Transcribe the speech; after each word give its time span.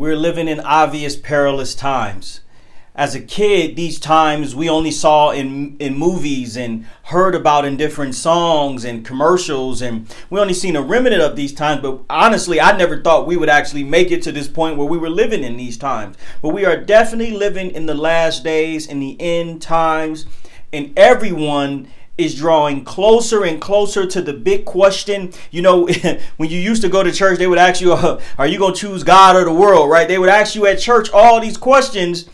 We're 0.00 0.16
living 0.16 0.48
in 0.48 0.60
obvious 0.60 1.14
perilous 1.14 1.74
times. 1.74 2.40
As 2.94 3.14
a 3.14 3.20
kid, 3.20 3.76
these 3.76 4.00
times 4.00 4.54
we 4.54 4.66
only 4.66 4.90
saw 4.90 5.28
in 5.28 5.76
in 5.76 5.98
movies 5.98 6.56
and 6.56 6.86
heard 7.02 7.34
about 7.34 7.66
in 7.66 7.76
different 7.76 8.14
songs 8.14 8.82
and 8.82 9.04
commercials, 9.04 9.82
and 9.82 10.08
we 10.30 10.40
only 10.40 10.54
seen 10.54 10.74
a 10.74 10.80
remnant 10.80 11.20
of 11.20 11.36
these 11.36 11.52
times. 11.52 11.82
But 11.82 12.00
honestly, 12.08 12.58
I 12.58 12.74
never 12.78 13.02
thought 13.02 13.26
we 13.26 13.36
would 13.36 13.50
actually 13.50 13.84
make 13.84 14.10
it 14.10 14.22
to 14.22 14.32
this 14.32 14.48
point 14.48 14.78
where 14.78 14.88
we 14.88 14.96
were 14.96 15.10
living 15.10 15.44
in 15.44 15.58
these 15.58 15.76
times. 15.76 16.16
But 16.40 16.54
we 16.54 16.64
are 16.64 16.82
definitely 16.82 17.32
living 17.32 17.70
in 17.70 17.84
the 17.84 17.94
last 17.94 18.42
days, 18.42 18.86
in 18.86 19.00
the 19.00 19.20
end 19.20 19.60
times, 19.60 20.24
and 20.72 20.98
everyone 20.98 21.88
is 22.20 22.34
drawing 22.34 22.84
closer 22.84 23.44
and 23.44 23.60
closer 23.60 24.06
to 24.06 24.22
the 24.22 24.32
big 24.32 24.64
question. 24.64 25.32
You 25.50 25.62
know, 25.62 25.86
when 26.36 26.50
you 26.50 26.58
used 26.58 26.82
to 26.82 26.88
go 26.88 27.02
to 27.02 27.12
church, 27.12 27.38
they 27.38 27.46
would 27.46 27.58
ask 27.58 27.80
you, 27.80 27.92
Are 28.38 28.46
you 28.46 28.58
going 28.58 28.74
to 28.74 28.80
choose 28.80 29.02
God 29.02 29.36
or 29.36 29.44
the 29.44 29.52
world? 29.52 29.90
Right? 29.90 30.08
They 30.08 30.18
would 30.18 30.28
ask 30.28 30.54
you 30.54 30.66
at 30.66 30.78
church 30.78 31.10
all 31.10 31.40
these 31.40 31.56
questions 31.56 32.28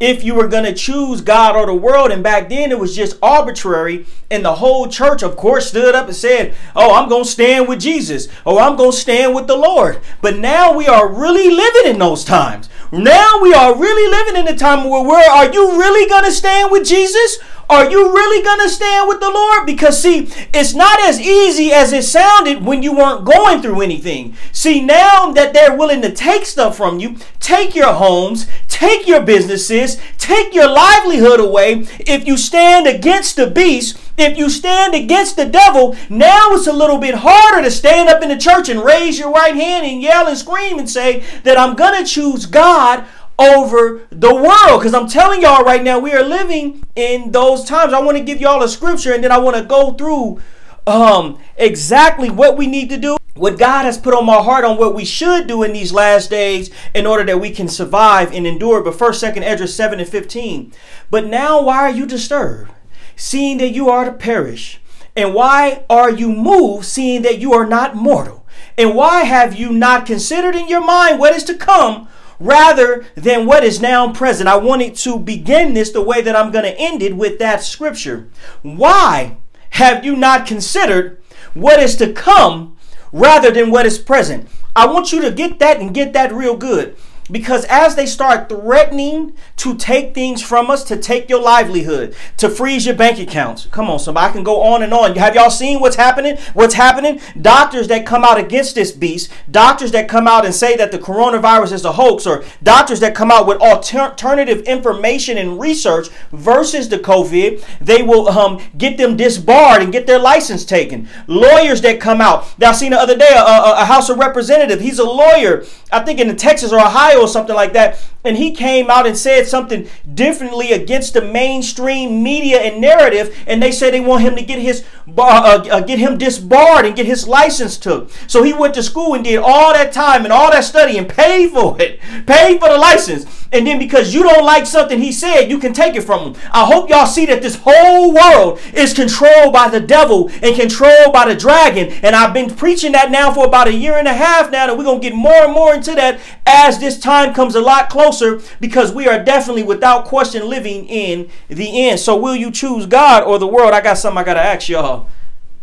if 0.00 0.22
you 0.22 0.34
were 0.34 0.46
going 0.46 0.64
to 0.64 0.74
choose 0.74 1.20
God 1.20 1.56
or 1.56 1.66
the 1.66 1.74
world. 1.74 2.10
And 2.10 2.22
back 2.22 2.48
then 2.48 2.70
it 2.70 2.78
was 2.78 2.94
just 2.94 3.18
arbitrary. 3.22 4.06
And 4.30 4.44
the 4.44 4.56
whole 4.56 4.88
church, 4.88 5.22
of 5.22 5.36
course, 5.36 5.68
stood 5.68 5.94
up 5.94 6.06
and 6.06 6.16
said, 6.16 6.54
Oh, 6.76 6.94
I'm 6.94 7.08
going 7.08 7.24
to 7.24 7.30
stand 7.30 7.68
with 7.68 7.80
Jesus. 7.80 8.28
Oh, 8.46 8.58
I'm 8.58 8.76
going 8.76 8.92
to 8.92 8.96
stand 8.96 9.34
with 9.34 9.46
the 9.46 9.56
Lord. 9.56 10.00
But 10.20 10.38
now 10.38 10.72
we 10.76 10.86
are 10.86 11.08
really 11.08 11.50
living 11.50 11.92
in 11.92 11.98
those 11.98 12.24
times. 12.24 12.68
Now 12.90 13.40
we 13.42 13.52
are 13.52 13.78
really 13.78 14.10
living 14.10 14.36
in 14.36 14.46
the 14.46 14.58
time 14.58 14.88
where 14.88 15.02
we're, 15.02 15.18
are 15.18 15.52
you 15.52 15.78
really 15.78 16.08
going 16.08 16.24
to 16.24 16.32
stand 16.32 16.70
with 16.72 16.86
Jesus? 16.86 17.38
Are 17.70 17.90
you 17.90 18.14
really 18.14 18.42
going 18.42 18.60
to 18.60 18.68
stand 18.70 19.08
with 19.08 19.20
the 19.20 19.28
Lord? 19.28 19.66
Because, 19.66 20.02
see, 20.02 20.30
it's 20.54 20.72
not 20.72 20.98
as 21.00 21.20
easy 21.20 21.70
as 21.70 21.92
it 21.92 22.04
sounded 22.04 22.64
when 22.64 22.82
you 22.82 22.96
weren't 22.96 23.26
going 23.26 23.60
through 23.60 23.82
anything. 23.82 24.34
See, 24.52 24.80
now 24.80 25.32
that 25.32 25.52
they're 25.52 25.76
willing 25.76 26.00
to 26.00 26.10
take 26.10 26.46
stuff 26.46 26.78
from 26.78 26.98
you, 26.98 27.16
take 27.40 27.74
your 27.74 27.92
homes, 27.92 28.46
take 28.68 29.06
your 29.06 29.20
businesses, 29.20 30.00
take 30.16 30.54
your 30.54 30.68
livelihood 30.68 31.40
away, 31.40 31.86
if 32.00 32.26
you 32.26 32.38
stand 32.38 32.86
against 32.86 33.36
the 33.36 33.46
beast, 33.46 33.98
if 34.16 34.36
you 34.38 34.48
stand 34.48 34.94
against 34.94 35.36
the 35.36 35.44
devil, 35.44 35.94
now 36.08 36.52
it's 36.52 36.66
a 36.66 36.72
little 36.72 36.98
bit 36.98 37.16
harder 37.16 37.62
to 37.62 37.70
stand 37.70 38.08
up 38.08 38.22
in 38.22 38.30
the 38.30 38.36
church 38.36 38.68
and 38.68 38.82
raise 38.82 39.18
your 39.18 39.30
right 39.30 39.54
hand 39.54 39.86
and 39.86 40.02
yell 40.02 40.26
and 40.26 40.36
scream 40.36 40.78
and 40.78 40.88
say 40.88 41.22
that 41.44 41.58
I'm 41.58 41.76
going 41.76 42.02
to 42.02 42.10
choose 42.10 42.46
God 42.46 43.04
over 43.38 44.06
the 44.10 44.34
world. 44.34 44.80
Because 44.80 44.94
I'm 44.94 45.08
telling 45.08 45.42
y'all 45.42 45.64
right 45.64 45.82
now, 45.82 45.98
we 45.98 46.12
are 46.12 46.22
living 46.22 46.84
in 46.96 47.30
those 47.30 47.64
times. 47.64 47.92
I 47.92 48.00
want 48.00 48.16
to 48.16 48.24
give 48.24 48.40
y'all 48.40 48.62
a 48.62 48.68
scripture 48.68 49.12
and 49.12 49.22
then 49.22 49.32
I 49.32 49.38
want 49.38 49.56
to 49.56 49.62
go 49.62 49.92
through 49.92 50.40
um, 50.86 51.38
exactly 51.56 52.30
what 52.30 52.56
we 52.56 52.66
need 52.66 52.88
to 52.90 52.96
do, 52.96 53.16
what 53.34 53.58
God 53.58 53.84
has 53.84 53.98
put 53.98 54.14
on 54.14 54.26
my 54.26 54.42
heart 54.42 54.64
on 54.64 54.78
what 54.78 54.94
we 54.94 55.04
should 55.04 55.46
do 55.46 55.62
in 55.62 55.72
these 55.72 55.92
last 55.92 56.30
days 56.30 56.70
in 56.94 57.06
order 57.06 57.24
that 57.24 57.40
we 57.40 57.50
can 57.50 57.68
survive 57.68 58.32
and 58.32 58.46
endure. 58.46 58.82
But 58.82 58.96
first, 58.96 59.20
second, 59.20 59.44
Esdras 59.44 59.74
7 59.74 60.00
and 60.00 60.08
15. 60.08 60.72
But 61.10 61.26
now, 61.26 61.62
why 61.62 61.78
are 61.78 61.90
you 61.90 62.06
disturbed, 62.06 62.70
seeing 63.16 63.58
that 63.58 63.70
you 63.70 63.90
are 63.90 64.04
to 64.04 64.12
perish? 64.12 64.80
And 65.14 65.34
why 65.34 65.84
are 65.90 66.10
you 66.10 66.32
moved, 66.32 66.86
seeing 66.86 67.22
that 67.22 67.38
you 67.38 67.52
are 67.52 67.66
not 67.66 67.94
mortal? 67.94 68.46
And 68.78 68.94
why 68.94 69.24
have 69.24 69.56
you 69.56 69.72
not 69.72 70.06
considered 70.06 70.54
in 70.54 70.68
your 70.68 70.84
mind 70.84 71.18
what 71.18 71.34
is 71.34 71.44
to 71.44 71.54
come? 71.54 72.08
Rather 72.40 73.04
than 73.14 73.46
what 73.46 73.64
is 73.64 73.80
now 73.80 74.12
present. 74.12 74.48
I 74.48 74.56
wanted 74.56 74.94
to 74.96 75.18
begin 75.18 75.74
this 75.74 75.90
the 75.90 76.02
way 76.02 76.20
that 76.20 76.36
I'm 76.36 76.50
going 76.50 76.64
to 76.64 76.78
end 76.78 77.02
it 77.02 77.16
with 77.16 77.38
that 77.38 77.62
scripture. 77.62 78.28
Why 78.62 79.36
have 79.70 80.04
you 80.04 80.16
not 80.16 80.46
considered 80.46 81.20
what 81.54 81.80
is 81.80 81.96
to 81.96 82.12
come 82.12 82.76
rather 83.12 83.50
than 83.50 83.70
what 83.70 83.86
is 83.86 83.98
present? 83.98 84.48
I 84.76 84.86
want 84.86 85.12
you 85.12 85.20
to 85.22 85.30
get 85.30 85.58
that 85.58 85.80
and 85.80 85.94
get 85.94 86.12
that 86.12 86.32
real 86.32 86.56
good. 86.56 86.96
Because 87.30 87.64
as 87.66 87.94
they 87.94 88.06
start 88.06 88.48
threatening 88.48 89.34
to 89.56 89.76
take 89.76 90.14
things 90.14 90.42
from 90.42 90.70
us, 90.70 90.84
to 90.84 90.96
take 90.96 91.28
your 91.28 91.42
livelihood, 91.42 92.14
to 92.38 92.48
freeze 92.48 92.86
your 92.86 92.94
bank 92.94 93.18
accounts. 93.18 93.66
Come 93.66 93.90
on, 93.90 93.98
somebody 93.98 94.30
I 94.30 94.32
can 94.32 94.44
go 94.44 94.62
on 94.62 94.82
and 94.82 94.94
on. 94.94 95.16
Have 95.16 95.34
y'all 95.34 95.50
seen 95.50 95.80
what's 95.80 95.96
happening? 95.96 96.36
What's 96.54 96.74
happening? 96.74 97.20
Doctors 97.40 97.88
that 97.88 98.06
come 98.06 98.24
out 98.24 98.38
against 98.38 98.74
this 98.74 98.92
beast, 98.92 99.30
doctors 99.50 99.92
that 99.92 100.08
come 100.08 100.26
out 100.26 100.44
and 100.44 100.54
say 100.54 100.76
that 100.76 100.92
the 100.92 100.98
coronavirus 100.98 101.72
is 101.72 101.84
a 101.84 101.92
hoax, 101.92 102.26
or 102.26 102.44
doctors 102.62 103.00
that 103.00 103.14
come 103.14 103.30
out 103.30 103.46
with 103.46 103.60
alternative 103.60 104.60
information 104.62 105.38
and 105.38 105.60
research 105.60 106.08
versus 106.32 106.88
the 106.88 106.98
COVID, 106.98 107.64
they 107.80 108.02
will 108.02 108.28
um, 108.28 108.60
get 108.76 108.96
them 108.96 109.16
disbarred 109.16 109.82
and 109.82 109.92
get 109.92 110.06
their 110.06 110.18
license 110.18 110.64
taken. 110.64 111.08
Lawyers 111.26 111.80
that 111.82 112.00
come 112.00 112.20
out. 112.20 112.46
I 112.62 112.72
seen 112.72 112.92
the 112.92 113.00
other 113.00 113.16
day 113.16 113.32
a, 113.34 113.40
a, 113.40 113.82
a 113.82 113.84
House 113.84 114.08
of 114.08 114.18
Representative. 114.18 114.80
He's 114.80 114.98
a 114.98 115.04
lawyer, 115.04 115.64
I 115.90 116.00
think 116.00 116.20
in 116.20 116.34
Texas 116.36 116.72
or 116.72 116.80
Ohio 116.80 117.17
or 117.18 117.28
something 117.28 117.54
like 117.54 117.72
that, 117.72 118.00
and 118.24 118.36
he 118.36 118.52
came 118.52 118.90
out 118.90 119.06
and 119.06 119.16
said 119.16 119.46
something 119.46 119.88
differently 120.14 120.72
against 120.72 121.14
the 121.14 121.22
mainstream 121.22 122.22
media 122.22 122.60
and 122.60 122.80
narrative, 122.80 123.36
and 123.46 123.62
they 123.62 123.72
said 123.72 123.92
they 123.92 124.00
want 124.00 124.22
him 124.22 124.36
to 124.36 124.42
get 124.42 124.58
his 124.58 124.84
uh, 125.16 125.64
uh, 125.70 125.80
get 125.80 125.98
him 125.98 126.18
disbarred 126.18 126.84
and 126.84 126.96
get 126.96 127.06
his 127.06 127.26
license 127.26 127.76
took. 127.76 128.10
So 128.26 128.42
he 128.42 128.52
went 128.52 128.74
to 128.74 128.82
school 128.82 129.14
and 129.14 129.24
did 129.24 129.38
all 129.38 129.72
that 129.72 129.92
time 129.92 130.24
and 130.24 130.32
all 130.32 130.50
that 130.50 130.64
study 130.64 130.98
and 130.98 131.08
paid 131.08 131.50
for 131.50 131.80
it, 131.80 132.00
paid 132.26 132.60
for 132.60 132.68
the 132.68 132.78
license. 132.78 133.26
And 133.50 133.66
then 133.66 133.78
because 133.78 134.12
you 134.12 134.22
don't 134.22 134.44
like 134.44 134.66
something 134.66 135.00
he 135.00 135.12
said, 135.12 135.50
you 135.50 135.58
can 135.58 135.72
take 135.72 135.94
it 135.94 136.02
from 136.02 136.34
him. 136.34 136.42
I 136.52 136.66
hope 136.66 136.90
y'all 136.90 137.06
see 137.06 137.24
that 137.26 137.40
this 137.40 137.58
whole 137.62 138.12
world 138.12 138.60
is 138.74 138.92
controlled 138.92 139.54
by 139.54 139.68
the 139.68 139.80
devil 139.80 140.30
and 140.42 140.54
controlled 140.54 141.12
by 141.12 141.26
the 141.26 141.34
dragon. 141.34 141.88
And 142.02 142.14
I've 142.14 142.34
been 142.34 142.54
preaching 142.54 142.92
that 142.92 143.10
now 143.10 143.32
for 143.32 143.46
about 143.46 143.68
a 143.68 143.72
year 143.72 143.94
and 143.94 144.06
a 144.06 144.12
half 144.12 144.50
now, 144.50 144.68
and 144.68 144.78
we're 144.78 144.84
going 144.84 145.00
to 145.00 145.08
get 145.08 145.16
more 145.16 145.44
and 145.44 145.52
more 145.52 145.74
into 145.74 145.94
that 145.94 146.20
as 146.44 146.78
this 146.78 146.98
time 146.98 147.32
comes 147.32 147.54
a 147.54 147.60
lot 147.60 147.88
closer 147.88 148.40
because 148.60 148.92
we 148.92 149.08
are 149.08 149.22
definitely, 149.22 149.62
without 149.62 150.04
question, 150.04 150.48
living 150.48 150.86
in 150.86 151.30
the 151.48 151.88
end. 151.88 152.00
So, 152.00 152.16
will 152.16 152.36
you 152.36 152.50
choose 152.50 152.86
God 152.86 153.22
or 153.22 153.38
the 153.38 153.46
world? 153.46 153.72
I 153.72 153.80
got 153.80 153.96
something 153.96 154.18
I 154.18 154.24
got 154.24 154.34
to 154.34 154.44
ask 154.44 154.68
y'all 154.68 154.97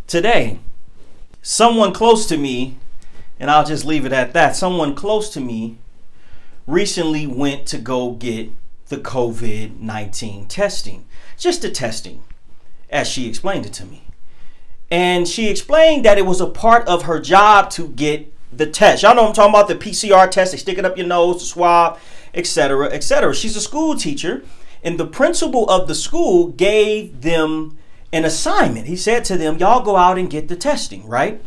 today. 0.07 0.59
Someone 1.41 1.93
close 1.93 2.25
to 2.27 2.37
me, 2.37 2.77
and 3.39 3.51
I'll 3.51 3.65
just 3.65 3.85
leave 3.85 4.05
it 4.05 4.13
at 4.13 4.33
that. 4.33 4.55
Someone 4.55 4.95
close 4.95 5.29
to 5.31 5.39
me 5.39 5.77
recently 6.67 7.27
went 7.27 7.65
to 7.67 7.77
go 7.77 8.11
get 8.11 8.49
the 8.87 8.97
COVID 8.97 9.79
19 9.79 10.47
testing, 10.47 11.05
just 11.37 11.61
the 11.61 11.69
testing, 11.69 12.23
as 12.89 13.07
she 13.07 13.27
explained 13.27 13.65
it 13.65 13.73
to 13.73 13.85
me. 13.85 14.03
And 14.91 15.27
she 15.27 15.49
explained 15.49 16.05
that 16.05 16.17
it 16.17 16.25
was 16.25 16.41
a 16.41 16.47
part 16.47 16.87
of 16.87 17.03
her 17.03 17.19
job 17.19 17.69
to 17.71 17.87
get 17.89 18.31
the 18.55 18.67
test. 18.67 19.03
Y'all 19.03 19.15
know 19.15 19.27
I'm 19.27 19.33
talking 19.33 19.53
about 19.53 19.67
the 19.67 19.75
PCR 19.75 20.29
test. 20.29 20.51
They 20.51 20.57
stick 20.57 20.77
it 20.77 20.85
up 20.85 20.97
your 20.97 21.07
nose, 21.07 21.39
the 21.39 21.45
swab, 21.45 21.99
etc., 22.33 22.89
etc. 22.89 23.33
She's 23.33 23.55
a 23.55 23.61
school 23.61 23.95
teacher, 23.95 24.43
and 24.83 24.99
the 24.99 25.07
principal 25.07 25.69
of 25.69 25.87
the 25.87 25.95
school 25.95 26.49
gave 26.49 27.21
them 27.21 27.77
an 28.15 28.25
assignment. 28.25 28.87
He 28.87 28.95
said 28.95 29.25
to 29.25 29.37
them, 29.37 29.57
Y'all 29.57 29.83
go 29.83 29.97
out 29.97 30.17
and 30.17 30.29
get 30.29 30.47
the 30.47 30.55
testing, 30.55 31.05
right? 31.07 31.41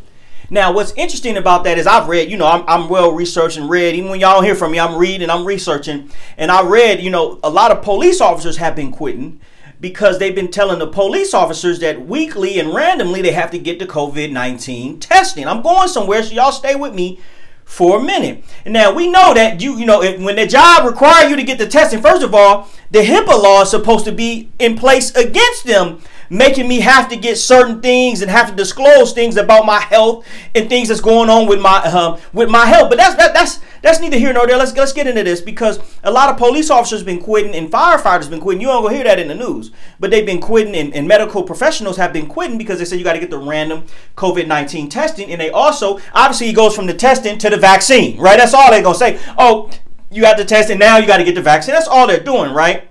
Now, 0.50 0.72
what's 0.72 0.92
interesting 0.92 1.36
about 1.36 1.64
that 1.64 1.76
is 1.76 1.86
I've 1.86 2.08
read, 2.08 2.30
you 2.30 2.36
know, 2.36 2.46
I'm, 2.46 2.64
I'm 2.66 2.88
well 2.88 3.12
researched 3.12 3.58
and 3.58 3.68
read. 3.68 3.94
Even 3.94 4.10
when 4.10 4.20
y'all 4.20 4.40
hear 4.40 4.54
from 4.54 4.72
me, 4.72 4.80
I'm 4.80 4.96
reading, 4.96 5.28
I'm 5.28 5.44
researching. 5.44 6.10
And 6.38 6.50
I 6.50 6.66
read, 6.66 7.02
you 7.02 7.10
know, 7.10 7.38
a 7.42 7.50
lot 7.50 7.70
of 7.70 7.82
police 7.82 8.20
officers 8.20 8.56
have 8.56 8.74
been 8.74 8.90
quitting 8.90 9.40
because 9.80 10.18
they've 10.18 10.34
been 10.34 10.50
telling 10.50 10.78
the 10.78 10.86
police 10.86 11.34
officers 11.34 11.80
that 11.80 12.06
weekly 12.06 12.58
and 12.58 12.74
randomly 12.74 13.22
they 13.22 13.32
have 13.32 13.50
to 13.50 13.58
get 13.58 13.78
the 13.78 13.86
COVID 13.86 14.32
19 14.32 15.00
testing. 15.00 15.46
I'm 15.46 15.62
going 15.62 15.88
somewhere, 15.88 16.22
so 16.22 16.32
y'all 16.34 16.52
stay 16.52 16.74
with 16.74 16.94
me 16.94 17.20
for 17.64 18.00
a 18.00 18.02
minute. 18.02 18.42
Now 18.64 18.94
we 18.94 19.10
know 19.10 19.34
that 19.34 19.60
you, 19.60 19.76
you 19.76 19.84
know, 19.84 20.02
if, 20.02 20.18
when 20.20 20.36
the 20.36 20.46
job 20.46 20.86
require 20.86 21.28
you 21.28 21.36
to 21.36 21.42
get 21.42 21.58
the 21.58 21.66
testing, 21.66 22.00
first 22.00 22.22
of 22.22 22.34
all, 22.34 22.68
the 22.90 23.00
HIPAA 23.00 23.42
law 23.42 23.62
is 23.62 23.70
supposed 23.70 24.06
to 24.06 24.12
be 24.12 24.50
in 24.58 24.76
place 24.76 25.14
against 25.14 25.64
them 25.64 26.00
making 26.30 26.68
me 26.68 26.80
have 26.80 27.08
to 27.08 27.16
get 27.16 27.36
certain 27.36 27.80
things 27.80 28.22
and 28.22 28.30
have 28.30 28.50
to 28.50 28.56
disclose 28.56 29.12
things 29.12 29.36
about 29.36 29.64
my 29.64 29.80
health 29.80 30.26
and 30.54 30.68
things 30.68 30.88
that's 30.88 31.00
going 31.00 31.30
on 31.30 31.46
with 31.46 31.60
my 31.60 31.78
um, 31.84 32.20
with 32.32 32.50
my 32.50 32.66
health. 32.66 32.90
But 32.90 32.98
that's 32.98 33.14
that, 33.16 33.34
that's 33.34 33.60
that's 33.82 34.00
neither 34.00 34.18
here 34.18 34.32
nor 34.32 34.46
there. 34.46 34.56
Let's 34.56 34.76
let's 34.76 34.92
get 34.92 35.06
into 35.06 35.24
this 35.24 35.40
because 35.40 35.78
a 36.04 36.10
lot 36.10 36.28
of 36.28 36.36
police 36.36 36.70
officers 36.70 37.02
been 37.02 37.20
quitting 37.20 37.54
and 37.54 37.70
firefighters 37.70 38.28
been 38.28 38.40
quitting. 38.40 38.60
You 38.60 38.68
don't 38.68 38.82
go 38.82 38.88
hear 38.88 39.04
that 39.04 39.18
in 39.18 39.28
the 39.28 39.34
news, 39.34 39.70
but 40.00 40.10
they've 40.10 40.26
been 40.26 40.40
quitting 40.40 40.74
and, 40.74 40.94
and 40.94 41.08
medical 41.08 41.42
professionals 41.42 41.96
have 41.96 42.12
been 42.12 42.26
quitting 42.26 42.58
because 42.58 42.78
they 42.78 42.84
said 42.84 42.98
you 42.98 43.04
got 43.04 43.14
to 43.14 43.20
get 43.20 43.30
the 43.30 43.38
random 43.38 43.84
COVID 44.16 44.46
nineteen 44.46 44.88
testing, 44.88 45.30
and 45.30 45.40
they 45.40 45.50
also 45.50 46.00
obviously 46.12 46.48
it 46.48 46.56
goes 46.56 46.74
from 46.74 46.86
the 46.86 46.94
testing 46.94 47.38
to 47.38 47.50
the 47.50 47.56
vaccine, 47.56 48.18
right? 48.18 48.38
That's 48.38 48.54
all 48.54 48.70
they're 48.70 48.82
gonna 48.82 48.94
say. 48.94 49.18
Oh, 49.38 49.70
you 50.10 50.22
got 50.22 50.36
the 50.36 50.44
test 50.44 50.70
and 50.70 50.80
now 50.80 50.96
you 50.96 51.06
got 51.06 51.18
to 51.18 51.24
get 51.24 51.34
the 51.34 51.42
vaccine. 51.42 51.74
That's 51.74 51.88
all 51.88 52.06
they're 52.06 52.20
doing, 52.20 52.52
right? 52.52 52.88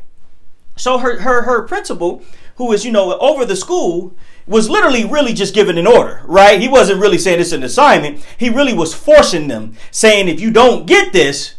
So 0.75 0.99
her 0.99 1.19
her 1.21 1.41
her 1.43 1.63
principal 1.63 2.23
who 2.57 2.71
is, 2.71 2.85
you 2.85 2.91
know, 2.91 3.17
over 3.19 3.45
the 3.45 3.55
school, 3.55 4.15
was 4.45 4.69
literally 4.69 5.05
really 5.05 5.33
just 5.33 5.53
giving 5.53 5.77
an 5.77 5.87
order, 5.87 6.21
right? 6.25 6.59
He 6.59 6.67
wasn't 6.67 7.01
really 7.01 7.17
saying 7.17 7.39
it's 7.39 7.51
an 7.51 7.63
assignment. 7.63 8.25
He 8.37 8.49
really 8.49 8.73
was 8.73 8.93
forcing 8.93 9.47
them, 9.47 9.75
saying, 9.91 10.27
if 10.27 10.39
you 10.39 10.51
don't 10.51 10.85
get 10.85 11.13
this, 11.13 11.55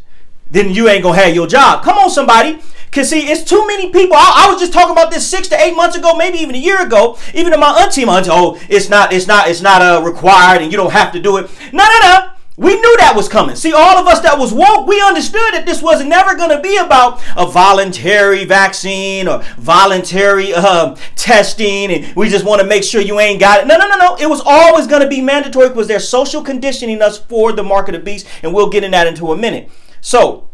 then 0.51 0.71
you 0.71 0.89
ain't 0.89 1.03
gonna 1.03 1.19
have 1.19 1.35
your 1.35 1.47
job. 1.47 1.85
Come 1.85 1.99
on, 1.99 2.11
somebody. 2.11 2.59
Cause 2.91 3.11
see, 3.11 3.31
it's 3.31 3.45
too 3.45 3.67
many 3.67 3.93
people. 3.93 4.17
I, 4.17 4.47
I, 4.47 4.51
was 4.51 4.61
just 4.61 4.73
talking 4.73 4.93
about 4.93 5.11
this 5.11 5.29
six 5.29 5.47
to 5.49 5.63
eight 5.63 5.77
months 5.77 5.95
ago, 5.95 6.17
maybe 6.17 6.39
even 6.39 6.55
a 6.55 6.59
year 6.59 6.83
ago. 6.83 7.19
Even 7.35 7.53
to 7.53 7.59
my 7.59 7.83
auntie, 7.83 8.07
my 8.07 8.17
auntie, 8.17 8.31
oh, 8.33 8.59
it's 8.71 8.89
not, 8.89 9.13
it's 9.13 9.27
not, 9.27 9.49
it's 9.49 9.61
not 9.61 9.83
uh, 9.83 10.03
required, 10.03 10.63
and 10.63 10.73
you 10.73 10.79
don't 10.79 10.93
have 10.93 11.13
to 11.13 11.21
do 11.21 11.37
it. 11.37 11.51
No, 11.73 11.85
no, 11.85 11.99
no. 12.01 12.31
We 12.59 12.75
knew 12.75 12.97
that 12.99 13.13
was 13.15 13.29
coming. 13.29 13.55
See, 13.55 13.73
all 13.73 13.99
of 13.99 14.09
us 14.09 14.19
that 14.23 14.37
was 14.37 14.53
woke, 14.53 14.89
we 14.89 15.01
understood 15.01 15.55
that 15.55 15.65
this 15.65 15.81
was 15.81 16.05
never 16.05 16.35
going 16.35 16.51
to 16.51 16.61
be 16.61 16.77
about 16.77 17.23
a 17.37 17.47
voluntary 17.47 18.45
vaccine 18.45 19.29
or 19.29 19.45
voluntary 19.59 20.53
uh, 20.53 20.97
testing, 21.15 21.93
and 21.93 22.17
we 22.17 22.29
just 22.29 22.45
want 22.45 22.61
to 22.61 22.67
make 22.67 22.83
sure 22.83 23.01
you 23.01 23.21
ain't 23.21 23.39
got 23.39 23.61
it. 23.61 23.69
No, 23.69 23.77
no, 23.77 23.87
no, 23.87 23.97
no. 23.97 24.17
It 24.17 24.29
was 24.29 24.43
always 24.45 24.89
going 24.89 25.03
to 25.03 25.09
be 25.09 25.21
mandatory 25.21 25.69
because 25.69 25.87
they're 25.87 26.01
social 26.01 26.43
conditioning 26.43 27.01
us 27.01 27.17
for 27.17 27.53
the 27.53 27.63
mark 27.63 27.89
of 27.91 28.05
beast, 28.05 28.27
and 28.43 28.53
we'll 28.53 28.71
get 28.71 28.83
in 28.83 28.91
that 28.91 29.07
into 29.07 29.31
a 29.31 29.37
minute. 29.37 29.71
So, 30.01 30.48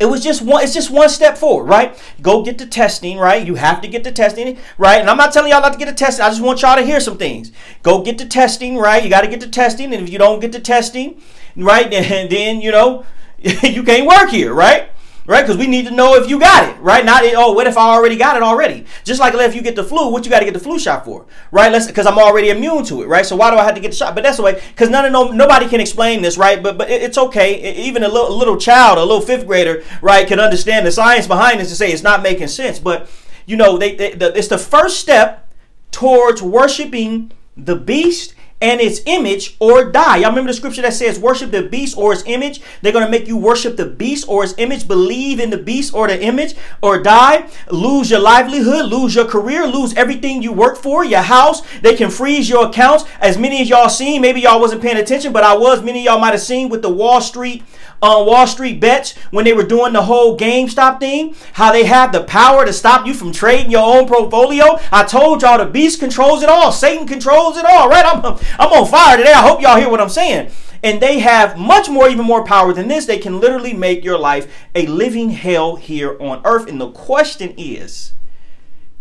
it 0.00 0.06
was 0.06 0.24
just 0.24 0.40
one. 0.40 0.64
It's 0.64 0.72
just 0.72 0.90
one 0.90 1.10
step 1.10 1.36
forward, 1.36 1.64
right? 1.64 1.96
Go 2.22 2.42
get 2.42 2.56
the 2.56 2.64
testing, 2.64 3.18
right? 3.18 3.46
You 3.46 3.56
have 3.56 3.82
to 3.82 3.88
get 3.88 4.02
the 4.02 4.10
testing, 4.10 4.56
right? 4.78 4.98
And 4.98 5.10
I'm 5.10 5.18
not 5.18 5.32
telling 5.32 5.52
y'all 5.52 5.60
not 5.60 5.74
to 5.74 5.78
get 5.78 5.88
the 5.88 5.94
testing. 5.94 6.24
I 6.24 6.30
just 6.30 6.40
want 6.40 6.62
y'all 6.62 6.76
to 6.76 6.82
hear 6.82 7.00
some 7.00 7.18
things. 7.18 7.52
Go 7.82 8.02
get 8.02 8.16
the 8.16 8.24
testing, 8.24 8.78
right? 8.78 9.04
You 9.04 9.10
got 9.10 9.20
to 9.20 9.28
get 9.28 9.40
the 9.40 9.48
testing, 9.48 9.92
and 9.92 10.02
if 10.02 10.10
you 10.10 10.18
don't 10.18 10.40
get 10.40 10.52
the 10.52 10.60
testing, 10.60 11.20
right, 11.54 11.90
then, 11.90 12.30
then 12.30 12.62
you 12.62 12.70
know 12.70 13.04
you 13.38 13.82
can't 13.82 14.06
work 14.06 14.30
here, 14.30 14.54
right? 14.54 14.90
Right? 15.30 15.42
Because 15.42 15.56
we 15.56 15.68
need 15.68 15.86
to 15.86 15.92
know 15.92 16.16
if 16.16 16.28
you 16.28 16.40
got 16.40 16.68
it, 16.68 16.76
right? 16.80 17.04
Not 17.04 17.24
eh, 17.24 17.34
oh, 17.36 17.52
what 17.52 17.68
if 17.68 17.78
I 17.78 17.94
already 17.94 18.16
got 18.16 18.36
it 18.36 18.42
already? 18.42 18.84
Just 19.04 19.20
like 19.20 19.32
if 19.32 19.54
you 19.54 19.62
get 19.62 19.76
the 19.76 19.84
flu, 19.84 20.08
what 20.08 20.24
you 20.24 20.30
got 20.30 20.40
to 20.40 20.44
get 20.44 20.54
the 20.54 20.60
flu 20.60 20.76
shot 20.76 21.04
for, 21.04 21.24
right? 21.52 21.70
Let's 21.70 21.86
because 21.86 22.04
I'm 22.04 22.18
already 22.18 22.50
immune 22.50 22.84
to 22.86 23.02
it, 23.02 23.06
right? 23.06 23.24
So 23.24 23.36
why 23.36 23.52
do 23.52 23.56
I 23.56 23.62
have 23.62 23.76
to 23.76 23.80
get 23.80 23.92
the 23.92 23.96
shot? 23.96 24.16
But 24.16 24.24
that's 24.24 24.38
the 24.38 24.42
way 24.42 24.60
because 24.70 24.90
none 24.90 25.04
of 25.04 25.12
no 25.12 25.30
nobody 25.30 25.68
can 25.68 25.80
explain 25.80 26.20
this, 26.20 26.36
right? 26.36 26.60
But 26.60 26.76
but 26.76 26.90
it's 26.90 27.16
okay. 27.16 27.74
Even 27.76 28.02
a 28.02 28.08
little, 28.08 28.28
a 28.28 28.36
little 28.36 28.56
child, 28.56 28.98
a 28.98 29.04
little 29.04 29.20
fifth 29.20 29.46
grader, 29.46 29.84
right, 30.02 30.26
can 30.26 30.40
understand 30.40 30.84
the 30.84 30.90
science 30.90 31.28
behind 31.28 31.60
this 31.60 31.68
to 31.68 31.76
say 31.76 31.92
it's 31.92 32.02
not 32.02 32.24
making 32.24 32.48
sense. 32.48 32.80
But 32.80 33.08
you 33.46 33.56
know, 33.56 33.78
they, 33.78 33.94
they 33.94 34.14
the, 34.14 34.36
it's 34.36 34.48
the 34.48 34.58
first 34.58 34.98
step 34.98 35.48
towards 35.92 36.42
worshiping 36.42 37.30
the 37.56 37.76
beast 37.76 38.34
and 38.60 38.80
its 38.80 39.00
image 39.06 39.56
or 39.58 39.90
die. 39.90 40.18
Y'all 40.18 40.30
remember 40.30 40.50
the 40.50 40.56
scripture 40.56 40.82
that 40.82 40.92
says, 40.92 41.18
worship 41.18 41.50
the 41.50 41.62
beast 41.62 41.96
or 41.96 42.12
its 42.12 42.22
image? 42.26 42.60
They're 42.82 42.92
going 42.92 43.04
to 43.04 43.10
make 43.10 43.26
you 43.26 43.36
worship 43.36 43.76
the 43.76 43.86
beast 43.86 44.28
or 44.28 44.44
its 44.44 44.54
image, 44.58 44.86
believe 44.86 45.40
in 45.40 45.50
the 45.50 45.58
beast 45.58 45.94
or 45.94 46.08
the 46.08 46.22
image, 46.22 46.54
or 46.82 47.02
die, 47.02 47.48
lose 47.70 48.10
your 48.10 48.20
livelihood, 48.20 48.86
lose 48.86 49.14
your 49.14 49.24
career, 49.24 49.66
lose 49.66 49.94
everything 49.94 50.42
you 50.42 50.52
work 50.52 50.76
for, 50.76 51.04
your 51.04 51.22
house. 51.22 51.62
They 51.80 51.96
can 51.96 52.10
freeze 52.10 52.48
your 52.48 52.68
accounts. 52.68 53.04
As 53.20 53.38
many 53.38 53.62
of 53.62 53.68
y'all 53.68 53.88
seen, 53.88 54.20
maybe 54.20 54.40
y'all 54.40 54.60
wasn't 54.60 54.82
paying 54.82 54.98
attention, 54.98 55.32
but 55.32 55.44
I 55.44 55.56
was. 55.56 55.82
Many 55.82 56.00
of 56.00 56.04
y'all 56.04 56.20
might 56.20 56.32
have 56.32 56.40
seen 56.40 56.68
with 56.68 56.82
the 56.82 56.90
Wall 56.90 57.20
Street 57.20 57.62
on 58.02 58.26
Wall 58.26 58.46
Street 58.46 58.80
bets 58.80 59.16
when 59.30 59.44
they 59.44 59.52
were 59.52 59.64
doing 59.64 59.92
the 59.92 60.02
whole 60.02 60.36
GameStop 60.36 61.00
thing, 61.00 61.34
how 61.54 61.72
they 61.72 61.84
have 61.84 62.12
the 62.12 62.24
power 62.24 62.64
to 62.64 62.72
stop 62.72 63.06
you 63.06 63.14
from 63.14 63.32
trading 63.32 63.70
your 63.70 63.84
own 63.84 64.06
portfolio. 64.06 64.78
I 64.90 65.04
told 65.04 65.42
y'all 65.42 65.58
the 65.58 65.66
beast 65.66 66.00
controls 66.00 66.42
it 66.42 66.48
all. 66.48 66.72
Satan 66.72 67.06
controls 67.06 67.56
it 67.56 67.64
all, 67.64 67.88
right? 67.88 68.04
I'm, 68.04 68.24
I'm 68.58 68.72
on 68.72 68.86
fire 68.86 69.16
today. 69.16 69.32
I 69.32 69.46
hope 69.46 69.60
y'all 69.60 69.78
hear 69.78 69.90
what 69.90 70.00
I'm 70.00 70.08
saying. 70.08 70.50
And 70.82 71.00
they 71.00 71.18
have 71.18 71.58
much 71.58 71.90
more, 71.90 72.08
even 72.08 72.24
more 72.24 72.42
power 72.44 72.72
than 72.72 72.88
this. 72.88 73.04
They 73.04 73.18
can 73.18 73.38
literally 73.38 73.74
make 73.74 74.02
your 74.02 74.18
life 74.18 74.50
a 74.74 74.86
living 74.86 75.30
hell 75.30 75.76
here 75.76 76.16
on 76.20 76.40
earth. 76.44 76.68
And 76.68 76.80
the 76.80 76.90
question 76.90 77.52
is, 77.58 78.12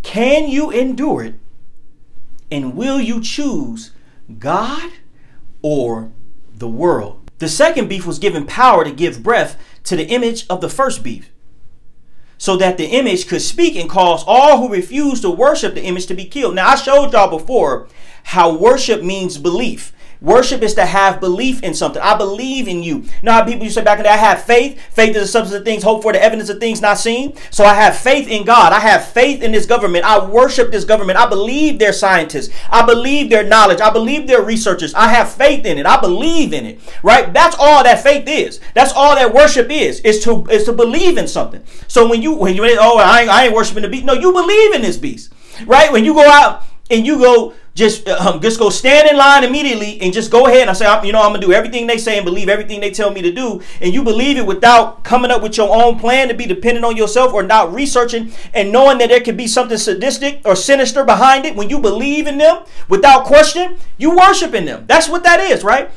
can 0.04 0.50
you 0.50 0.72
endure 0.72 1.24
it? 1.24 1.36
And 2.52 2.76
will 2.76 3.00
you 3.00 3.22
choose 3.22 3.92
God 4.40 4.92
or 5.62 6.12
the 6.54 6.68
world? 6.68 7.19
The 7.40 7.50
second 7.50 7.88
beef 7.90 8.06
was 8.06 8.20
given 8.20 8.46
power 8.46 8.84
to 8.84 8.92
give 8.92 9.24
breath 9.24 9.58
to 9.86 9.96
the 9.96 10.08
image 10.08 10.46
of 10.50 10.62
the 10.62 10.70
first 10.70 11.04
beef, 11.04 11.32
so 12.38 12.56
that 12.58 12.78
the 12.78 12.86
image 12.86 13.28
could 13.28 13.42
speak 13.42 13.76
and 13.76 13.90
cause 13.90 14.24
all 14.28 14.60
who 14.60 14.74
refuse 14.74 15.20
to 15.22 15.30
worship 15.30 15.74
the 15.74 15.84
image 15.84 16.06
to 16.08 16.14
be 16.14 16.26
killed. 16.26 16.56
Now, 16.56 16.70
I 16.70 16.76
showed 16.76 17.12
y'all 17.12 17.30
before 17.30 17.88
how 18.24 18.56
worship 18.56 19.04
means 19.04 19.38
belief. 19.38 19.92
Worship 20.22 20.62
is 20.62 20.74
to 20.74 20.86
have 20.86 21.22
belief 21.22 21.64
in 21.64 21.74
something. 21.74 22.02
I 22.02 22.18
believe 22.18 22.68
in 22.68 22.84
you. 22.84 23.06
You 23.24 23.32
how 23.32 23.46
people 23.46 23.66
to 23.66 23.72
say 23.72 23.84
back 23.84 24.00
in 24.00 24.04
the 24.04 24.10
day, 24.10 24.16
I 24.16 24.18
have 24.18 24.44
faith. 24.44 24.78
Faith 24.92 25.16
is 25.16 25.22
the 25.22 25.28
substance 25.28 25.58
of 25.58 25.64
things 25.64 25.82
hoped 25.82 26.04
for, 26.04 26.12
the 26.12 26.22
evidence 26.22 26.50
of 26.50 26.60
things 26.60 26.82
not 26.82 26.98
seen. 26.98 27.38
So 27.52 27.64
I 27.64 27.74
have 27.74 27.98
faith 27.98 28.28
in 28.28 28.44
God. 28.44 28.74
I 28.74 28.80
have 28.80 29.08
faith 29.08 29.42
in 29.42 29.54
this 29.54 29.66
government. 29.66 30.04
I 30.04 30.26
worship 30.26 30.72
this 30.72 30.84
government. 30.84 31.18
I 31.18 31.30
believe 31.30 31.80
they're 31.80 31.94
scientists. 31.94 32.54
I 32.70 32.86
believe 32.86 33.30
their 33.30 33.46
knowledge. 33.46 33.80
I 33.80 33.92
believe 33.92 34.28
they're 34.28 34.42
researchers. 34.42 34.94
I 34.94 35.08
have 35.08 35.32
faith 35.32 35.66
in 35.66 35.78
it. 35.78 35.86
I 35.86 36.02
believe 36.02 36.52
in 36.52 36.66
it. 36.66 36.80
Right? 37.02 37.34
That's 37.34 37.56
all 37.58 37.84
that 37.86 38.04
faith 38.04 38.28
is. 38.28 38.60
That's 38.74 38.92
all 38.92 39.16
that 39.16 39.34
worship 39.34 39.70
is. 39.70 40.02
Is 40.02 40.22
to 40.26 40.46
is 40.48 40.66
to 40.66 40.74
believe 40.74 41.18
in 41.18 41.30
something. 41.30 41.64
So 41.88 42.10
when 42.10 42.22
you 42.22 42.34
when 42.34 42.56
you 42.56 42.66
oh 42.78 42.98
I 42.98 43.22
ain't, 43.22 43.30
I 43.30 43.46
ain't 43.46 43.54
worshiping 43.54 43.84
the 43.84 43.90
beast. 43.90 44.04
No, 44.04 44.14
you 44.14 44.34
believe 44.34 44.74
in 44.74 44.82
this 44.82 44.98
beast. 44.98 45.32
Right? 45.66 45.90
When 45.94 46.04
you 46.04 46.14
go 46.14 46.30
out 46.30 46.64
and 46.92 47.06
you 47.06 47.20
go 47.20 47.54
just 47.80 48.08
um, 48.08 48.42
just 48.42 48.60
go 48.60 48.70
stand 48.70 49.10
in 49.10 49.18
line 49.18 49.44
immediately 49.44 50.00
and 50.02 50.14
just 50.14 50.30
go 50.30 50.46
ahead 50.46 50.62
and 50.62 50.70
I 50.70 50.74
say, 50.74 50.86
you 51.08 51.14
know, 51.14 51.22
I'm 51.22 51.32
gonna 51.32 51.40
do 51.40 51.54
everything 51.54 51.88
they 51.88 51.98
say 51.98 52.18
and 52.18 52.26
believe 52.26 52.50
everything 52.50 52.82
they 52.82 52.92
tell 52.92 53.10
me 53.10 53.22
to 53.24 53.32
do, 53.32 53.62
and 53.82 53.94
you 53.94 54.04
believe 54.04 54.38
it 54.38 54.46
without 54.46 55.04
coming 55.04 55.32
up 55.32 55.42
with 55.42 55.58
your 55.58 55.74
own 55.74 55.98
plan 55.98 56.28
to 56.28 56.34
be 56.34 56.46
dependent 56.46 56.86
on 56.86 56.98
yourself 56.98 57.34
or 57.34 57.42
not 57.42 57.74
researching 57.74 58.32
and 58.54 58.72
knowing 58.72 58.98
that 59.00 59.10
there 59.10 59.22
could 59.22 59.38
be 59.38 59.48
something 59.48 59.78
sadistic 59.78 60.42
or 60.46 60.56
sinister 60.56 61.04
behind 61.06 61.46
it. 61.46 61.56
When 61.56 61.70
you 61.70 61.80
believe 61.80 62.28
in 62.28 62.38
them 62.38 62.64
without 62.90 63.26
question, 63.26 63.78
you 63.98 64.16
worship 64.16 64.54
in 64.54 64.66
them. 64.66 64.84
That's 64.86 65.08
what 65.08 65.24
that 65.24 65.40
is, 65.40 65.64
right? 65.64 65.90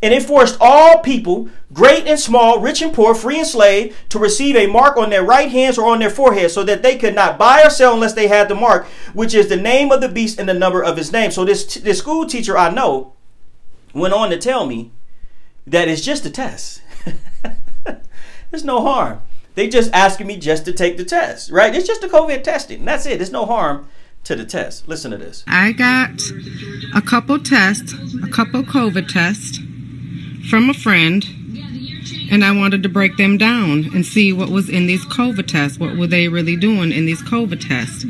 And 0.00 0.14
it 0.14 0.22
forced 0.22 0.56
all 0.60 1.00
people, 1.00 1.48
great 1.72 2.06
and 2.06 2.18
small, 2.18 2.60
rich 2.60 2.80
and 2.82 2.92
poor, 2.92 3.14
free 3.14 3.38
and 3.38 3.46
slave, 3.46 3.96
to 4.10 4.18
receive 4.18 4.54
a 4.54 4.66
mark 4.66 4.96
on 4.96 5.10
their 5.10 5.24
right 5.24 5.50
hands 5.50 5.76
or 5.76 5.90
on 5.90 5.98
their 5.98 6.10
foreheads, 6.10 6.52
so 6.54 6.62
that 6.64 6.82
they 6.82 6.96
could 6.96 7.14
not 7.14 7.38
buy 7.38 7.62
or 7.62 7.70
sell 7.70 7.94
unless 7.94 8.12
they 8.12 8.28
had 8.28 8.48
the 8.48 8.54
mark, 8.54 8.86
which 9.12 9.34
is 9.34 9.48
the 9.48 9.56
name 9.56 9.90
of 9.90 10.00
the 10.00 10.08
beast 10.08 10.38
and 10.38 10.48
the 10.48 10.54
number 10.54 10.82
of 10.82 10.96
his 10.96 11.10
name. 11.10 11.30
So 11.30 11.44
this, 11.44 11.74
this 11.74 11.98
school 11.98 12.26
teacher 12.26 12.56
I 12.56 12.70
know 12.70 13.14
went 13.92 14.14
on 14.14 14.30
to 14.30 14.38
tell 14.38 14.66
me 14.66 14.92
that 15.66 15.88
it's 15.88 16.02
just 16.02 16.24
a 16.24 16.30
test. 16.30 16.82
There's 18.50 18.64
no 18.64 18.80
harm. 18.80 19.20
They 19.54 19.68
just 19.68 19.92
asking 19.92 20.28
me 20.28 20.36
just 20.36 20.64
to 20.66 20.72
take 20.72 20.96
the 20.96 21.04
test, 21.04 21.50
right? 21.50 21.74
It's 21.74 21.86
just 21.86 22.04
a 22.04 22.08
COVID 22.08 22.44
testing. 22.44 22.84
That's 22.84 23.06
it. 23.06 23.18
There's 23.18 23.32
no 23.32 23.44
harm 23.44 23.88
to 24.24 24.36
the 24.36 24.44
test. 24.44 24.86
Listen 24.86 25.10
to 25.10 25.16
this. 25.16 25.42
I 25.48 25.72
got 25.72 26.22
a 26.94 27.02
couple 27.02 27.38
tests, 27.40 27.92
a 28.22 28.28
couple 28.28 28.62
COVID 28.62 29.08
tests 29.08 29.58
from 30.48 30.70
a 30.70 30.74
friend 30.74 31.24
and 32.30 32.44
I 32.44 32.52
wanted 32.52 32.82
to 32.82 32.88
break 32.88 33.16
them 33.16 33.38
down 33.38 33.90
and 33.94 34.04
see 34.04 34.32
what 34.32 34.50
was 34.50 34.68
in 34.68 34.86
these 34.86 35.04
COVID 35.06 35.46
tests. 35.46 35.78
What 35.78 35.96
were 35.96 36.06
they 36.06 36.28
really 36.28 36.56
doing 36.56 36.92
in 36.92 37.06
these 37.06 37.22
COVID 37.22 37.66
tests? 37.66 38.04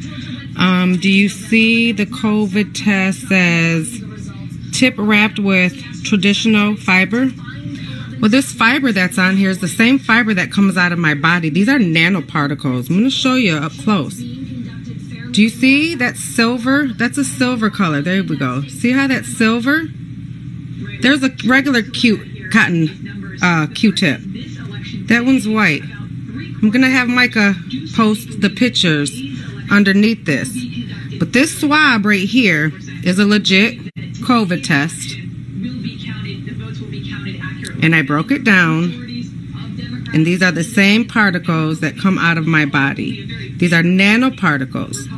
Um, 0.59 0.99
do 0.99 1.11
you 1.11 1.29
see 1.29 1.93
the 1.93 2.07
COVID 2.07 2.75
test 2.75 3.29
says 3.29 4.03
tip 4.73 4.95
wrapped 4.99 5.39
with 5.39 6.05
traditional 6.05 6.77
fiber? 6.77 7.31
Well, 8.21 8.31
this 8.31 8.53
fiber 8.53 8.91
that's 8.91 9.19
on 9.19 9.37
here 9.37 9.51
is 9.51 9.61
the 9.61 9.69
same 9.69 10.01
fiber 10.01 10.35
that 10.35 10.51
comes 10.51 10.77
out 10.77 10.91
of 10.91 10.99
my 10.99 11.15
body. 11.15 11.51
These 11.51 11.69
are 11.69 11.79
nanoparticles. 11.79 12.91
I'm 12.91 12.97
going 12.97 13.05
to 13.05 13.11
show 13.11 13.35
you 13.35 13.57
up 13.57 13.73
close. 13.85 14.17
Do 14.17 15.43
you 15.43 15.49
see 15.49 15.95
that 15.95 16.17
silver? 16.17 16.89
That's 16.89 17.19
a 17.19 17.25
silver 17.25 17.71
color. 17.71 18.03
There 18.03 18.25
we 18.25 18.37
go. 18.37 18.63
See 18.63 18.91
how 18.91 19.07
that's 19.07 19.29
silver? 19.29 19.83
There's 21.01 21.23
a 21.23 21.31
regular 21.47 21.83
cute 21.83 22.53
cotton 22.53 23.39
uh, 23.43 23.67
Q-tip. 23.75 24.21
That 25.09 25.25
one's 25.25 25.47
white. 25.49 25.83
I'm 25.83 26.71
gonna 26.71 26.91
have 26.91 27.09
Micah 27.09 27.55
post 27.95 28.41
the 28.41 28.51
pictures 28.51 29.13
underneath 29.71 30.25
this. 30.25 30.51
But 31.19 31.33
this 31.33 31.61
swab 31.61 32.05
right 32.05 32.29
here 32.29 32.73
is 33.05 33.19
a 33.19 33.25
legit 33.25 33.95
COVID 34.23 34.65
test. 34.65 35.17
And 37.83 37.95
I 37.95 38.03
broke 38.03 38.31
it 38.31 38.45
down. 38.45 39.07
And 40.13 40.27
these 40.27 40.43
are 40.43 40.53
the 40.53 40.65
same 40.65 41.07
particles 41.07 41.81
that 41.81 41.99
come 41.99 42.19
out 42.19 42.39
of 42.39 42.47
my 42.47 42.65
body. 42.65 43.53
These 43.57 43.73
are 43.73 43.83
nanoparticles. 43.83 45.18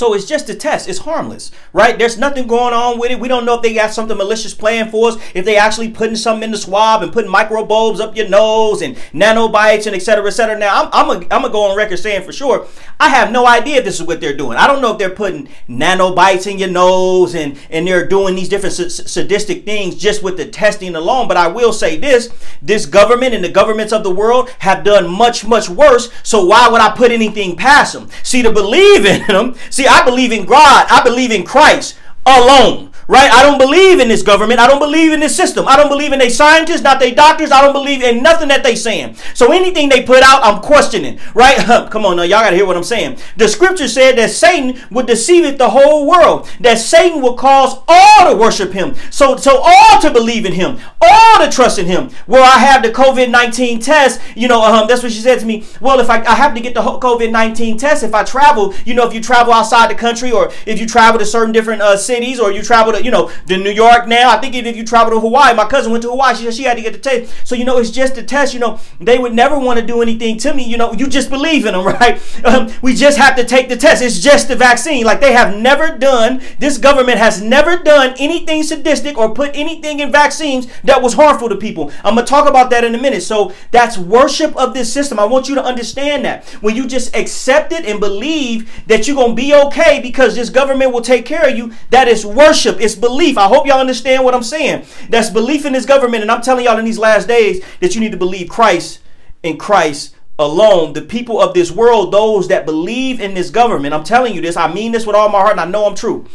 So 0.00 0.14
it's 0.14 0.24
just 0.24 0.48
a 0.48 0.54
test. 0.54 0.88
It's 0.88 1.00
harmless, 1.00 1.50
right? 1.74 1.98
There's 1.98 2.16
nothing 2.16 2.46
going 2.46 2.72
on 2.72 2.98
with 2.98 3.10
it. 3.10 3.20
We 3.20 3.28
don't 3.28 3.44
know 3.44 3.56
if 3.56 3.62
they 3.62 3.74
got 3.74 3.92
something 3.92 4.16
malicious 4.16 4.54
planned 4.54 4.90
for 4.90 5.08
us, 5.08 5.16
if 5.34 5.44
they 5.44 5.58
actually 5.58 5.90
putting 5.90 6.16
something 6.16 6.44
in 6.44 6.52
the 6.52 6.56
swab 6.56 7.02
and 7.02 7.12
putting 7.12 7.30
microbulbs 7.30 8.00
up 8.00 8.16
your 8.16 8.26
nose 8.26 8.80
and 8.80 8.96
nanobots 9.12 9.86
and 9.86 9.94
et 9.94 9.98
cetera, 9.98 10.26
et 10.26 10.30
cetera. 10.30 10.58
Now, 10.58 10.88
I'm, 10.90 11.10
I'm 11.10 11.28
going 11.28 11.42
to 11.42 11.48
go 11.50 11.64
on 11.64 11.76
record 11.76 11.98
saying 11.98 12.22
for 12.22 12.32
sure, 12.32 12.66
I 12.98 13.10
have 13.10 13.30
no 13.30 13.46
idea 13.46 13.82
this 13.82 14.00
is 14.00 14.06
what 14.06 14.22
they're 14.22 14.34
doing. 14.34 14.56
I 14.56 14.66
don't 14.66 14.80
know 14.80 14.92
if 14.92 14.98
they're 14.98 15.10
putting 15.10 15.48
nanobots 15.68 16.50
in 16.50 16.58
your 16.58 16.70
nose 16.70 17.34
and, 17.34 17.58
and 17.68 17.86
they're 17.86 18.08
doing 18.08 18.34
these 18.34 18.48
different 18.48 18.76
sadistic 18.76 19.66
things 19.66 19.96
just 19.96 20.22
with 20.22 20.38
the 20.38 20.46
testing 20.46 20.94
alone. 20.94 21.28
But 21.28 21.36
I 21.36 21.48
will 21.48 21.74
say 21.74 21.98
this, 21.98 22.30
this 22.62 22.86
government 22.86 23.34
and 23.34 23.44
the 23.44 23.50
governments 23.50 23.92
of 23.92 24.02
the 24.02 24.10
world 24.10 24.48
have 24.60 24.82
done 24.82 25.10
much, 25.10 25.44
much 25.44 25.68
worse. 25.68 26.08
So 26.22 26.46
why 26.46 26.70
would 26.70 26.80
I 26.80 26.96
put 26.96 27.10
anything 27.10 27.54
past 27.54 27.92
them? 27.92 28.08
See, 28.22 28.40
to 28.40 28.50
believe 28.50 29.04
in 29.04 29.26
them, 29.26 29.56
see, 29.68 29.88
I 29.90 30.04
believe 30.04 30.32
in 30.32 30.46
God. 30.46 30.86
I 30.88 31.02
believe 31.02 31.30
in 31.30 31.44
Christ 31.44 31.98
alone 32.24 32.89
right? 33.10 33.28
I 33.32 33.42
don't 33.42 33.58
believe 33.58 33.98
in 33.98 34.06
this 34.06 34.22
government. 34.22 34.60
I 34.60 34.68
don't 34.68 34.78
believe 34.78 35.12
in 35.12 35.18
this 35.18 35.34
system. 35.34 35.66
I 35.66 35.76
don't 35.76 35.88
believe 35.88 36.12
in 36.12 36.20
they 36.20 36.28
scientists, 36.28 36.82
not 36.82 37.00
they 37.00 37.12
doctors. 37.12 37.50
I 37.50 37.60
don't 37.60 37.72
believe 37.72 38.02
in 38.02 38.22
nothing 38.22 38.46
that 38.48 38.62
they 38.62 38.76
saying. 38.76 39.16
So 39.34 39.50
anything 39.52 39.88
they 39.88 40.04
put 40.04 40.22
out, 40.22 40.44
I'm 40.44 40.62
questioning, 40.62 41.18
right? 41.34 41.58
Come 41.90 42.06
on 42.06 42.16
now, 42.16 42.22
y'all 42.22 42.40
gotta 42.40 42.54
hear 42.54 42.66
what 42.66 42.76
I'm 42.76 42.84
saying. 42.84 43.18
The 43.36 43.48
scripture 43.48 43.88
said 43.88 44.16
that 44.16 44.30
Satan 44.30 44.80
would 44.92 45.06
deceive 45.06 45.58
the 45.58 45.70
whole 45.70 46.06
world, 46.06 46.48
that 46.60 46.78
Satan 46.78 47.20
will 47.20 47.34
cause 47.34 47.82
all 47.88 48.30
to 48.30 48.36
worship 48.36 48.72
him. 48.72 48.94
So, 49.10 49.36
so 49.36 49.60
all 49.60 50.00
to 50.02 50.12
believe 50.12 50.46
in 50.46 50.52
him, 50.52 50.78
all 51.00 51.44
to 51.44 51.50
trust 51.50 51.80
in 51.80 51.86
him. 51.86 52.10
Where 52.26 52.44
I 52.44 52.58
have 52.58 52.84
the 52.84 52.90
COVID-19 52.90 53.82
test, 53.82 54.20
you 54.36 54.46
know, 54.46 54.62
um, 54.62 54.86
that's 54.86 55.02
what 55.02 55.10
she 55.10 55.20
said 55.20 55.40
to 55.40 55.46
me. 55.46 55.64
Well, 55.80 55.98
if 55.98 56.10
I, 56.10 56.22
I 56.22 56.36
have 56.36 56.54
to 56.54 56.60
get 56.60 56.74
the 56.74 56.82
COVID-19 56.82 57.76
test, 57.76 58.04
if 58.04 58.14
I 58.14 58.22
travel, 58.22 58.72
you 58.84 58.94
know, 58.94 59.04
if 59.08 59.12
you 59.12 59.20
travel 59.20 59.52
outside 59.52 59.90
the 59.90 59.96
country 59.96 60.30
or 60.30 60.52
if 60.64 60.78
you 60.78 60.86
travel 60.86 61.18
to 61.18 61.26
certain 61.26 61.50
different 61.50 61.82
uh, 61.82 61.96
cities 61.96 62.38
or 62.38 62.52
you 62.52 62.62
travel 62.62 62.92
to 62.92 62.99
you 63.04 63.10
know, 63.10 63.30
to 63.48 63.56
New 63.56 63.70
York 63.70 64.06
now. 64.06 64.30
I 64.30 64.40
think 64.40 64.54
if 64.54 64.76
you 64.76 64.84
travel 64.84 65.12
to 65.12 65.20
Hawaii, 65.20 65.54
my 65.54 65.66
cousin 65.66 65.92
went 65.92 66.02
to 66.02 66.10
Hawaii. 66.10 66.34
She 66.34 66.44
said 66.44 66.54
she 66.54 66.64
had 66.64 66.76
to 66.76 66.82
get 66.82 66.92
the 66.92 66.98
test. 66.98 67.32
So, 67.46 67.54
you 67.54 67.64
know, 67.64 67.78
it's 67.78 67.90
just 67.90 68.16
a 68.18 68.22
test. 68.22 68.54
You 68.54 68.60
know, 68.60 68.80
they 69.00 69.18
would 69.18 69.34
never 69.34 69.58
want 69.58 69.80
to 69.80 69.86
do 69.86 70.02
anything 70.02 70.38
to 70.38 70.54
me. 70.54 70.64
You 70.64 70.76
know, 70.76 70.92
you 70.92 71.06
just 71.08 71.30
believe 71.30 71.66
in 71.66 71.74
them, 71.74 71.86
right? 72.00 72.20
Um, 72.44 72.70
we 72.82 72.94
just 72.94 73.18
have 73.18 73.36
to 73.36 73.44
take 73.44 73.68
the 73.68 73.76
test. 73.76 74.02
It's 74.02 74.18
just 74.18 74.48
the 74.48 74.56
vaccine. 74.56 75.04
Like 75.04 75.20
they 75.20 75.32
have 75.32 75.56
never 75.56 75.96
done, 75.96 76.42
this 76.58 76.78
government 76.78 77.18
has 77.18 77.42
never 77.42 77.76
done 77.76 78.14
anything 78.18 78.62
sadistic 78.62 79.18
or 79.18 79.34
put 79.34 79.54
anything 79.54 80.00
in 80.00 80.12
vaccines 80.12 80.68
that 80.84 81.02
was 81.02 81.14
harmful 81.14 81.48
to 81.48 81.56
people. 81.56 81.92
I'm 82.04 82.14
going 82.14 82.26
to 82.26 82.30
talk 82.30 82.48
about 82.48 82.70
that 82.70 82.84
in 82.84 82.94
a 82.94 83.00
minute. 83.00 83.22
So 83.22 83.52
that's 83.70 83.98
worship 83.98 84.56
of 84.56 84.74
this 84.74 84.92
system. 84.92 85.18
I 85.18 85.24
want 85.24 85.48
you 85.48 85.54
to 85.56 85.64
understand 85.64 86.24
that. 86.24 86.44
When 86.60 86.76
you 86.76 86.86
just 86.86 87.14
accept 87.16 87.72
it 87.72 87.84
and 87.84 88.00
believe 88.00 88.70
that 88.86 89.06
you're 89.06 89.16
going 89.16 89.36
to 89.36 89.42
be 89.42 89.54
okay 89.54 90.00
because 90.00 90.34
this 90.34 90.50
government 90.50 90.92
will 90.92 91.02
take 91.02 91.26
care 91.26 91.48
of 91.48 91.56
you, 91.56 91.72
that 91.90 92.08
is 92.08 92.24
worship. 92.24 92.80
It's 92.80 92.89
it's 92.90 93.00
belief. 93.00 93.38
I 93.38 93.46
hope 93.46 93.66
y'all 93.66 93.80
understand 93.80 94.24
what 94.24 94.34
I'm 94.34 94.42
saying. 94.42 94.84
That's 95.08 95.30
belief 95.30 95.64
in 95.64 95.72
this 95.72 95.86
government. 95.86 96.22
And 96.22 96.30
I'm 96.30 96.42
telling 96.42 96.64
y'all 96.64 96.78
in 96.78 96.84
these 96.84 96.98
last 96.98 97.28
days 97.28 97.64
that 97.80 97.94
you 97.94 98.00
need 98.00 98.12
to 98.12 98.18
believe 98.18 98.48
Christ 98.48 99.00
in 99.42 99.56
Christ 99.58 100.14
alone. 100.38 100.92
The 100.92 101.02
people 101.02 101.40
of 101.40 101.54
this 101.54 101.70
world, 101.70 102.12
those 102.12 102.48
that 102.48 102.66
believe 102.66 103.20
in 103.20 103.34
this 103.34 103.50
government, 103.50 103.94
I'm 103.94 104.04
telling 104.04 104.34
you 104.34 104.40
this, 104.40 104.56
I 104.56 104.72
mean 104.72 104.92
this 104.92 105.06
with 105.06 105.14
all 105.14 105.28
my 105.28 105.38
heart, 105.38 105.52
and 105.52 105.60
I 105.60 105.66
know 105.66 105.86
I'm 105.86 105.94
true. 105.94 106.26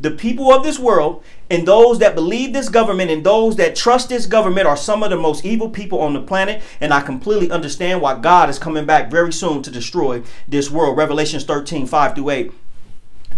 The 0.00 0.12
people 0.12 0.52
of 0.52 0.62
this 0.62 0.78
world 0.78 1.24
and 1.50 1.66
those 1.66 1.98
that 1.98 2.14
believe 2.14 2.52
this 2.52 2.68
government 2.68 3.10
and 3.10 3.24
those 3.24 3.56
that 3.56 3.74
trust 3.74 4.08
this 4.08 4.26
government 4.26 4.66
are 4.66 4.76
some 4.76 5.02
of 5.02 5.10
the 5.10 5.16
most 5.16 5.44
evil 5.44 5.68
people 5.68 6.00
on 6.00 6.14
the 6.14 6.22
planet. 6.22 6.62
And 6.80 6.94
I 6.94 7.00
completely 7.00 7.50
understand 7.50 8.00
why 8.00 8.18
God 8.18 8.48
is 8.48 8.60
coming 8.60 8.86
back 8.86 9.10
very 9.10 9.32
soon 9.32 9.62
to 9.64 9.70
destroy 9.70 10.22
this 10.46 10.70
world. 10.70 10.96
Revelations 10.96 11.44
13, 11.44 11.86
5 11.86 12.14
through 12.14 12.30
8. 12.30 12.52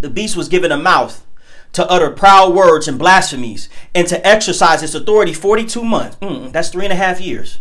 The 0.01 0.09
beast 0.09 0.37
was 0.37 0.47
given 0.47 0.71
a 0.71 0.77
mouth 0.77 1.25
to 1.73 1.89
utter 1.89 2.09
proud 2.09 2.53
words 2.53 2.87
and 2.87 2.99
blasphemies, 2.99 3.69
and 3.95 4.07
to 4.07 4.25
exercise 4.27 4.83
its 4.83 4.93
authority 4.93 5.33
42 5.33 5.83
months. 5.83 6.17
Mm, 6.17 6.51
that's 6.51 6.69
three 6.69 6.85
and 6.85 6.93
a 6.93 6.97
half 6.97 7.21
years. 7.21 7.59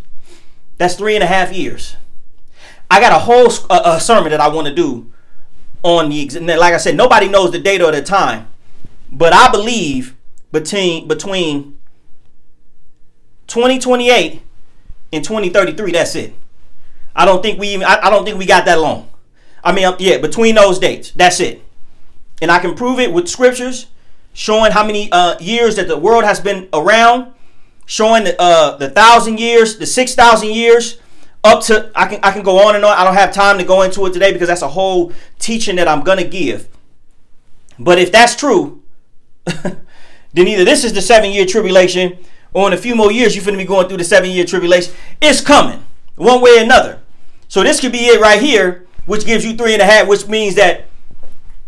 That's 0.78 0.94
three 0.96 1.14
and 1.14 1.22
a 1.22 1.26
half 1.26 1.52
years. 1.52 1.96
I 2.90 3.00
got 3.00 3.12
a 3.12 3.20
whole 3.20 3.48
uh, 3.70 3.98
sermon 3.98 4.30
that 4.30 4.40
I 4.40 4.48
want 4.48 4.66
to 4.66 4.74
do 4.74 5.12
on 5.82 6.10
the 6.10 6.26
like 6.58 6.74
I 6.74 6.78
said, 6.78 6.96
nobody 6.96 7.28
knows 7.28 7.52
the 7.52 7.58
date 7.58 7.80
or 7.80 7.92
the 7.92 8.02
time, 8.02 8.48
but 9.10 9.32
I 9.32 9.50
believe 9.50 10.16
between 10.52 11.06
between 11.08 11.78
2028 13.46 14.42
and 15.12 15.24
2033. 15.24 15.92
That's 15.92 16.14
it. 16.16 16.34
I 17.14 17.24
don't 17.24 17.42
think 17.42 17.58
we 17.58 17.68
even. 17.68 17.86
I, 17.86 18.06
I 18.06 18.10
don't 18.10 18.24
think 18.24 18.38
we 18.38 18.46
got 18.46 18.64
that 18.66 18.80
long. 18.80 19.08
I 19.62 19.72
mean, 19.72 19.92
yeah, 19.98 20.18
between 20.18 20.54
those 20.54 20.78
dates, 20.78 21.10
that's 21.12 21.40
it. 21.40 21.62
And 22.40 22.50
I 22.50 22.58
can 22.58 22.74
prove 22.74 22.98
it 22.98 23.12
with 23.12 23.28
scriptures 23.28 23.86
showing 24.32 24.72
how 24.72 24.84
many 24.84 25.10
uh, 25.12 25.38
years 25.40 25.76
that 25.76 25.88
the 25.88 25.98
world 25.98 26.24
has 26.24 26.40
been 26.40 26.68
around, 26.72 27.32
showing 27.86 28.24
the, 28.24 28.40
uh, 28.40 28.76
the 28.76 28.88
thousand 28.88 29.38
years, 29.38 29.78
the 29.78 29.86
six 29.86 30.14
thousand 30.14 30.50
years, 30.50 31.00
up 31.42 31.62
to 31.64 31.90
I 31.94 32.06
can 32.06 32.20
I 32.22 32.32
can 32.32 32.42
go 32.42 32.66
on 32.66 32.76
and 32.76 32.84
on. 32.84 32.96
I 32.96 33.04
don't 33.04 33.14
have 33.14 33.32
time 33.32 33.58
to 33.58 33.64
go 33.64 33.82
into 33.82 34.04
it 34.06 34.12
today 34.12 34.32
because 34.32 34.48
that's 34.48 34.62
a 34.62 34.68
whole 34.68 35.12
teaching 35.38 35.76
that 35.76 35.88
I'm 35.88 36.02
gonna 36.02 36.24
give. 36.24 36.68
But 37.78 37.98
if 37.98 38.12
that's 38.12 38.36
true, 38.36 38.82
then 39.44 39.78
either 40.36 40.64
this 40.64 40.84
is 40.84 40.92
the 40.92 41.00
seven 41.00 41.30
year 41.30 41.46
tribulation, 41.46 42.18
or 42.52 42.66
in 42.66 42.74
a 42.74 42.76
few 42.76 42.94
more 42.94 43.10
years 43.10 43.34
you're 43.34 43.44
gonna 43.44 43.56
be 43.56 43.64
going 43.64 43.88
through 43.88 43.98
the 43.98 44.04
seven 44.04 44.30
year 44.30 44.44
tribulation. 44.44 44.92
It's 45.20 45.40
coming 45.40 45.82
one 46.16 46.42
way 46.42 46.58
or 46.58 46.62
another. 46.62 47.00
So 47.48 47.62
this 47.62 47.80
could 47.80 47.92
be 47.92 48.06
it 48.06 48.20
right 48.20 48.40
here, 48.40 48.86
which 49.06 49.24
gives 49.24 49.44
you 49.44 49.56
three 49.56 49.72
and 49.72 49.82
a 49.82 49.86
half, 49.86 50.06
which 50.06 50.28
means 50.28 50.54
that 50.56 50.89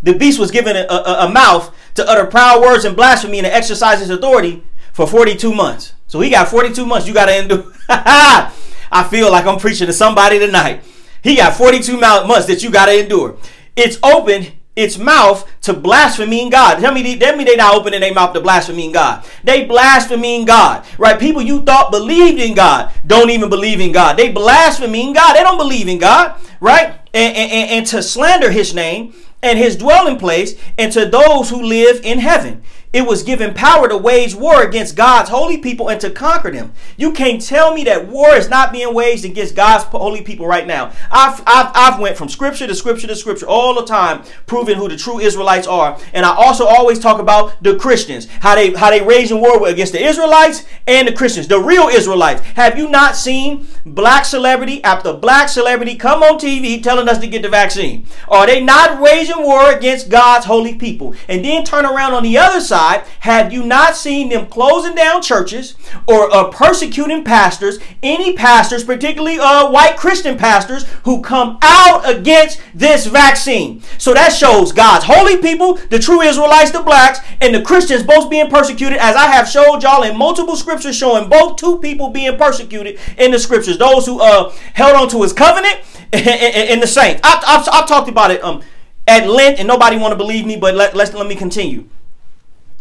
the 0.02 0.14
beast 0.14 0.38
was 0.38 0.50
given 0.50 0.76
a, 0.76 0.86
a, 0.88 1.26
a 1.26 1.30
mouth 1.30 1.74
to 1.94 2.08
utter 2.08 2.26
proud 2.26 2.60
words 2.60 2.84
and 2.84 2.96
blasphemy 2.96 3.38
and 3.38 3.46
to 3.46 3.54
exercise 3.54 4.00
his 4.00 4.10
authority 4.10 4.62
for 4.92 5.06
42 5.06 5.54
months. 5.54 5.94
So 6.06 6.20
he 6.20 6.30
got 6.30 6.48
42 6.48 6.84
months. 6.84 7.06
You 7.06 7.14
got 7.14 7.26
to 7.26 7.38
endure. 7.38 7.72
I 7.88 9.04
feel 9.08 9.30
like 9.30 9.46
I'm 9.46 9.58
preaching 9.58 9.86
to 9.86 9.92
somebody 9.92 10.38
tonight. 10.38 10.84
He 11.22 11.36
got 11.36 11.54
42 11.54 11.98
months 11.98 12.46
that 12.46 12.62
you 12.62 12.70
got 12.70 12.86
to 12.86 13.00
endure. 13.00 13.38
It's 13.76 13.98
open 14.02 14.48
its 14.74 14.98
mouth 14.98 15.48
to 15.62 15.72
blaspheming 15.72 16.50
God. 16.50 16.80
Tell 16.80 16.92
me, 16.92 17.18
tell 17.18 17.36
me 17.36 17.44
they 17.44 17.56
not 17.56 17.74
opening 17.74 18.00
their 18.00 18.14
mouth 18.14 18.32
to 18.34 18.40
blaspheming 18.40 18.92
God. 18.92 19.24
They 19.44 19.66
blaspheming 19.66 20.44
God, 20.44 20.84
right? 20.98 21.18
People 21.18 21.42
you 21.42 21.62
thought 21.62 21.90
believed 21.90 22.40
in 22.40 22.54
God 22.54 22.92
don't 23.06 23.30
even 23.30 23.50
believe 23.50 23.80
in 23.80 23.92
God. 23.92 24.16
They 24.16 24.32
blaspheming 24.32 25.12
God. 25.12 25.36
They 25.36 25.42
don't 25.42 25.58
believe 25.58 25.88
in 25.88 25.98
God, 25.98 26.40
right? 26.60 26.98
And, 27.14 27.36
and, 27.36 27.70
and 27.70 27.86
to 27.88 28.02
slander 28.02 28.50
His 28.50 28.74
name 28.74 29.14
and 29.42 29.58
his 29.58 29.76
dwelling 29.76 30.18
place, 30.18 30.54
and 30.78 30.92
to 30.92 31.06
those 31.06 31.50
who 31.50 31.62
live 31.62 32.00
in 32.04 32.18
heaven. 32.18 32.62
It 32.92 33.06
was 33.06 33.22
given 33.22 33.54
power 33.54 33.88
to 33.88 33.96
wage 33.96 34.34
war 34.34 34.62
against 34.62 34.96
God's 34.96 35.30
holy 35.30 35.56
people 35.56 35.88
and 35.88 35.98
to 36.02 36.10
conquer 36.10 36.50
them. 36.50 36.72
You 36.98 37.12
can't 37.12 37.40
tell 37.40 37.74
me 37.74 37.84
that 37.84 38.06
war 38.06 38.34
is 38.34 38.50
not 38.50 38.70
being 38.70 38.92
waged 38.92 39.24
against 39.24 39.56
God's 39.56 39.84
holy 39.84 40.20
people 40.20 40.46
right 40.46 40.66
now. 40.66 40.92
I've, 41.10 41.42
I've, 41.46 41.72
I've 41.74 42.00
went 42.00 42.18
from 42.18 42.28
scripture 42.28 42.66
to 42.66 42.74
scripture 42.74 43.06
to 43.06 43.16
scripture 43.16 43.46
all 43.46 43.74
the 43.74 43.86
time, 43.86 44.24
proving 44.46 44.76
who 44.76 44.90
the 44.90 44.98
true 44.98 45.20
Israelites 45.20 45.66
are. 45.66 45.98
And 46.12 46.26
I 46.26 46.34
also 46.34 46.66
always 46.66 46.98
talk 46.98 47.18
about 47.18 47.62
the 47.62 47.76
Christians, 47.76 48.28
how 48.40 48.56
they 48.56 48.72
how 48.74 48.90
they 48.90 49.00
in 49.00 49.40
war 49.40 49.66
against 49.66 49.92
the 49.92 50.04
Israelites 50.04 50.64
and 50.86 51.08
the 51.08 51.12
Christians, 51.12 51.48
the 51.48 51.60
real 51.60 51.88
Israelites. 51.88 52.42
Have 52.56 52.76
you 52.76 52.90
not 52.90 53.16
seen 53.16 53.66
black 53.86 54.26
celebrity 54.26 54.84
after 54.84 55.14
black 55.14 55.48
celebrity 55.48 55.96
come 55.96 56.22
on 56.22 56.38
TV 56.38 56.82
telling 56.82 57.08
us 57.08 57.18
to 57.18 57.26
get 57.26 57.40
the 57.40 57.48
vaccine? 57.48 58.06
Are 58.28 58.46
they 58.46 58.62
not 58.62 59.00
raising 59.00 59.42
war 59.42 59.72
against 59.72 60.10
God's 60.10 60.44
holy 60.44 60.74
people? 60.74 61.14
And 61.28 61.42
then 61.42 61.64
turn 61.64 61.86
around 61.86 62.12
on 62.12 62.22
the 62.22 62.36
other 62.36 62.60
side 62.60 62.81
side, 62.82 63.04
have 63.20 63.52
you 63.52 63.64
not 63.64 63.96
seen 63.96 64.28
them 64.28 64.46
closing 64.46 64.94
down 64.94 65.22
churches 65.22 65.76
or 66.06 66.32
uh, 66.34 66.50
persecuting 66.50 67.24
pastors, 67.24 67.78
any 68.02 68.34
pastors, 68.34 68.84
particularly 68.84 69.38
uh, 69.38 69.70
white 69.70 69.96
Christian 69.96 70.36
pastors, 70.36 70.84
who 71.04 71.22
come 71.22 71.58
out 71.62 72.08
against 72.08 72.60
this 72.74 73.06
vaccine? 73.06 73.82
So 73.98 74.14
that 74.14 74.32
shows 74.32 74.72
God's 74.72 75.04
holy 75.04 75.36
people, 75.36 75.74
the 75.90 75.98
true 75.98 76.20
Israelites, 76.22 76.72
the 76.72 76.82
blacks, 76.82 77.20
and 77.40 77.54
the 77.54 77.62
Christians 77.62 78.02
both 78.02 78.30
being 78.30 78.50
persecuted, 78.50 78.98
as 78.98 79.14
I 79.16 79.26
have 79.26 79.48
showed 79.48 79.82
y'all 79.82 80.02
in 80.02 80.16
multiple 80.16 80.56
scriptures 80.56 80.96
showing 80.96 81.28
both 81.28 81.56
two 81.56 81.78
people 81.78 82.10
being 82.10 82.36
persecuted 82.36 82.98
in 83.18 83.30
the 83.30 83.38
scriptures. 83.38 83.78
Those 83.78 84.06
who 84.06 84.20
uh, 84.20 84.52
held 84.74 84.96
on 84.96 85.08
to 85.10 85.22
his 85.22 85.32
covenant 85.32 85.80
and, 86.12 86.82
the 86.82 86.86
saints. 86.86 87.20
I've, 87.24 87.42
I've, 87.46 87.68
I've, 87.72 87.88
talked 87.88 88.08
about 88.08 88.30
it 88.30 88.42
um, 88.44 88.62
at 89.06 89.28
length, 89.28 89.60
and 89.60 89.68
nobody 89.68 89.96
want 89.96 90.12
to 90.12 90.16
believe 90.16 90.44
me, 90.44 90.56
but 90.56 90.74
let, 90.74 90.94
let's, 90.94 91.14
let 91.14 91.26
me 91.26 91.36
continue. 91.36 91.88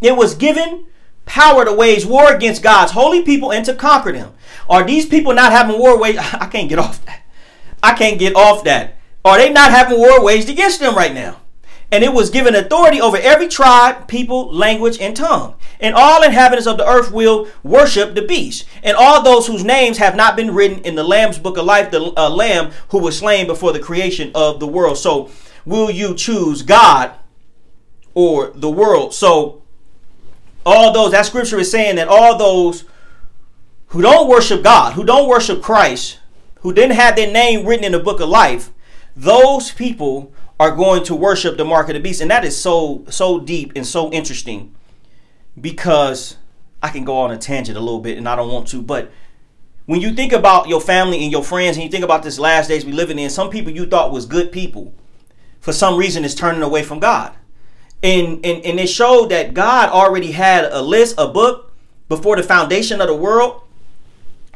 It 0.01 0.17
was 0.17 0.35
given 0.35 0.85
power 1.25 1.63
to 1.63 1.73
wage 1.73 2.05
war 2.05 2.33
against 2.33 2.63
God's 2.63 2.91
holy 2.91 3.21
people 3.21 3.53
and 3.53 3.63
to 3.65 3.73
conquer 3.73 4.11
them. 4.11 4.33
Are 4.69 4.83
these 4.83 5.05
people 5.05 5.33
not 5.33 5.51
having 5.51 5.79
war 5.79 5.97
waged? 5.97 6.19
I 6.33 6.47
can't 6.47 6.69
get 6.69 6.79
off 6.79 7.05
that. 7.05 7.21
I 7.83 7.93
can't 7.93 8.19
get 8.19 8.35
off 8.35 8.63
that. 8.65 8.97
Are 9.23 9.37
they 9.37 9.51
not 9.51 9.71
having 9.71 9.97
war 9.97 10.23
waged 10.23 10.49
against 10.49 10.79
them 10.79 10.95
right 10.95 11.13
now? 11.13 11.37
And 11.91 12.05
it 12.05 12.13
was 12.13 12.29
given 12.29 12.55
authority 12.55 13.01
over 13.01 13.17
every 13.17 13.49
tribe, 13.49 14.07
people, 14.07 14.51
language, 14.53 14.97
and 14.99 15.15
tongue. 15.15 15.55
And 15.81 15.93
all 15.93 16.23
inhabitants 16.23 16.65
of 16.65 16.77
the 16.77 16.87
earth 16.87 17.11
will 17.11 17.49
worship 17.63 18.15
the 18.15 18.21
beast. 18.21 18.65
And 18.81 18.95
all 18.95 19.21
those 19.21 19.45
whose 19.45 19.65
names 19.65 19.97
have 19.97 20.15
not 20.15 20.37
been 20.37 20.53
written 20.55 20.79
in 20.85 20.95
the 20.95 21.03
Lamb's 21.03 21.37
book 21.37 21.57
of 21.57 21.65
life, 21.65 21.91
the 21.91 22.13
uh, 22.17 22.29
Lamb 22.29 22.71
who 22.89 22.99
was 22.99 23.17
slain 23.17 23.45
before 23.45 23.73
the 23.73 23.79
creation 23.79 24.31
of 24.33 24.61
the 24.61 24.67
world. 24.67 24.97
So, 24.97 25.31
will 25.65 25.91
you 25.91 26.15
choose 26.15 26.61
God 26.61 27.11
or 28.13 28.51
the 28.55 28.71
world? 28.71 29.13
So, 29.13 29.60
all 30.65 30.93
those, 30.93 31.11
that 31.11 31.25
scripture 31.25 31.59
is 31.59 31.71
saying 31.71 31.95
that 31.95 32.07
all 32.07 32.37
those 32.37 32.85
who 33.87 34.01
don't 34.01 34.29
worship 34.29 34.63
God, 34.63 34.93
who 34.93 35.03
don't 35.03 35.27
worship 35.27 35.61
Christ, 35.61 36.19
who 36.61 36.73
didn't 36.73 36.95
have 36.95 37.15
their 37.15 37.31
name 37.31 37.65
written 37.65 37.85
in 37.85 37.91
the 37.91 37.99
book 37.99 38.19
of 38.19 38.29
life, 38.29 38.71
those 39.15 39.71
people 39.71 40.31
are 40.59 40.75
going 40.75 41.03
to 41.03 41.15
worship 41.15 41.57
the 41.57 41.65
mark 41.65 41.89
of 41.89 41.95
the 41.95 41.99
beast. 41.99 42.21
And 42.21 42.31
that 42.31 42.45
is 42.45 42.55
so, 42.55 43.03
so 43.09 43.39
deep 43.39 43.73
and 43.75 43.85
so 43.85 44.11
interesting 44.11 44.75
because 45.59 46.37
I 46.83 46.89
can 46.89 47.03
go 47.03 47.17
on 47.17 47.31
a 47.31 47.37
tangent 47.37 47.77
a 47.77 47.81
little 47.81 47.99
bit 47.99 48.17
and 48.17 48.29
I 48.29 48.35
don't 48.35 48.51
want 48.51 48.67
to, 48.69 48.81
but 48.81 49.11
when 49.87 49.99
you 49.99 50.13
think 50.13 50.31
about 50.31 50.69
your 50.69 50.79
family 50.79 51.23
and 51.23 51.31
your 51.31 51.43
friends 51.43 51.75
and 51.75 51.83
you 51.83 51.89
think 51.89 52.03
about 52.03 52.23
this 52.23 52.39
last 52.39 52.67
days 52.67 52.85
we 52.85 52.91
living 52.91 53.19
in, 53.19 53.29
some 53.29 53.49
people 53.49 53.71
you 53.71 53.85
thought 53.85 54.11
was 54.11 54.25
good 54.25 54.51
people 54.51 54.93
for 55.59 55.73
some 55.73 55.97
reason 55.97 56.23
is 56.23 56.35
turning 56.35 56.61
away 56.61 56.83
from 56.83 56.99
God 56.99 57.35
And, 58.03 58.43
and, 58.45 58.65
and 58.65 58.79
it 58.79 58.87
showed 58.87 59.29
that 59.29 59.53
God 59.53 59.89
already 59.89 60.31
had 60.31 60.65
a 60.65 60.81
list, 60.81 61.15
a 61.17 61.27
book 61.27 61.71
before 62.09 62.35
the 62.35 62.43
foundation 62.43 62.99
of 62.99 63.07
the 63.07 63.15
world. 63.15 63.61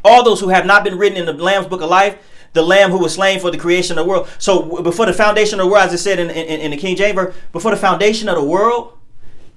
All 0.03 0.23
those 0.23 0.39
who 0.39 0.49
have 0.49 0.65
not 0.65 0.83
been 0.83 0.97
written 0.97 1.17
in 1.17 1.25
the 1.25 1.33
Lamb's 1.33 1.67
book 1.67 1.81
of 1.81 1.89
life, 1.89 2.17
the 2.53 2.61
Lamb 2.61 2.89
who 2.89 2.99
was 2.99 3.13
slain 3.13 3.39
for 3.39 3.51
the 3.51 3.57
creation 3.57 3.97
of 3.97 4.05
the 4.05 4.09
world. 4.09 4.27
So 4.39 4.81
before 4.81 5.05
the 5.05 5.13
foundation 5.13 5.59
of 5.59 5.65
the 5.65 5.71
world, 5.71 5.85
as 5.87 5.93
I 5.93 5.97
said 5.97 6.19
in, 6.19 6.29
in, 6.29 6.61
in 6.61 6.71
the 6.71 6.77
King 6.77 6.95
James 6.95 7.35
before 7.51 7.71
the 7.71 7.77
foundation 7.77 8.29
of 8.29 8.35
the 8.35 8.43
world, 8.43 8.97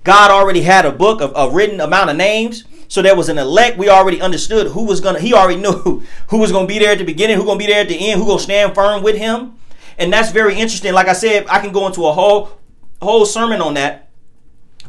God 0.04 0.30
already 0.30 0.62
had 0.62 0.85
a 0.85 0.92
book 0.92 1.21
of 1.21 1.33
a 1.35 1.54
written 1.54 1.80
amount 1.80 2.11
of 2.11 2.16
names. 2.16 2.64
So 2.88 3.02
there 3.02 3.14
was 3.14 3.28
an 3.28 3.38
elect. 3.38 3.76
We 3.76 3.88
already 3.88 4.21
understood 4.21 4.68
who 4.68 4.85
was 4.85 5.00
gonna. 5.00 5.21
He 5.21 5.35
already 5.35 5.61
knew 5.61 6.02
who 6.28 6.38
was 6.38 6.50
gonna 6.50 6.66
be 6.66 6.78
there 6.78 6.92
at 6.92 6.99
the 6.99 7.04
beginning, 7.04 7.37
who 7.37 7.45
gonna 7.45 7.59
be 7.59 7.66
there 7.66 7.83
at 7.83 7.88
the 7.88 8.11
end, 8.11 8.21
who 8.21 8.26
gonna 8.26 8.40
stand 8.40 8.75
firm 8.75 9.02
with 9.02 9.16
him. 9.16 9.59
And 9.99 10.12
that's 10.12 10.30
very 10.30 10.54
interesting. 10.54 10.92
Like 10.92 11.09
I 11.09 11.12
said, 11.12 11.47
I 11.49 11.61
can 11.61 11.73
go 11.73 11.87
into 11.87 12.07
a 12.07 12.12
whole 12.12 12.59
whole 13.02 13.26
sermon 13.26 13.61
on 13.61 13.75
that. 13.75 14.11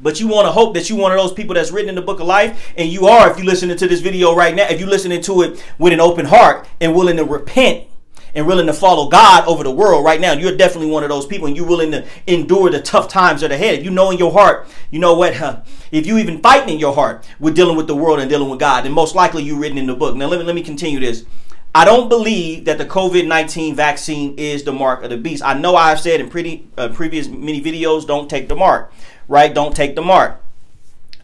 But 0.02 0.20
you 0.20 0.28
want 0.28 0.48
to 0.48 0.52
hope 0.52 0.74
that 0.76 0.90
you're 0.90 0.98
one 0.98 1.12
of 1.12 1.18
those 1.18 1.34
people 1.34 1.56
that's 1.56 1.72
written 1.72 1.90
in 1.90 1.96
the 1.96 2.02
book 2.02 2.20
of 2.20 2.28
life, 2.28 2.74
and 2.78 2.90
you 2.90 3.08
are 3.08 3.30
if 3.30 3.38
you're 3.38 3.46
listening 3.46 3.76
to 3.78 3.88
this 3.88 4.00
video 4.00 4.34
right 4.34 4.56
now, 4.56 4.68
if 4.70 4.80
you're 4.80 4.90
listening 4.90 5.22
to 5.24 5.42
it 5.42 5.64
with 5.78 5.92
an 5.92 6.00
open 6.00 6.26
heart 6.26 6.68
and 6.80 6.96
willing 6.96 7.18
to 7.18 7.26
repent 7.26 7.86
and 8.34 8.48
willing 8.48 8.68
to 8.68 8.74
follow 8.74 9.10
God 9.10 9.46
over 9.46 9.64
the 9.64 9.72
world 9.72 10.06
right 10.06 10.22
now, 10.22 10.34
you're 10.34 10.56
definitely 10.56 10.90
one 10.90 11.04
of 11.04 11.10
those 11.10 11.26
people, 11.26 11.48
and 11.48 11.58
you're 11.58 11.68
willing 11.68 11.92
to 11.92 12.06
endure 12.28 12.70
the 12.70 12.82
tough 12.82 13.10
times 13.10 13.42
that 13.42 13.52
are 13.52 13.56
ahead. 13.56 13.80
If 13.80 13.84
you 13.84 13.92
know 13.92 14.12
in 14.12 14.18
your 14.18 14.32
heart, 14.32 14.68
you 14.90 15.00
know 15.00 15.16
what, 15.16 15.36
huh? 15.36 15.64
if 15.92 16.06
you 16.06 16.18
even 16.18 16.40
fighting 16.40 16.70
in 16.70 16.80
your 16.80 16.94
heart 16.94 17.28
with 17.40 17.56
dealing 17.56 17.76
with 17.76 17.88
the 17.88 17.96
world 17.96 18.20
and 18.20 18.30
dealing 18.30 18.50
with 18.50 18.60
God, 18.60 18.86
then 18.86 18.92
most 18.92 19.16
likely 19.16 19.44
you're 19.44 19.60
written 19.60 19.78
in 19.78 19.88
the 19.88 19.96
book. 19.96 20.16
Now 20.16 20.28
let 20.28 20.40
me 20.40 20.46
let 20.46 20.56
me 20.56 20.62
continue 20.62 21.00
this. 21.00 21.26
I 21.74 21.86
don't 21.86 22.10
believe 22.10 22.66
that 22.66 22.80
the 22.80 22.86
COVID 22.86 23.28
19 23.28 23.76
vaccine 23.76 24.36
is 24.38 24.64
the 24.64 24.74
mark 24.74 25.04
of 25.04 25.12
the 25.12 25.18
beast. 25.18 25.44
I 25.44 25.54
know 25.54 25.76
I've 25.76 26.00
said 26.00 26.20
in 26.20 26.30
pretty 26.30 26.68
uh, 26.78 26.90
previous 26.90 27.28
many 27.28 27.62
videos, 27.62 28.08
don't 28.08 28.30
take 28.30 28.50
the 28.50 28.56
mark, 28.56 28.92
right? 29.28 29.54
Don't 29.54 29.76
take 29.76 29.96
the 29.96 30.02
mark. 30.02 30.42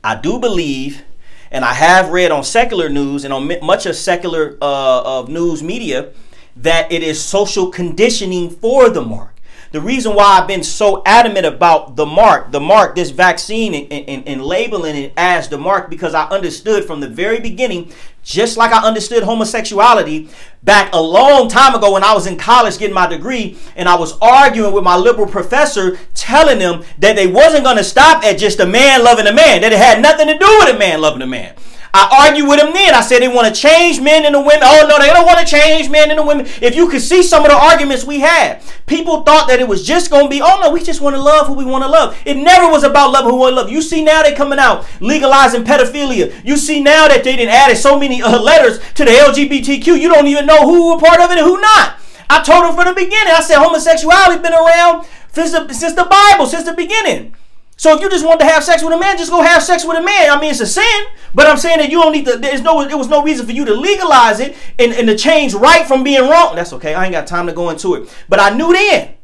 I 0.03 0.15
do 0.15 0.39
believe, 0.39 1.01
and 1.49 1.65
I 1.65 1.73
have 1.73 2.09
read 2.09 2.31
on 2.31 2.43
secular 2.43 2.89
news 2.89 3.23
and 3.23 3.33
on 3.33 3.51
much 3.65 3.87
of 3.87 3.95
secular 3.95 4.55
uh, 4.61 5.01
of 5.19 5.29
news 5.29 5.63
media, 5.63 6.11
that 6.55 6.91
it 6.91 7.01
is 7.01 7.19
social 7.19 7.71
conditioning 7.71 8.51
for 8.51 8.89
the 8.89 9.01
mark. 9.01 9.34
The 9.75 9.81
reason 9.81 10.15
why 10.15 10.39
I've 10.39 10.47
been 10.47 10.63
so 10.63 11.03
adamant 11.05 11.45
about 11.45 11.97
the 11.97 12.05
mark, 12.05 12.53
the 12.53 12.61
mark, 12.61 12.95
this 12.95 13.09
vaccine, 13.09 13.73
and, 13.75 13.91
and, 13.91 14.25
and, 14.25 14.41
labeling 14.41 14.95
it 14.95 15.11
as 15.17 15.49
the 15.49 15.57
mark, 15.57 15.89
because 15.89 16.13
I 16.13 16.29
understood 16.29 16.85
from 16.85 17.01
the 17.01 17.09
very 17.09 17.41
beginning, 17.41 17.91
just 18.23 18.55
like 18.55 18.71
I 18.71 18.87
understood 18.87 19.23
homosexuality 19.23 20.29
back 20.63 20.93
a 20.93 21.01
long 21.01 21.49
time 21.49 21.75
ago 21.75 21.91
when 21.91 22.05
I 22.05 22.13
was 22.13 22.25
in 22.25 22.37
college 22.37 22.77
getting 22.77 22.95
my 22.95 23.05
degree, 23.05 23.57
and 23.75 23.89
I 23.89 23.95
was 23.95 24.17
arguing 24.21 24.71
with 24.71 24.85
my 24.85 24.95
liberal 24.95 25.27
professor, 25.27 25.97
telling 26.13 26.59
them 26.59 26.85
that 26.99 27.17
they 27.17 27.27
wasn't 27.27 27.65
going 27.65 27.75
to 27.75 27.83
stop 27.83 28.23
at 28.23 28.37
just 28.37 28.61
a 28.61 28.65
man 28.65 29.03
loving 29.03 29.27
a 29.27 29.33
man, 29.33 29.59
that 29.59 29.73
it 29.73 29.77
had 29.77 30.01
nothing 30.01 30.27
to 30.27 30.37
do 30.37 30.59
with 30.59 30.73
a 30.73 30.79
man 30.79 31.01
loving 31.01 31.21
a 31.21 31.27
man. 31.27 31.53
I 31.97 32.27
argued 32.27 32.49
with 32.49 32.59
them 32.59 32.73
then. 32.73 32.93
I 32.93 32.99
said 32.99 33.21
they 33.21 33.29
want 33.29 33.47
to 33.47 33.53
change 33.55 34.01
men 34.01 34.25
into 34.25 34.39
women. 34.39 34.63
Oh 34.63 34.85
no, 34.85 34.99
they 34.99 35.07
don't 35.13 35.25
want 35.25 35.39
to 35.39 35.45
change 35.45 35.89
men 35.89 36.11
into 36.11 36.23
women. 36.23 36.45
If 36.61 36.75
you 36.75 36.89
could 36.89 37.01
see 37.01 37.23
some 37.23 37.45
of 37.45 37.51
the 37.51 37.55
arguments 37.55 38.03
we 38.03 38.19
had, 38.19 38.61
people 38.85 39.23
thought 39.23 39.47
that 39.47 39.61
it 39.61 39.67
was 39.69 39.87
just 39.87 40.11
to 40.11 40.27
be, 40.27 40.41
oh 40.41 40.59
no, 40.59 40.71
we 40.71 40.83
just 40.83 40.99
want 40.99 41.15
to 41.15 41.21
love 41.21 41.47
who 41.47 41.53
we 41.53 41.63
want 41.63 41.85
to 41.85 41.89
love. 41.89 42.21
It 42.25 42.35
never 42.35 42.69
was 42.69 42.83
about 42.83 43.13
love 43.13 43.23
who 43.23 43.41
we 43.41 43.49
love. 43.49 43.71
You 43.71 43.81
see 43.81 44.03
now 44.03 44.23
they 44.23 44.33
coming 44.35 44.59
out 44.59 44.85
legalizing 44.99 45.63
pedophilia. 45.63 46.43
You 46.43 46.57
see 46.57 46.83
now 46.83 47.07
that 47.07 47.23
they 47.23 47.37
didn't 47.37 47.53
added 47.53 47.77
so 47.77 47.97
many 47.97 48.21
uh, 48.21 48.41
letters 48.41 48.79
to 48.95 49.05
the 49.05 49.11
LGBTQ. 49.11 49.97
You 49.97 50.09
don't 50.09 50.27
even 50.27 50.45
know 50.45 50.67
who 50.67 50.93
were 50.93 50.99
part 50.99 51.21
of 51.21 51.31
it 51.31 51.37
and 51.37 51.47
who 51.47 51.61
not. 51.61 51.95
I 52.29 52.43
told 52.43 52.65
them 52.65 52.75
from 52.75 52.93
the 52.93 52.93
beginning. 52.93 53.31
I 53.33 53.39
said 53.39 53.59
homosexuality 53.59 54.41
been 54.41 54.51
around 54.51 55.07
since 55.31 55.51
the, 55.51 55.71
since 55.71 55.93
the 55.93 56.03
Bible, 56.03 56.45
since 56.45 56.65
the 56.65 56.73
beginning. 56.73 57.35
So 57.77 57.93
if 57.93 58.01
you 58.01 58.09
just 58.09 58.25
want 58.25 58.39
to 58.39 58.45
have 58.45 58.63
sex 58.63 58.83
with 58.83 58.93
a 58.93 58.97
man, 58.97 59.17
just 59.17 59.31
go 59.31 59.41
have 59.41 59.61
sex 59.61 59.83
with 59.85 59.97
a 59.97 60.01
man. 60.01 60.29
I 60.29 60.39
mean, 60.39 60.51
it's 60.51 60.61
a 60.61 60.65
sin, 60.65 61.05
but 61.33 61.45
I'm 61.45 61.57
saying 61.57 61.79
that 61.79 61.89
you 61.89 62.01
don't 62.01 62.13
need 62.13 62.25
to. 62.25 62.37
There's 62.37 62.61
no. 62.61 62.87
There 62.87 62.97
was 62.97 63.09
no 63.09 63.21
reason 63.21 63.45
for 63.45 63.51
you 63.51 63.65
to 63.65 63.73
legalize 63.73 64.39
it 64.39 64.55
and, 64.79 64.93
and 64.93 65.07
to 65.07 65.17
change 65.17 65.53
right 65.53 65.85
from 65.85 66.03
being 66.03 66.29
wrong. 66.29 66.55
That's 66.55 66.71
okay. 66.73 66.93
I 66.93 67.03
ain't 67.03 67.11
got 67.11 67.27
time 67.27 67.47
to 67.47 67.53
go 67.53 67.69
into 67.69 67.95
it. 67.95 68.09
But 68.29 68.39
I 68.39 68.55
knew 68.55 68.71
then, 68.71 69.15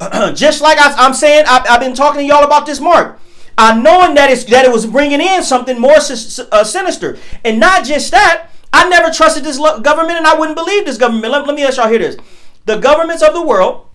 just 0.34 0.60
like 0.60 0.78
I, 0.78 1.06
am 1.06 1.14
saying, 1.14 1.44
I, 1.46 1.66
have 1.68 1.80
been 1.80 1.94
talking 1.94 2.20
to 2.20 2.26
y'all 2.26 2.44
about 2.44 2.66
this 2.66 2.80
mark. 2.80 3.20
I 3.56 3.78
knowing 3.78 4.14
that 4.14 4.30
it's 4.30 4.44
that 4.44 4.64
it 4.64 4.72
was 4.72 4.86
bringing 4.86 5.20
in 5.20 5.44
something 5.44 5.78
more 5.78 5.96
uh, 5.96 6.64
sinister, 6.64 7.18
and 7.44 7.60
not 7.60 7.84
just 7.84 8.10
that. 8.10 8.48
I 8.72 8.88
never 8.88 9.10
trusted 9.10 9.44
this 9.44 9.58
government, 9.58 10.18
and 10.18 10.26
I 10.26 10.38
wouldn't 10.38 10.56
believe 10.56 10.84
this 10.84 10.96
government. 10.96 11.32
Let, 11.32 11.46
let 11.46 11.54
me 11.54 11.64
let 11.64 11.76
y'all 11.76 11.88
hear 11.88 11.98
this. 11.98 12.16
The 12.66 12.78
governments 12.78 13.22
of 13.22 13.34
the 13.34 13.44
world 13.44 13.86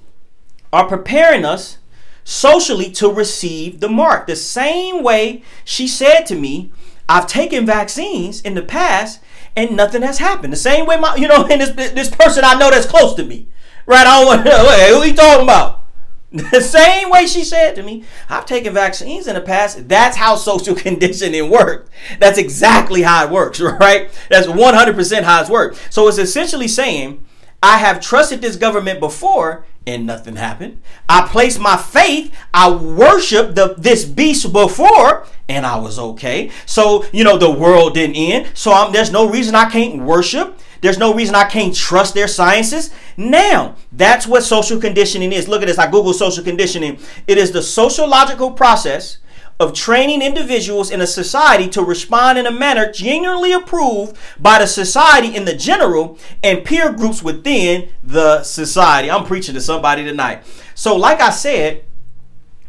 are 0.71 0.87
preparing 0.87 1.45
us 1.45 1.77
socially 2.25 2.91
to 2.91 3.07
receive 3.07 3.79
the 3.79 3.87
mark. 3.87 4.27
The 4.27 4.35
same 4.35 5.01
way 5.01 5.43
she 5.63 5.87
said 5.87 6.23
to 6.23 6.35
me, 6.35 6.73
I've 7.07 7.27
taken 7.27 7.65
vaccines 7.65 8.41
in 8.41 8.55
the 8.55 8.63
past 8.63 9.21
and 9.55 9.77
nothing 9.77 10.01
has 10.01 10.17
happened. 10.17 10.51
The 10.51 10.57
same 10.57 10.85
way 10.85 10.97
my, 10.97 11.15
you 11.15 11.29
know, 11.29 11.45
and 11.49 11.61
this, 11.61 11.91
this 11.91 12.09
person 12.13 12.43
I 12.43 12.55
know 12.55 12.69
that's 12.69 12.87
close 12.87 13.13
to 13.13 13.23
me, 13.23 13.47
right? 13.85 14.05
I 14.05 14.19
don't 14.19 14.25
want 14.25 14.43
to 14.45 14.49
know, 14.49 14.99
who 14.99 15.07
you 15.07 15.15
talking 15.15 15.43
about? 15.43 15.83
The 16.51 16.59
same 16.59 17.09
way 17.09 17.27
she 17.27 17.45
said 17.45 17.75
to 17.75 17.83
me, 17.83 18.03
I've 18.27 18.45
taken 18.45 18.73
vaccines 18.73 19.27
in 19.27 19.35
the 19.35 19.41
past. 19.41 19.87
That's 19.87 20.17
how 20.17 20.35
social 20.35 20.75
conditioning 20.75 21.49
works. 21.49 21.89
That's 22.19 22.37
exactly 22.37 23.03
how 23.03 23.23
it 23.23 23.31
works, 23.31 23.61
right? 23.61 24.09
That's 24.29 24.47
100% 24.47 25.23
how 25.23 25.39
it's 25.39 25.49
worked. 25.49 25.93
So 25.93 26.09
it's 26.09 26.17
essentially 26.17 26.67
saying, 26.67 27.25
I 27.65 27.79
have 27.79 27.99
trusted 27.99 28.41
this 28.41 28.57
government 28.57 28.99
before 28.99 29.65
and 29.87 30.05
nothing 30.05 30.35
happened. 30.35 30.83
I 31.09 31.27
placed 31.27 31.59
my 31.59 31.75
faith, 31.75 32.31
I 32.53 32.69
worshiped 32.69 33.55
the 33.55 33.73
this 33.75 34.05
beast 34.05 34.53
before 34.53 35.25
and 35.49 35.65
I 35.65 35.79
was 35.79 35.97
okay. 35.97 36.51
So, 36.67 37.05
you 37.11 37.23
know, 37.23 37.39
the 37.39 37.49
world 37.49 37.95
didn't 37.95 38.17
end. 38.17 38.51
So 38.53 38.71
I'm, 38.71 38.93
there's 38.93 39.11
no 39.11 39.27
reason 39.27 39.55
I 39.55 39.67
can't 39.67 40.03
worship. 40.03 40.59
There's 40.81 40.99
no 40.99 41.11
reason 41.11 41.33
I 41.33 41.45
can't 41.45 41.75
trust 41.75 42.13
their 42.13 42.27
sciences. 42.27 42.93
Now, 43.17 43.77
that's 43.91 44.27
what 44.27 44.43
social 44.43 44.79
conditioning 44.79 45.31
is. 45.31 45.47
Look 45.47 45.63
at 45.63 45.65
this. 45.65 45.79
I 45.79 45.89
Google 45.89 46.13
social 46.13 46.43
conditioning. 46.43 46.99
It 47.25 47.39
is 47.39 47.51
the 47.51 47.63
sociological 47.63 48.51
process 48.51 49.17
of 49.59 49.73
training 49.73 50.21
individuals 50.21 50.91
in 50.91 51.01
a 51.01 51.07
society 51.07 51.69
to 51.69 51.81
respond 51.81 52.37
in 52.37 52.45
a 52.45 52.51
manner 52.51 52.91
genuinely 52.91 53.53
approved 53.53 54.17
by 54.39 54.59
the 54.59 54.65
society 54.65 55.35
in 55.35 55.45
the 55.45 55.55
general 55.55 56.17
and 56.43 56.65
peer 56.65 56.91
groups 56.91 57.23
within 57.23 57.89
the 58.03 58.43
society. 58.43 59.09
I'm 59.09 59.25
preaching 59.25 59.55
to 59.55 59.61
somebody 59.61 60.03
tonight. 60.03 60.43
So, 60.73 60.95
like 60.95 61.21
I 61.21 61.29
said, 61.29 61.85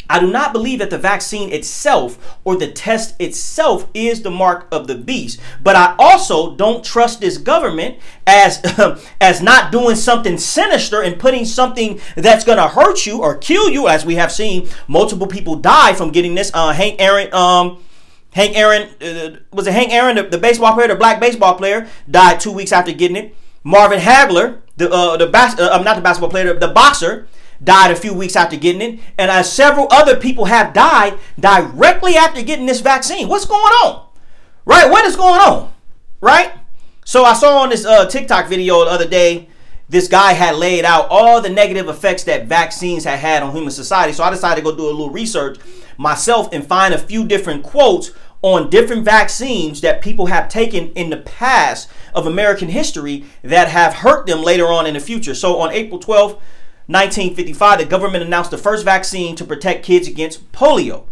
I 0.08 0.20
do 0.20 0.30
not 0.30 0.52
believe 0.52 0.78
that 0.78 0.90
the 0.90 0.98
vaccine 0.98 1.52
itself 1.52 2.38
or 2.44 2.56
the 2.56 2.70
test 2.70 3.14
itself 3.20 3.88
is 3.94 4.22
the 4.22 4.30
mark 4.30 4.68
of 4.70 4.86
the 4.86 4.94
beast. 4.94 5.40
But 5.62 5.76
I 5.76 5.94
also 5.98 6.54
don't 6.54 6.84
trust 6.84 7.20
this 7.20 7.38
government 7.38 7.98
as 8.26 8.60
as 9.20 9.42
not 9.42 9.72
doing 9.72 9.96
something 9.96 10.38
sinister 10.38 11.02
and 11.02 11.18
putting 11.18 11.44
something 11.44 12.00
that's 12.16 12.44
going 12.44 12.58
to 12.58 12.68
hurt 12.68 13.06
you 13.06 13.22
or 13.22 13.36
kill 13.36 13.68
you 13.70 13.88
as 13.88 14.04
we 14.04 14.14
have 14.16 14.32
seen 14.32 14.68
multiple 14.88 15.26
people 15.26 15.56
die 15.56 15.94
from 15.94 16.10
getting 16.10 16.34
this 16.34 16.50
uh 16.54 16.72
Hank 16.72 17.00
Aaron 17.00 17.32
um 17.34 17.82
Hank 18.32 18.56
Aaron 18.56 18.88
uh, 19.00 19.36
was 19.52 19.66
it 19.66 19.72
Hank 19.72 19.92
Aaron 19.92 20.16
the, 20.16 20.22
the, 20.24 20.38
baseball 20.38 20.74
player 20.74 20.88
the 20.88 20.94
black 20.94 21.20
baseball 21.20 21.54
player 21.56 21.88
died 22.10 22.40
2 22.40 22.52
weeks 22.52 22.72
after 22.72 22.92
getting 22.92 23.16
it. 23.16 23.36
Marvin 23.64 23.98
Hagler 23.98 24.60
the 24.76 24.90
uh 24.90 25.16
the 25.16 25.26
bas- 25.26 25.58
uh, 25.58 25.82
not 25.82 25.96
the 25.96 26.02
basketball 26.02 26.30
player 26.30 26.54
the 26.54 26.68
boxer 26.68 27.26
died 27.62 27.90
a 27.90 27.96
few 27.96 28.14
weeks 28.14 28.36
after 28.36 28.56
getting 28.56 28.82
it, 28.82 29.00
and 29.18 29.30
as 29.30 29.52
several 29.52 29.88
other 29.90 30.16
people 30.16 30.46
have 30.46 30.72
died 30.72 31.18
directly 31.38 32.16
after 32.16 32.42
getting 32.42 32.66
this 32.66 32.80
vaccine. 32.80 33.28
What's 33.28 33.46
going 33.46 33.60
on? 33.60 34.08
Right? 34.64 34.90
What 34.90 35.04
is 35.04 35.16
going 35.16 35.40
on? 35.40 35.72
Right? 36.20 36.52
So 37.04 37.24
I 37.24 37.34
saw 37.34 37.58
on 37.58 37.70
this 37.70 37.84
uh, 37.84 38.06
TikTok 38.06 38.48
video 38.48 38.84
the 38.84 38.90
other 38.90 39.08
day, 39.08 39.48
this 39.88 40.08
guy 40.08 40.32
had 40.32 40.56
laid 40.56 40.84
out 40.84 41.06
all 41.08 41.40
the 41.40 41.48
negative 41.48 41.88
effects 41.88 42.24
that 42.24 42.46
vaccines 42.46 43.04
had 43.04 43.20
had 43.20 43.42
on 43.42 43.52
human 43.54 43.70
society. 43.70 44.12
So 44.12 44.24
I 44.24 44.30
decided 44.30 44.64
to 44.64 44.70
go 44.70 44.76
do 44.76 44.86
a 44.86 44.90
little 44.90 45.10
research 45.10 45.58
myself 45.96 46.48
and 46.52 46.66
find 46.66 46.92
a 46.92 46.98
few 46.98 47.24
different 47.24 47.62
quotes 47.62 48.10
on 48.42 48.68
different 48.70 49.04
vaccines 49.04 49.80
that 49.80 50.02
people 50.02 50.26
have 50.26 50.48
taken 50.48 50.88
in 50.90 51.10
the 51.10 51.16
past 51.18 51.88
of 52.14 52.26
American 52.26 52.68
history 52.68 53.24
that 53.42 53.68
have 53.68 53.94
hurt 53.94 54.26
them 54.26 54.42
later 54.42 54.66
on 54.66 54.86
in 54.86 54.94
the 54.94 55.00
future. 55.00 55.34
So 55.34 55.58
on 55.58 55.72
April 55.72 56.00
12th, 56.00 56.40
1955, 56.86 57.78
the 57.78 57.84
government 57.84 58.24
announced 58.24 58.50
the 58.50 58.58
first 58.58 58.84
vaccine 58.84 59.34
to 59.36 59.44
protect 59.44 59.84
kids 59.84 60.06
against 60.06 60.50
polio. 60.52 61.04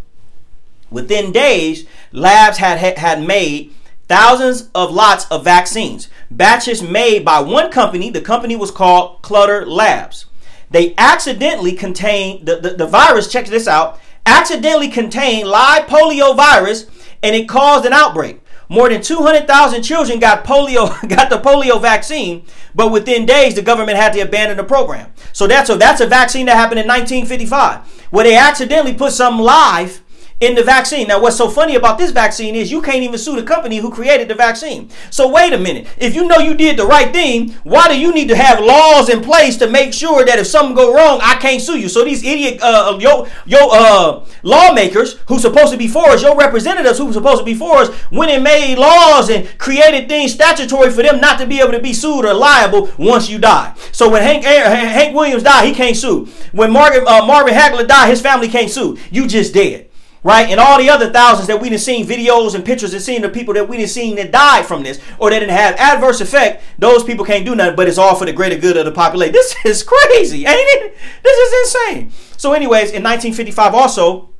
Within 0.89 1.31
days, 1.31 1.85
labs 2.11 2.59
had, 2.59 2.97
had 2.97 3.21
made 3.21 3.73
thousands 4.07 4.69
of 4.73 4.91
lots 4.91 5.29
of 5.29 5.43
vaccines. 5.43 6.07
Batches 6.31 6.81
made 6.81 7.25
by 7.25 7.39
one 7.39 7.71
company, 7.71 8.09
the 8.09 8.21
company 8.21 8.55
was 8.55 8.71
called 8.71 9.21
Cutter 9.21 9.65
Labs. 9.65 10.25
They 10.71 10.93
accidentally 10.97 11.73
contained 11.73 12.45
the, 12.45 12.57
the, 12.57 12.69
the 12.71 12.87
virus, 12.87 13.31
check 13.31 13.47
this 13.47 13.67
out, 13.67 13.99
accidentally 14.25 14.89
contained 14.89 15.47
live 15.47 15.85
polio 15.85 16.35
virus 16.35 16.85
and 17.21 17.35
it 17.35 17.49
caused 17.49 17.85
an 17.85 17.93
outbreak. 17.93 18.41
More 18.69 18.89
than 18.89 19.01
200,000 19.01 19.83
children 19.83 20.19
got 20.19 20.43
polio, 20.43 20.89
got 21.09 21.29
the 21.29 21.39
polio 21.39 21.81
vaccine, 21.81 22.45
but 22.73 22.91
within 22.91 23.25
days 23.25 23.55
the 23.55 23.61
government 23.61 23.97
had 23.97 24.13
to 24.13 24.21
abandon 24.21 24.57
the 24.57 24.63
program. 24.63 25.11
So 25.33 25.47
that's 25.47 25.69
a 25.69 25.75
that's 25.75 26.01
a 26.01 26.07
vaccine 26.07 26.45
that 26.47 26.55
happened 26.55 26.79
in 26.79 26.87
1955, 26.87 28.07
where 28.11 28.23
they 28.23 28.35
accidentally 28.35 28.93
put 28.93 29.11
some 29.11 29.39
live 29.39 30.01
in 30.45 30.55
the 30.55 30.63
vaccine. 30.63 31.07
Now, 31.07 31.21
what's 31.21 31.35
so 31.35 31.49
funny 31.49 31.75
about 31.75 31.97
this 31.97 32.11
vaccine 32.11 32.55
is 32.55 32.71
you 32.71 32.81
can't 32.81 33.03
even 33.03 33.17
sue 33.17 33.35
the 33.35 33.43
company 33.43 33.77
who 33.77 33.89
created 33.89 34.27
the 34.27 34.35
vaccine. 34.35 34.89
So, 35.09 35.27
wait 35.27 35.53
a 35.53 35.57
minute. 35.57 35.87
If 35.97 36.15
you 36.15 36.27
know 36.27 36.37
you 36.37 36.53
did 36.53 36.77
the 36.77 36.85
right 36.85 37.11
thing, 37.11 37.49
why 37.63 37.87
do 37.87 37.99
you 37.99 38.13
need 38.13 38.29
to 38.29 38.35
have 38.35 38.63
laws 38.63 39.09
in 39.09 39.21
place 39.21 39.57
to 39.57 39.69
make 39.69 39.93
sure 39.93 40.23
that 40.23 40.39
if 40.39 40.47
something 40.47 40.75
go 40.75 40.93
wrong, 40.93 41.19
I 41.21 41.35
can't 41.35 41.61
sue 41.61 41.79
you? 41.79 41.89
So, 41.89 42.05
these 42.05 42.23
idiot, 42.23 42.61
uh, 42.61 42.97
yo, 43.01 43.27
yo, 43.45 43.67
uh, 43.71 44.25
lawmakers 44.43 45.13
who's 45.27 45.41
supposed 45.41 45.71
to 45.71 45.77
be 45.77 45.87
for 45.87 46.09
us, 46.09 46.21
your 46.21 46.37
representatives 46.37 46.99
who's 46.99 47.15
supposed 47.15 47.39
to 47.39 47.45
be 47.45 47.55
for 47.55 47.77
us, 47.77 47.89
went 48.11 48.31
and 48.31 48.43
made 48.43 48.75
laws 48.77 49.29
and 49.29 49.57
created 49.57 50.07
things 50.07 50.33
statutory 50.33 50.91
for 50.91 51.01
them 51.01 51.19
not 51.19 51.39
to 51.39 51.47
be 51.47 51.59
able 51.59 51.71
to 51.71 51.81
be 51.81 51.93
sued 51.93 52.25
or 52.25 52.33
liable 52.33 52.91
once 52.97 53.29
you 53.29 53.39
die. 53.39 53.73
So, 53.91 54.09
when 54.09 54.21
Hank, 54.21 54.43
Hank 54.43 55.15
Williams 55.15 55.43
died, 55.43 55.67
he 55.67 55.73
can't 55.73 55.97
sue. 55.97 56.27
When 56.51 56.71
Marvin, 56.71 57.03
uh, 57.07 57.25
Marvin 57.25 57.53
Hagler 57.53 57.87
died, 57.87 58.09
his 58.09 58.21
family 58.21 58.47
can't 58.47 58.69
sue. 58.69 58.97
You 59.09 59.27
just 59.27 59.53
dead 59.53 59.89
right? 60.25 60.49
And 60.49 60.59
all 60.59 60.79
the 60.79 60.89
other 60.89 61.11
thousands 61.11 61.47
that 61.47 61.61
we 61.61 61.69
didn't 61.69 61.83
seen 61.83 62.03
videos 62.03 62.55
and 62.55 62.65
pictures 62.65 62.93
and 62.93 63.01
seen 63.01 63.21
the 63.21 63.29
people 63.29 63.53
that 63.53 63.69
we 63.69 63.77
didn't 63.77 63.91
seen 63.91 64.15
that 64.15 64.31
died 64.31 64.65
from 64.65 64.81
this 64.81 64.99
or 65.19 65.29
that 65.29 65.37
didn't 65.37 65.55
have 65.55 65.75
adverse 65.75 66.19
effect, 66.19 66.63
those 66.79 67.03
people 67.03 67.23
can't 67.23 67.45
do 67.45 67.53
nothing, 67.53 67.75
but 67.75 67.87
it's 67.87 67.99
all 67.99 68.15
for 68.15 68.25
the 68.25 68.33
greater 68.33 68.57
good 68.57 68.75
of 68.75 68.85
the 68.85 68.91
population. 68.91 69.33
This 69.33 69.55
is 69.65 69.83
crazy, 69.83 70.47
ain't 70.47 70.57
it? 70.57 70.97
This 71.21 71.37
is 71.37 71.75
insane. 71.75 72.11
So, 72.37 72.53
anyways, 72.53 72.89
in 72.89 73.03
1955, 73.03 73.75
also, 73.75 74.31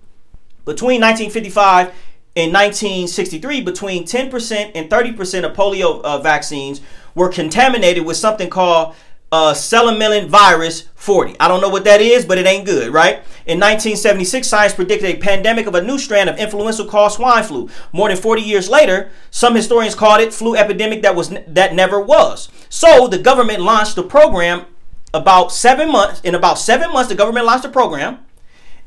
between 0.65 1.01
1955 1.01 1.93
and 2.35 2.51
1963, 2.51 3.61
between 3.61 4.05
10% 4.05 4.71
and 4.73 4.89
30% 4.89 5.45
of 5.45 5.55
polio 5.55 6.01
uh, 6.01 6.17
vaccines 6.17 6.81
were 7.13 7.29
contaminated 7.29 8.03
with 8.03 8.17
something 8.17 8.49
called 8.49 8.95
uh, 9.31 9.53
Simian 9.53 10.27
virus 10.29 10.87
40. 10.95 11.35
I 11.39 11.47
don't 11.47 11.61
know 11.61 11.69
what 11.69 11.83
that 11.85 12.01
is, 12.01 12.25
but 12.25 12.37
it 12.37 12.45
ain't 12.45 12.65
good, 12.65 12.93
right? 12.93 13.15
In 13.45 13.59
1976, 13.59 14.47
science 14.47 14.73
predicted 14.73 15.15
a 15.15 15.19
pandemic 15.19 15.67
of 15.67 15.75
a 15.75 15.81
new 15.81 15.97
strand 15.97 16.29
of 16.29 16.37
influenza 16.37 16.85
called 16.85 17.11
swine 17.11 17.43
flu. 17.43 17.69
More 17.91 18.07
than 18.09 18.17
40 18.17 18.41
years 18.41 18.69
later, 18.69 19.11
some 19.29 19.55
historians 19.55 19.95
called 19.95 20.21
it 20.21 20.33
flu 20.33 20.55
epidemic 20.55 21.01
that 21.01 21.15
was 21.15 21.29
that 21.29 21.75
never 21.75 21.99
was. 21.99 22.49
So 22.69 23.07
the 23.07 23.19
government 23.19 23.61
launched 23.61 23.95
the 23.95 24.03
program 24.03 24.65
about 25.13 25.51
seven 25.51 25.91
months. 25.91 26.21
In 26.21 26.35
about 26.35 26.59
seven 26.59 26.91
months, 26.91 27.09
the 27.09 27.15
government 27.15 27.45
launched 27.45 27.65
a 27.65 27.69
program, 27.69 28.19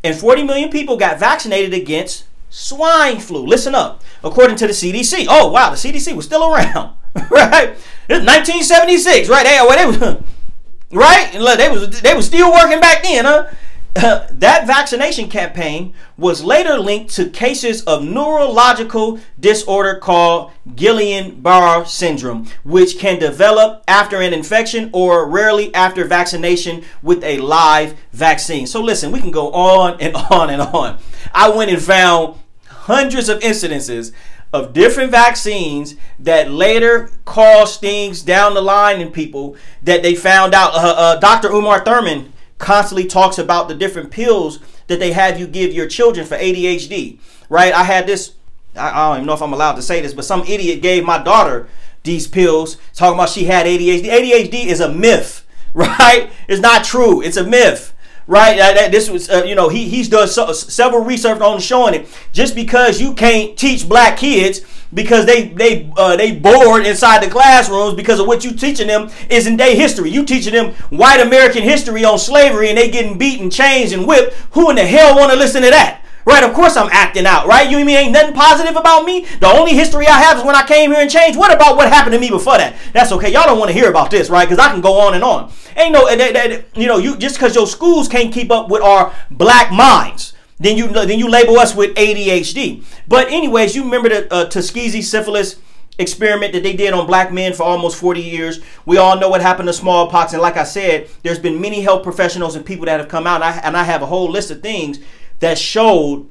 and 0.02 0.16
40 0.16 0.42
million 0.44 0.70
people 0.70 0.96
got 0.96 1.18
vaccinated 1.18 1.74
against 1.74 2.24
swine 2.50 3.18
flu. 3.20 3.46
Listen 3.46 3.74
up. 3.74 4.02
According 4.22 4.56
to 4.56 4.66
the 4.66 4.72
CDC. 4.72 5.26
Oh 5.28 5.50
wow, 5.50 5.70
the 5.70 5.76
CDC 5.76 6.14
was 6.14 6.24
still 6.24 6.52
around, 6.52 6.96
right? 7.30 7.70
It's 8.08 8.24
1976, 8.24 9.28
right? 9.28 9.44
They, 9.44 9.76
they 9.76 9.86
was, 9.86 10.22
right? 10.92 11.34
look, 11.34 11.58
They 11.58 11.68
was 11.68 12.00
they 12.00 12.14
was 12.14 12.26
still 12.26 12.50
working 12.52 12.80
back 12.80 13.02
then, 13.02 13.24
huh? 13.24 13.48
that 13.94 14.66
vaccination 14.66 15.28
campaign 15.28 15.92
was 16.16 16.44
later 16.44 16.78
linked 16.78 17.12
to 17.12 17.28
cases 17.28 17.82
of 17.82 18.04
neurological 18.04 19.18
disorder 19.40 19.96
called 19.96 20.52
Guillain-Barré 20.68 21.86
syndrome, 21.88 22.46
which 22.62 22.98
can 22.98 23.18
develop 23.18 23.82
after 23.88 24.20
an 24.20 24.32
infection 24.32 24.90
or 24.92 25.26
rarely 25.26 25.74
after 25.74 26.04
vaccination 26.04 26.84
with 27.02 27.24
a 27.24 27.38
live 27.38 27.98
vaccine. 28.12 28.68
So 28.68 28.80
listen, 28.80 29.10
we 29.10 29.20
can 29.20 29.32
go 29.32 29.50
on 29.52 30.00
and 30.00 30.14
on 30.14 30.50
and 30.50 30.62
on. 30.62 30.98
I 31.34 31.48
went 31.48 31.72
and 31.72 31.82
found 31.82 32.38
hundreds 32.66 33.28
of 33.28 33.40
incidences 33.40 34.12
of 34.52 34.72
different 34.72 35.10
vaccines 35.10 35.96
that 36.18 36.50
later 36.50 37.10
caused 37.24 37.80
things 37.80 38.22
down 38.22 38.54
the 38.54 38.62
line 38.62 39.00
in 39.00 39.10
people 39.10 39.56
that 39.82 40.02
they 40.02 40.14
found 40.14 40.54
out. 40.54 40.74
Uh, 40.74 40.94
uh, 40.96 41.16
Dr. 41.16 41.48
Umar 41.48 41.84
Thurman 41.84 42.32
constantly 42.56 43.06
talks 43.06 43.38
about 43.38 43.68
the 43.68 43.74
different 43.74 44.10
pills 44.10 44.58
that 44.86 44.98
they 45.00 45.12
have 45.12 45.38
you 45.38 45.46
give 45.46 45.72
your 45.72 45.86
children 45.86 46.26
for 46.26 46.36
ADHD, 46.36 47.18
right? 47.48 47.72
I 47.72 47.84
had 47.84 48.06
this, 48.06 48.34
I, 48.74 48.90
I 48.90 49.08
don't 49.08 49.16
even 49.16 49.26
know 49.26 49.34
if 49.34 49.42
I'm 49.42 49.52
allowed 49.52 49.74
to 49.74 49.82
say 49.82 50.00
this, 50.00 50.14
but 50.14 50.24
some 50.24 50.42
idiot 50.42 50.80
gave 50.80 51.04
my 51.04 51.22
daughter 51.22 51.68
these 52.04 52.26
pills 52.26 52.78
talking 52.94 53.18
about 53.18 53.28
she 53.28 53.44
had 53.44 53.66
ADHD. 53.66 54.04
ADHD 54.04 54.66
is 54.66 54.80
a 54.80 54.90
myth, 54.90 55.46
right? 55.74 56.30
It's 56.48 56.62
not 56.62 56.84
true. 56.84 57.20
It's 57.20 57.36
a 57.36 57.44
myth 57.44 57.92
right? 58.28 58.60
Uh, 58.60 58.88
this 58.88 59.10
was, 59.10 59.28
uh, 59.28 59.42
you 59.44 59.56
know, 59.56 59.68
he 59.68 59.88
he's 59.88 60.08
done 60.08 60.28
so, 60.28 60.52
several 60.52 61.02
research 61.02 61.40
on 61.40 61.58
showing 61.58 61.94
it. 61.94 62.06
Just 62.32 62.54
because 62.54 63.00
you 63.00 63.14
can't 63.14 63.58
teach 63.58 63.88
black 63.88 64.18
kids 64.18 64.60
because 64.94 65.26
they 65.26 65.48
they 65.48 65.90
uh, 65.96 66.14
they 66.14 66.36
bored 66.36 66.86
inside 66.86 67.22
the 67.22 67.30
classrooms 67.30 67.94
because 67.94 68.20
of 68.20 68.28
what 68.28 68.44
you 68.44 68.52
teaching 68.52 68.86
them 68.86 69.10
is 69.28 69.48
in 69.48 69.56
day 69.56 69.74
history. 69.74 70.10
You 70.10 70.24
teaching 70.24 70.52
them 70.52 70.74
white 70.90 71.20
American 71.20 71.62
history 71.62 72.04
on 72.04 72.18
slavery 72.18 72.68
and 72.68 72.78
they 72.78 72.90
getting 72.90 73.18
beaten, 73.18 73.50
chained, 73.50 73.92
and 73.92 74.06
whipped. 74.06 74.34
Who 74.52 74.70
in 74.70 74.76
the 74.76 74.86
hell 74.86 75.16
want 75.16 75.32
to 75.32 75.38
listen 75.38 75.62
to 75.62 75.70
that? 75.70 76.04
Right, 76.24 76.44
of 76.44 76.52
course 76.52 76.76
I'm 76.76 76.90
acting 76.92 77.26
out, 77.26 77.46
right? 77.46 77.70
You 77.70 77.78
mean 77.78 77.96
ain't 77.96 78.12
nothing 78.12 78.34
positive 78.34 78.76
about 78.76 79.04
me? 79.04 79.24
The 79.40 79.46
only 79.46 79.72
history 79.72 80.06
I 80.06 80.20
have 80.20 80.38
is 80.38 80.44
when 80.44 80.54
I 80.54 80.66
came 80.66 80.90
here 80.90 81.00
and 81.00 81.10
changed. 81.10 81.38
What 81.38 81.54
about 81.54 81.76
what 81.76 81.88
happened 81.88 82.14
to 82.14 82.20
me 82.20 82.28
before 82.28 82.58
that? 82.58 82.76
That's 82.92 83.12
okay. 83.12 83.32
Y'all 83.32 83.46
don't 83.46 83.58
want 83.58 83.70
to 83.70 83.72
hear 83.72 83.88
about 83.88 84.10
this, 84.10 84.28
right? 84.28 84.46
Because 84.46 84.58
I 84.58 84.70
can 84.70 84.82
go 84.82 85.00
on 85.00 85.14
and 85.14 85.24
on. 85.24 85.50
Ain't 85.76 85.92
no, 85.92 86.06
that, 86.14 86.32
that, 86.34 86.76
you 86.76 86.86
know, 86.86 86.98
you 86.98 87.16
just 87.16 87.36
because 87.36 87.54
your 87.54 87.66
schools 87.66 88.08
can't 88.08 88.32
keep 88.32 88.50
up 88.50 88.68
with 88.68 88.82
our 88.82 89.14
black 89.30 89.72
minds, 89.72 90.34
then 90.58 90.76
you 90.76 90.88
then 90.88 91.18
you 91.18 91.30
label 91.30 91.58
us 91.58 91.74
with 91.74 91.94
ADHD. 91.96 92.84
But 93.06 93.28
anyways, 93.28 93.74
you 93.74 93.84
remember 93.84 94.08
the 94.08 94.32
uh, 94.32 94.44
Tuskegee 94.46 95.02
syphilis 95.02 95.56
experiment 95.98 96.52
that 96.52 96.62
they 96.62 96.74
did 96.74 96.92
on 96.94 97.06
black 97.06 97.32
men 97.32 97.52
for 97.52 97.64
almost 97.64 97.96
40 97.96 98.20
years. 98.20 98.60
We 98.86 98.98
all 98.98 99.18
know 99.18 99.28
what 99.28 99.40
happened 99.40 99.66
to 99.68 99.72
smallpox, 99.72 100.32
and 100.32 100.40
like 100.40 100.56
I 100.56 100.64
said, 100.64 101.08
there's 101.22 101.38
been 101.38 101.60
many 101.60 101.80
health 101.80 102.02
professionals 102.02 102.54
and 102.54 102.64
people 102.64 102.86
that 102.86 103.00
have 103.00 103.08
come 103.08 103.26
out, 103.26 103.42
and 103.42 103.44
I, 103.44 103.58
and 103.58 103.76
I 103.76 103.82
have 103.84 104.02
a 104.02 104.06
whole 104.06 104.30
list 104.30 104.50
of 104.50 104.62
things 104.62 104.98
that 105.40 105.58
showed 105.58 106.30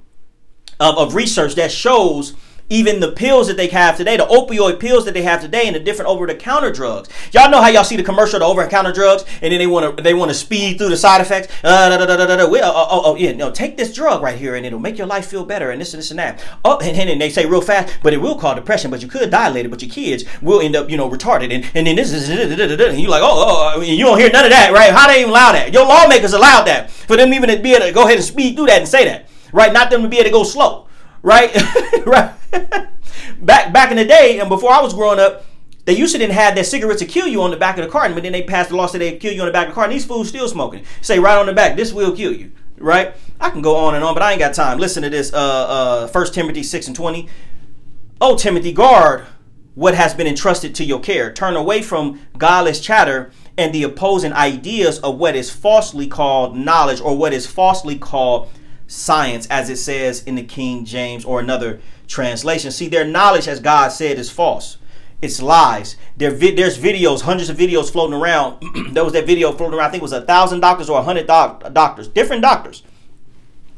of, 0.80 0.98
of 0.98 1.15
research 1.15 1.56
that 1.56 1.72
shows 1.72 2.34
even 2.69 2.99
the 2.99 3.12
pills 3.12 3.47
that 3.47 3.58
they 3.58 3.67
have 3.67 3.95
today, 3.97 4.17
the 4.17 4.25
opioid 4.25 4.80
pills 4.80 5.06
that 5.06 5.13
they 5.13 5.21
have 5.21 5.41
today, 5.41 5.67
and 5.67 5.75
the 5.75 5.80
different 5.80 6.10
over-the-counter 6.10 6.71
drugs. 6.71 7.10
Y'all 7.32 7.49
know 7.49 7.62
how 7.62 7.69
y'all 7.69 7.84
see 7.84 7.95
the 7.95 8.03
commercial, 8.03 8.39
the 8.39 8.45
over-the-counter 8.45 8.91
drugs, 8.91 9.23
and 9.41 9.51
then 9.51 9.60
they 9.60 9.67
want 9.67 9.97
to 9.97 10.03
they 10.03 10.13
want 10.13 10.30
to 10.30 10.36
speed 10.36 10.77
through 10.77 10.89
the 10.89 10.97
side 10.97 11.21
effects. 11.21 11.53
Uh, 11.63 11.89
da, 11.89 11.97
da, 11.97 12.06
da, 12.06 12.25
da, 12.25 12.36
da. 12.36 12.49
We, 12.49 12.60
uh, 12.60 12.71
oh, 12.71 13.01
oh, 13.06 13.15
yeah, 13.15 13.32
no, 13.34 13.51
take 13.51 13.77
this 13.77 13.93
drug 13.93 14.21
right 14.21 14.38
here, 14.38 14.56
and 14.56 14.65
it'll 14.65 14.80
make 14.80 14.97
your 14.97 15.08
life 15.08 15.27
feel 15.27 15.45
better, 15.45 15.71
and 15.71 15.80
this 15.80 15.93
and 15.93 15.99
this 15.99 16.12
and 16.12 16.19
that. 16.19 16.43
Oh, 16.65 16.77
and, 16.80 16.97
and 17.10 17.21
they 17.21 17.30
say 17.30 17.45
real 17.45 17.62
fast, 17.62 17.97
but 18.03 18.13
it 18.13 18.17
will 18.17 18.36
cause 18.38 18.56
depression, 18.56 18.91
but 18.91 19.01
you 19.01 19.08
could 19.08 19.30
die 19.30 19.49
later, 19.49 19.69
but 19.69 19.82
your 19.82 19.91
kids 19.91 20.25
will 20.41 20.60
end 20.60 20.75
up, 20.75 20.89
you 20.89 20.97
know, 20.97 21.10
retarded, 21.10 21.53
and, 21.53 21.65
and 21.73 21.88
then 21.88 21.95
this 21.95 22.12
is, 22.12 22.30
and 22.30 22.99
you're 22.99 23.10
like, 23.10 23.21
oh, 23.23 23.27
oh, 23.27 23.73
oh 23.75 23.82
you 23.82 24.03
don't 24.03 24.19
hear 24.19 24.30
none 24.30 24.45
of 24.45 24.51
that, 24.51 24.71
right? 24.73 24.91
How 24.91 25.08
they 25.08 25.19
even 25.19 25.30
allow 25.30 25.51
that? 25.53 25.73
Your 25.73 25.86
lawmakers 25.86 26.34
allowed 26.34 26.65
that 26.65 26.89
for 26.91 27.15
them 27.15 27.34
even 27.34 27.49
to 27.49 27.60
be 27.60 27.73
able 27.73 27.86
to 27.86 27.93
go 27.93 28.03
ahead 28.03 28.15
and 28.15 28.23
speed 28.23 28.56
through 28.56 28.67
that 28.67 28.80
and 28.80 28.88
say 28.88 29.06
that, 29.06 29.30
right? 29.53 29.71
Not 29.71 29.89
them 29.89 30.01
to 30.01 30.10
be 30.10 30.17
able 30.17 30.25
to 30.25 30.32
go 30.32 30.43
slow 30.43 30.88
right? 31.23 31.51
right. 32.06 32.34
Back 33.41 33.73
back 33.73 33.91
in 33.91 33.97
the 33.97 34.05
day, 34.05 34.39
and 34.39 34.49
before 34.49 34.71
I 34.71 34.81
was 34.81 34.93
growing 34.93 35.19
up, 35.19 35.45
they 35.86 35.93
used 35.93 36.13
to 36.13 36.19
didn't 36.19 36.33
have 36.33 36.55
that 36.55 36.65
cigarettes 36.65 36.99
to 36.99 37.05
kill 37.05 37.27
you 37.27 37.41
on 37.41 37.51
the 37.51 37.57
back 37.57 37.77
of 37.77 37.86
the 37.86 37.89
carton, 37.89 38.13
but 38.13 38.23
then 38.23 38.33
they 38.33 38.43
passed 38.43 38.69
the 38.69 38.75
law 38.75 38.88
so 38.88 38.97
they 38.97 39.17
kill 39.17 39.33
you 39.33 39.41
on 39.41 39.47
the 39.47 39.53
back 39.53 39.67
of 39.67 39.71
the 39.71 39.75
carton. 39.75 39.93
These 39.93 40.05
fools 40.05 40.27
still 40.27 40.47
smoking. 40.47 40.83
Say 41.01 41.17
right 41.17 41.38
on 41.38 41.45
the 41.45 41.53
back, 41.53 41.77
this 41.77 41.93
will 41.93 42.15
kill 42.15 42.33
you. 42.33 42.51
Right? 42.77 43.15
I 43.39 43.49
can 43.49 43.62
go 43.62 43.75
on 43.77 43.95
and 43.95 44.03
on, 44.03 44.13
but 44.13 44.21
I 44.21 44.33
ain't 44.33 44.39
got 44.39 44.53
time. 44.53 44.79
Listen 44.79 45.01
to 45.03 45.10
this. 45.10 45.33
Uh, 45.33 45.38
uh, 45.38 46.07
1 46.10 46.33
Timothy 46.33 46.62
6 46.62 46.88
and 46.88 46.95
20. 46.95 47.29
Oh, 48.19 48.36
Timothy, 48.36 48.71
guard 48.73 49.25
what 49.75 49.93
has 49.93 50.13
been 50.13 50.27
entrusted 50.27 50.73
to 50.75 50.83
your 50.83 50.99
care. 50.99 51.31
Turn 51.31 51.55
away 51.55 51.83
from 51.83 52.19
godless 52.38 52.81
chatter 52.81 53.31
and 53.57 53.73
the 53.73 53.83
opposing 53.83 54.33
ideas 54.33 54.99
of 54.99 55.17
what 55.17 55.36
is 55.36 55.51
falsely 55.51 56.07
called 56.07 56.57
knowledge 56.57 56.99
or 56.99 57.15
what 57.15 57.31
is 57.31 57.45
falsely 57.45 57.97
called 57.97 58.49
science, 58.88 59.45
as 59.51 59.69
it 59.69 59.77
says 59.77 60.23
in 60.23 60.36
the 60.36 60.43
King 60.43 60.83
James 60.83 61.23
or 61.23 61.39
another 61.39 61.79
translation. 62.08 62.72
See, 62.72 62.88
their 62.88 63.06
knowledge, 63.06 63.48
as 63.48 63.60
God 63.60 63.89
said, 63.89 64.17
is 64.17 64.30
false. 64.30 64.78
It's 65.22 65.41
lies. 65.41 65.96
There, 66.15 66.32
there's 66.32 66.78
videos, 66.78 67.22
hundreds 67.22 67.50
of 67.50 67.58
videos 67.58 67.91
floating 67.91 68.15
around. 68.15 68.63
there 68.93 69.04
was 69.04 69.13
that 69.13 69.26
video 69.26 69.52
floating 69.52 69.78
around. 69.78 69.88
I 69.88 69.91
think 69.91 70.02
it 70.02 70.04
was 70.04 70.13
a 70.13 70.22
thousand 70.22 70.60
doctors 70.60 70.89
or 70.89 71.00
a 71.00 71.04
hundred 71.04 71.28
doc- 71.28 71.74
doctors, 71.74 72.08
different 72.08 72.43
doctors, 72.43 72.84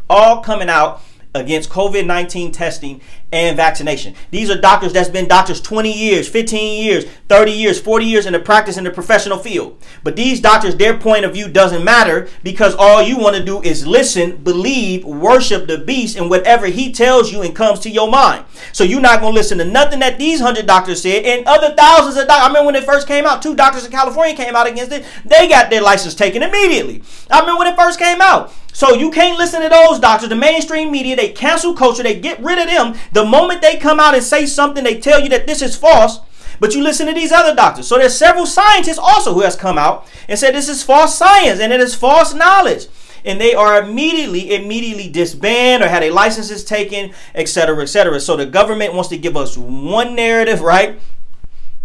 all 0.10 0.42
coming 0.42 0.70
out 0.70 1.02
against 1.34 1.70
COVID 1.70 2.06
19 2.06 2.52
testing 2.52 3.02
and 3.32 3.56
vaccination. 3.56 4.16
These 4.32 4.50
are 4.50 4.60
doctors 4.60 4.94
that's 4.94 5.10
been 5.10 5.28
doctors 5.28 5.62
20 5.62 5.92
years, 5.92 6.28
15 6.28 6.84
years, 6.84 7.06
30 7.28 7.52
years, 7.52 7.80
40 7.80 8.06
years 8.06 8.26
in 8.26 8.34
the 8.34 8.40
practice 8.40 8.78
in 8.78 8.84
the 8.84 8.92
professional 8.92 9.38
field. 9.38 9.78
But 10.04 10.16
these 10.16 10.42
doctors, 10.42 10.76
their 10.76 10.98
point 10.98 11.26
of 11.26 11.34
view 11.34 11.48
doesn't 11.48 11.84
matter 11.84 12.28
because 12.44 12.74
all 12.76 13.04
you 13.04 13.18
want 13.20 13.36
to 13.36 13.44
do 13.44 13.62
is 13.62 13.86
listen, 13.86 14.38
believe, 14.38 15.06
worship 15.06 15.68
the 15.68 15.78
beast 15.78 16.18
and 16.18 16.30
whatever 16.30 16.66
he 16.68 16.92
tells 16.92 17.32
you 17.32 17.44
and 17.44 17.56
comes 17.56 17.80
to 17.82 17.90
your 17.90 18.10
mind. 18.10 18.46
So 18.74 18.84
you're 18.84 19.00
not 19.00 19.22
going 19.22 19.34
to 19.34 19.38
listen 19.38 19.60
to 19.60 19.66
nothing 19.66 20.00
that 20.00 20.18
these 20.18 20.42
100 20.42 20.66
doctors 20.66 21.04
said 21.04 21.24
and 21.24 21.46
other 21.46 21.76
thousands 21.76 22.18
of 22.18 22.28
doctors. 22.28 22.46
I 22.46 22.48
remember 22.48 22.66
when 22.66 22.76
it 22.76 22.84
first 22.84 23.08
came 23.08 23.26
out, 23.26 23.44
two 23.44 23.56
doctors 23.56 23.86
in 23.86 23.92
California 23.92 24.36
came 24.36 24.56
out 24.56 24.68
against 24.68 24.92
it. 24.92 25.06
They 25.26 25.48
got 25.48 25.70
their 25.70 25.82
license 25.82 26.16
taken 26.16 26.42
immediately. 26.42 27.04
I 27.30 27.42
remember 27.42 27.60
when 27.60 27.68
it 27.68 27.76
first 27.76 28.00
came 28.00 28.22
out. 28.22 28.54
So 28.80 28.94
you 28.94 29.12
can't 29.12 29.38
listen 29.38 29.62
to 29.62 29.68
those 29.68 30.00
doctors. 30.00 30.30
The 30.30 30.38
mainstream 30.38 30.90
media, 30.90 31.14
they 31.14 31.34
cancel 31.34 31.74
culture. 31.74 32.02
They 32.02 32.18
get 32.18 32.40
rid 32.40 32.58
of 32.58 32.68
them. 32.68 32.96
The 33.12 33.26
moment 33.26 33.62
they 33.62 33.76
come 33.76 34.00
out 34.00 34.14
and 34.14 34.24
say 34.24 34.46
something, 34.46 34.86
they 34.86 34.98
tell 34.98 35.20
you 35.20 35.28
that 35.32 35.48
this 35.48 35.62
is 35.62 35.76
false. 35.76 36.22
But 36.62 36.74
you 36.74 36.82
listen 36.82 37.06
to 37.08 37.14
these 37.14 37.34
other 37.34 37.54
doctors. 37.54 37.90
So 37.90 37.98
there's 37.98 38.18
several 38.18 38.46
scientists 38.46 38.98
also 38.98 39.34
who 39.34 39.42
has 39.42 39.58
come 39.58 39.78
out 39.78 40.08
and 40.30 40.40
said 40.40 40.56
this 40.56 40.70
is 40.70 40.82
false 40.82 41.18
science 41.18 41.60
and 41.60 41.74
it 41.74 41.82
is 41.82 41.94
false 41.94 42.34
knowledge. 42.34 42.88
and 43.26 43.42
they 43.42 43.54
are 43.54 43.84
immediately, 43.84 44.56
immediately 44.56 45.10
disbanded 45.10 45.86
or 45.86 45.90
had 45.90 46.04
a 46.04 46.10
licenses 46.10 46.64
taken, 46.64 47.12
etc., 47.36 47.82
etc. 47.82 48.18
So 48.22 48.38
the 48.38 48.46
government 48.46 48.94
wants 48.94 49.10
to 49.10 49.18
give 49.18 49.36
us 49.36 49.58
one 49.58 50.16
narrative, 50.16 50.62
right? 50.62 51.02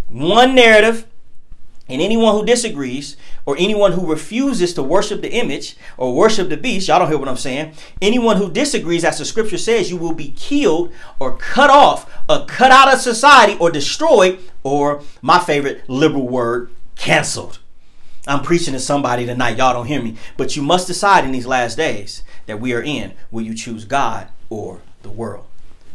One 0.06 0.54
narrative 0.54 1.08
and 1.88 2.00
anyone 2.00 2.34
who 2.34 2.46
disagrees, 2.46 3.16
or 3.46 3.56
anyone 3.58 3.92
who 3.92 4.06
refuses 4.06 4.74
to 4.74 4.82
worship 4.82 5.20
the 5.20 5.32
image 5.32 5.76
or 5.96 6.14
worship 6.14 6.48
the 6.48 6.56
beast, 6.56 6.88
y'all 6.88 6.98
don't 6.98 7.08
hear 7.08 7.18
what 7.18 7.28
I'm 7.28 7.36
saying. 7.36 7.74
Anyone 8.00 8.36
who 8.36 8.50
disagrees, 8.50 9.04
as 9.04 9.18
the 9.18 9.24
scripture 9.24 9.58
says, 9.58 9.90
you 9.90 9.96
will 9.96 10.14
be 10.14 10.30
killed 10.32 10.92
or 11.18 11.36
cut 11.36 11.70
off 11.70 12.10
or 12.28 12.46
cut 12.46 12.70
out 12.70 12.92
of 12.92 13.00
society 13.00 13.56
or 13.58 13.70
destroyed, 13.70 14.38
or 14.62 15.02
my 15.20 15.38
favorite 15.38 15.88
liberal 15.88 16.26
word, 16.26 16.70
canceled. 16.96 17.58
I'm 18.26 18.42
preaching 18.42 18.72
to 18.72 18.80
somebody 18.80 19.26
tonight. 19.26 19.58
Y'all 19.58 19.74
don't 19.74 19.86
hear 19.86 20.02
me. 20.02 20.16
But 20.36 20.56
you 20.56 20.62
must 20.62 20.86
decide 20.86 21.24
in 21.24 21.32
these 21.32 21.46
last 21.46 21.76
days 21.76 22.22
that 22.46 22.60
we 22.60 22.72
are 22.72 22.82
in 22.82 23.12
will 23.30 23.42
you 23.42 23.54
choose 23.54 23.84
God 23.84 24.28
or 24.48 24.80
the 25.02 25.10
world? 25.10 25.44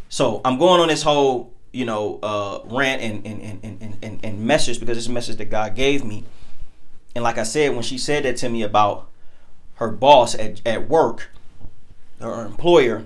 So 0.10 0.42
I'm 0.46 0.60
going 0.60 0.80
on 0.80 0.90
this 0.90 1.02
whole 1.02 1.52
you 1.72 1.86
know, 1.86 2.20
uh, 2.24 2.60
rant 2.66 3.02
and, 3.02 3.26
and, 3.26 3.60
and, 3.64 3.98
and, 4.02 4.20
and 4.24 4.42
message 4.42 4.80
because 4.80 4.98
it's 4.98 5.08
a 5.08 5.12
message 5.12 5.38
that 5.38 5.50
God 5.50 5.76
gave 5.76 6.04
me. 6.04 6.24
And 7.15 7.24
like 7.24 7.38
I 7.38 7.43
said, 7.43 7.74
when 7.74 7.84
she 7.84 7.98
said 7.98 8.24
that 8.24 8.38
to 8.38 8.50
me 8.50 8.63
about 8.63 9.10
her 9.76 9.89
boss 9.89 10.36
at, 10.36 10.62
at 10.65 10.89
work, 10.89 11.30
her 12.19 12.45
employer, 12.45 13.06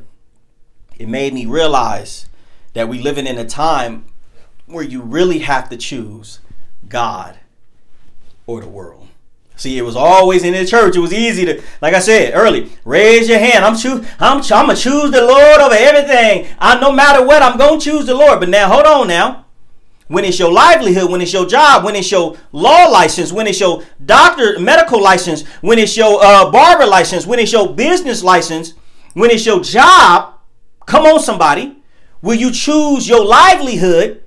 it 0.97 1.07
made 1.07 1.33
me 1.33 1.45
realize 1.45 2.27
that 2.73 2.89
we 2.89 2.99
living 2.99 3.27
in 3.27 3.37
a 3.37 3.45
time 3.45 4.05
where 4.65 4.83
you 4.83 5.01
really 5.01 5.39
have 5.39 5.69
to 5.69 5.77
choose 5.77 6.39
God 6.89 7.37
or 8.45 8.61
the 8.61 8.67
world. 8.67 9.07
See, 9.55 9.77
it 9.77 9.83
was 9.83 9.95
always 9.95 10.43
in 10.43 10.53
the 10.53 10.65
church. 10.65 10.95
It 10.95 10.99
was 10.99 11.13
easy 11.13 11.45
to, 11.45 11.61
like 11.81 11.93
I 11.93 11.99
said 11.99 12.33
early, 12.33 12.71
raise 12.85 13.29
your 13.29 13.37
hand. 13.37 13.63
I'm 13.63 13.77
choose. 13.77 14.05
I'm. 14.19 14.37
I'm 14.37 14.41
gonna 14.41 14.75
choose 14.75 15.11
the 15.11 15.23
Lord 15.23 15.61
over 15.61 15.75
everything. 15.75 16.47
I 16.57 16.79
no 16.79 16.91
matter 16.91 17.23
what, 17.25 17.43
I'm 17.43 17.57
gonna 17.57 17.79
choose 17.79 18.07
the 18.07 18.15
Lord. 18.15 18.39
But 18.39 18.49
now, 18.49 18.67
hold 18.67 18.85
on 18.85 19.07
now. 19.07 19.45
When 20.13 20.25
it's 20.25 20.37
your 20.37 20.51
livelihood, 20.51 21.09
when 21.09 21.21
it's 21.21 21.33
your 21.33 21.47
job, 21.47 21.83
when 21.83 21.95
it's 21.95 22.11
your 22.11 22.37
law 22.51 22.85
license, 22.85 23.33
when 23.33 23.47
it's 23.47 23.59
your 23.59 23.83
doctor 24.05 24.59
medical 24.59 25.01
license, 25.01 25.41
when 25.61 25.79
it's 25.79 25.97
your 25.97 26.23
uh, 26.23 26.51
barber 26.51 26.85
license, 26.85 27.25
when 27.25 27.39
it's 27.39 27.51
your 27.51 27.73
business 27.73 28.23
license, 28.23 28.75
when 29.15 29.31
it's 29.31 29.43
your 29.43 29.61
job, 29.61 30.35
come 30.85 31.05
on, 31.05 31.19
somebody. 31.19 31.81
Will 32.21 32.35
you 32.35 32.51
choose 32.51 33.09
your 33.09 33.25
livelihood 33.25 34.23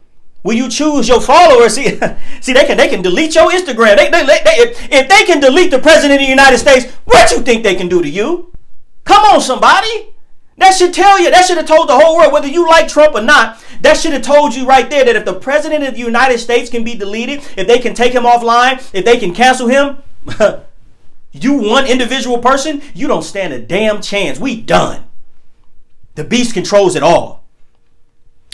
Will 0.47 0.55
you 0.55 0.69
choose 0.69 1.09
your 1.09 1.21
followers? 1.21 1.75
See, 1.79 1.99
see, 2.41 2.53
they 2.53 2.65
can 2.67 2.77
they 2.77 2.87
can 2.87 3.03
delete 3.03 3.35
your 3.35 3.51
Instagram. 3.51 3.97
They, 3.97 4.09
they, 4.11 4.25
they, 4.25 4.39
if 4.95 5.09
they 5.09 5.25
can 5.25 5.41
delete 5.41 5.73
the 5.73 5.81
president 5.81 6.21
of 6.21 6.25
the 6.25 6.31
United 6.31 6.59
States, 6.59 6.87
what 7.05 7.33
you 7.33 7.41
think 7.41 7.65
they 7.65 7.75
can 7.75 7.89
do 7.89 8.01
to 8.01 8.09
you? 8.09 8.53
Come 9.03 9.25
on, 9.25 9.41
somebody. 9.41 10.15
That 10.59 10.73
should 10.73 10.95
tell 10.95 11.21
you. 11.21 11.31
That 11.31 11.47
should 11.47 11.59
have 11.59 11.67
told 11.67 11.89
the 11.89 11.99
whole 11.99 12.17
world, 12.17 12.33
whether 12.33 12.49
you 12.49 12.67
like 12.67 12.89
Trump 12.89 13.15
or 13.15 13.23
not. 13.23 13.63
That 13.83 13.97
should 13.97 14.13
have 14.13 14.23
told 14.23 14.55
you 14.55 14.67
right 14.67 14.89
there 14.89 15.05
that 15.05 15.17
if 15.17 15.25
the 15.25 15.35
president 15.35 15.85
of 15.85 15.95
the 15.95 16.01
United 16.01 16.39
States 16.39 16.71
can 16.71 16.83
be 16.83 16.95
deleted, 16.95 17.41
if 17.57 17.67
they 17.67 17.79
can 17.79 17.95
take 17.95 18.13
him 18.13 18.25
offline, 18.25 18.79
if 18.95 19.05
they 19.05 19.19
can 19.19 19.35
cancel 19.35 19.69
him, 19.69 19.99
you 21.33 21.55
one 21.55 21.87
individual 21.87 22.39
person, 22.39 22.83
you 22.95 23.07
don't 23.07 23.23
stand 23.23 23.53
a 23.53 23.61
damn 23.61 24.01
chance. 24.01 24.39
We 24.39 24.61
done. 24.61 25.05
The 26.15 26.25
beast 26.25 26.55
controls 26.55 26.97
it 26.97 27.03
all. 27.03 27.46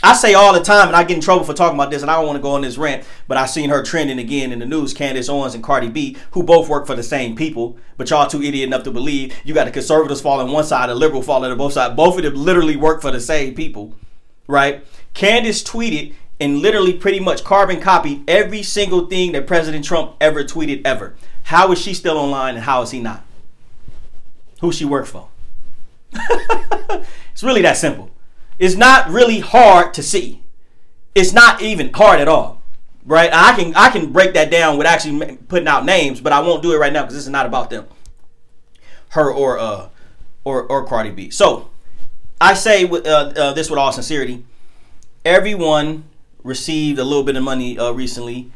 I 0.05 0.11
say 0.11 0.33
all 0.33 0.51
the 0.51 0.59
time, 0.59 0.87
and 0.87 0.97
I 0.97 1.05
get 1.05 1.15
in 1.15 1.21
trouble 1.21 1.45
for 1.45 1.53
talking 1.53 1.79
about 1.79 1.89
this, 1.89 2.01
and 2.01 2.11
I 2.11 2.15
don't 2.15 2.25
want 2.25 2.35
to 2.35 2.41
go 2.41 2.51
on 2.51 2.61
this 2.61 2.77
rant, 2.77 3.05
but 3.25 3.37
I 3.37 3.45
seen 3.45 3.69
her 3.69 3.81
trending 3.81 4.19
again 4.19 4.51
in 4.51 4.59
the 4.59 4.65
news. 4.65 4.93
Candace 4.93 5.29
Owens 5.29 5.55
and 5.55 5.63
Cardi 5.63 5.87
B, 5.87 6.17
who 6.31 6.43
both 6.43 6.67
work 6.67 6.85
for 6.85 6.93
the 6.93 7.01
same 7.01 7.37
people, 7.37 7.77
but 7.95 8.09
y'all 8.09 8.27
too 8.27 8.43
idiot 8.43 8.67
enough 8.67 8.83
to 8.83 8.91
believe 8.91 9.33
you 9.45 9.53
got 9.53 9.63
the 9.63 9.71
conservatives 9.71 10.19
falling 10.19 10.51
one 10.51 10.65
side, 10.65 10.89
the 10.89 10.95
liberal 10.95 11.21
falling 11.21 11.51
on 11.51 11.57
both 11.57 11.71
sides. 11.71 11.95
Both 11.95 12.17
of 12.17 12.23
them 12.23 12.35
literally 12.35 12.75
work 12.75 13.01
for 13.01 13.11
the 13.11 13.21
same 13.21 13.55
people, 13.55 13.95
right? 14.45 14.85
Candace 15.13 15.63
tweeted 15.63 16.13
and 16.37 16.59
literally 16.59 16.91
pretty 16.91 17.21
much 17.21 17.45
carbon 17.45 17.79
copied 17.79 18.29
every 18.29 18.61
single 18.61 19.05
thing 19.05 19.31
that 19.31 19.47
President 19.47 19.85
Trump 19.85 20.17
ever 20.19 20.43
tweeted 20.43 20.81
ever. 20.83 21.15
How 21.43 21.71
is 21.71 21.79
she 21.79 21.93
still 21.93 22.17
online 22.17 22.55
and 22.55 22.65
how 22.65 22.81
is 22.81 22.91
he 22.91 22.99
not? 22.99 23.23
Who 24.59 24.73
she 24.73 24.83
work 24.83 25.05
for? 25.05 25.29
it's 27.31 27.41
really 27.41 27.61
that 27.61 27.77
simple 27.77 28.12
is 28.63 28.77
not 28.77 29.09
really 29.09 29.41
hard 29.41 29.93
to 29.93 30.01
see. 30.01 30.41
It's 31.13 31.33
not 31.33 31.61
even 31.61 31.91
hard 31.91 32.21
at 32.21 32.29
all, 32.29 32.61
right? 33.05 33.29
I 33.33 33.53
can 33.57 33.75
I 33.75 33.89
can 33.89 34.13
break 34.13 34.33
that 34.35 34.49
down 34.49 34.77
with 34.77 34.87
actually 34.87 35.35
putting 35.49 35.67
out 35.67 35.83
names, 35.83 36.21
but 36.21 36.31
I 36.31 36.39
won't 36.39 36.63
do 36.63 36.71
it 36.71 36.77
right 36.77 36.93
now 36.93 37.01
because 37.01 37.15
this 37.15 37.25
is 37.25 37.29
not 37.29 37.45
about 37.45 37.69
them, 37.69 37.85
her 39.09 39.29
or 39.29 39.59
uh 39.59 39.89
or 40.45 40.63
or 40.63 40.85
Cardi 40.85 41.11
B. 41.11 41.29
So 41.29 41.71
I 42.39 42.53
say 42.53 42.85
with 42.85 43.05
uh, 43.05 43.33
uh, 43.35 43.53
this 43.53 43.69
with 43.69 43.77
all 43.77 43.91
sincerity, 43.91 44.45
everyone 45.25 46.05
received 46.41 46.99
a 46.99 47.03
little 47.03 47.23
bit 47.23 47.35
of 47.35 47.43
money 47.43 47.77
uh, 47.77 47.91
recently. 47.91 48.49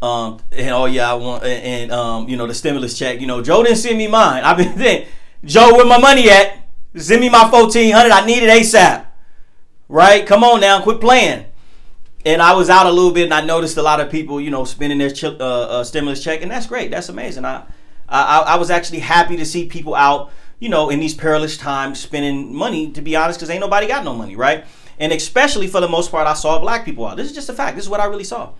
Um, 0.00 0.40
and 0.52 0.70
oh 0.70 0.86
yeah, 0.86 1.10
I 1.10 1.14
want 1.14 1.44
and 1.44 1.92
um, 1.92 2.30
you 2.30 2.38
know 2.38 2.46
the 2.46 2.54
stimulus 2.54 2.98
check. 2.98 3.20
You 3.20 3.26
know, 3.26 3.42
Joe 3.42 3.62
didn't 3.62 3.76
send 3.76 3.98
me 3.98 4.06
mine. 4.06 4.42
I've 4.42 4.56
been 4.56 5.06
Joe, 5.44 5.74
where 5.74 5.84
my 5.84 5.98
money 5.98 6.30
at? 6.30 6.56
Send 6.96 7.20
me 7.20 7.28
my 7.28 7.50
fourteen 7.50 7.92
hundred. 7.92 8.12
I 8.12 8.24
need 8.24 8.42
it 8.42 8.48
ASAP 8.48 9.09
right? 9.90 10.24
Come 10.24 10.44
on 10.44 10.60
now, 10.60 10.80
quit 10.80 11.00
playing. 11.00 11.44
And 12.24 12.40
I 12.40 12.54
was 12.54 12.70
out 12.70 12.86
a 12.86 12.90
little 12.90 13.10
bit, 13.10 13.24
and 13.24 13.34
I 13.34 13.44
noticed 13.44 13.76
a 13.76 13.82
lot 13.82 14.00
of 14.00 14.10
people, 14.10 14.40
you 14.40 14.50
know, 14.50 14.64
spending 14.64 14.98
their 14.98 15.10
ch- 15.10 15.24
uh, 15.24 15.36
uh, 15.36 15.84
stimulus 15.84 16.22
check, 16.22 16.42
and 16.42 16.50
that's 16.50 16.66
great. 16.66 16.90
That's 16.90 17.08
amazing. 17.08 17.44
I, 17.44 17.64
I, 18.08 18.38
I 18.40 18.56
was 18.56 18.70
actually 18.70 19.00
happy 19.00 19.36
to 19.36 19.44
see 19.44 19.66
people 19.66 19.94
out, 19.94 20.30
you 20.58 20.68
know, 20.68 20.90
in 20.90 21.00
these 21.00 21.14
perilous 21.14 21.56
times 21.56 21.98
spending 21.98 22.54
money. 22.54 22.90
To 22.92 23.02
be 23.02 23.16
honest, 23.16 23.38
because 23.38 23.50
ain't 23.50 23.60
nobody 23.60 23.86
got 23.86 24.04
no 24.04 24.14
money, 24.14 24.36
right? 24.36 24.64
And 24.98 25.12
especially 25.12 25.66
for 25.66 25.80
the 25.80 25.88
most 25.88 26.10
part, 26.10 26.26
I 26.26 26.34
saw 26.34 26.58
black 26.60 26.84
people 26.84 27.06
out. 27.06 27.16
This 27.16 27.28
is 27.28 27.34
just 27.34 27.48
a 27.48 27.54
fact. 27.54 27.74
This 27.76 27.86
is 27.86 27.90
what 27.90 28.00
I 28.00 28.04
really 28.04 28.24
saw. 28.24 28.52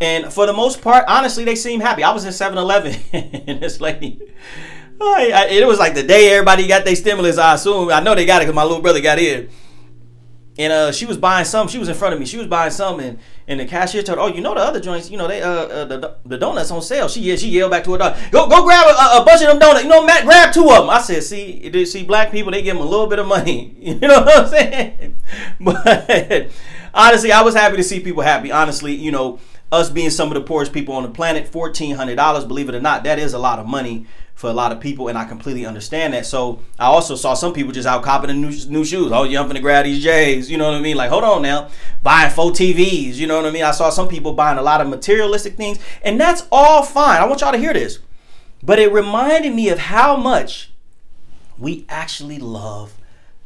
And 0.00 0.32
for 0.32 0.46
the 0.46 0.52
most 0.52 0.80
part, 0.80 1.04
honestly, 1.06 1.44
they 1.44 1.54
seem 1.54 1.80
happy. 1.80 2.02
I 2.02 2.12
was 2.12 2.24
in 2.24 2.32
7-Eleven, 2.32 2.96
and 3.12 3.60
this 3.60 3.80
lady, 3.80 4.20
I, 5.00 5.30
I, 5.34 5.46
it 5.50 5.66
was 5.66 5.78
like 5.78 5.94
the 5.94 6.02
day 6.02 6.30
everybody 6.30 6.66
got 6.66 6.84
their 6.84 6.96
stimulus. 6.96 7.36
I 7.36 7.54
assume 7.54 7.90
I 7.90 8.00
know 8.00 8.14
they 8.14 8.24
got 8.24 8.40
it 8.40 8.46
because 8.46 8.56
my 8.56 8.62
little 8.62 8.80
brother 8.80 9.00
got 9.00 9.18
it 9.18 9.50
and 10.56 10.72
uh, 10.72 10.92
she 10.92 11.04
was 11.04 11.16
buying 11.16 11.44
some. 11.44 11.66
She 11.66 11.78
was 11.78 11.88
in 11.88 11.94
front 11.94 12.14
of 12.14 12.20
me. 12.20 12.26
She 12.26 12.36
was 12.36 12.46
buying 12.46 12.70
some, 12.70 13.00
and, 13.00 13.18
and 13.48 13.58
the 13.58 13.64
cashier 13.64 14.02
told 14.02 14.18
her, 14.18 14.24
"Oh, 14.24 14.28
you 14.28 14.40
know 14.40 14.54
the 14.54 14.60
other 14.60 14.80
joints, 14.80 15.10
you 15.10 15.16
know 15.16 15.26
they 15.26 15.42
uh, 15.42 15.50
uh 15.50 15.84
the, 15.84 16.16
the 16.24 16.38
donuts 16.38 16.70
on 16.70 16.80
sale." 16.80 17.08
She 17.08 17.36
she 17.36 17.48
yelled 17.48 17.72
back 17.72 17.84
to 17.84 17.92
her 17.92 17.98
daughter, 17.98 18.20
"Go 18.30 18.48
go 18.48 18.64
grab 18.64 18.86
a, 18.86 19.22
a 19.22 19.24
bunch 19.24 19.42
of 19.42 19.48
them 19.48 19.58
donuts. 19.58 19.82
You 19.82 19.90
know, 19.90 20.06
Matt, 20.06 20.24
grab 20.24 20.52
two 20.54 20.70
of 20.70 20.78
them." 20.78 20.90
I 20.90 21.00
said, 21.00 21.24
"See, 21.24 21.84
see, 21.84 22.04
black 22.04 22.30
people 22.30 22.52
they 22.52 22.62
give 22.62 22.76
them 22.76 22.86
a 22.86 22.88
little 22.88 23.08
bit 23.08 23.18
of 23.18 23.26
money. 23.26 23.72
You 23.84 23.98
know 24.00 24.20
what 24.20 24.38
I'm 24.38 24.48
saying?" 24.48 25.16
But 25.60 26.50
honestly, 26.94 27.32
I 27.32 27.42
was 27.42 27.54
happy 27.54 27.76
to 27.76 27.82
see 27.82 28.00
people 28.00 28.22
happy. 28.22 28.50
Honestly, 28.50 28.94
you 28.94 29.10
know, 29.10 29.40
us 29.74 29.90
being 29.90 30.10
some 30.10 30.28
of 30.28 30.34
the 30.34 30.40
poorest 30.40 30.72
people 30.72 30.94
on 30.94 31.02
the 31.02 31.08
planet, 31.08 31.46
fourteen 31.48 31.96
hundred 31.96 32.16
dollars, 32.16 32.44
believe 32.44 32.68
it 32.68 32.74
or 32.74 32.80
not, 32.80 33.04
that 33.04 33.18
is 33.18 33.34
a 33.34 33.38
lot 33.38 33.58
of 33.58 33.66
money 33.66 34.06
for 34.34 34.50
a 34.50 34.52
lot 34.52 34.72
of 34.72 34.80
people, 34.80 35.08
and 35.08 35.16
I 35.16 35.24
completely 35.24 35.64
understand 35.64 36.12
that. 36.12 36.26
So 36.26 36.60
I 36.78 36.86
also 36.86 37.14
saw 37.14 37.34
some 37.34 37.52
people 37.52 37.72
just 37.72 37.86
out 37.86 38.02
copping 38.02 38.28
the 38.28 38.34
new, 38.34 38.50
new 38.68 38.84
shoes. 38.84 39.12
Oh, 39.12 39.24
yeah, 39.24 39.40
I'm 39.40 39.62
grab 39.62 39.84
these 39.84 40.02
J's. 40.02 40.50
You 40.50 40.58
know 40.58 40.64
what 40.64 40.74
I 40.74 40.80
mean? 40.80 40.96
Like, 40.96 41.10
hold 41.10 41.22
on 41.22 41.42
now, 41.42 41.70
buying 42.02 42.30
four 42.30 42.50
TVs. 42.50 43.14
You 43.14 43.26
know 43.26 43.36
what 43.36 43.46
I 43.46 43.50
mean? 43.50 43.62
I 43.62 43.70
saw 43.70 43.90
some 43.90 44.08
people 44.08 44.32
buying 44.32 44.58
a 44.58 44.62
lot 44.62 44.80
of 44.80 44.88
materialistic 44.88 45.56
things, 45.56 45.78
and 46.02 46.20
that's 46.20 46.46
all 46.50 46.82
fine. 46.82 47.20
I 47.20 47.26
want 47.26 47.42
y'all 47.42 47.52
to 47.52 47.58
hear 47.58 47.72
this, 47.72 48.00
but 48.62 48.78
it 48.78 48.92
reminded 48.92 49.54
me 49.54 49.68
of 49.68 49.78
how 49.78 50.16
much 50.16 50.72
we 51.56 51.86
actually 51.88 52.38
love 52.38 52.94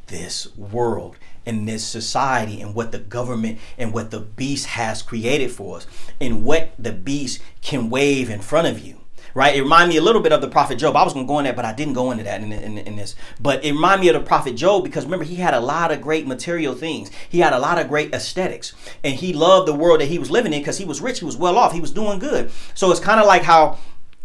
this 0.07 0.57
world 0.57 1.17
and 1.49 1.67
this 1.67 1.85
society 1.85 2.61
and 2.61 2.75
what 2.75 2.93
the 2.93 2.99
government 2.99 3.59
and 3.79 3.93
what 3.93 4.11
the 4.11 4.21
beast 4.21 4.67
has 4.67 5.03
created 5.03 5.51
for 5.51 5.79
us 5.79 5.87
and 6.21 6.45
what 6.45 6.73
the 6.79 6.93
beast 6.93 7.41
can 7.63 7.91
wave 7.91 8.31
in 8.31 8.41
front 8.41 8.69
of 8.69 8.79
you 8.79 8.99
right? 9.35 9.55
It 9.55 9.63
reminded 9.63 9.93
me 9.93 9.99
a 9.99 10.03
little 10.03 10.21
bit 10.21 10.33
of 10.33 10.41
the 10.41 10.49
prophet 10.49 10.79
Job. 10.79 10.97
I 10.97 11.05
was 11.05 11.13
going 11.13 11.27
to 11.27 11.29
go 11.29 11.39
in 11.39 11.45
that, 11.45 11.55
but 11.55 11.65
I 11.65 11.73
didn't 11.73 11.95
go 11.95 12.11
into 12.11 12.25
that 12.25 12.43
in, 12.43 12.51
in, 12.51 12.79
in, 12.79 12.97
this. 12.97 13.15
But 13.41 13.65
it 13.65 13.71
reminded 13.71 14.01
me 14.03 14.09
of 14.09 14.15
the 14.15 14.27
prophet 14.27 14.57
Job 14.57 14.83
because 14.83 15.05
remember, 15.05 15.25
he 15.25 15.37
had 15.37 15.55
a 15.55 15.61
lot 15.61 15.93
of 15.93 16.01
great 16.01 16.27
material 16.27 16.75
things. 16.75 17.11
He 17.29 17.39
had 17.39 17.53
a 17.53 17.59
lot 17.61 17.79
of 17.79 17.89
great 17.89 18.13
aesthetics. 18.13 18.75
And 19.05 19.15
he 19.15 19.33
loved 19.33 19.69
the 19.69 19.75
world 19.75 20.01
that 20.01 20.07
he 20.07 20.19
was 20.19 20.31
living 20.31 20.53
in 20.53 20.61
because 20.61 20.79
he 20.79 20.85
was 20.85 21.01
rich, 21.01 21.21
he 21.21 21.25
was 21.25 21.37
well 21.37 21.57
off, 21.57 21.73
he 21.73 21.81
was 21.81 21.93
doing 21.93 22.19
good. 22.19 22.51
So 22.75 22.91
it's 22.91 22.99
kind 23.01 23.21
of 23.21 23.27
like 23.27 23.43
how 23.43 23.79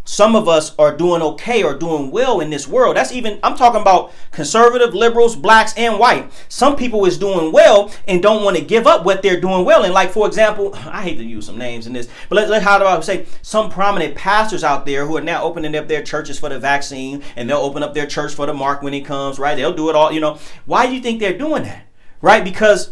some 0.06 0.36
of 0.36 0.48
us 0.48 0.76
are 0.78 0.96
doing 0.96 1.22
okay 1.22 1.64
or 1.64 1.74
doing 1.74 2.12
well 2.12 2.40
in 2.42 2.50
this 2.50 2.68
world. 2.68 2.98
That's 2.98 3.12
even, 3.12 3.40
I'm 3.42 3.56
talking 3.56 3.82
about 3.82 4.12
conservative, 4.32 4.94
liberals, 4.94 5.36
blacks, 5.36 5.74
and 5.78 5.98
white. 5.98 6.32
Some 6.50 6.76
people 6.76 7.06
is 7.06 7.18
doing 7.18 7.52
well 7.52 7.92
and 8.08 8.22
don't 8.22 8.44
want 8.44 8.58
to 8.58 8.64
give 8.64 8.86
up 8.86 9.06
what 9.06 9.22
they're 9.22 9.40
doing 9.40 9.64
well. 9.66 9.84
And 9.84 9.94
like, 9.94 10.12
for 10.12 10.28
example, 10.28 10.74
I 10.76 11.04
hate 11.04 11.18
to 11.18 11.24
use 11.24 11.46
some 11.46 11.58
names 11.58 11.88
in 11.88 11.94
this, 11.94 12.10
but 12.30 12.36
let, 12.36 12.50
let 12.50 12.64
how 12.64 12.78
do 12.78 12.86
I 12.86 13.00
say 13.00 13.26
some 13.42 13.70
prominent 13.70 14.16
pastors 14.16 14.64
out 14.64 14.86
there 14.86 15.06
who 15.06 15.16
are 15.18 15.22
now 15.22 15.44
opening 15.44 15.76
up 15.76 15.88
their 15.88 16.04
churches 16.04 16.38
for 16.38 16.50
the 16.50 16.60
vaccine 16.60 17.24
and 17.36 17.50
they'll 17.50 17.58
open 17.58 17.84
up 17.84 17.94
their 17.94 18.08
church 18.08 18.34
for 18.34 18.46
the 18.46 18.54
mark 18.54 18.82
when 18.82 18.94
it 18.94 19.06
comes, 19.06 19.40
right? 19.40 19.56
They'll 19.56 19.74
do 19.74 19.90
it 19.90 19.96
all, 19.96 20.12
you 20.12 20.20
know. 20.20 20.38
Why 20.66 20.86
do 20.86 20.94
you 20.94 21.02
think 21.02 21.20
they're 21.20 21.38
doing 21.38 21.64
that? 21.64 21.88
Right? 22.22 22.44
Because 22.44 22.92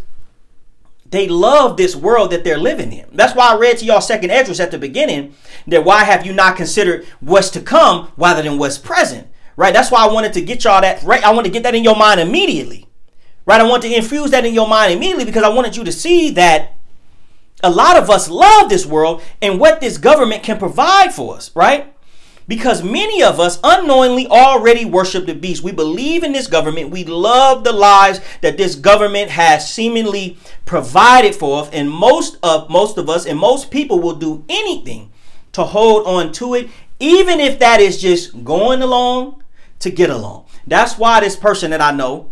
they 1.12 1.28
love 1.28 1.78
this 1.78 1.96
world 1.96 2.32
that 2.32 2.44
they're 2.44 2.58
living 2.58 2.92
in. 2.94 3.06
That's 3.12 3.36
why 3.36 3.52
I 3.52 3.58
read 3.58 3.78
to 3.78 3.86
y'all 3.86 4.02
second 4.02 4.32
Esdras 4.32 4.60
at 4.62 4.72
the 4.72 4.80
beginning 4.80 5.36
that 5.68 5.84
why 5.84 6.06
have 6.06 6.26
you 6.26 6.34
not 6.34 6.56
considered 6.56 7.06
what's 7.20 7.50
to 7.52 7.62
come 7.62 8.12
rather 8.18 8.42
than 8.42 8.58
what's 8.58 8.78
present? 8.78 9.28
Right? 9.58 9.74
That's 9.74 9.92
why 9.92 10.06
I 10.06 10.12
wanted 10.12 10.34
to 10.34 10.42
get 10.42 10.64
y'all 10.64 10.82
that 10.82 11.04
right. 11.04 11.24
I 11.24 11.32
want 11.32 11.46
to 11.46 11.52
get 11.52 11.64
that 11.64 11.76
in 11.76 11.84
your 11.84 11.98
mind 11.98 12.22
immediately. 12.22 12.88
Right? 13.46 13.60
I 13.60 13.68
want 13.68 13.84
to 13.84 13.94
infuse 13.94 14.32
that 14.32 14.46
in 14.46 14.54
your 14.54 14.68
mind 14.68 14.94
immediately 14.94 15.26
because 15.26 15.44
I 15.44 15.50
wanted 15.50 15.76
you 15.76 15.84
to 15.84 15.92
see 15.92 16.32
that 16.32 16.76
a 17.64 17.70
lot 17.70 17.98
of 17.98 18.10
us 18.10 18.30
love 18.30 18.70
this 18.70 18.86
world 18.86 19.22
and 19.42 19.60
what 19.60 19.82
this 19.82 19.98
government 19.98 20.44
can 20.44 20.58
provide 20.58 21.14
for 21.14 21.36
us, 21.36 21.52
right? 21.56 21.91
Because 22.52 22.84
many 22.84 23.24
of 23.24 23.40
us 23.40 23.62
unknowingly 23.64 24.28
already 24.28 24.84
worship 24.84 25.26
the 25.26 25.34
beast. 25.34 25.64
We 25.64 25.72
believe 25.72 26.22
in 26.22 26.34
this 26.34 26.48
government. 26.48 26.90
We 26.90 27.06
love 27.06 27.64
the 27.64 27.72
lives 27.72 28.20
that 28.42 28.58
this 28.58 28.76
government 28.76 29.30
has 29.30 29.74
seemingly 29.74 30.38
provided 30.66 31.34
for 31.34 31.62
us. 31.62 31.70
And 31.72 31.90
most 31.90 32.38
of 32.44 32.70
most 32.70 32.98
of 32.98 33.10
us 33.10 33.26
and 33.26 33.40
most 33.40 33.72
people 33.72 34.02
will 34.02 34.18
do 34.18 34.44
anything 34.50 35.14
to 35.54 35.64
hold 35.64 36.06
on 36.06 36.34
to 36.34 36.56
it, 36.56 36.70
even 37.00 37.40
if 37.40 37.58
that 37.60 37.80
is 37.80 38.02
just 38.02 38.44
going 38.44 38.82
along 38.82 39.42
to 39.80 39.90
get 39.90 40.10
along. 40.10 40.44
That's 40.68 40.98
why 40.98 41.22
this 41.22 41.38
person 41.38 41.72
that 41.72 41.80
I 41.80 41.92
know 41.92 42.32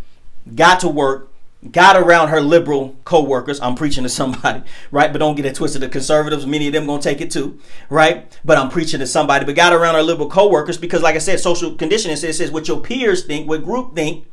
got 0.53 0.81
to 0.81 0.89
work 0.89 1.28
got 1.71 1.97
around 1.97 2.29
her 2.29 2.39
liberal 2.39 2.95
co-workers. 3.03 3.59
I'm 3.59 3.75
preaching 3.75 4.03
to 4.03 4.09
somebody 4.09 4.63
right? 4.91 5.11
But 5.11 5.19
don't 5.19 5.35
get 5.35 5.45
it 5.45 5.55
twisted. 5.55 5.81
The 5.81 5.89
conservatives 5.89 6.45
many 6.45 6.67
of 6.67 6.73
them 6.73 6.85
gonna 6.85 7.01
take 7.01 7.21
it 7.21 7.31
too 7.31 7.59
right? 7.89 8.37
But 8.45 8.57
i'm 8.57 8.69
preaching 8.69 8.99
to 8.99 9.07
somebody. 9.07 9.45
But 9.45 9.55
got 9.55 9.73
around 9.73 9.95
her 9.95 10.03
liberal 10.03 10.29
co-workers 10.29 10.77
because 10.77 11.01
like 11.01 11.15
i 11.15 11.19
said 11.19 11.39
social 11.39 11.75
conditioning 11.75 12.17
says, 12.17 12.37
says 12.37 12.51
what 12.51 12.67
your 12.67 12.79
peers 12.81 13.25
think 13.25 13.47
what 13.47 13.63
group 13.63 13.95
think 13.95 14.25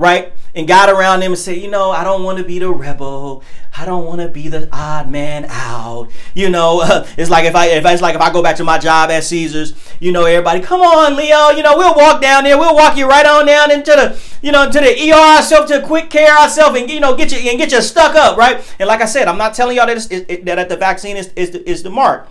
right? 0.00 0.32
And 0.54 0.66
got 0.66 0.88
around 0.88 1.20
them 1.20 1.32
and 1.32 1.38
said, 1.38 1.58
you 1.58 1.68
know, 1.68 1.90
I 1.90 2.02
don't 2.02 2.24
want 2.24 2.38
to 2.38 2.44
be 2.44 2.58
the 2.58 2.70
rebel. 2.70 3.44
I 3.76 3.84
don't 3.84 4.06
want 4.06 4.22
to 4.22 4.28
be 4.28 4.48
the 4.48 4.68
odd 4.72 5.10
man 5.10 5.44
out. 5.48 6.08
You 6.34 6.48
know, 6.48 6.80
it's 7.18 7.30
like 7.30 7.44
if 7.44 7.54
I 7.54 7.66
if 7.66 7.84
it's 7.84 8.02
like 8.02 8.14
if 8.14 8.20
I 8.20 8.32
go 8.32 8.42
back 8.42 8.56
to 8.56 8.64
my 8.64 8.78
job 8.78 9.10
at 9.10 9.22
Caesars, 9.24 9.74
you 10.00 10.10
know, 10.10 10.24
everybody, 10.24 10.60
come 10.60 10.80
on, 10.80 11.16
Leo, 11.16 11.50
you 11.50 11.62
know, 11.62 11.76
we'll 11.76 11.94
walk 11.94 12.22
down 12.22 12.44
there, 12.44 12.58
we'll 12.58 12.74
walk 12.74 12.96
you 12.96 13.06
right 13.06 13.26
on 13.26 13.46
down 13.46 13.70
into 13.70 13.90
the, 13.90 14.18
you 14.42 14.50
know, 14.50 14.70
to 14.70 14.80
the 14.80 15.10
ER 15.12 15.36
ourselves, 15.36 15.70
to 15.70 15.82
quick 15.82 16.08
care 16.08 16.36
ourselves, 16.36 16.80
and 16.80 16.90
you 16.90 16.98
know, 16.98 17.14
get 17.14 17.30
you 17.30 17.50
and 17.50 17.58
get 17.58 17.70
you 17.70 17.82
stuck 17.82 18.16
up, 18.16 18.38
right? 18.38 18.74
And 18.80 18.88
like 18.88 19.02
I 19.02 19.06
said, 19.06 19.28
I'm 19.28 19.38
not 19.38 19.54
telling 19.54 19.76
y'all 19.76 19.86
that, 19.86 20.10
it, 20.10 20.46
that 20.46 20.68
the 20.70 20.76
vaccine 20.78 21.18
is 21.18 21.30
is 21.36 21.50
the, 21.50 21.68
is 21.68 21.82
the 21.82 21.90
mark. 21.90 22.26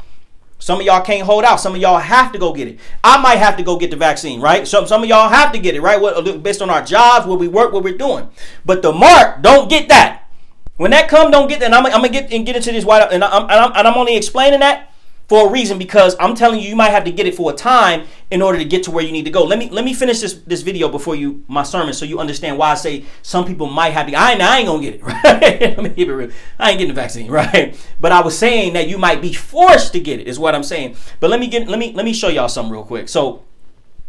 Some 0.60 0.82
of 0.82 0.86
y'all 0.86 1.02
can't 1.02 1.26
hold 1.26 1.46
out. 1.46 1.60
Some 1.60 1.74
of 1.74 1.82
y'all 1.82 1.98
have 1.98 2.32
to 2.34 2.38
go 2.38 2.54
get 2.54 2.68
it. 2.68 2.80
I 3.04 3.22
might 3.22 3.38
have 3.38 3.58
to 3.58 3.64
go 3.64 3.78
get 3.78 3.92
the 3.92 3.98
vaccine, 3.98 4.42
right? 4.42 4.68
Some 4.68 4.86
some 4.88 5.02
of 5.02 5.10
y'all 5.10 5.30
have 5.30 5.54
to 5.54 5.60
get 5.60 5.74
it, 5.74 5.82
right? 5.82 6.00
What, 6.00 6.28
uh, 6.28 6.38
based 6.38 6.62
on 6.62 6.70
our 6.70 6.84
jobs, 6.84 7.26
where 7.26 7.38
we 7.38 7.48
work, 7.48 7.72
what 7.72 7.84
we're 7.84 7.98
doing. 7.98 8.30
But 8.66 8.82
the 8.82 8.92
mark, 8.92 9.42
don't 9.42 9.70
get 9.70 9.88
that. 9.88 10.28
When 10.76 10.92
that 10.92 11.10
come, 11.10 11.32
don't 11.32 11.48
get 11.48 11.62
that. 11.62 11.68
And 11.68 11.76
I'm, 11.76 11.86
I'm 11.86 11.92
gonna 11.94 12.10
get 12.10 12.32
and 12.32 12.46
get 12.46 12.56
into 12.56 12.72
this 12.72 12.86
white, 12.86 13.02
and 13.12 13.24
I'm, 13.24 13.44
and 13.44 13.52
I'm 13.52 13.72
and 13.76 13.88
I'm 13.88 13.98
only 13.98 14.18
explaining 14.18 14.60
that 14.60 14.89
for 15.30 15.48
a 15.48 15.52
reason 15.52 15.78
because 15.78 16.16
I'm 16.20 16.34
telling 16.34 16.60
you, 16.60 16.68
you 16.68 16.76
might 16.76 16.90
have 16.90 17.04
to 17.04 17.12
get 17.12 17.28
it 17.28 17.36
for 17.36 17.52
a 17.52 17.56
time 17.56 18.08
in 18.32 18.42
order 18.42 18.58
to 18.58 18.66
get 18.66 18.84
to 18.84 18.92
where 18.92 19.06
you 19.06 19.12
need 19.12 19.26
to 19.26 19.32
go. 19.32 19.44
Let 19.44 19.60
me 19.60 19.70
let 19.70 19.86
me 19.86 19.94
finish 19.94 20.20
this 20.20 20.34
this 20.34 20.64
video 20.64 20.90
before 20.90 21.16
you 21.16 21.46
my 21.48 21.62
sermon 21.62 21.94
so 21.94 22.04
you 22.04 22.20
understand 22.20 22.58
why 22.58 22.72
I 22.72 22.76
say 22.76 23.06
some 23.22 23.46
people 23.46 23.68
might 23.68 23.94
have 23.94 24.08
to. 24.08 24.16
I 24.16 24.32
ain't, 24.32 24.42
I 24.42 24.58
ain't 24.58 24.68
gonna 24.68 24.82
get 24.82 24.96
it. 24.96 25.02
Right? 25.10 25.62
let 25.62 25.84
me 25.84 25.90
keep 25.92 26.08
it 26.08 26.14
real. 26.14 26.32
I 26.58 26.72
ain't 26.72 26.80
getting 26.80 26.94
the 26.94 27.00
vaccine, 27.00 27.30
right? 27.32 27.80
But 28.02 28.12
I 28.12 28.22
was 28.22 28.38
saying 28.38 28.74
that 28.74 28.90
you 28.90 28.98
might 28.98 29.22
be 29.22 29.32
forced 29.32 29.94
to 29.94 30.00
get 30.00 30.20
it. 30.20 30.28
Is 30.28 30.40
what 30.40 30.56
I'm 30.56 30.64
saying. 30.64 30.96
But 31.20 31.30
let 31.30 31.40
me 31.40 31.48
get 31.48 31.68
let 31.68 31.78
me 31.78 31.94
let 31.94 32.06
me 32.06 32.14
show 32.14 32.30
y'all 32.30 32.50
something 32.50 32.72
real 32.72 32.84
quick. 32.84 33.08
So 33.08 33.44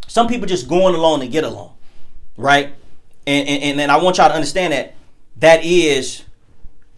some 0.07 0.27
people 0.27 0.47
just 0.47 0.67
going 0.67 0.95
along 0.95 1.19
to 1.19 1.27
get 1.27 1.43
along, 1.43 1.73
right? 2.35 2.73
And 3.27 3.47
and, 3.47 3.63
and 3.63 3.79
then 3.79 3.89
I 3.91 3.97
want 3.97 4.17
y'all 4.17 4.29
to 4.29 4.35
understand 4.35 4.73
that 4.73 4.95
that 5.37 5.63
is 5.63 6.23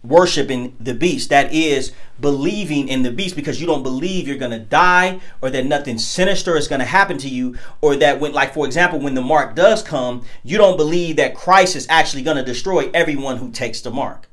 worshiping 0.04 0.76
the 0.78 0.94
beast. 0.94 1.30
That 1.30 1.52
is 1.52 1.92
believing 2.20 2.88
in 2.88 3.02
the 3.02 3.10
beast 3.10 3.34
because 3.34 3.60
you 3.60 3.66
don't 3.66 3.82
believe 3.82 4.28
you're 4.28 4.36
going 4.36 4.52
to 4.52 4.58
die 4.58 5.20
or 5.42 5.50
that 5.50 5.66
nothing 5.66 5.98
sinister 5.98 6.56
is 6.56 6.68
going 6.68 6.78
to 6.78 6.84
happen 6.84 7.18
to 7.18 7.28
you 7.28 7.56
or 7.80 7.96
that 7.96 8.20
when 8.20 8.32
like 8.32 8.54
for 8.54 8.66
example 8.66 9.00
when 9.00 9.14
the 9.14 9.20
mark 9.20 9.56
does 9.56 9.82
come 9.82 10.24
you 10.44 10.56
don't 10.56 10.76
believe 10.76 11.16
that 11.16 11.34
Christ 11.34 11.74
is 11.74 11.86
actually 11.90 12.22
going 12.22 12.36
to 12.36 12.44
destroy 12.44 12.88
everyone 12.94 13.38
who 13.38 13.50
takes 13.50 13.80
the 13.80 13.90
mark. 13.90 14.28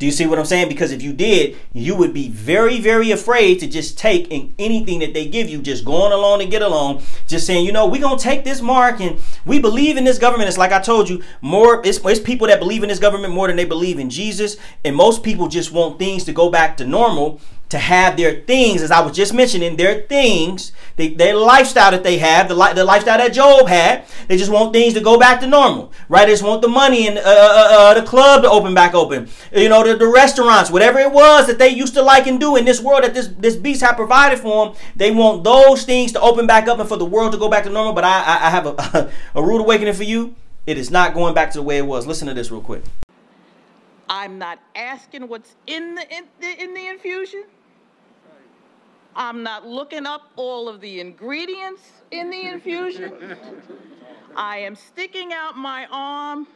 Do 0.00 0.06
you 0.06 0.12
see 0.12 0.24
what 0.24 0.38
I'm 0.38 0.46
saying? 0.46 0.70
Because 0.70 0.92
if 0.92 1.02
you 1.02 1.12
did, 1.12 1.58
you 1.74 1.94
would 1.94 2.14
be 2.14 2.30
very, 2.30 2.80
very 2.80 3.10
afraid 3.10 3.60
to 3.60 3.66
just 3.66 3.98
take 3.98 4.28
in 4.28 4.54
anything 4.58 5.00
that 5.00 5.12
they 5.12 5.28
give 5.28 5.50
you, 5.50 5.60
just 5.60 5.84
going 5.84 6.10
along 6.10 6.38
to 6.38 6.46
get 6.46 6.62
along, 6.62 7.02
just 7.26 7.46
saying, 7.46 7.66
you 7.66 7.70
know, 7.70 7.86
we're 7.86 8.00
gonna 8.00 8.18
take 8.18 8.42
this 8.42 8.62
mark 8.62 8.98
and 9.02 9.20
we 9.44 9.58
believe 9.58 9.98
in 9.98 10.04
this 10.04 10.18
government. 10.18 10.48
It's 10.48 10.56
like 10.56 10.72
I 10.72 10.80
told 10.80 11.10
you, 11.10 11.22
more 11.42 11.82
it's, 11.84 12.00
it's 12.02 12.18
people 12.18 12.46
that 12.46 12.60
believe 12.60 12.82
in 12.82 12.88
this 12.88 12.98
government 12.98 13.34
more 13.34 13.46
than 13.46 13.56
they 13.56 13.66
believe 13.66 13.98
in 13.98 14.08
Jesus. 14.08 14.56
And 14.86 14.96
most 14.96 15.22
people 15.22 15.48
just 15.48 15.70
want 15.70 15.98
things 15.98 16.24
to 16.24 16.32
go 16.32 16.48
back 16.48 16.78
to 16.78 16.86
normal 16.86 17.38
to 17.70 17.78
have 17.78 18.16
their 18.16 18.40
things, 18.40 18.82
as 18.82 18.90
I 18.90 19.00
was 19.00 19.16
just 19.16 19.32
mentioning, 19.32 19.76
their 19.76 20.02
things, 20.02 20.72
their 20.96 21.36
lifestyle 21.36 21.92
that 21.92 22.02
they 22.02 22.18
have, 22.18 22.48
the, 22.48 22.54
li- 22.54 22.72
the 22.74 22.84
lifestyle 22.84 23.18
that 23.18 23.32
Job 23.32 23.68
had. 23.68 24.04
They 24.26 24.36
just 24.36 24.50
want 24.50 24.72
things 24.72 24.94
to 24.94 25.00
go 25.00 25.18
back 25.18 25.40
to 25.40 25.46
normal, 25.46 25.92
right? 26.08 26.26
They 26.26 26.32
just 26.32 26.42
want 26.42 26.62
the 26.62 26.68
money 26.68 27.06
and 27.06 27.16
uh, 27.16 27.22
uh, 27.22 27.68
uh, 27.70 27.94
the 27.94 28.02
club 28.02 28.42
to 28.42 28.50
open 28.50 28.74
back 28.74 28.92
open, 28.94 29.28
you 29.54 29.68
know, 29.68 29.84
the, 29.84 29.96
the 29.96 30.08
restaurants, 30.08 30.70
whatever 30.70 30.98
it 30.98 31.12
was 31.12 31.46
that 31.46 31.58
they 31.58 31.68
used 31.68 31.94
to 31.94 32.02
like 32.02 32.26
and 32.26 32.40
do 32.40 32.56
in 32.56 32.64
this 32.64 32.82
world 32.82 33.04
that 33.04 33.14
this 33.14 33.28
this 33.38 33.54
beast 33.54 33.82
had 33.82 33.94
provided 33.94 34.40
for 34.40 34.66
them. 34.66 34.76
They 34.96 35.12
want 35.12 35.44
those 35.44 35.84
things 35.84 36.10
to 36.12 36.20
open 36.20 36.48
back 36.48 36.66
up 36.66 36.80
and 36.80 36.88
for 36.88 36.96
the 36.96 37.06
world 37.06 37.32
to 37.32 37.38
go 37.38 37.48
back 37.48 37.62
to 37.64 37.70
normal. 37.70 37.92
But 37.92 38.04
I, 38.04 38.18
I, 38.20 38.46
I 38.46 38.50
have 38.50 38.66
a, 38.66 39.10
a 39.36 39.42
rude 39.42 39.60
awakening 39.60 39.94
for 39.94 40.04
you. 40.04 40.34
It 40.66 40.76
is 40.76 40.90
not 40.90 41.14
going 41.14 41.34
back 41.34 41.52
to 41.52 41.58
the 41.58 41.62
way 41.62 41.78
it 41.78 41.86
was. 41.86 42.06
Listen 42.06 42.26
to 42.26 42.34
this 42.34 42.50
real 42.50 42.60
quick. 42.60 42.82
I'm 44.08 44.38
not 44.38 44.58
asking 44.74 45.28
what's 45.28 45.54
in 45.68 45.94
the 45.94 46.02
in 46.12 46.24
the, 46.40 46.62
in 46.62 46.74
the 46.74 46.88
infusion. 46.88 47.44
I'm 49.14 49.42
not 49.42 49.66
looking 49.66 50.06
up 50.06 50.30
all 50.36 50.68
of 50.68 50.80
the 50.80 51.00
ingredients 51.00 51.82
in 52.10 52.30
the 52.30 52.48
infusion. 52.48 53.36
I 54.36 54.58
am 54.58 54.76
sticking 54.76 55.32
out 55.32 55.56
my 55.56 55.86
arm 55.90 56.46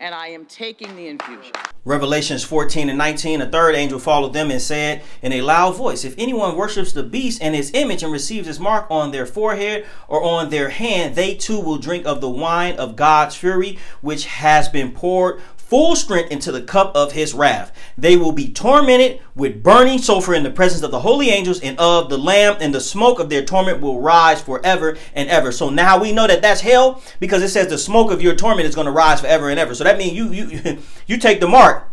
and 0.00 0.14
I 0.14 0.28
am 0.28 0.44
taking 0.46 0.96
the 0.96 1.08
infusion. 1.08 1.52
Revelations 1.84 2.42
14 2.42 2.88
and 2.88 2.98
19, 2.98 3.42
a 3.42 3.46
third 3.46 3.74
angel 3.74 3.98
followed 3.98 4.32
them 4.32 4.50
and 4.50 4.60
said 4.60 5.02
in 5.22 5.32
a 5.32 5.42
loud 5.42 5.76
voice, 5.76 6.04
If 6.04 6.14
anyone 6.18 6.56
worships 6.56 6.92
the 6.92 7.02
beast 7.02 7.40
and 7.42 7.54
his 7.54 7.70
image 7.74 8.02
and 8.02 8.12
receives 8.12 8.46
his 8.46 8.58
mark 8.58 8.86
on 8.90 9.10
their 9.10 9.26
forehead 9.26 9.86
or 10.08 10.22
on 10.22 10.50
their 10.50 10.70
hand, 10.70 11.14
they 11.14 11.34
too 11.34 11.60
will 11.60 11.78
drink 11.78 12.06
of 12.06 12.20
the 12.20 12.30
wine 12.30 12.76
of 12.76 12.96
God's 12.96 13.36
fury, 13.36 13.78
which 14.00 14.24
has 14.26 14.68
been 14.68 14.92
poured 14.92 15.40
full 15.68 15.96
strength 15.96 16.30
into 16.30 16.52
the 16.52 16.62
cup 16.62 16.94
of 16.94 17.12
his 17.12 17.34
wrath. 17.34 17.72
They 17.96 18.16
will 18.16 18.32
be 18.32 18.52
tormented 18.52 19.20
with 19.34 19.62
burning 19.62 19.98
sulfur 19.98 20.34
in 20.34 20.42
the 20.42 20.50
presence 20.50 20.82
of 20.82 20.90
the 20.90 21.00
holy 21.00 21.30
angels 21.30 21.60
and 21.60 21.78
of 21.78 22.10
the 22.10 22.18
Lamb, 22.18 22.56
and 22.60 22.74
the 22.74 22.80
smoke 22.80 23.18
of 23.18 23.30
their 23.30 23.44
torment 23.44 23.80
will 23.80 24.00
rise 24.00 24.42
forever 24.42 24.96
and 25.14 25.28
ever. 25.28 25.50
So 25.52 25.70
now 25.70 26.00
we 26.00 26.12
know 26.12 26.26
that 26.26 26.42
that's 26.42 26.60
hell 26.60 27.02
because 27.18 27.42
it 27.42 27.48
says 27.48 27.68
the 27.68 27.78
smoke 27.78 28.10
of 28.10 28.22
your 28.22 28.34
torment 28.34 28.68
is 28.68 28.74
going 28.74 28.86
to 28.86 28.92
rise 28.92 29.20
forever 29.20 29.48
and 29.48 29.58
ever. 29.58 29.74
So 29.74 29.84
that 29.84 29.98
means 29.98 30.12
you 30.12 30.30
you 30.30 30.78
you 31.06 31.16
take 31.18 31.40
the 31.40 31.48
mark. 31.48 31.90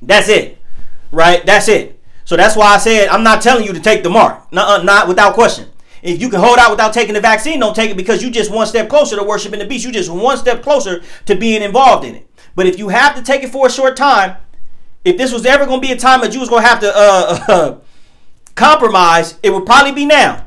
That's 0.00 0.28
it, 0.28 0.58
right? 1.10 1.44
That's 1.44 1.68
it. 1.68 2.00
So 2.24 2.36
that's 2.36 2.56
why 2.56 2.74
I 2.74 2.78
said 2.78 3.08
I'm 3.08 3.22
not 3.22 3.42
telling 3.42 3.64
you 3.64 3.72
to 3.72 3.80
take 3.80 4.02
the 4.02 4.10
mark, 4.10 4.52
not 4.52 4.84
not 4.84 5.08
without 5.08 5.34
question. 5.34 5.68
If 6.02 6.20
you 6.20 6.28
can 6.28 6.38
hold 6.38 6.58
out 6.58 6.70
without 6.70 6.92
taking 6.92 7.14
the 7.14 7.20
vaccine, 7.20 7.58
don't 7.58 7.74
take 7.74 7.90
it 7.90 7.96
because 7.96 8.22
you 8.22 8.30
just 8.30 8.50
one 8.50 8.66
step 8.66 8.88
closer 8.88 9.16
to 9.16 9.24
worshiping 9.24 9.58
the 9.58 9.64
beast. 9.64 9.84
You 9.84 9.90
just 9.90 10.10
one 10.10 10.36
step 10.36 10.62
closer 10.62 11.02
to 11.24 11.34
being 11.34 11.62
involved 11.62 12.04
in 12.04 12.14
it. 12.14 12.28
But 12.56 12.66
if 12.66 12.78
you 12.78 12.88
have 12.88 13.14
to 13.14 13.22
take 13.22 13.44
it 13.44 13.50
for 13.50 13.68
a 13.68 13.70
short 13.70 13.96
time, 13.96 14.38
if 15.04 15.16
this 15.16 15.32
was 15.32 15.46
ever 15.46 15.66
going 15.66 15.80
to 15.80 15.86
be 15.86 15.92
a 15.92 15.96
time 15.96 16.20
that 16.22 16.34
you 16.34 16.40
was 16.40 16.48
going 16.48 16.62
to 16.62 16.68
have 16.68 16.80
to 16.80 16.92
uh, 16.92 17.78
compromise, 18.56 19.38
it 19.44 19.50
would 19.50 19.64
probably 19.64 19.92
be 19.92 20.06
now. 20.06 20.46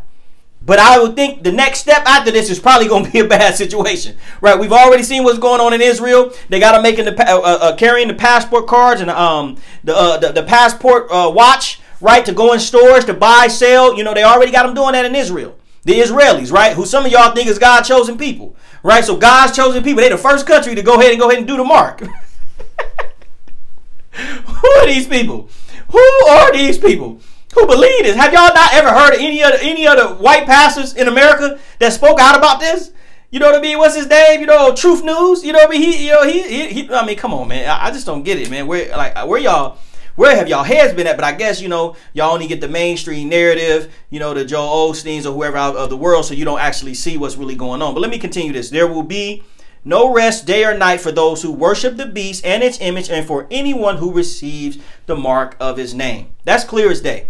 But 0.62 0.80
I 0.80 1.00
would 1.00 1.15
think 1.15 1.43
the 1.43 1.52
next 1.52 1.80
step 1.80 2.04
after 2.06 2.32
this 2.32 2.50
is 2.50 2.60
probably 2.60 2.88
going 2.88 3.06
to 3.06 3.12
be 3.12 3.19
a 3.19 3.26
bad 3.28 3.56
situation, 3.56 4.17
right? 4.41 4.60
We've 4.60 4.74
already 4.74 5.04
seen 5.04 5.24
what's 5.24 5.39
going 5.39 5.62
on 5.62 5.72
in 5.74 5.82
Israel. 5.82 6.34
They 6.50 6.60
got 6.60 6.76
to 6.76 6.82
making 6.82 7.06
the 7.06 7.13
uh, 7.13 7.38
uh, 7.38 7.58
uh, 7.62 7.76
carrying 7.76 8.08
the 8.08 8.15
passport 8.15 8.67
cards 8.67 9.02
and 9.02 9.10
um 9.10 9.58
the 9.84 9.95
uh, 9.95 10.17
the, 10.17 10.32
the, 10.32 10.43
passport 10.43 11.08
uh, 11.12 11.32
watch, 11.34 11.80
right, 12.02 12.26
to 12.26 12.34
go 12.34 12.54
in 12.54 12.60
stores 12.60 13.06
to 13.06 13.13
buy, 13.13 13.48
sell. 13.48 13.95
You 13.95 14.04
know, 14.04 14.13
they 14.13 14.24
already 14.24 14.52
got 14.52 14.65
them 14.65 14.76
doing 14.76 14.93
that 14.93 15.06
in 15.06 15.15
Israel. 15.15 15.56
The 15.89 15.99
Israelis, 16.02 16.52
right, 16.52 16.73
who 16.73 16.86
some 16.86 17.08
of 17.08 17.12
y'all 17.12 17.34
think 17.34 17.47
is 17.47 17.58
God 17.58 17.82
chosen 17.82 18.15
people, 18.15 18.56
right? 18.84 19.04
So 19.04 19.17
God's 19.17 19.56
chosen 19.56 19.82
people, 19.82 20.04
they 20.04 20.10
the 20.10 20.19
first 20.19 20.45
country 20.45 20.75
to 20.75 20.84
go 20.84 20.99
ahead 20.99 21.10
and 21.10 21.19
go 21.19 21.30
ahead 21.30 21.39
and 21.39 21.47
do 21.47 21.58
the 21.58 21.63
mark. 21.63 22.02
Who 24.13 24.69
are 24.69 24.86
these 24.86 25.08
people? 25.08 25.49
Who 25.89 26.28
are 26.30 26.54
these 26.54 26.78
people 26.78 27.19
who 27.56 27.65
believe 27.65 28.04
this? 28.04 28.15
Have 28.15 28.32
y'all 28.32 28.54
not 28.54 28.71
ever 28.75 28.89
heard 28.89 29.15
of 29.15 29.19
any 29.19 29.41
other 29.41 29.58
any 29.62 29.88
other 29.88 30.10
white 30.10 30.45
pastors 30.45 30.93
in 30.93 31.08
America 31.08 31.58
that 31.80 31.91
spoke 31.91 32.19
out 32.19 32.38
about 32.38 32.60
this? 32.60 32.91
You 33.32 33.39
know 33.39 33.47
what 33.47 33.56
I 33.56 33.62
mean? 33.62 33.80
What's 33.80 33.95
his 33.95 34.06
name? 34.06 34.41
You 34.41 34.45
know, 34.45 34.75
Truth 34.75 35.04
News. 35.04 35.43
You 35.43 35.54
know 35.54 35.60
what 35.60 35.69
I 35.69 35.71
mean? 35.71 35.82
He, 35.82 36.06
you 36.06 36.12
know, 36.12 36.23
he, 36.23 36.43
he, 36.43 36.67
he 36.67 36.93
I 36.93 37.04
mean, 37.04 37.17
come 37.17 37.34
on, 37.34 37.47
man. 37.47 37.67
I, 37.67 37.88
I 37.88 37.91
just 37.91 38.06
don't 38.06 38.21
get 38.21 38.38
it, 38.38 38.52
man. 38.52 38.67
Where, 38.67 38.95
like, 38.95 39.25
where 39.25 39.39
y'all, 39.39 39.80
where 40.19 40.36
have 40.36 40.49
y'all 40.49 40.65
heads 40.65 40.93
been 40.93 41.08
at? 41.08 41.15
But 41.15 41.24
I 41.24 41.32
guess 41.32 41.61
you 41.61 41.70
know, 41.70 41.95
y'all 42.11 42.34
only 42.34 42.45
get 42.45 42.59
the 42.59 42.67
mainstream 42.67 43.30
narrative, 43.30 43.89
you 44.09 44.20
know, 44.20 44.34
the 44.34 44.43
Joe 44.43 44.89
Osteens 44.91 45.26
or 45.26 45.32
whoever 45.32 45.55
out 45.55 45.78
of 45.78 45.89
the 45.89 45.95
world, 45.95 46.26
so 46.26 46.34
you 46.34 46.43
don't 46.43 46.59
actually 46.59 46.93
see 46.93 47.15
what's 47.17 47.38
really 47.38 47.55
going 47.55 47.82
on. 47.82 47.93
But 47.93 48.01
let 48.01 48.11
me 48.11 48.20
continue 48.20 48.51
this. 48.51 48.70
There 48.70 48.86
will 48.86 49.03
be 49.03 49.43
no 49.86 50.13
rest 50.13 50.45
day 50.45 50.65
or 50.65 50.78
night 50.78 50.99
for 50.99 51.13
those 51.13 51.41
who 51.41 51.53
worship 51.53 51.95
the 51.95 52.05
beast 52.05 52.45
and 52.45 52.61
its 52.61 52.82
image, 52.82 53.09
and 53.09 53.26
for 53.26 53.47
anyone 53.49 53.95
who 53.95 54.11
receives 54.11 54.78
the 55.05 55.15
mark 55.15 55.55
of 55.57 55.78
his 55.78 55.95
name. 55.95 56.34
That's 56.43 56.65
clear 56.65 56.91
as 56.91 56.99
day. 56.99 57.28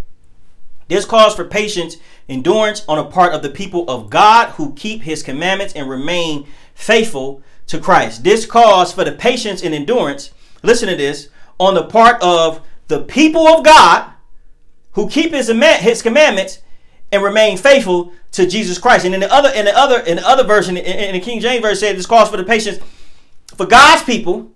This 0.88 1.06
calls 1.06 1.36
for 1.36 1.46
patience 1.46 1.98
endurance 2.28 2.84
on 2.88 2.98
the 2.98 3.06
part 3.06 3.36
of 3.36 3.44
the 3.44 3.50
people 3.50 3.88
of 3.88 4.10
God 4.10 4.54
who 4.54 4.74
keep 4.74 5.04
his 5.04 5.22
commandments 5.22 5.76
and 5.76 5.88
remain 5.88 6.48
faithful 6.74 7.44
to 7.68 7.78
Christ. 7.78 8.24
This 8.24 8.48
calls 8.48 8.92
for 8.92 9.04
the 9.04 9.12
patience 9.12 9.62
and 9.62 9.76
endurance, 9.76 10.32
listen 10.64 10.90
to 10.90 10.96
this, 10.96 11.30
on 11.60 11.76
the 11.76 11.84
part 11.84 12.20
of 12.24 12.62
the 12.90 13.02
people 13.02 13.48
of 13.48 13.64
God 13.64 14.12
who 14.94 15.08
keep 15.08 15.32
his, 15.32 15.48
his 15.48 16.02
commandments 16.02 16.62
and 17.12 17.24
remain 17.24 17.58
faithful 17.58 18.12
to 18.34 18.46
Jesus 18.46 18.78
Christ. 18.78 19.06
And 19.06 19.14
in 19.14 19.22
the 19.22 19.34
other, 19.34 19.50
in 19.50 19.66
the 19.66 19.78
other, 19.78 20.00
in 20.02 20.18
the 20.18 20.28
other 20.28 20.44
version, 20.44 20.76
in, 20.76 20.86
in 20.86 21.14
the 21.14 21.22
King 21.22 21.40
James 21.40 21.62
version, 21.62 21.78
said 21.78 21.98
this 21.98 22.06
calls 22.06 22.30
for 22.30 22.38
the 22.38 22.44
patience 22.44 22.80
for 23.56 23.66
God's 23.66 24.04
people, 24.04 24.52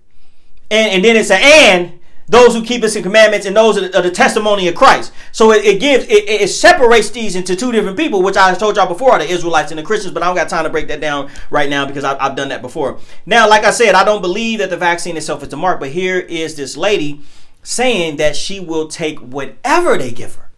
and, 0.69 0.91
and 0.91 1.05
then 1.05 1.15
it's 1.15 1.31
an 1.31 1.39
and 1.41 1.99
those 2.27 2.55
who 2.55 2.63
keep 2.63 2.81
his 2.81 2.95
commandments 2.95 3.45
and 3.45 3.55
those 3.55 3.77
are 3.77 3.87
the, 3.87 3.99
are 3.99 4.01
the 4.01 4.11
testimony 4.11 4.67
of 4.67 4.75
Christ. 4.75 5.11
So 5.31 5.51
it, 5.51 5.65
it 5.65 5.79
gives 5.79 6.05
it, 6.05 6.29
it, 6.29 6.47
separates 6.47 7.09
these 7.09 7.35
into 7.35 7.55
two 7.55 7.71
different 7.71 7.97
people, 7.97 8.23
which 8.23 8.37
I 8.37 8.53
told 8.55 8.77
y'all 8.77 8.87
before 8.87 9.11
are 9.11 9.19
the 9.19 9.29
Israelites 9.29 9.71
and 9.71 9.77
the 9.77 9.83
Christians, 9.83 10.13
but 10.13 10.23
I 10.23 10.27
don't 10.27 10.35
got 10.35 10.49
time 10.49 10.63
to 10.63 10.69
break 10.69 10.87
that 10.87 11.01
down 11.01 11.29
right 11.49 11.69
now 11.69 11.85
because 11.85 12.03
I, 12.03 12.17
I've 12.17 12.35
done 12.35 12.49
that 12.49 12.61
before. 12.61 12.99
Now, 13.25 13.49
like 13.49 13.65
I 13.65 13.71
said, 13.71 13.93
I 13.93 14.03
don't 14.03 14.21
believe 14.21 14.59
that 14.59 14.69
the 14.69 14.77
vaccine 14.77 15.17
itself 15.17 15.43
is 15.43 15.49
the 15.49 15.57
mark, 15.57 15.79
but 15.79 15.89
here 15.89 16.17
is 16.17 16.55
this 16.55 16.77
lady 16.77 17.21
saying 17.63 18.17
that 18.17 18.35
she 18.35 18.59
will 18.59 18.87
take 18.87 19.19
whatever 19.19 19.97
they 19.97 20.11
give 20.11 20.35
her. 20.35 20.49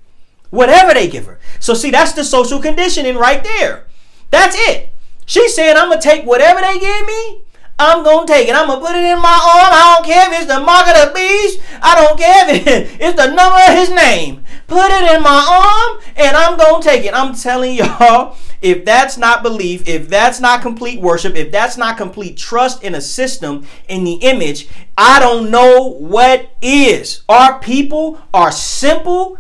Whatever 0.49 0.93
they 0.93 1.07
give 1.07 1.25
her. 1.25 1.39
So 1.59 1.73
see, 1.73 1.91
that's 1.91 2.13
the 2.13 2.23
social 2.23 2.61
conditioning 2.61 3.15
right 3.15 3.43
there. 3.43 3.85
That's 4.31 4.55
it. 4.57 4.89
She's 5.25 5.55
saying, 5.55 5.77
I'm 5.77 5.89
gonna 5.89 6.01
take 6.01 6.25
whatever 6.25 6.61
they 6.61 6.79
give 6.79 7.05
me 7.05 7.45
I'm 7.77 8.03
gonna 8.03 8.25
take 8.25 8.47
it. 8.47 8.55
I'm 8.55 8.67
gonna 8.67 8.79
put 8.79 8.95
it 8.95 9.03
in 9.03 9.21
my 9.21 9.35
arm. 9.35 9.73
I 9.73 9.95
don't 9.95 10.05
care 10.05 10.31
if 10.31 10.39
it's 10.39 10.47
the 10.47 10.59
mark 10.61 10.87
of 10.87 10.95
the 10.95 11.13
beast. 11.13 11.59
I 11.81 11.95
don't 11.95 12.17
care 12.17 12.55
if 12.55 13.01
it's 13.01 13.15
the 13.21 13.27
number 13.27 13.59
of 13.59 13.77
his 13.77 13.89
name. 13.89 14.45
Put 14.67 14.91
it 14.91 15.11
in 15.11 15.21
my 15.21 15.43
arm 15.43 16.01
and 16.15 16.37
I'm 16.37 16.57
gonna 16.57 16.81
take 16.81 17.03
it. 17.03 17.13
I'm 17.13 17.35
telling 17.35 17.75
y'all, 17.75 18.37
if 18.61 18.85
that's 18.85 19.17
not 19.17 19.43
belief, 19.43 19.87
if 19.87 20.09
that's 20.09 20.39
not 20.39 20.61
complete 20.61 21.01
worship, 21.01 21.35
if 21.35 21.51
that's 21.51 21.77
not 21.77 21.97
complete 21.97 22.37
trust 22.37 22.83
in 22.83 22.95
a 22.95 23.01
system, 23.01 23.65
in 23.87 24.03
the 24.03 24.13
image, 24.13 24.67
I 24.97 25.19
don't 25.19 25.51
know 25.51 25.89
what 25.89 26.49
is. 26.61 27.23
Our 27.29 27.59
people 27.59 28.21
are 28.33 28.51
simple. 28.51 29.37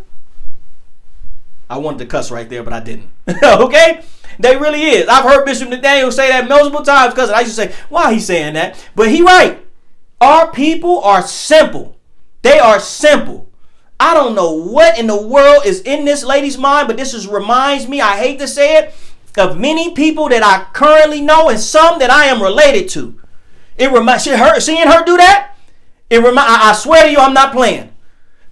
I 1.69 1.77
wanted 1.77 1.99
to 1.99 2.05
cuss 2.05 2.31
right 2.31 2.49
there, 2.49 2.63
but 2.63 2.73
I 2.73 2.79
didn't. 2.79 3.09
okay? 3.43 4.03
They 4.39 4.57
really 4.57 4.81
is. 4.81 5.07
I've 5.07 5.23
heard 5.23 5.45
Bishop 5.45 5.69
Nathaniel 5.69 6.11
say 6.11 6.29
that 6.29 6.47
multiple 6.47 6.83
times 6.83 7.13
because 7.13 7.29
I 7.29 7.41
used 7.41 7.55
to 7.55 7.67
say, 7.67 7.75
why 7.89 8.13
he 8.13 8.19
saying 8.19 8.55
that? 8.55 8.83
But 8.95 9.09
he 9.09 9.21
right. 9.21 9.65
Our 10.21 10.51
people 10.51 11.01
are 11.03 11.21
simple. 11.21 11.95
They 12.41 12.59
are 12.59 12.79
simple. 12.79 13.49
I 13.99 14.13
don't 14.13 14.35
know 14.35 14.51
what 14.51 14.99
in 14.99 15.07
the 15.07 15.21
world 15.21 15.65
is 15.65 15.81
in 15.81 16.05
this 16.05 16.23
lady's 16.23 16.57
mind, 16.57 16.87
but 16.87 16.97
this 16.97 17.13
is 17.13 17.27
reminds 17.27 17.87
me, 17.87 18.01
I 18.01 18.17
hate 18.17 18.39
to 18.39 18.47
say 18.47 18.77
it, 18.77 18.93
of 19.37 19.57
many 19.59 19.93
people 19.93 20.29
that 20.29 20.43
I 20.43 20.71
currently 20.73 21.21
know 21.21 21.49
and 21.49 21.59
some 21.59 21.99
that 21.99 22.09
I 22.09 22.25
am 22.25 22.41
related 22.41 22.89
to. 22.89 23.19
It 23.77 23.91
reminds 23.91 24.25
her 24.25 24.59
seeing 24.59 24.87
her 24.87 25.03
do 25.03 25.17
that. 25.17 25.55
It 26.09 26.17
remind 26.17 26.47
I, 26.47 26.69
I 26.69 26.73
swear 26.73 27.03
to 27.03 27.11
you, 27.11 27.17
I'm 27.17 27.33
not 27.33 27.51
playing. 27.51 27.91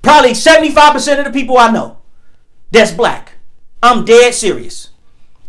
Probably 0.02 0.32
75% 0.32 1.20
of 1.20 1.26
the 1.26 1.32
people 1.32 1.58
I 1.58 1.72
know 1.72 1.98
that's 2.72 2.92
black. 2.92 3.34
I'm 3.82 4.04
dead 4.04 4.34
serious. 4.34 4.90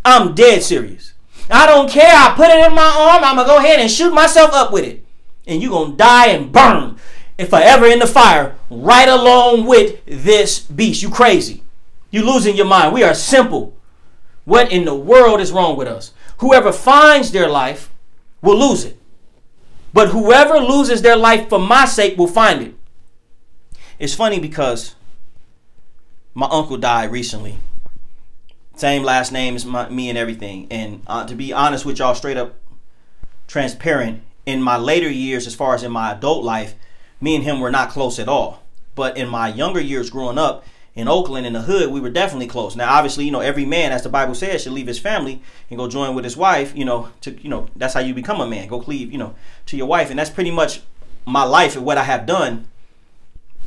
I'm 0.05 0.35
dead 0.35 0.63
serious. 0.63 1.15
I 1.51 1.67
don't 1.67 1.91
care. 1.91 2.13
I 2.15 2.35
put 2.37 2.51
it 2.51 2.65
in 2.65 2.75
my 2.75 2.83
arm. 2.83 3.25
I'm 3.25 3.37
to 3.37 3.45
go 3.45 3.59
ahead 3.59 3.81
and 3.81 3.91
shoot 3.91 4.13
myself 4.13 4.53
up 4.53 4.73
with 4.73 4.85
it. 4.85 5.05
And 5.47 5.63
you're 5.63 5.87
to 5.91 5.97
die 5.97 6.29
and 6.29 6.53
burn 6.53 6.97
and 7.39 7.49
forever 7.49 7.87
in 7.87 7.99
the 7.99 8.07
fire 8.07 8.57
right 8.71 9.09
along 9.09 9.67
with 9.67 10.05
this 10.07 10.61
beast. 10.61 11.03
You 11.03 11.11
crazy. 11.11 11.63
You 12.11 12.25
losing 12.25 12.57
your 12.57 12.67
mind. 12.67 12.93
We 12.93 13.03
are 13.03 13.15
simple. 13.15 13.75
What 14.45 14.71
in 14.71 14.85
the 14.85 14.95
world 14.95 15.41
is 15.41 15.53
wrong 15.53 15.77
with 15.77 15.89
us? 15.89 16.13
Whoever 16.39 16.73
finds 16.73 17.33
their 17.33 17.49
life 17.49 17.91
will 18.43 18.59
lose 18.59 18.85
it. 18.85 18.99
But 19.93 20.09
whoever 20.09 20.59
loses 20.59 21.03
their 21.03 21.17
life 21.17 21.49
for 21.49 21.59
my 21.59 21.85
sake 21.85 22.19
will 22.19 22.27
find 22.27 22.63
it. 22.63 22.75
It's 23.99 24.15
funny 24.15 24.41
because 24.41 24.97
my 26.35 26.49
uncle 26.51 26.77
died 26.77 27.13
recently 27.13 27.59
same 28.77 29.03
last 29.03 29.33
name 29.33 29.55
as 29.55 29.65
my, 29.65 29.89
me 29.89 30.09
and 30.09 30.19
everything. 30.19 30.67
And 30.71 31.03
uh, 31.07 31.27
to 31.27 31.35
be 31.35 31.53
honest 31.53 31.85
with 31.85 31.99
y'all, 31.99 32.15
straight 32.15 32.37
up 32.37 32.57
transparent, 33.47 34.23
in 34.47 34.63
my 34.63 34.77
later 34.77 35.11
years, 35.11 35.47
as 35.47 35.55
far 35.55 35.75
as 35.75 35.83
in 35.83 35.93
my 35.93 36.13
adult 36.13 36.45
life, 36.45 36.75
me 37.21 37.35
and 37.35 37.45
him 37.45 37.61
were 37.61 37.71
not 37.71 37.91
close 37.91 38.19
at 38.19 38.29
all. 38.29 38.63
But 38.95 39.17
in 39.17 39.29
my 39.29 39.49
younger 39.49 39.81
years 39.81 40.11
growing 40.11 40.39
up 40.39 40.65
in 40.95 41.09
Oakland 41.09 41.47
in 41.47 41.53
the 41.53 41.63
hood, 41.63 41.91
we 41.91 42.01
were 42.01 42.11
definitely 42.11 42.47
close. 42.47 42.77
Now, 42.77 42.95
obviously, 42.95 43.25
you 43.25 43.33
know, 43.33 43.41
every 43.41 43.65
man, 43.65 43.93
as 43.93 44.03
the 44.03 44.09
Bible 44.09 44.35
says, 44.35 44.63
should 44.63 44.73
leave 44.73 44.87
his 44.87 44.99
family 44.99 45.43
and 45.69 45.79
go 45.79 45.89
join 45.89 46.15
with 46.15 46.25
his 46.25 46.37
wife. 46.37 46.77
You 46.77 46.85
know, 46.85 47.09
to 47.23 47.33
you 47.43 47.49
know, 47.49 47.69
that's 47.75 47.95
how 47.95 48.01
you 48.01 48.15
become 48.15 48.41
a 48.41 48.47
man. 48.47 48.69
Go 48.69 48.81
cleave, 48.81 49.11
you 49.13 49.19
know, 49.19 49.35
to 49.67 49.77
your 49.77 49.87
wife, 49.87 50.11
and 50.11 50.19
that's 50.19 50.31
pretty 50.31 50.51
much 50.51 50.83
my 51.27 51.43
life 51.43 51.77
and 51.77 51.85
what 51.85 51.99
I 51.99 52.05
have 52.05 52.27
done. 52.27 52.69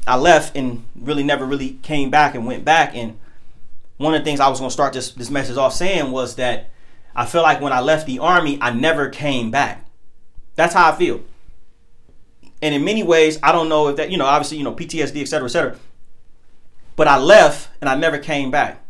I 0.06 0.16
left 0.16 0.56
and 0.56 0.86
really 0.96 1.24
never 1.24 1.46
really 1.46 1.80
came 1.82 2.10
back 2.10 2.34
and 2.34 2.46
went 2.46 2.64
back 2.64 2.96
and 2.96 3.20
one 3.98 4.14
of 4.14 4.22
the 4.22 4.26
things 4.26 4.40
I 4.40 4.48
was 4.48 4.60
going 4.60 4.70
to 4.70 4.74
start 4.74 4.94
this, 4.94 5.12
this 5.12 5.30
message 5.30 5.58
off 5.58 5.74
saying 5.74 6.12
was 6.12 6.36
that 6.36 6.70
I 7.16 7.26
feel 7.26 7.42
like 7.42 7.62
when 7.62 7.74
I 7.74 7.80
left 7.80 8.06
the 8.06 8.20
army, 8.20 8.58
I 8.62 8.72
never 8.72 9.10
came 9.10 9.52
back. 9.52 9.86
That's 10.56 10.74
how 10.74 10.92
I 10.92 10.96
feel. 10.96 11.22
And 12.62 12.74
in 12.74 12.84
many 12.84 13.04
ways, 13.04 13.40
I 13.44 13.52
don't 13.52 13.70
know 13.70 13.88
if 13.88 13.98
that, 13.98 14.12
you 14.12 14.18
know, 14.18 14.26
obviously, 14.26 14.58
you 14.58 14.64
know, 14.64 14.74
PTSD, 14.74 15.22
et 15.22 15.26
cetera, 15.28 15.48
et 15.48 15.52
cetera. 15.52 15.76
But 16.98 17.08
I 17.08 17.18
left 17.18 17.70
and 17.80 17.90
I 17.90 17.96
never 17.96 18.18
came 18.18 18.52
back. 18.52 18.84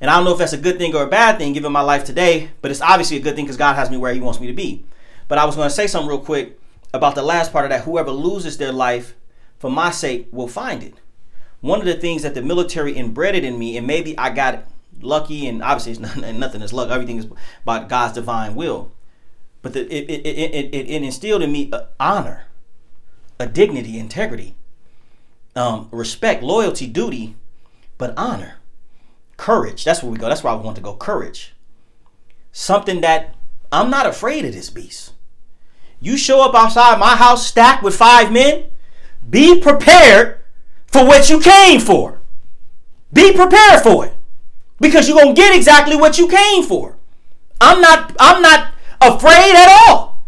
And 0.00 0.10
I 0.10 0.16
don't 0.16 0.24
know 0.24 0.32
if 0.32 0.38
that's 0.38 0.52
a 0.52 0.58
good 0.58 0.78
thing 0.78 0.96
or 0.96 1.04
a 1.04 1.08
bad 1.08 1.38
thing 1.38 1.52
given 1.52 1.70
my 1.70 1.82
life 1.82 2.02
today, 2.02 2.50
but 2.60 2.72
it's 2.72 2.80
obviously 2.80 3.18
a 3.18 3.20
good 3.20 3.36
thing 3.36 3.44
because 3.44 3.56
God 3.56 3.74
has 3.74 3.90
me 3.90 3.96
where 3.96 4.12
He 4.12 4.20
wants 4.20 4.40
me 4.40 4.48
to 4.48 4.52
be. 4.52 4.84
But 5.28 5.38
I 5.38 5.44
was 5.44 5.54
going 5.54 5.68
to 5.68 5.74
say 5.74 5.86
something 5.86 6.08
real 6.08 6.18
quick 6.18 6.58
about 6.92 7.14
the 7.14 7.22
last 7.22 7.52
part 7.52 7.64
of 7.64 7.70
that. 7.70 7.84
Whoever 7.84 8.10
loses 8.10 8.58
their 8.58 8.72
life 8.72 9.14
for 9.58 9.70
my 9.70 9.92
sake 9.92 10.26
will 10.32 10.48
find 10.48 10.82
it 10.82 10.94
one 11.60 11.80
of 11.80 11.86
the 11.86 11.94
things 11.94 12.22
that 12.22 12.34
the 12.34 12.42
military 12.42 12.92
inbred 12.92 13.36
in 13.36 13.58
me, 13.58 13.76
and 13.76 13.86
maybe 13.86 14.16
I 14.18 14.30
got 14.30 14.64
lucky, 15.00 15.46
and 15.46 15.62
obviously 15.62 15.92
it's 15.92 16.00
not, 16.16 16.34
nothing 16.34 16.62
is 16.62 16.72
luck. 16.72 16.90
Everything 16.90 17.18
is 17.18 17.28
about 17.62 17.88
God's 17.88 18.14
divine 18.14 18.54
will. 18.54 18.92
But 19.62 19.74
the, 19.74 19.80
it, 19.94 20.10
it, 20.10 20.26
it, 20.26 20.74
it, 20.74 21.02
instilled 21.02 21.42
in 21.42 21.52
me 21.52 21.70
uh, 21.70 21.82
honor, 21.98 22.46
a 23.38 23.46
dignity, 23.46 23.98
integrity, 23.98 24.56
um, 25.60 25.88
respect, 25.92 26.42
loyalty, 26.42 26.86
duty, 26.86 27.36
but 27.98 28.14
honor, 28.16 28.56
courage. 29.36 29.84
That's 29.84 30.02
where 30.02 30.10
we 30.10 30.18
go. 30.18 30.28
That's 30.28 30.42
where 30.42 30.52
I 30.52 30.56
want 30.56 30.76
to 30.76 30.82
go. 30.82 30.94
Courage. 30.94 31.54
Something 32.50 33.00
that 33.02 33.34
I'm 33.70 33.90
not 33.90 34.06
afraid 34.06 34.44
of 34.44 34.54
this 34.54 34.70
beast. 34.70 35.12
You 36.00 36.16
show 36.16 36.42
up 36.42 36.54
outside 36.54 36.98
my 36.98 37.14
house 37.14 37.46
stacked 37.46 37.82
with 37.82 37.94
five 37.94 38.32
men, 38.32 38.64
be 39.28 39.60
prepared 39.60 40.40
for 40.86 41.04
what 41.04 41.28
you 41.28 41.38
came 41.38 41.78
for. 41.78 42.20
Be 43.12 43.32
prepared 43.32 43.82
for 43.82 44.06
it. 44.06 44.14
Because 44.80 45.06
you're 45.06 45.18
going 45.18 45.34
to 45.34 45.40
get 45.40 45.54
exactly 45.54 45.94
what 45.94 46.16
you 46.16 46.26
came 46.26 46.62
for. 46.62 46.96
I'm 47.60 47.82
not 47.82 48.16
I'm 48.18 48.40
not 48.40 48.72
afraid 49.02 49.54
at 49.54 49.68
all. 49.68 50.24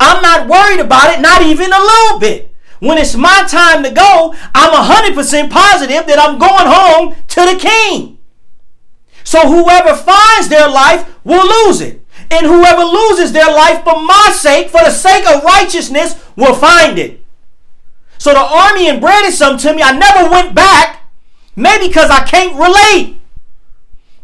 I'm 0.00 0.22
not 0.22 0.48
worried 0.48 0.80
about 0.80 1.12
it, 1.12 1.20
not 1.20 1.42
even 1.42 1.70
a 1.70 1.78
little 1.78 2.18
bit. 2.18 2.49
When 2.80 2.96
it's 2.96 3.14
my 3.14 3.44
time 3.46 3.82
to 3.84 3.90
go, 3.90 4.34
I'm 4.54 4.72
100% 4.72 5.50
positive 5.50 6.06
that 6.06 6.18
I'm 6.18 6.38
going 6.38 6.66
home 6.66 7.14
to 7.28 7.40
the 7.40 7.58
king. 7.60 8.18
So 9.22 9.46
whoever 9.46 9.94
finds 9.94 10.48
their 10.48 10.68
life 10.68 11.08
will 11.22 11.46
lose 11.46 11.82
it. 11.82 12.04
And 12.30 12.46
whoever 12.46 12.82
loses 12.82 13.32
their 13.32 13.50
life 13.50 13.84
for 13.84 14.00
my 14.00 14.32
sake, 14.34 14.70
for 14.70 14.80
the 14.82 14.90
sake 14.90 15.26
of 15.26 15.44
righteousness, 15.44 16.14
will 16.36 16.54
find 16.54 16.98
it. 16.98 17.24
So 18.18 18.32
the 18.32 18.40
army 18.40 18.88
inbred 18.88 19.30
something 19.32 19.70
to 19.70 19.76
me. 19.76 19.82
I 19.82 19.96
never 19.96 20.30
went 20.30 20.54
back. 20.54 21.02
Maybe 21.56 21.88
because 21.88 22.10
I 22.10 22.24
can't 22.24 22.54
relate. 22.56 23.20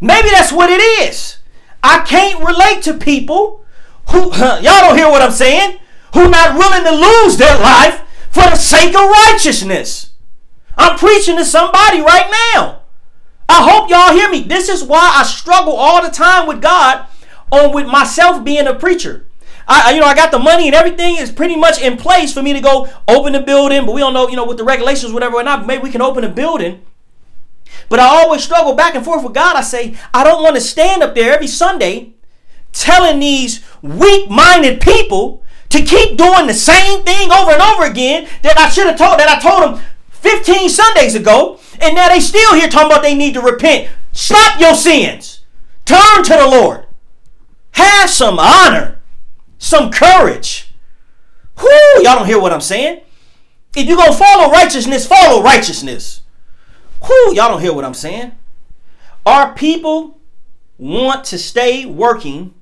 Maybe 0.01 0.31
that's 0.31 0.53
what 0.53 0.71
it 0.71 0.81
is. 0.81 1.39
I 1.83 2.01
can't 2.01 2.45
relate 2.45 2.83
to 2.85 2.95
people 2.95 3.65
who, 4.09 4.33
y'all 4.35 4.63
don't 4.63 4.97
hear 4.97 5.11
what 5.11 5.23
I'm 5.23 5.31
saying, 5.31 5.79
who 6.15 6.31
not 6.31 6.57
willing 6.57 6.85
to 6.85 6.91
lose 6.91 7.37
their 7.37 7.59
life 7.59 8.03
for 8.37 8.51
the 8.51 8.57
sake 8.57 8.95
of 8.95 9.09
righteousness. 9.09 10.11
I'm 10.77 10.99
preaching 10.99 11.37
to 11.37 11.45
somebody 11.45 12.03
right 12.03 12.31
now. 12.55 12.83
I 13.49 13.67
hope 13.71 13.89
y'all 13.89 14.13
hear 14.13 14.29
me. 14.31 14.43
This 14.43 14.69
is 14.69 14.85
why 14.85 15.11
I 15.15 15.23
struggle 15.23 15.73
all 15.73 16.03
the 16.03 16.11
time 16.11 16.47
with 16.47 16.61
God 16.61 17.07
on 17.51 17.73
with 17.73 17.87
myself 17.87 18.45
being 18.45 18.67
a 18.67 18.75
preacher. 18.75 19.27
I, 19.67 19.93
you 19.93 20.01
know, 20.01 20.07
I 20.07 20.15
got 20.15 20.33
the 20.33 20.39
money 20.39 20.67
and 20.67 20.75
everything 20.75 21.17
is 21.17 21.33
pretty 21.33 21.57
much 21.57 21.81
in 21.81 21.97
place 21.97 22.35
for 22.35 22.43
me 22.43 22.53
to 22.53 22.61
go 22.61 22.89
open 23.09 23.33
the 23.33 23.41
building. 23.41 23.87
But 23.87 23.95
we 23.95 24.01
don't 24.03 24.13
know, 24.13 24.29
you 24.29 24.37
know, 24.37 24.47
with 24.47 24.59
the 24.59 24.65
regulations, 24.65 25.15
whatever, 25.15 25.37
or 25.37 25.43
not. 25.43 25.67
Maybe 25.67 25.83
we 25.83 25.91
can 25.91 26.03
open 26.03 26.23
a 26.23 26.29
building. 26.29 26.83
But 27.89 28.01
I 28.01 28.05
always 28.05 28.45
struggle 28.45 28.75
back 28.75 28.95
and 28.95 29.05
forth 29.05 29.25
with 29.25 29.33
God. 29.33 29.57
I 29.57 29.63
say, 29.63 29.97
I 30.13 30.25
don't 30.25 30.43
want 30.43 30.57
to 30.57 30.61
stand 30.61 31.03
up 31.03 31.15
there 31.15 31.33
every 31.33 31.47
Sunday 31.47 32.13
telling 32.73 33.19
these 33.19 33.65
weak 33.81 34.29
minded 34.29 34.83
people 34.83 35.43
to 35.71 35.83
keep 35.83 36.17
doing 36.17 36.47
the 36.47 36.55
same 36.55 37.03
thing 37.03 37.31
over 37.31 37.53
and 37.53 37.63
over 37.63 37.85
again 37.85 38.29
that 38.43 38.59
I 38.59 38.69
should 38.69 38.87
have 38.87 38.99
told 38.99 39.19
that 39.19 39.29
I 39.29 39.41
told 39.41 39.79
them 39.79 39.85
15 40.11 40.69
Sundays 40.69 41.15
ago. 41.15 41.61
And 41.81 41.95
now 41.95 42.09
they 42.09 42.21
still 42.21 42.55
here 42.55 42.69
talking 42.69 42.91
about 42.91 43.03
they 43.03 43.15
need 43.15 43.35
to 43.35 43.41
repent. 43.41 43.91
Stop 44.13 44.61
your 44.61 44.75
sins. 44.75 45.43
Turn 45.85 46.25
to 46.25 46.35
the 46.35 46.47
Lord. 46.47 46.87
Have 47.73 48.09
some 48.09 48.39
honor, 48.39 48.99
some 49.59 49.91
courage. 49.91 50.75
Whoo, 51.61 52.03
y'all 52.03 52.17
don't 52.17 52.27
hear 52.27 52.41
what 52.41 52.53
I'm 52.53 52.61
saying? 52.61 53.03
If 53.75 53.87
you're 53.87 53.99
to 53.99 54.13
follow 54.13 54.51
righteousness, 54.51 55.07
follow 55.07 55.43
righteousness. 55.43 56.23
Whoo, 57.03 57.35
y'all 57.35 57.49
don't 57.49 57.61
hear 57.61 57.75
what 57.75 57.85
I'm 57.85 57.95
saying? 57.95 58.33
Our 59.27 59.55
people 59.55 60.19
want 60.79 61.25
to 61.27 61.39
stay 61.39 61.85
working 61.85 62.55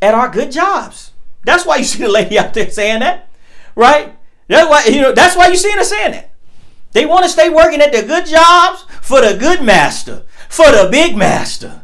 at 0.00 0.14
our 0.14 0.28
good 0.28 0.50
jobs. 0.50 1.12
That's 1.44 1.66
why 1.66 1.76
you 1.76 1.84
see 1.84 2.02
the 2.02 2.08
lady 2.08 2.38
out 2.38 2.54
there 2.54 2.70
saying 2.70 3.00
that, 3.00 3.28
right? 3.74 4.16
That's 4.48 4.68
why 4.68 4.84
you 4.86 5.00
know. 5.00 5.12
That's 5.12 5.36
why 5.36 5.48
you 5.48 5.56
see 5.56 5.72
her 5.72 5.84
saying 5.84 6.12
that. 6.12 6.30
They 6.92 7.06
want 7.06 7.24
to 7.24 7.30
stay 7.30 7.48
working 7.48 7.80
at 7.80 7.92
their 7.92 8.06
good 8.06 8.26
jobs 8.26 8.84
for 9.02 9.20
the 9.20 9.36
good 9.36 9.62
master, 9.62 10.24
for 10.48 10.66
the 10.70 10.88
big 10.90 11.16
master. 11.16 11.82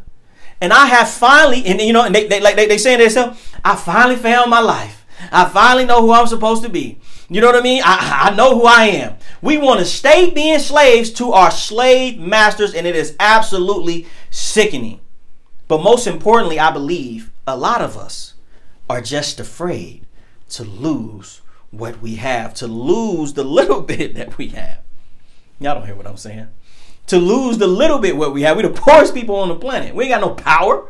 And 0.61 0.71
I 0.71 0.85
have 0.85 1.09
finally, 1.09 1.65
and 1.65 1.81
you 1.81 1.93
know, 1.93 2.05
and 2.05 2.13
they 2.13 2.27
they 2.27 2.39
like 2.39 2.55
they, 2.55 2.67
they 2.67 2.77
saying 2.77 2.99
to 2.99 3.05
themselves, 3.05 3.51
I 3.63 3.75
finally 3.75 4.15
found 4.15 4.49
my 4.49 4.59
life. 4.59 5.05
I 5.31 5.45
finally 5.49 5.85
know 5.85 6.01
who 6.01 6.11
I'm 6.11 6.27
supposed 6.27 6.63
to 6.63 6.69
be. 6.69 6.99
You 7.29 7.41
know 7.41 7.47
what 7.47 7.55
I 7.55 7.61
mean? 7.61 7.81
I, 7.85 8.29
I 8.31 8.35
know 8.35 8.59
who 8.59 8.65
I 8.65 8.85
am. 8.85 9.15
We 9.41 9.57
want 9.57 9.79
to 9.79 9.85
stay 9.85 10.29
being 10.29 10.59
slaves 10.59 11.11
to 11.13 11.31
our 11.31 11.49
slave 11.49 12.19
masters, 12.19 12.73
and 12.73 12.85
it 12.85 12.95
is 12.95 13.15
absolutely 13.19 14.07
sickening. 14.29 14.99
But 15.67 15.81
most 15.81 16.07
importantly, 16.07 16.59
I 16.59 16.71
believe 16.71 17.31
a 17.47 17.55
lot 17.55 17.81
of 17.81 17.97
us 17.97 18.33
are 18.91 19.01
just 19.01 19.39
afraid 19.39 20.05
to 20.49 20.63
lose 20.63 21.41
what 21.71 22.01
we 22.01 22.15
have, 22.15 22.53
to 22.55 22.67
lose 22.67 23.33
the 23.33 23.43
little 23.57 23.81
bit 23.81 24.15
that 24.15 24.37
we 24.37 24.49
have. 24.49 24.79
Y'all 25.59 25.75
don't 25.75 25.85
hear 25.85 25.95
what 25.95 26.07
I'm 26.07 26.17
saying. 26.17 26.47
To 27.07 27.17
lose 27.17 27.57
the 27.57 27.67
little 27.67 27.99
bit 27.99 28.15
what 28.15 28.33
we 28.33 28.41
have. 28.43 28.57
We're 28.57 28.63
the 28.63 28.69
poorest 28.69 29.13
people 29.13 29.35
on 29.35 29.49
the 29.49 29.55
planet. 29.55 29.95
We 29.95 30.05
ain't 30.05 30.13
got 30.13 30.21
no 30.21 30.33
power, 30.33 30.87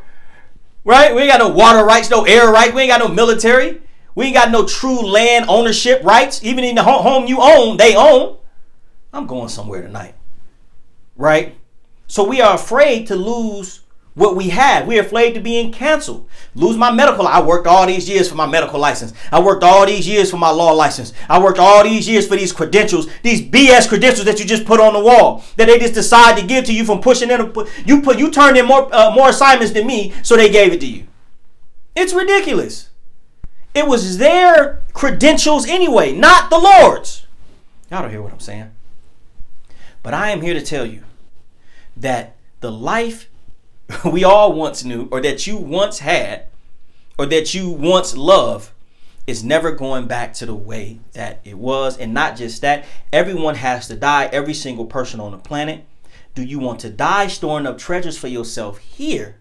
right? 0.84 1.14
We 1.14 1.22
ain't 1.22 1.32
got 1.32 1.40
no 1.40 1.50
water 1.50 1.86
rights, 1.86 2.10
no 2.10 2.26
air 2.26 2.52
rights. 2.52 2.74
We 2.74 2.82
ain't 2.82 2.92
got 2.92 3.00
no 3.00 3.08
military. 3.08 3.82
We 4.16 4.26
ain't 4.26 4.36
got 4.36 4.52
no 4.52 4.66
true 4.66 5.02
land 5.02 5.46
ownership 5.48 6.04
rights. 6.04 6.44
Even 6.44 6.64
in 6.64 6.76
the 6.76 6.84
home 6.84 7.28
you 7.28 7.40
own, 7.42 7.78
they 7.78 7.96
own. 7.96 8.38
I'm 9.14 9.28
going 9.28 9.50
somewhere 9.50 9.82
tonight, 9.82 10.16
right? 11.16 11.56
So 12.08 12.24
we 12.24 12.42
are 12.42 12.56
afraid 12.56 13.08
to 13.08 13.16
lose 13.16 13.81
what 14.14 14.36
we 14.36 14.50
had. 14.50 14.88
We're 14.88 15.02
afraid 15.02 15.34
to 15.34 15.40
being 15.40 15.72
canceled. 15.72 16.28
Lose 16.54 16.76
my 16.76 16.92
medical. 16.92 17.28
I 17.28 17.42
worked 17.42 17.68
all 17.68 17.86
these 17.88 18.10
years 18.10 18.30
for 18.30 18.36
my 18.36 18.46
medical 18.46 18.80
license. 18.80 19.14
I 19.32 19.40
worked 19.40 19.64
all 19.64 19.86
these 19.86 20.08
years 20.08 20.30
for 20.30 20.38
my 20.38 20.50
law 20.50 20.72
license. 20.74 21.14
I 21.30 21.42
worked 21.42 21.60
all 21.60 21.84
these 21.84 22.08
years 22.08 22.28
for 22.28 22.36
these 22.36 22.52
credentials, 22.52 23.08
these 23.24 23.42
BS 23.42 23.88
credentials 23.88 24.26
that 24.26 24.40
you 24.40 24.46
just 24.46 24.66
put 24.66 24.80
on 24.80 24.94
the 24.94 25.00
wall 25.00 25.44
that 25.56 25.66
they 25.66 25.80
just 25.80 25.94
decide 25.94 26.38
to 26.38 26.46
give 26.46 26.66
to 26.66 26.74
you 26.74 26.84
from 26.84 27.00
pushing 27.00 27.32
in. 27.32 27.54
You 27.86 28.02
put 28.02 28.20
you 28.20 28.32
turned 28.32 28.58
in 28.58 28.66
more 28.66 28.94
uh, 28.94 29.12
more 29.16 29.30
assignments 29.30 29.74
than 29.74 29.88
me, 29.88 30.14
so 30.24 30.36
they 30.36 30.50
gave 30.50 30.74
it 30.74 30.82
to 30.82 30.88
you. 30.88 31.08
It's 31.96 32.14
ridiculous. 32.14 32.90
It 33.74 33.88
was 33.88 34.18
their 34.18 34.82
credentials 34.94 35.66
anyway, 35.66 36.12
not 36.12 36.50
the 36.50 36.60
Lord's. 36.60 37.26
Y'all 37.90 38.02
don't 38.02 38.12
hear 38.12 38.22
what 38.22 38.34
I'm 38.34 38.40
saying. 38.40 38.72
But 40.04 40.14
I 40.14 40.32
am 40.32 40.42
here 40.42 40.54
to 40.54 40.62
tell 40.62 40.86
you 40.86 41.04
that 41.96 42.36
the 42.60 42.72
life 42.72 43.30
we 44.06 44.24
all 44.24 44.54
once 44.54 44.84
knew, 44.84 45.08
or 45.12 45.22
that 45.22 45.48
you 45.48 45.58
once 45.58 46.00
had, 46.00 46.46
or 47.18 47.26
that 47.26 47.54
you 47.54 47.70
once 47.70 48.16
loved, 48.16 48.72
is 49.28 49.44
never 49.44 49.72
going 49.72 50.08
back 50.08 50.34
to 50.34 50.46
the 50.46 50.56
way 50.56 51.00
that 51.14 51.40
it 51.44 51.58
was. 51.58 51.98
And 51.98 52.14
not 52.14 52.36
just 52.36 52.62
that, 52.62 52.86
everyone 53.14 53.56
has 53.56 53.88
to 53.88 53.96
die, 53.96 54.26
every 54.32 54.54
single 54.54 54.86
person 54.86 55.20
on 55.20 55.32
the 55.32 55.38
planet. 55.38 55.86
Do 56.34 56.44
you 56.44 56.60
want 56.60 56.80
to 56.82 56.90
die 56.90 57.28
storing 57.28 57.68
up 57.68 57.78
treasures 57.78 58.18
for 58.18 58.28
yourself 58.28 58.78
here, 58.80 59.38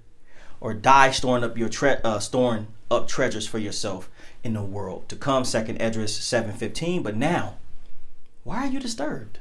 or 0.61 0.75
die 0.75 1.11
storing 1.13 1.45
up 1.45 1.57
your 1.57 1.69
tre- 1.69 2.01
uh, 2.03 2.19
storing 2.19 2.67
up 2.91 3.07
treasures 3.07 3.47
for 3.47 3.59
yourself 3.59 4.11
in 4.43 4.55
the 4.55 4.63
world 4.63 5.09
to 5.09 5.17
come? 5.17 5.45
Second 5.45 5.81
seven 6.09 6.53
fifteen. 6.53 7.03
But 7.03 7.17
now, 7.17 7.59
why 8.43 8.67
are 8.67 8.71
you 8.71 8.81
disturbed? 8.81 9.39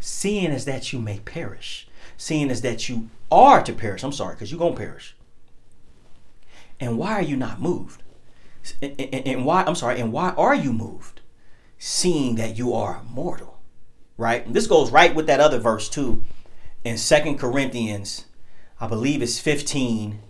Seeing 0.00 0.50
as 0.50 0.64
that 0.64 0.92
you 0.92 0.98
may 0.98 1.20
perish, 1.20 1.86
seeing 2.16 2.50
as 2.50 2.62
that 2.62 2.88
you 2.88 3.10
are 3.30 3.62
to 3.62 3.72
perish. 3.72 4.02
I'm 4.02 4.12
sorry, 4.12 4.34
because 4.34 4.50
you're 4.50 4.58
going 4.58 4.74
to 4.74 4.80
perish. 4.80 5.16
And 6.78 6.98
why 6.98 7.12
are 7.12 7.22
you 7.22 7.36
not 7.36 7.60
moved? 7.60 8.02
And, 8.82 8.98
and, 8.98 9.26
and, 9.26 9.44
why, 9.44 9.64
I'm 9.64 9.74
sorry, 9.74 10.00
and 10.00 10.12
why 10.12 10.30
are 10.30 10.54
you 10.54 10.72
moved? 10.72 11.20
Seeing 11.78 12.34
that 12.36 12.58
you 12.58 12.74
are 12.74 13.02
mortal, 13.08 13.60
right? 14.16 14.44
And 14.44 14.54
this 14.54 14.66
goes 14.66 14.90
right 14.90 15.14
with 15.14 15.26
that 15.26 15.40
other 15.40 15.58
verse 15.58 15.88
too. 15.88 16.24
In 16.84 16.98
Second 16.98 17.38
Corinthians, 17.38 18.26
I 18.80 18.86
believe 18.86 19.22
it's 19.22 19.38
15, 19.38 20.20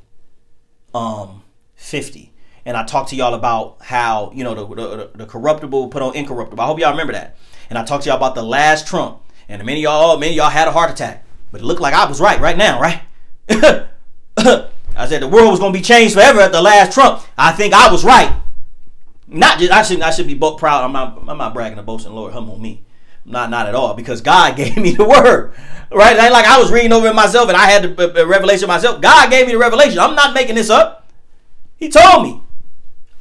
um, 0.94 1.42
50. 1.74 2.32
And 2.64 2.76
I 2.76 2.84
talked 2.84 3.10
to 3.10 3.16
y'all 3.16 3.34
about 3.34 3.78
how, 3.80 4.32
you 4.34 4.44
know, 4.44 4.54
the, 4.54 4.74
the, 4.74 5.10
the 5.14 5.26
corruptible 5.26 5.88
put 5.88 6.02
on 6.02 6.14
incorruptible. 6.14 6.62
I 6.62 6.66
hope 6.66 6.78
y'all 6.78 6.90
remember 6.90 7.14
that. 7.14 7.36
And 7.68 7.78
I 7.78 7.84
talked 7.84 8.04
to 8.04 8.10
y'all 8.10 8.16
about 8.16 8.34
the 8.34 8.42
last 8.42 8.86
trump. 8.86 9.22
And 9.48 9.64
many 9.64 9.80
y'all, 9.80 10.16
many 10.18 10.34
y'all 10.34 10.50
had 10.50 10.68
a 10.68 10.72
heart 10.72 10.90
attack. 10.90 11.24
But 11.50 11.60
it 11.60 11.64
looked 11.64 11.80
like 11.80 11.94
I 11.94 12.06
was 12.06 12.20
right 12.20 12.40
right 12.40 12.56
now, 12.56 12.80
right? 12.80 13.02
I 14.96 15.06
said 15.06 15.22
the 15.22 15.28
world 15.28 15.50
was 15.50 15.58
going 15.58 15.72
to 15.72 15.78
be 15.78 15.82
changed 15.82 16.14
forever 16.14 16.40
at 16.40 16.52
the 16.52 16.62
last 16.62 16.92
Trump. 16.92 17.22
I 17.36 17.52
think 17.52 17.74
I 17.74 17.90
was 17.90 18.04
right. 18.04 18.40
Not 19.26 19.58
just 19.58 19.72
I 19.72 19.82
should 19.82 20.00
I 20.00 20.10
should 20.10 20.26
be 20.26 20.34
both 20.34 20.58
proud. 20.58 20.84
I'm 20.84 20.92
not 20.92 21.22
I'm 21.28 21.38
not 21.38 21.54
bragging 21.54 21.78
or 21.78 21.82
boasting. 21.82 22.12
Lord, 22.12 22.32
humble 22.32 22.58
me. 22.58 22.82
Not 23.24 23.50
not 23.50 23.68
at 23.68 23.74
all 23.74 23.94
because 23.94 24.20
God 24.20 24.56
gave 24.56 24.76
me 24.76 24.92
the 24.92 25.04
word. 25.04 25.52
Right? 25.92 26.16
Like 26.16 26.46
I 26.46 26.58
was 26.58 26.70
reading 26.70 26.92
over 26.92 27.06
it 27.08 27.14
myself 27.14 27.48
and 27.48 27.56
I 27.56 27.66
had 27.66 27.96
the 27.96 28.26
revelation 28.26 28.68
myself. 28.68 29.00
God 29.00 29.30
gave 29.30 29.46
me 29.46 29.52
the 29.52 29.58
revelation. 29.58 29.98
I'm 29.98 30.14
not 30.14 30.34
making 30.34 30.56
this 30.56 30.70
up. 30.70 31.08
He 31.76 31.88
told 31.88 32.24
me. 32.24 32.42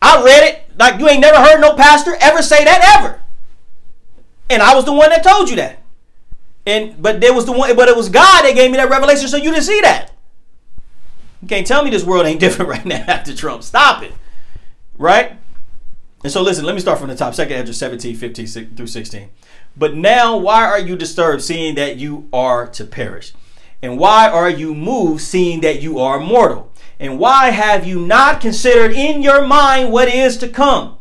I 0.01 0.23
read 0.23 0.43
it 0.43 0.77
like 0.77 0.99
you 0.99 1.09
ain't 1.09 1.21
never 1.21 1.37
heard 1.37 1.59
no 1.59 1.75
pastor 1.75 2.15
ever 2.21 2.41
say 2.41 2.63
that 2.63 2.97
ever. 2.97 3.21
And 4.49 4.61
I 4.61 4.75
was 4.75 4.85
the 4.85 4.93
one 4.93 5.09
that 5.09 5.23
told 5.23 5.49
you 5.49 5.57
that. 5.57 5.83
And 6.69 7.01
but 7.01 7.19
there 7.19 7.33
was 7.33 7.45
the 7.45 7.51
one, 7.51 7.75
but 7.75 7.89
it 7.89 7.95
was 7.95 8.09
God 8.09 8.43
that 8.43 8.53
gave 8.53 8.69
me 8.69 8.77
that 8.77 8.91
revelation, 8.91 9.27
so 9.27 9.37
you 9.37 9.49
didn't 9.49 9.63
see 9.63 9.81
that. 9.81 10.11
You 11.41 11.47
can't 11.47 11.65
tell 11.65 11.83
me 11.83 11.89
this 11.89 12.03
world 12.03 12.27
ain't 12.27 12.39
different 12.45 12.69
right 12.69 12.85
now 12.85 13.03
after 13.07 13.35
Trump. 13.35 13.63
Stop 13.63 14.03
it. 14.03 14.13
Right? 14.95 15.33
And 16.23 16.31
so 16.31 16.43
listen, 16.43 16.65
let 16.65 16.75
me 16.75 16.81
start 16.81 16.99
from 16.99 17.07
the 17.07 17.15
top. 17.15 17.33
Second 17.33 17.55
Esdras 17.55 17.77
17, 17.77 18.15
15 18.15 18.75
through 18.75 18.87
16. 18.87 19.29
But 19.75 19.95
now 19.95 20.37
why 20.37 20.65
are 20.65 20.79
you 20.79 20.95
disturbed 20.95 21.41
seeing 21.41 21.73
that 21.75 21.97
you 21.97 22.27
are 22.31 22.67
to 22.67 22.85
perish? 22.85 23.33
And 23.81 23.97
why 23.97 24.29
are 24.29 24.49
you 24.49 24.75
moved 24.75 25.21
seeing 25.21 25.61
that 25.61 25.81
you 25.81 25.97
are 25.97 26.19
mortal? 26.19 26.71
And 26.99 27.17
why 27.17 27.49
have 27.49 27.87
you 27.87 27.99
not 27.99 28.41
considered 28.41 28.91
in 28.91 29.23
your 29.23 29.43
mind 29.43 29.91
what 29.91 30.09
is 30.09 30.37
to 30.37 30.49
come, 30.49 30.97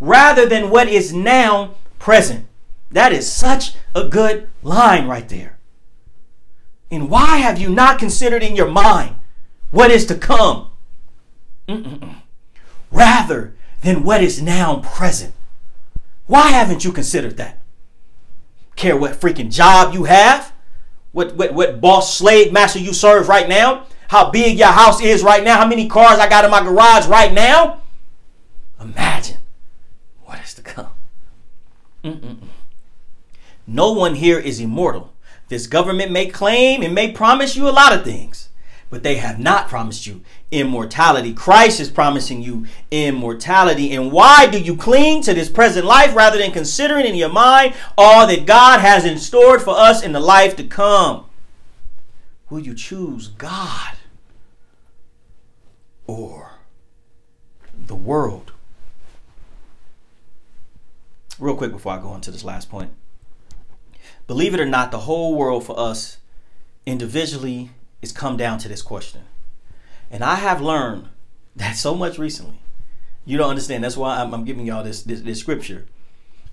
rather 0.00 0.46
than 0.46 0.70
what 0.70 0.88
is 0.88 1.12
now 1.12 1.74
present? 1.98 2.46
That 2.94 3.12
is 3.12 3.30
such 3.30 3.74
a 3.92 4.04
good 4.04 4.48
line 4.62 5.08
right 5.08 5.28
there. 5.28 5.58
And 6.92 7.10
why 7.10 7.38
have 7.38 7.58
you 7.58 7.68
not 7.68 7.98
considered 7.98 8.44
in 8.44 8.54
your 8.54 8.70
mind 8.70 9.16
what 9.72 9.90
is 9.90 10.06
to 10.06 10.14
come? 10.14 10.70
Mm-mm-mm. 11.66 12.22
Rather 12.92 13.56
than 13.82 14.04
what 14.04 14.22
is 14.22 14.40
now 14.40 14.76
present. 14.76 15.34
Why 16.28 16.52
haven't 16.52 16.84
you 16.84 16.92
considered 16.92 17.36
that? 17.36 17.60
Care 18.76 18.96
what 18.96 19.20
freaking 19.20 19.50
job 19.50 19.92
you 19.92 20.04
have? 20.04 20.52
What, 21.10 21.34
what, 21.34 21.52
what 21.52 21.80
boss 21.80 22.16
slave 22.16 22.52
master 22.52 22.78
you 22.78 22.92
serve 22.92 23.28
right 23.28 23.48
now? 23.48 23.86
How 24.06 24.30
big 24.30 24.56
your 24.56 24.68
house 24.68 25.02
is 25.02 25.24
right 25.24 25.42
now? 25.42 25.56
How 25.56 25.66
many 25.66 25.88
cars 25.88 26.20
I 26.20 26.28
got 26.28 26.44
in 26.44 26.50
my 26.52 26.62
garage 26.62 27.08
right 27.08 27.32
now? 27.32 27.82
Imagine 28.80 29.38
what 30.24 30.40
is 30.44 30.54
to 30.54 30.62
come. 30.62 30.90
Mm-mm-mm. 32.04 32.53
No 33.66 33.92
one 33.92 34.16
here 34.16 34.38
is 34.38 34.60
immortal. 34.60 35.12
This 35.48 35.66
government 35.66 36.10
may 36.10 36.26
claim 36.26 36.82
and 36.82 36.94
may 36.94 37.12
promise 37.12 37.56
you 37.56 37.68
a 37.68 37.70
lot 37.70 37.92
of 37.92 38.04
things, 38.04 38.48
but 38.90 39.02
they 39.02 39.16
have 39.16 39.38
not 39.38 39.68
promised 39.68 40.06
you 40.06 40.22
immortality. 40.50 41.32
Christ 41.32 41.80
is 41.80 41.90
promising 41.90 42.42
you 42.42 42.66
immortality. 42.90 43.92
And 43.92 44.12
why 44.12 44.46
do 44.46 44.58
you 44.58 44.76
cling 44.76 45.22
to 45.22 45.34
this 45.34 45.50
present 45.50 45.86
life 45.86 46.14
rather 46.14 46.38
than 46.38 46.52
considering 46.52 47.06
in 47.06 47.14
your 47.14 47.28
mind 47.28 47.74
all 47.98 48.26
that 48.26 48.46
God 48.46 48.80
has 48.80 49.04
in 49.04 49.18
store 49.18 49.58
for 49.58 49.76
us 49.76 50.02
in 50.02 50.12
the 50.12 50.20
life 50.20 50.56
to 50.56 50.64
come? 50.64 51.26
Will 52.50 52.60
you 52.60 52.74
choose 52.74 53.28
God 53.28 53.96
or 56.06 56.52
the 57.86 57.94
world? 57.94 58.52
Real 61.38 61.56
quick 61.56 61.72
before 61.72 61.94
I 61.94 61.98
go 62.00 62.08
on 62.08 62.20
to 62.22 62.30
this 62.30 62.44
last 62.44 62.70
point 62.70 62.90
believe 64.26 64.54
it 64.54 64.60
or 64.60 64.66
not, 64.66 64.90
the 64.90 65.00
whole 65.00 65.34
world 65.34 65.64
for 65.64 65.78
us 65.78 66.18
individually 66.86 67.70
is 68.02 68.12
come 68.12 68.36
down 68.36 68.58
to 68.58 68.68
this 68.68 68.82
question. 68.82 69.22
And 70.10 70.22
I 70.22 70.36
have 70.36 70.60
learned 70.60 71.08
that 71.56 71.76
so 71.76 71.94
much 71.94 72.18
recently. 72.18 72.60
You 73.24 73.38
don't 73.38 73.50
understand. 73.50 73.84
That's 73.84 73.96
why 73.96 74.20
I'm, 74.20 74.34
I'm 74.34 74.44
giving 74.44 74.66
y'all 74.66 74.84
this, 74.84 75.02
this, 75.02 75.22
this 75.22 75.40
scripture. 75.40 75.86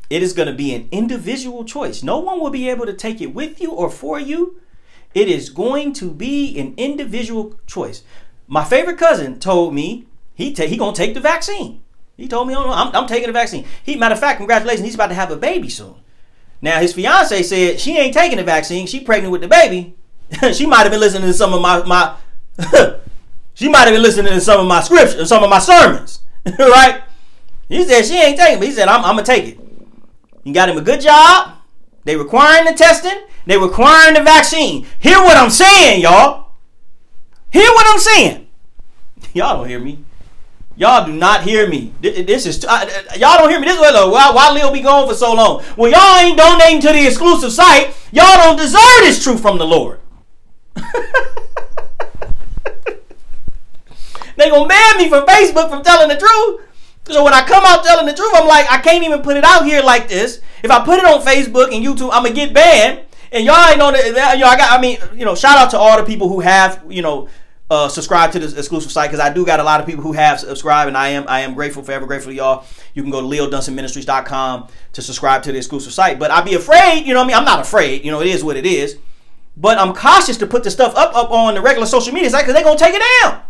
It 0.10 0.24
is 0.24 0.34
going 0.34 0.48
to 0.48 0.54
be 0.54 0.74
an 0.74 0.88
individual 0.92 1.64
choice. 1.64 2.04
No 2.04 2.20
one 2.20 2.40
will 2.40 2.50
be 2.50 2.70
able 2.70 2.86
to 2.86 2.94
take 2.94 3.22
it 3.22 3.34
with 3.34 3.62
you 3.62 3.72
or 3.72 3.90
for 3.90 4.20
you. 4.20 4.60
It 5.14 5.28
is 5.28 5.50
going 5.50 5.94
to 5.94 6.10
be 6.10 6.58
an 6.58 6.74
individual 6.78 7.60
choice. 7.66 8.04
My 8.48 8.64
favorite 8.64 8.98
cousin 8.98 9.40
told 9.40 9.74
me 9.74 10.08
he 10.34 10.54
ta- 10.54 10.66
he 10.66 10.78
gonna 10.78 10.96
take 10.96 11.14
the 11.14 11.20
vaccine. 11.20 11.84
He 12.18 12.28
told 12.28 12.48
me, 12.48 12.56
oh, 12.56 12.64
no, 12.64 12.72
I'm, 12.72 12.96
I'm 12.96 13.08
taking 13.08 13.28
the 13.28 13.34
vaccine. 13.34 13.66
He 13.84 13.96
matter 13.96 14.14
of 14.14 14.20
fact, 14.20 14.38
congratulations, 14.38 14.86
he's 14.86 14.96
about 14.96 15.08
to 15.08 15.14
have 15.14 15.32
a 15.32 15.38
baby 15.38 15.70
soon. 15.70 15.96
Now 16.62 16.80
his 16.80 16.94
fiance 16.94 17.44
said 17.44 17.80
she 17.80 17.98
ain't 17.98 18.14
taking 18.14 18.38
the 18.38 18.44
vaccine. 18.44 18.88
She 18.88 19.00
pregnant 19.00 19.32
with 19.32 19.42
the 19.42 19.48
baby. 19.48 19.96
she 20.54 20.66
might 20.66 20.84
have 20.84 20.92
been 20.92 21.00
listening 21.00 21.28
to 21.28 21.34
some 21.34 21.54
of 21.54 21.62
my 21.62 21.84
my. 21.84 22.16
she 23.54 23.68
might 23.68 23.86
have 23.86 23.94
been 23.94 24.04
listening 24.04 24.34
to 24.34 24.42
some 24.42 24.62
of 24.62 24.68
my 24.68 24.82
scriptures, 24.82 25.30
some 25.30 25.44
of 25.44 25.50
my 25.50 25.60
sermons, 25.60 26.22
right? 26.60 27.02
He 27.68 27.84
said 27.86 28.04
she 28.04 28.22
ain't 28.22 28.38
taking, 28.38 28.60
but 28.60 28.68
he 28.68 28.74
said 28.74 28.88
I'm, 28.88 29.04
I'm 29.04 29.16
gonna 29.16 29.24
take 29.24 29.46
it. 29.46 29.60
You 30.44 30.54
got 30.54 30.70
him 30.70 30.78
a 30.78 30.82
good 30.82 31.02
job. 31.02 31.58
They 32.04 32.16
requiring 32.16 32.66
the 32.66 32.74
testing. 32.74 33.28
They 33.46 33.58
requiring 33.58 34.16
the 34.16 34.24
vaccine. 34.24 34.86
Hear 35.00 35.18
what 35.18 35.38
I'm 35.38 35.50
saying, 35.50 36.02
y'all. 36.02 36.52
Hear 37.52 37.70
what 37.70 37.86
I'm 37.88 38.00
saying. 38.00 38.48
Y'all 39.34 39.58
don't 39.58 39.68
hear 39.68 39.80
me. 39.80 40.04
Y'all 40.78 41.06
do 41.06 41.14
not 41.14 41.44
hear 41.44 41.68
me. 41.68 41.94
This 42.02 42.46
is 42.46 42.64
y'all 42.64 43.38
don't 43.38 43.50
hear 43.50 43.60
me. 43.60 43.68
This 43.68 43.76
is 43.76 43.82
why 43.82 44.32
why 44.34 44.52
Leo 44.52 44.72
be 44.72 44.82
gone 44.82 45.08
for 45.08 45.14
so 45.14 45.34
long. 45.34 45.62
When 45.76 45.92
y'all 45.92 46.18
ain't 46.18 46.38
donating 46.38 46.82
to 46.82 46.88
the 46.88 47.06
exclusive 47.06 47.52
site, 47.52 47.94
y'all 48.12 48.38
don't 48.38 48.58
deserve 48.58 49.02
this 49.02 49.22
truth 49.24 49.42
from 49.42 49.58
the 49.58 49.66
Lord. 49.66 50.00
they 54.38 54.50
gonna 54.50 54.68
ban 54.68 54.98
me 54.98 55.10
from 55.10 55.26
Facebook 55.26 55.70
from 55.70 55.84
telling 55.84 56.08
the 56.08 56.18
truth. 56.18 56.62
So 57.06 57.24
when 57.24 57.34
I 57.34 57.42
come 57.46 57.64
out 57.66 57.84
telling 57.84 58.06
the 58.06 58.14
truth, 58.14 58.32
I'm 58.34 58.48
like, 58.48 58.72
I 58.72 58.80
can't 58.80 59.04
even 59.04 59.22
put 59.22 59.36
it 59.36 59.44
out 59.44 59.66
here 59.66 59.82
like 59.82 60.08
this. 60.08 60.40
If 60.64 60.72
I 60.72 60.84
put 60.86 61.00
it 61.00 61.06
on 61.06 61.22
Facebook 61.22 61.76
and 61.76 61.86
YouTube, 61.86 62.12
I'm 62.14 62.24
gonna 62.24 62.34
get 62.34 62.54
banned. 62.54 63.02
And 63.32 63.46
y'all 63.46 63.70
ain't 63.70 63.80
know 63.80 63.92
that. 63.92 64.38
Know, 64.40 64.46
I 64.46 64.58
got. 64.58 64.78
I 64.78 64.82
mean, 64.82 65.00
you 65.16 65.26
know, 65.26 65.36
shout 65.36 65.58
out 65.58 65.72
to 65.72 65.78
all 65.78 65.98
the 65.98 66.04
people 66.06 66.28
who 66.28 66.42
have, 66.42 66.84
you 66.90 67.02
know, 67.02 67.30
uh, 67.72 67.88
subscribe 67.88 68.34
to 68.34 68.40
this 68.40 68.54
exclusive 68.58 68.92
site 68.92 69.10
because 69.10 69.22
I 69.22 69.32
do 69.32 69.46
got 69.46 69.62
a 69.62 69.64
lot 69.64 69.80
of 69.80 69.86
people 69.86 70.04
who 70.04 70.12
have 70.12 70.42
subscribed, 70.42 70.90
and 70.90 70.98
I 70.98 71.08
am 71.08 71.24
I 71.30 71.40
am 71.40 71.54
grateful, 71.54 71.82
forever 71.82 72.06
grateful 72.06 72.34
to 72.34 72.36
y'all. 72.36 72.66
You 72.94 73.02
can 73.02 73.12
go 73.12 73.22
to 73.22 73.28
leodunsonministries.com 73.28 74.68
to 74.92 75.02
subscribe 75.02 75.42
to 75.44 75.54
the 75.54 75.58
exclusive 75.58 75.94
site. 75.94 76.20
But 76.20 76.32
I'd 76.32 76.44
be 76.44 76.56
afraid, 76.56 77.06
you 77.06 77.14
know, 77.14 77.22
what 77.22 77.26
I 77.26 77.28
mean, 77.30 77.38
I'm 77.38 77.46
not 77.46 77.62
afraid. 77.62 78.04
You 78.04 78.12
know, 78.12 78.20
it 78.20 78.28
is 78.28 78.44
what 78.44 78.58
it 78.58 78.66
is. 78.66 78.98
But 79.56 79.78
I'm 79.78 79.94
cautious 79.94 80.36
to 80.38 80.48
put 80.48 80.66
the 80.66 80.72
stuff 80.72 80.94
up 80.98 81.16
up 81.16 81.32
on 81.32 81.54
the 81.54 81.62
regular 81.62 81.88
social 81.88 82.14
media 82.14 82.30
site 82.30 82.44
because 82.44 82.56
they're 82.56 82.64
gonna 82.64 82.78
take 82.78 82.94
it 82.94 83.02
down. 83.22 83.42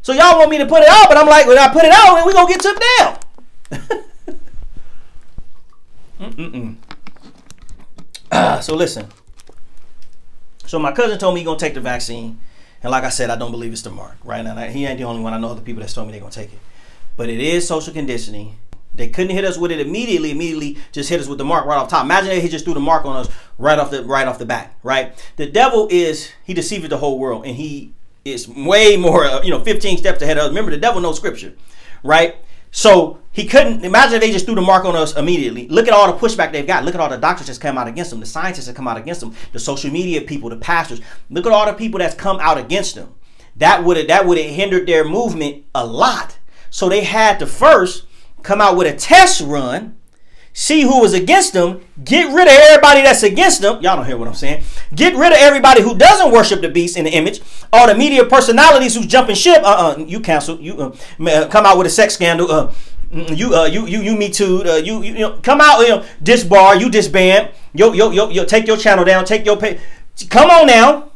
So 0.00 0.14
y'all 0.14 0.38
want 0.38 0.50
me 0.50 0.56
to 0.56 0.66
put 0.66 0.80
it 0.80 0.88
out, 0.88 1.08
but 1.10 1.18
I'm 1.18 1.26
like, 1.26 1.46
when 1.46 1.58
I 1.58 1.68
put 1.70 1.84
it 1.84 1.92
out, 1.92 2.26
we 2.26 2.32
gonna 2.32 2.48
get 2.48 2.62
took 2.62 2.80
down. 2.98 3.18
Mm-mm-mm. 6.32 6.76
Uh, 8.32 8.60
so 8.60 8.74
listen. 8.74 9.06
So 10.64 10.78
my 10.78 10.92
cousin 10.92 11.18
told 11.18 11.34
me 11.34 11.42
he 11.42 11.44
gonna 11.44 11.58
take 11.58 11.74
the 11.74 11.82
vaccine. 11.82 12.40
And 12.84 12.90
like 12.90 13.04
I 13.04 13.08
said, 13.08 13.30
I 13.30 13.36
don't 13.36 13.50
believe 13.50 13.72
it's 13.72 13.80
the 13.80 13.90
mark, 13.90 14.18
right? 14.24 14.44
And 14.44 14.60
I, 14.60 14.68
he 14.68 14.84
ain't 14.84 14.98
the 14.98 15.04
only 15.04 15.22
one. 15.22 15.32
I 15.32 15.38
know 15.38 15.48
other 15.48 15.62
people 15.62 15.80
that's 15.80 15.94
told 15.94 16.06
me 16.06 16.12
they're 16.12 16.20
gonna 16.20 16.30
take 16.30 16.52
it. 16.52 16.58
But 17.16 17.30
it 17.30 17.40
is 17.40 17.66
social 17.66 17.94
conditioning. 17.94 18.58
They 18.94 19.08
couldn't 19.08 19.34
hit 19.34 19.42
us 19.44 19.56
with 19.56 19.72
it 19.72 19.80
immediately. 19.80 20.30
Immediately, 20.30 20.76
just 20.92 21.08
hit 21.08 21.18
us 21.18 21.26
with 21.26 21.38
the 21.38 21.46
mark 21.46 21.64
right 21.64 21.78
off 21.78 21.88
top. 21.88 22.04
Imagine 22.04 22.32
if 22.32 22.42
he 22.42 22.48
just 22.50 22.66
threw 22.66 22.74
the 22.74 22.80
mark 22.80 23.06
on 23.06 23.16
us 23.16 23.30
right 23.56 23.78
off 23.78 23.90
the 23.90 24.04
right 24.04 24.28
off 24.28 24.38
the 24.38 24.44
bat, 24.44 24.74
right? 24.82 25.14
The 25.36 25.46
devil 25.46 25.88
is 25.90 26.30
he 26.44 26.52
deceived 26.52 26.86
the 26.90 26.98
whole 26.98 27.18
world, 27.18 27.46
and 27.46 27.56
he 27.56 27.94
is 28.26 28.46
way 28.46 28.98
more, 28.98 29.24
uh, 29.24 29.42
you 29.42 29.50
know, 29.50 29.64
15 29.64 29.96
steps 29.96 30.20
ahead 30.20 30.36
of 30.36 30.44
us. 30.44 30.48
Remember, 30.50 30.70
the 30.70 30.76
devil 30.76 31.00
knows 31.00 31.16
scripture, 31.16 31.54
right? 32.02 32.36
So 32.70 33.18
he 33.34 33.46
couldn't 33.46 33.84
imagine 33.84 34.14
if 34.14 34.20
they 34.20 34.30
just 34.30 34.46
threw 34.46 34.54
the 34.54 34.60
mark 34.60 34.84
on 34.84 34.94
us 34.94 35.16
immediately. 35.16 35.66
Look 35.66 35.88
at 35.88 35.92
all 35.92 36.06
the 36.06 36.16
pushback 36.16 36.52
they've 36.52 36.64
got. 36.64 36.84
Look 36.84 36.94
at 36.94 37.00
all 37.00 37.08
the 37.10 37.16
doctors 37.16 37.48
that's 37.48 37.58
come 37.58 37.76
out 37.76 37.88
against 37.88 38.10
them, 38.10 38.20
the 38.20 38.26
scientists 38.26 38.66
that 38.66 38.76
come 38.76 38.86
out 38.86 38.96
against 38.96 39.20
them, 39.20 39.34
the 39.52 39.58
social 39.58 39.90
media 39.90 40.20
people, 40.20 40.48
the 40.50 40.56
pastors. 40.56 41.00
Look 41.30 41.44
at 41.44 41.50
all 41.50 41.66
the 41.66 41.72
people 41.72 41.98
that's 41.98 42.14
come 42.14 42.38
out 42.38 42.58
against 42.58 42.94
them. 42.94 43.12
That 43.56 43.82
would 43.82 43.96
have 43.96 44.06
that 44.06 44.24
would 44.24 44.38
have 44.38 44.54
hindered 44.54 44.86
their 44.86 45.04
movement 45.04 45.64
a 45.74 45.84
lot. 45.84 46.38
So 46.70 46.88
they 46.88 47.02
had 47.02 47.40
to 47.40 47.46
first 47.46 48.06
come 48.44 48.60
out 48.60 48.76
with 48.76 48.86
a 48.86 48.96
test 48.96 49.40
run 49.40 49.96
see 50.54 50.82
who 50.82 51.00
was 51.00 51.12
against 51.12 51.52
them, 51.52 51.80
get 52.04 52.32
rid 52.32 52.46
of 52.46 52.54
everybody 52.54 53.02
that's 53.02 53.24
against 53.24 53.60
them. 53.60 53.82
Y'all 53.82 53.96
don't 53.96 54.06
hear 54.06 54.16
what 54.16 54.28
I'm 54.28 54.34
saying. 54.34 54.62
Get 54.94 55.14
rid 55.16 55.32
of 55.32 55.38
everybody 55.38 55.82
who 55.82 55.98
doesn't 55.98 56.32
worship 56.32 56.62
the 56.62 56.68
beast 56.68 56.96
in 56.96 57.04
the 57.04 57.10
image. 57.10 57.42
All 57.72 57.88
the 57.88 57.94
media 57.94 58.24
personalities 58.24 58.94
who's 58.94 59.06
jumping 59.06 59.34
ship. 59.34 59.62
Uh, 59.62 59.96
uh 59.98 60.04
you 60.04 60.20
cancel. 60.20 60.58
You 60.60 60.94
uh, 61.28 61.48
come 61.48 61.66
out 61.66 61.76
with 61.76 61.88
a 61.88 61.90
sex 61.90 62.14
scandal. 62.14 62.50
Uh, 62.50 62.72
you, 63.14 63.54
uh, 63.54 63.66
you, 63.66 63.86
you, 63.86 64.00
you, 64.00 64.16
me 64.16 64.30
too. 64.30 64.62
Uh, 64.64 64.76
you, 64.76 65.02
you, 65.02 65.12
you 65.12 65.20
know, 65.20 65.38
come 65.42 65.60
out. 65.60 65.80
You 65.80 65.88
know, 65.88 66.04
disbar. 66.22 66.80
You 66.80 66.90
disband. 66.90 67.50
Yo, 67.72 67.92
yo, 67.92 68.10
yo, 68.10 68.28
yo. 68.30 68.44
Take 68.44 68.66
your 68.66 68.76
channel 68.76 69.04
down. 69.04 69.24
Take 69.24 69.44
your 69.46 69.56
pay. 69.56 69.80
Come 70.30 70.50
on 70.50 70.66
now. 70.66 71.10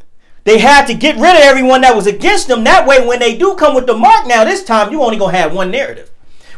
They 0.45 0.59
had 0.59 0.87
to 0.87 0.95
get 0.95 1.17
rid 1.17 1.37
of 1.37 1.43
everyone 1.43 1.83
that 1.83 1.95
was 1.95 2.07
against 2.07 2.49
them. 2.49 2.65
That 2.65 2.87
way, 2.87 3.07
when 3.07 3.19
they 3.19 3.37
do 3.37 3.55
come 3.57 3.75
with 3.75 3.87
the 3.87 3.95
mark, 3.95 4.27
now 4.27 4.45
this 4.45 4.65
time 4.65 4.93
you 4.93 5.03
only 5.03 5.19
gonna 5.19 5.37
have 5.37 5.53
one 5.53 5.71
narrative. 5.71 6.11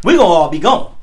We 0.05 0.17
gonna 0.17 0.29
all 0.29 0.49
be 0.49 0.59
gone. 0.61 0.95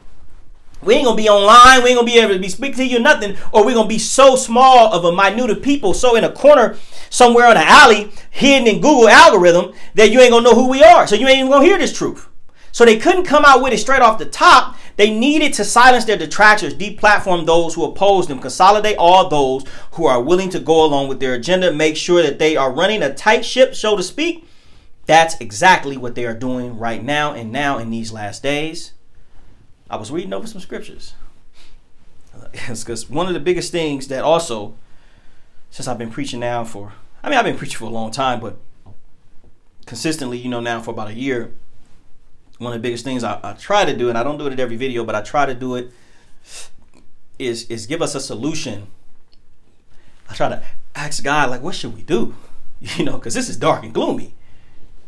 We 0.81 0.93
ain't 0.93 1.05
gonna 1.05 1.17
be 1.17 1.27
online. 1.27 1.83
We 1.83 1.89
ain't 1.89 1.97
gonna 1.97 2.05
be 2.05 2.19
able 2.19 2.33
to 2.35 2.39
be 2.39 2.49
speak 2.49 2.75
to 2.77 2.85
you 2.85 2.99
nothing, 2.99 3.35
or 3.51 3.65
we're 3.65 3.73
gonna 3.73 3.89
be 3.89 3.99
so 3.99 4.35
small 4.35 4.93
of 4.93 5.03
a 5.03 5.11
minute 5.11 5.49
of 5.49 5.61
people, 5.61 5.93
so 5.93 6.15
in 6.15 6.23
a 6.23 6.31
corner 6.31 6.77
somewhere 7.09 7.49
in 7.51 7.57
an 7.57 7.63
alley, 7.65 8.11
hidden 8.29 8.67
in 8.67 8.75
Google 8.75 9.09
algorithm, 9.09 9.73
that 9.95 10.11
you 10.11 10.19
ain't 10.21 10.31
gonna 10.31 10.43
know 10.43 10.55
who 10.55 10.69
we 10.69 10.83
are. 10.83 11.07
So 11.07 11.15
you 11.15 11.27
ain't 11.27 11.39
even 11.39 11.51
gonna 11.51 11.65
hear 11.65 11.77
this 11.77 11.91
truth. 11.91 12.29
So 12.77 12.85
they 12.85 12.99
couldn't 12.99 13.23
come 13.23 13.43
out 13.43 13.63
with 13.63 13.73
it 13.73 13.79
straight 13.79 14.03
off 14.03 14.19
the 14.19 14.25
top. 14.25 14.77
They 14.97 15.09
needed 15.09 15.51
to 15.53 15.65
silence 15.65 16.05
their 16.05 16.15
detractors, 16.15 16.75
deplatform 16.75 17.47
those 17.47 17.73
who 17.73 17.83
oppose 17.83 18.27
them, 18.27 18.37
consolidate 18.37 18.97
all 18.99 19.27
those 19.27 19.63
who 19.93 20.05
are 20.05 20.21
willing 20.21 20.51
to 20.51 20.59
go 20.59 20.85
along 20.85 21.07
with 21.07 21.19
their 21.19 21.33
agenda, 21.33 21.73
make 21.73 21.97
sure 21.97 22.21
that 22.21 22.37
they 22.37 22.55
are 22.55 22.71
running 22.71 23.01
a 23.01 23.11
tight 23.11 23.43
ship, 23.43 23.73
so 23.73 23.97
to 23.97 24.03
speak. 24.03 24.47
That's 25.07 25.41
exactly 25.41 25.97
what 25.97 26.13
they 26.13 26.27
are 26.27 26.35
doing 26.35 26.77
right 26.77 27.03
now 27.03 27.33
and 27.33 27.51
now 27.51 27.79
in 27.79 27.89
these 27.89 28.13
last 28.13 28.43
days. 28.43 28.93
I 29.89 29.95
was 29.95 30.11
reading 30.11 30.33
over 30.33 30.45
some 30.45 30.61
scriptures. 30.61 31.15
Because 32.67 33.09
one 33.09 33.25
of 33.25 33.33
the 33.33 33.39
biggest 33.39 33.71
things 33.71 34.07
that 34.09 34.23
also, 34.23 34.75
since 35.71 35.87
I've 35.87 35.97
been 35.97 36.11
preaching 36.11 36.41
now 36.41 36.63
for, 36.63 36.93
I 37.23 37.29
mean, 37.31 37.39
I've 37.39 37.45
been 37.45 37.57
preaching 37.57 37.79
for 37.79 37.85
a 37.85 37.89
long 37.89 38.11
time, 38.11 38.39
but 38.39 38.59
consistently, 39.87 40.37
you 40.37 40.49
know, 40.49 40.59
now 40.59 40.79
for 40.79 40.91
about 40.91 41.07
a 41.07 41.15
year, 41.15 41.53
one 42.57 42.73
of 42.73 42.79
the 42.79 42.83
biggest 42.83 43.03
things 43.03 43.23
I, 43.23 43.39
I 43.43 43.53
try 43.53 43.85
to 43.85 43.95
do, 43.95 44.09
and 44.09 44.17
I 44.17 44.23
don't 44.23 44.37
do 44.37 44.47
it 44.47 44.53
at 44.53 44.59
every 44.59 44.75
video, 44.75 45.03
but 45.03 45.15
I 45.15 45.21
try 45.21 45.45
to 45.45 45.53
do 45.53 45.75
it, 45.75 45.91
is 47.39 47.69
is 47.69 47.85
give 47.85 48.01
us 48.01 48.15
a 48.15 48.19
solution. 48.19 48.87
I 50.29 50.33
try 50.33 50.49
to 50.49 50.63
ask 50.95 51.23
God, 51.23 51.49
like, 51.49 51.61
what 51.61 51.75
should 51.75 51.95
we 51.95 52.03
do? 52.03 52.35
You 52.79 53.05
know, 53.05 53.13
because 53.13 53.33
this 53.33 53.49
is 53.49 53.57
dark 53.57 53.83
and 53.83 53.91
gloomy. 53.91 54.35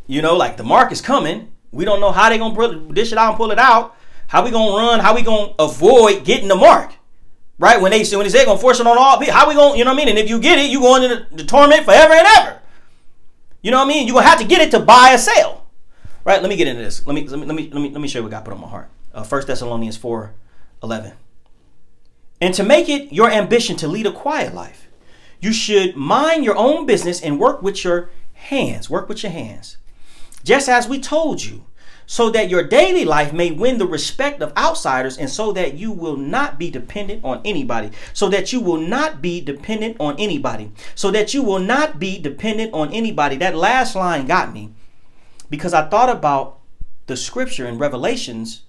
You 0.08 0.24
know, 0.24 0.36
like 0.36 0.58
the 0.58 0.64
mark 0.64 0.92
is 0.92 1.02
coming. 1.02 1.52
We 1.72 1.86
don't 1.86 2.00
know 2.00 2.12
how 2.12 2.30
they're 2.30 2.40
gonna 2.40 2.94
dish 2.94 3.12
it 3.12 3.18
out 3.20 3.30
and 3.30 3.38
pull 3.38 3.52
it 3.52 3.60
out. 3.60 3.96
How 4.26 4.44
we 4.44 4.50
gonna 4.50 4.76
run? 4.76 5.00
How 5.00 5.14
we 5.14 5.22
gonna 5.22 5.54
avoid 5.60 6.26
getting 6.26 6.48
the 6.48 6.56
mark? 6.56 6.94
Right? 7.60 7.80
When 7.80 7.92
they 7.92 8.04
say 8.04 8.16
when 8.16 8.26
they 8.26 8.32
say 8.32 8.44
gonna 8.44 8.58
force 8.58 8.80
it 8.80 8.88
on 8.88 8.98
all 8.98 9.20
people, 9.20 9.36
how 9.36 9.48
we 9.48 9.54
gonna, 9.54 9.78
you 9.78 9.86
know 9.86 9.92
what 9.92 10.02
I 10.02 10.06
mean? 10.06 10.10
And 10.10 10.18
if 10.18 10.28
you 10.28 10.40
get 10.40 10.58
it, 10.58 10.72
you 10.72 10.80
going 10.80 11.04
into 11.04 11.28
the, 11.30 11.36
the 11.36 11.44
torment 11.44 11.86
forever 11.86 12.14
and 12.16 12.28
ever. 12.40 12.60
You 13.62 13.70
know 13.70 13.78
what 13.78 13.86
I 13.86 13.90
mean? 13.90 14.08
You're 14.08 14.16
gonna 14.16 14.28
have 14.28 14.40
to 14.40 14.46
get 14.46 14.62
it 14.62 14.72
to 14.72 14.80
buy 14.80 15.12
a 15.14 15.20
sale. 15.20 15.59
Right? 16.26 16.42
Let 16.42 16.50
me 16.50 16.56
get 16.56 16.68
into 16.68 16.82
this. 16.82 17.06
Let 17.06 17.14
me 17.14 17.28
let 17.28 17.40
me 17.40 17.46
let 17.46 17.56
me 17.56 17.70
let 17.72 17.82
me, 17.82 17.90
let 17.90 18.02
me 18.02 18.08
show 18.08 18.20
you 18.20 18.24
what 18.24 18.32
God 18.32 18.46
put 18.46 18.54
on 18.54 18.62
my 18.62 18.68
heart. 18.68 18.90
Uh, 19.14 19.24
1 19.24 19.48
Thessalonians 19.48 19.98
4 19.98 20.34
11. 20.84 21.14
And 22.42 22.54
to 22.54 22.64
make 22.64 22.88
it 22.88 23.12
your 23.12 23.30
ambition 23.30 23.76
to 23.78 23.88
lead 23.88 24.06
a 24.06 24.12
quiet 24.12 24.54
life, 24.54 24.88
you 25.42 25.52
should 25.52 25.96
mind 25.96 26.46
your 26.46 26.56
own 26.56 26.86
business 26.86 27.22
and 27.22 27.40
work 27.40 27.62
with 27.62 27.84
your 27.84 28.10
hands. 28.34 28.90
Work 28.90 29.10
with 29.10 29.24
your 29.24 29.32
hands. 29.32 29.78
Just 30.44 30.70
as 30.70 30.88
we 30.88 31.00
told 31.00 31.44
you 31.44 31.66
so 32.06 32.32
that 32.32 32.50
your 32.50 32.64
daily 32.64 33.06
life 33.06 33.32
may 33.32 33.52
win 33.52 33.78
the 33.78 33.86
respect 33.86 34.42
of 34.42 34.52
outsiders 34.58 35.18
and 35.18 35.30
so 35.30 35.52
that 35.52 35.76
you 35.76 35.92
will 35.92 36.18
not 36.18 36.58
be 36.58 36.72
dependent 36.72 37.24
on 37.24 37.40
anybody. 37.46 37.92
So 38.14 38.30
that 38.30 38.52
you 38.52 38.62
will 38.62 38.80
not 38.80 39.22
be 39.22 39.42
dependent 39.42 39.98
on 40.00 40.16
anybody. 40.18 40.72
So 40.96 41.12
that 41.12 41.36
you 41.36 41.44
will 41.44 41.60
not 41.60 42.00
be 42.00 42.20
dependent 42.20 42.74
on 42.74 42.92
anybody. 42.92 43.36
That 43.36 43.56
last 43.56 43.96
line 43.96 44.26
got 44.26 44.54
me 44.54 44.72
because 45.50 45.74
I 45.74 45.88
thought 45.88 46.10
about 46.10 46.60
the 47.08 47.18
scripture 47.18 47.68
in 47.68 47.78
Revelations 47.78 48.64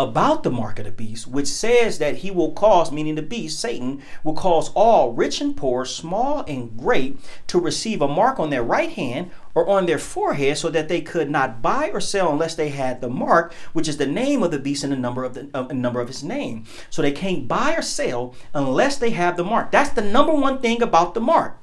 about 0.00 0.42
the 0.42 0.50
mark 0.50 0.78
of 0.78 0.84
the 0.84 0.90
beast, 0.90 1.28
which 1.28 1.46
says 1.46 1.98
that 1.98 2.18
he 2.18 2.30
will 2.30 2.52
cause, 2.52 2.90
meaning 2.90 3.14
the 3.14 3.22
beast, 3.22 3.60
Satan, 3.60 4.02
will 4.24 4.34
cause 4.34 4.70
all, 4.74 5.12
rich 5.12 5.40
and 5.40 5.56
poor, 5.56 5.84
small 5.84 6.44
and 6.48 6.76
great, 6.76 7.18
to 7.46 7.60
receive 7.60 8.02
a 8.02 8.08
mark 8.08 8.40
on 8.40 8.50
their 8.50 8.62
right 8.62 8.90
hand 8.90 9.30
or 9.54 9.68
on 9.68 9.86
their 9.86 9.98
forehead, 9.98 10.58
so 10.58 10.70
that 10.70 10.88
they 10.88 11.00
could 11.00 11.30
not 11.30 11.62
buy 11.62 11.90
or 11.90 12.00
sell 12.00 12.32
unless 12.32 12.54
they 12.54 12.70
had 12.70 13.00
the 13.00 13.08
mark, 13.08 13.52
which 13.72 13.86
is 13.86 13.98
the 13.98 14.06
name 14.06 14.42
of 14.42 14.50
the 14.50 14.58
beast 14.58 14.82
and 14.82 14.92
the 14.92 14.96
number 14.96 15.24
of 15.24 15.34
the 15.34 15.48
uh, 15.54 15.62
number 15.72 16.00
of 16.00 16.08
his 16.08 16.24
name. 16.24 16.64
So 16.90 17.02
they 17.02 17.12
can't 17.12 17.46
buy 17.46 17.74
or 17.74 17.82
sell 17.82 18.34
unless 18.54 18.96
they 18.96 19.10
have 19.10 19.36
the 19.36 19.44
mark. 19.44 19.70
That's 19.70 19.90
the 19.90 20.02
number 20.02 20.32
one 20.32 20.60
thing 20.60 20.82
about 20.82 21.14
the 21.14 21.20
mark. 21.20 21.58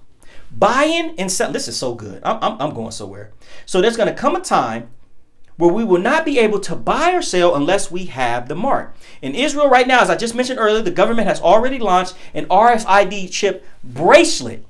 Buying 0.51 1.15
and 1.17 1.31
selling. 1.31 1.53
This 1.53 1.67
is 1.67 1.77
so 1.77 1.93
good. 1.93 2.21
I'm, 2.23 2.37
I'm, 2.41 2.61
I'm 2.61 2.73
going 2.73 2.91
somewhere. 2.91 3.31
So 3.65 3.81
there's 3.81 3.97
going 3.97 4.09
to 4.09 4.15
come 4.15 4.35
a 4.35 4.41
time 4.41 4.89
where 5.57 5.73
we 5.73 5.83
will 5.83 5.99
not 5.99 6.23
be 6.23 6.39
able 6.39 6.59
to 6.61 6.75
buy 6.75 7.11
or 7.11 7.21
sell 7.21 7.53
unless 7.53 7.91
we 7.91 8.05
have 8.05 8.47
the 8.47 8.55
mark. 8.55 8.95
In 9.21 9.35
Israel, 9.35 9.69
right 9.69 9.87
now, 9.87 9.99
as 9.99 10.09
I 10.09 10.15
just 10.15 10.33
mentioned 10.33 10.57
earlier, 10.57 10.81
the 10.81 10.89
government 10.89 11.27
has 11.27 11.41
already 11.41 11.79
launched 11.79 12.15
an 12.33 12.45
RFID 12.45 13.29
chip 13.29 13.65
bracelet 13.83 14.65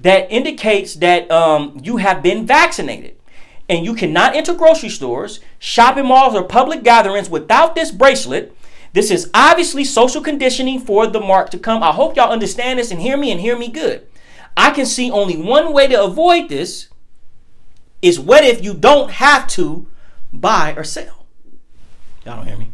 that 0.00 0.30
indicates 0.30 0.94
that 0.94 1.30
um, 1.30 1.80
you 1.82 1.98
have 1.98 2.20
been 2.22 2.46
vaccinated 2.46 3.16
and 3.68 3.84
you 3.84 3.94
cannot 3.94 4.34
enter 4.34 4.54
grocery 4.54 4.88
stores, 4.88 5.40
shopping 5.58 6.06
malls, 6.06 6.34
or 6.34 6.42
public 6.42 6.82
gatherings 6.82 7.28
without 7.28 7.74
this 7.74 7.90
bracelet. 7.90 8.56
This 8.94 9.10
is 9.10 9.30
obviously 9.34 9.84
social 9.84 10.22
conditioning 10.22 10.80
for 10.80 11.06
the 11.06 11.20
mark 11.20 11.50
to 11.50 11.58
come. 11.58 11.82
I 11.82 11.92
hope 11.92 12.16
y'all 12.16 12.32
understand 12.32 12.78
this 12.78 12.90
and 12.90 13.00
hear 13.00 13.16
me 13.16 13.30
and 13.30 13.40
hear 13.40 13.58
me 13.58 13.68
good. 13.68 14.06
I 14.56 14.70
can 14.70 14.86
see 14.86 15.10
only 15.10 15.36
one 15.36 15.72
way 15.72 15.86
to 15.86 16.02
avoid 16.02 16.48
this 16.48 16.88
is 18.02 18.20
what 18.20 18.44
if 18.44 18.62
you 18.62 18.74
don't 18.74 19.10
have 19.12 19.46
to 19.48 19.86
buy 20.32 20.74
or 20.76 20.84
sell? 20.84 21.26
Y'all 22.24 22.36
don't 22.36 22.46
hear 22.46 22.56
me. 22.56 22.72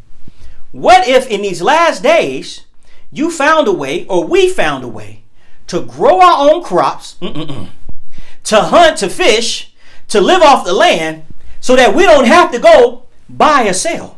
What 0.73 1.07
if 1.07 1.29
in 1.29 1.43
these 1.43 1.63
last 1.63 2.03
days 2.03 2.65
you 3.13 3.31
found 3.31 3.69
a 3.69 3.73
way 3.73 4.07
or 4.07 4.27
we 4.27 4.49
found 4.49 4.85
a 4.85 4.89
way 4.89 5.23
to 5.69 5.83
grow 5.83 6.21
our 6.21 6.51
own 6.51 6.63
crops, 6.63 7.15
to 7.21 8.61
hunt, 8.61 8.99
to 8.99 9.09
fish, 9.09 9.73
to 10.09 10.21
live 10.21 10.43
off 10.43 10.67
the 10.67 10.75
land 10.75 11.25
so 11.61 11.77
that 11.77 11.95
we 11.95 12.03
don't 12.03 12.27
have 12.27 12.51
to 12.53 12.59
go 12.59 13.05
buy 13.29 13.67
or 13.67 13.73
sell. 13.73 14.14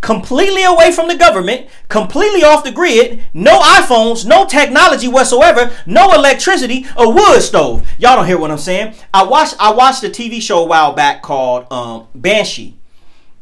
Completely 0.00 0.62
away 0.62 0.92
from 0.92 1.08
the 1.08 1.16
government, 1.16 1.68
completely 1.88 2.44
off 2.44 2.64
the 2.64 2.70
grid, 2.70 3.24
no 3.32 3.58
iPhones, 3.60 4.26
no 4.26 4.46
technology 4.46 5.08
whatsoever, 5.08 5.74
no 5.86 6.12
electricity, 6.12 6.86
a 6.96 7.08
wood 7.08 7.40
stove. 7.42 7.88
Y'all 7.98 8.16
don't 8.16 8.26
hear 8.26 8.38
what 8.38 8.50
I'm 8.50 8.58
saying? 8.58 8.94
I 9.12 9.24
watched 9.24 9.56
I 9.58 9.72
watched 9.72 10.04
a 10.04 10.08
TV 10.08 10.40
show 10.40 10.62
a 10.62 10.66
while 10.66 10.92
back 10.92 11.22
called 11.22 11.70
um, 11.72 12.06
Banshee. 12.14 12.76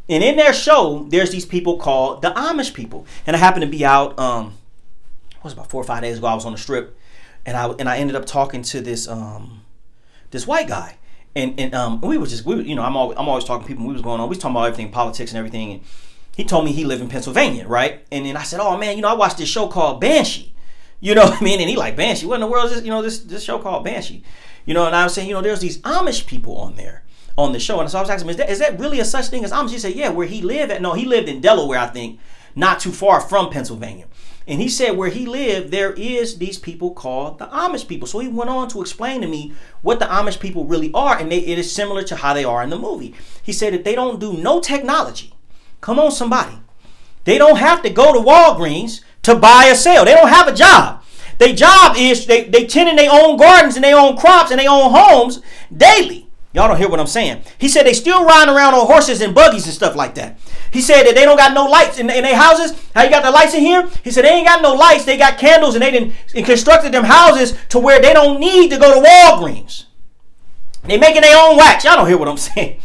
And 0.09 0.22
in 0.22 0.36
their 0.36 0.52
show, 0.52 1.07
there's 1.09 1.30
these 1.30 1.46
people 1.46 1.78
called 1.78 2.22
the 2.22 2.30
Amish 2.30 2.72
people. 2.74 3.07
And 3.26 3.34
I 3.34 3.38
happened 3.38 3.62
to 3.62 3.70
be 3.70 3.84
out 3.84 4.18
um 4.18 4.55
what 5.36 5.44
was 5.44 5.52
about 5.52 5.70
four 5.70 5.82
or 5.82 5.84
five 5.84 6.02
days 6.02 6.18
ago, 6.18 6.26
I 6.28 6.34
was 6.34 6.46
on 6.46 6.52
the 6.52 6.59
strip 6.59 6.96
and 7.44 7.57
I 7.57 7.68
and 7.68 7.88
I 7.88 7.98
ended 7.98 8.16
up 8.16 8.26
talking 8.26 8.62
to 8.62 8.80
this 8.80 9.09
um 9.09 9.62
this 10.30 10.46
white 10.46 10.68
guy 10.68 10.98
and 11.36 11.59
and 11.59 11.74
um, 11.74 12.00
we 12.00 12.16
were 12.18 12.26
just 12.26 12.44
we 12.44 12.55
were, 12.57 12.62
you 12.62 12.74
know 12.74 12.82
I'm 12.82 12.96
always, 12.96 13.18
I'm 13.18 13.28
always 13.28 13.44
talking 13.44 13.66
to 13.66 13.68
people. 13.68 13.86
We 13.86 13.92
was 13.92 14.02
going 14.02 14.20
on. 14.20 14.28
We 14.28 14.34
was 14.34 14.38
talking 14.38 14.57
about 14.57 14.66
everything, 14.66 14.90
politics 14.90 15.32
and 15.32 15.38
everything. 15.38 15.72
And 15.72 15.82
he 16.37 16.45
told 16.45 16.64
me 16.64 16.72
he 16.72 16.85
lived 16.85 17.03
in 17.03 17.09
Pennsylvania, 17.09 17.66
right? 17.66 18.05
And 18.11 18.26
then 18.26 18.37
I 18.37 18.43
said, 18.43 18.61
oh 18.61 18.76
man, 18.76 18.97
you 18.97 19.03
know 19.03 19.09
I 19.09 19.14
watched 19.14 19.39
this 19.39 19.49
show 19.49 19.68
called 19.68 20.01
Banshee. 20.01 20.55
You 21.01 21.14
know 21.14 21.24
what 21.24 21.41
I 21.41 21.45
mean? 21.45 21.61
And 21.61 21.68
he 21.68 21.76
like 21.76 21.97
Banshee. 21.97 22.26
What 22.26 22.37
in 22.37 22.41
the 22.41 22.47
world 22.47 22.66
is 22.66 22.76
this? 22.76 22.85
You 22.85 22.91
know 22.91 23.03
this 23.03 23.20
this 23.20 23.45
show 23.45 23.59
called 23.59 23.85
Banshee. 23.85 24.22
You 24.66 24.74
know, 24.74 24.87
and 24.87 24.97
I 24.97 25.05
was 25.05 25.14
saying, 25.14 25.28
you 25.28 25.35
know, 25.35 25.43
there's 25.43 25.61
these 25.61 25.78
Amish 25.82 26.26
people 26.26 26.57
on 26.57 26.76
there 26.76 27.03
on 27.37 27.53
the 27.53 27.61
show, 27.61 27.80
and 27.80 27.91
so 27.91 27.99
I 27.99 28.01
was 28.01 28.11
asking 28.11 28.28
him, 28.28 28.30
is 28.30 28.37
that, 28.37 28.51
is 28.51 28.59
that 28.61 28.78
really 28.78 29.01
a 29.01 29.05
such 29.05 29.26
thing 29.26 29.45
as 29.45 29.53
Amish? 29.53 29.70
He 29.70 29.78
said, 29.78 29.95
yeah, 29.95 30.09
where 30.09 30.26
he 30.26 30.41
lived 30.41 30.72
at. 30.72 30.80
No, 30.80 30.95
he 30.95 31.05
lived 31.05 31.28
in 31.28 31.41
Delaware, 31.41 31.80
I 31.80 31.89
think, 31.89 32.18
not 32.55 32.80
too 32.80 32.93
far 32.93 33.20
from 33.20 33.51
Pennsylvania. 33.51 34.07
And 34.47 34.61
he 34.61 34.68
said 34.68 34.97
where 34.97 35.09
he 35.09 35.26
lived, 35.26 35.70
there 35.70 35.93
is 35.93 36.39
these 36.39 36.59
people 36.59 36.93
called 36.93 37.39
the 37.39 37.47
Amish 37.47 37.89
people. 37.89 38.07
So 38.07 38.18
he 38.18 38.28
went 38.28 38.51
on 38.51 38.68
to 38.68 38.80
explain 38.80 39.22
to 39.22 39.26
me 39.26 39.53
what 39.82 39.99
the 39.99 40.05
Amish 40.07 40.39
people 40.39 40.64
really 40.64 40.91
are, 40.93 41.18
and 41.18 41.30
they, 41.30 41.39
it 41.39 41.59
is 41.59 41.70
similar 41.70 42.03
to 42.05 42.16
how 42.16 42.35
they 42.35 42.45
are 42.45 42.62
in 42.62 42.70
the 42.70 42.78
movie. 42.78 43.14
He 43.43 43.53
said 43.53 43.74
that 43.74 43.85
they 43.85 43.95
don't 43.95 44.20
do 44.20 44.35
no 44.35 44.61
technology. 44.61 45.34
Come 45.85 45.99
on, 45.99 46.12
somebody. 46.12 46.57
They 47.24 47.37
don't 47.37 47.59
have 47.59 47.82
to 47.82 47.91
go 47.91 48.14
to 48.14 48.18
Walgreens 48.18 49.03
to 49.20 49.35
buy 49.35 49.68
or 49.70 49.74
sell. 49.74 50.07
They 50.07 50.14
don't 50.14 50.30
have 50.30 50.49
a 50.49 50.55
job. 50.55 51.03
Their 51.37 51.55
job 51.55 51.97
is 51.99 52.24
they, 52.24 52.45
they 52.45 52.64
tend 52.64 52.89
in 52.89 52.97
their 52.97 53.11
own 53.12 53.37
gardens 53.37 53.76
and 53.76 53.85
their 53.85 53.99
own 53.99 54.16
crops 54.16 54.51
and 54.51 54.59
their 54.59 54.70
own 54.70 54.93
homes 54.95 55.43
daily. 55.76 56.26
Y'all 56.55 56.68
don't 56.68 56.78
hear 56.78 56.89
what 56.89 57.01
I'm 57.01 57.07
saying. 57.07 57.43
He 57.59 57.68
said 57.68 57.85
they 57.85 57.93
still 57.93 58.24
riding 58.24 58.55
around 58.55 58.72
on 58.72 58.87
horses 58.87 59.20
and 59.20 59.35
buggies 59.35 59.66
and 59.66 59.74
stuff 59.74 59.95
like 59.95 60.14
that. 60.14 60.39
He 60.70 60.80
said 60.80 61.03
that 61.03 61.14
they 61.16 61.26
don't 61.26 61.37
got 61.37 61.53
no 61.53 61.66
lights 61.66 61.99
in, 61.99 62.09
in 62.09 62.22
their 62.22 62.37
houses. 62.37 62.72
How 62.95 63.03
you 63.03 63.11
got 63.11 63.22
the 63.22 63.30
lights 63.30 63.53
in 63.53 63.61
here? 63.61 63.87
He 64.03 64.11
said 64.11 64.24
they 64.24 64.30
ain't 64.30 64.47
got 64.47 64.62
no 64.62 64.72
lights. 64.72 65.05
They 65.05 65.18
got 65.18 65.37
candles 65.37 65.74
and 65.74 65.82
they 65.82 65.91
didn't 65.91 66.14
and 66.35 66.47
constructed 66.47 66.93
them 66.93 67.05
houses 67.05 67.59
to 67.68 67.78
where 67.78 68.01
they 68.01 68.14
don't 68.14 68.41
need 68.41 68.70
to 68.70 68.78
go 68.78 69.03
to 69.03 69.07
Walgreens. 69.07 69.85
They 70.85 70.97
making 70.97 71.20
their 71.20 71.37
own 71.37 71.59
wax. 71.59 71.85
Y'all 71.85 71.97
don't 71.97 72.09
hear 72.09 72.16
what 72.16 72.28
I'm 72.28 72.37
saying. 72.39 72.80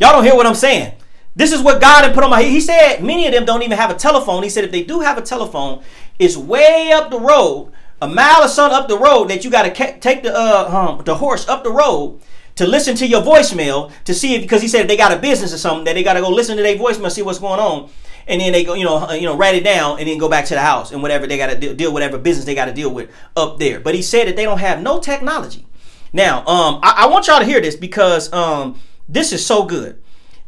Y'all 0.00 0.10
don't 0.10 0.24
hear 0.24 0.34
what 0.34 0.46
I'm 0.46 0.56
saying. 0.56 0.94
This 1.34 1.52
is 1.52 1.62
what 1.62 1.80
God 1.80 2.04
had 2.04 2.14
put 2.14 2.24
on 2.24 2.30
my. 2.30 2.42
He 2.42 2.60
said 2.60 3.02
many 3.02 3.26
of 3.26 3.32
them 3.32 3.44
don't 3.44 3.62
even 3.62 3.78
have 3.78 3.90
a 3.90 3.94
telephone. 3.94 4.42
He 4.42 4.50
said 4.50 4.64
if 4.64 4.70
they 4.70 4.82
do 4.82 5.00
have 5.00 5.16
a 5.16 5.22
telephone, 5.22 5.82
it's 6.18 6.36
way 6.36 6.92
up 6.92 7.10
the 7.10 7.18
road, 7.18 7.72
a 8.02 8.08
mile 8.08 8.44
or 8.44 8.48
so 8.48 8.66
up 8.66 8.88
the 8.88 8.98
road 8.98 9.28
that 9.30 9.44
you 9.44 9.50
got 9.50 9.62
to 9.62 9.98
take 10.00 10.22
the 10.22 10.34
uh 10.34 10.96
um, 10.98 11.04
the 11.04 11.14
horse 11.14 11.48
up 11.48 11.64
the 11.64 11.70
road 11.70 12.20
to 12.56 12.66
listen 12.66 12.94
to 12.96 13.06
your 13.06 13.22
voicemail 13.22 13.90
to 14.04 14.12
see 14.12 14.34
if 14.34 14.42
because 14.42 14.60
he 14.60 14.68
said 14.68 14.82
if 14.82 14.88
they 14.88 14.96
got 14.96 15.12
a 15.12 15.18
business 15.18 15.54
or 15.54 15.58
something 15.58 15.84
that 15.84 15.94
they 15.94 16.02
got 16.02 16.14
to 16.14 16.20
go 16.20 16.28
listen 16.28 16.56
to 16.56 16.62
their 16.62 16.76
voicemail 16.76 17.10
see 17.10 17.22
what's 17.22 17.38
going 17.38 17.60
on 17.60 17.88
and 18.26 18.40
then 18.40 18.52
they 18.52 18.64
go 18.64 18.74
you 18.74 18.84
know 18.84 19.08
uh, 19.08 19.12
you 19.12 19.22
know 19.22 19.36
write 19.36 19.54
it 19.54 19.64
down 19.64 19.98
and 19.98 20.08
then 20.08 20.18
go 20.18 20.28
back 20.28 20.44
to 20.44 20.54
the 20.54 20.60
house 20.60 20.92
and 20.92 21.00
whatever 21.00 21.26
they 21.26 21.38
got 21.38 21.48
to 21.48 21.58
deal, 21.58 21.74
deal 21.74 21.92
whatever 21.92 22.18
business 22.18 22.44
they 22.44 22.54
got 22.54 22.66
to 22.66 22.74
deal 22.74 22.92
with 22.92 23.10
up 23.36 23.58
there 23.58 23.80
but 23.80 23.94
he 23.94 24.02
said 24.02 24.26
that 24.26 24.36
they 24.36 24.44
don't 24.44 24.58
have 24.58 24.82
no 24.82 25.00
technology 25.00 25.64
now 26.12 26.40
um 26.40 26.78
I, 26.82 27.04
I 27.04 27.06
want 27.06 27.26
y'all 27.26 27.38
to 27.38 27.44
hear 27.44 27.60
this 27.60 27.76
because 27.76 28.32
um 28.32 28.78
this 29.08 29.32
is 29.32 29.44
so 29.44 29.64
good 29.64 30.02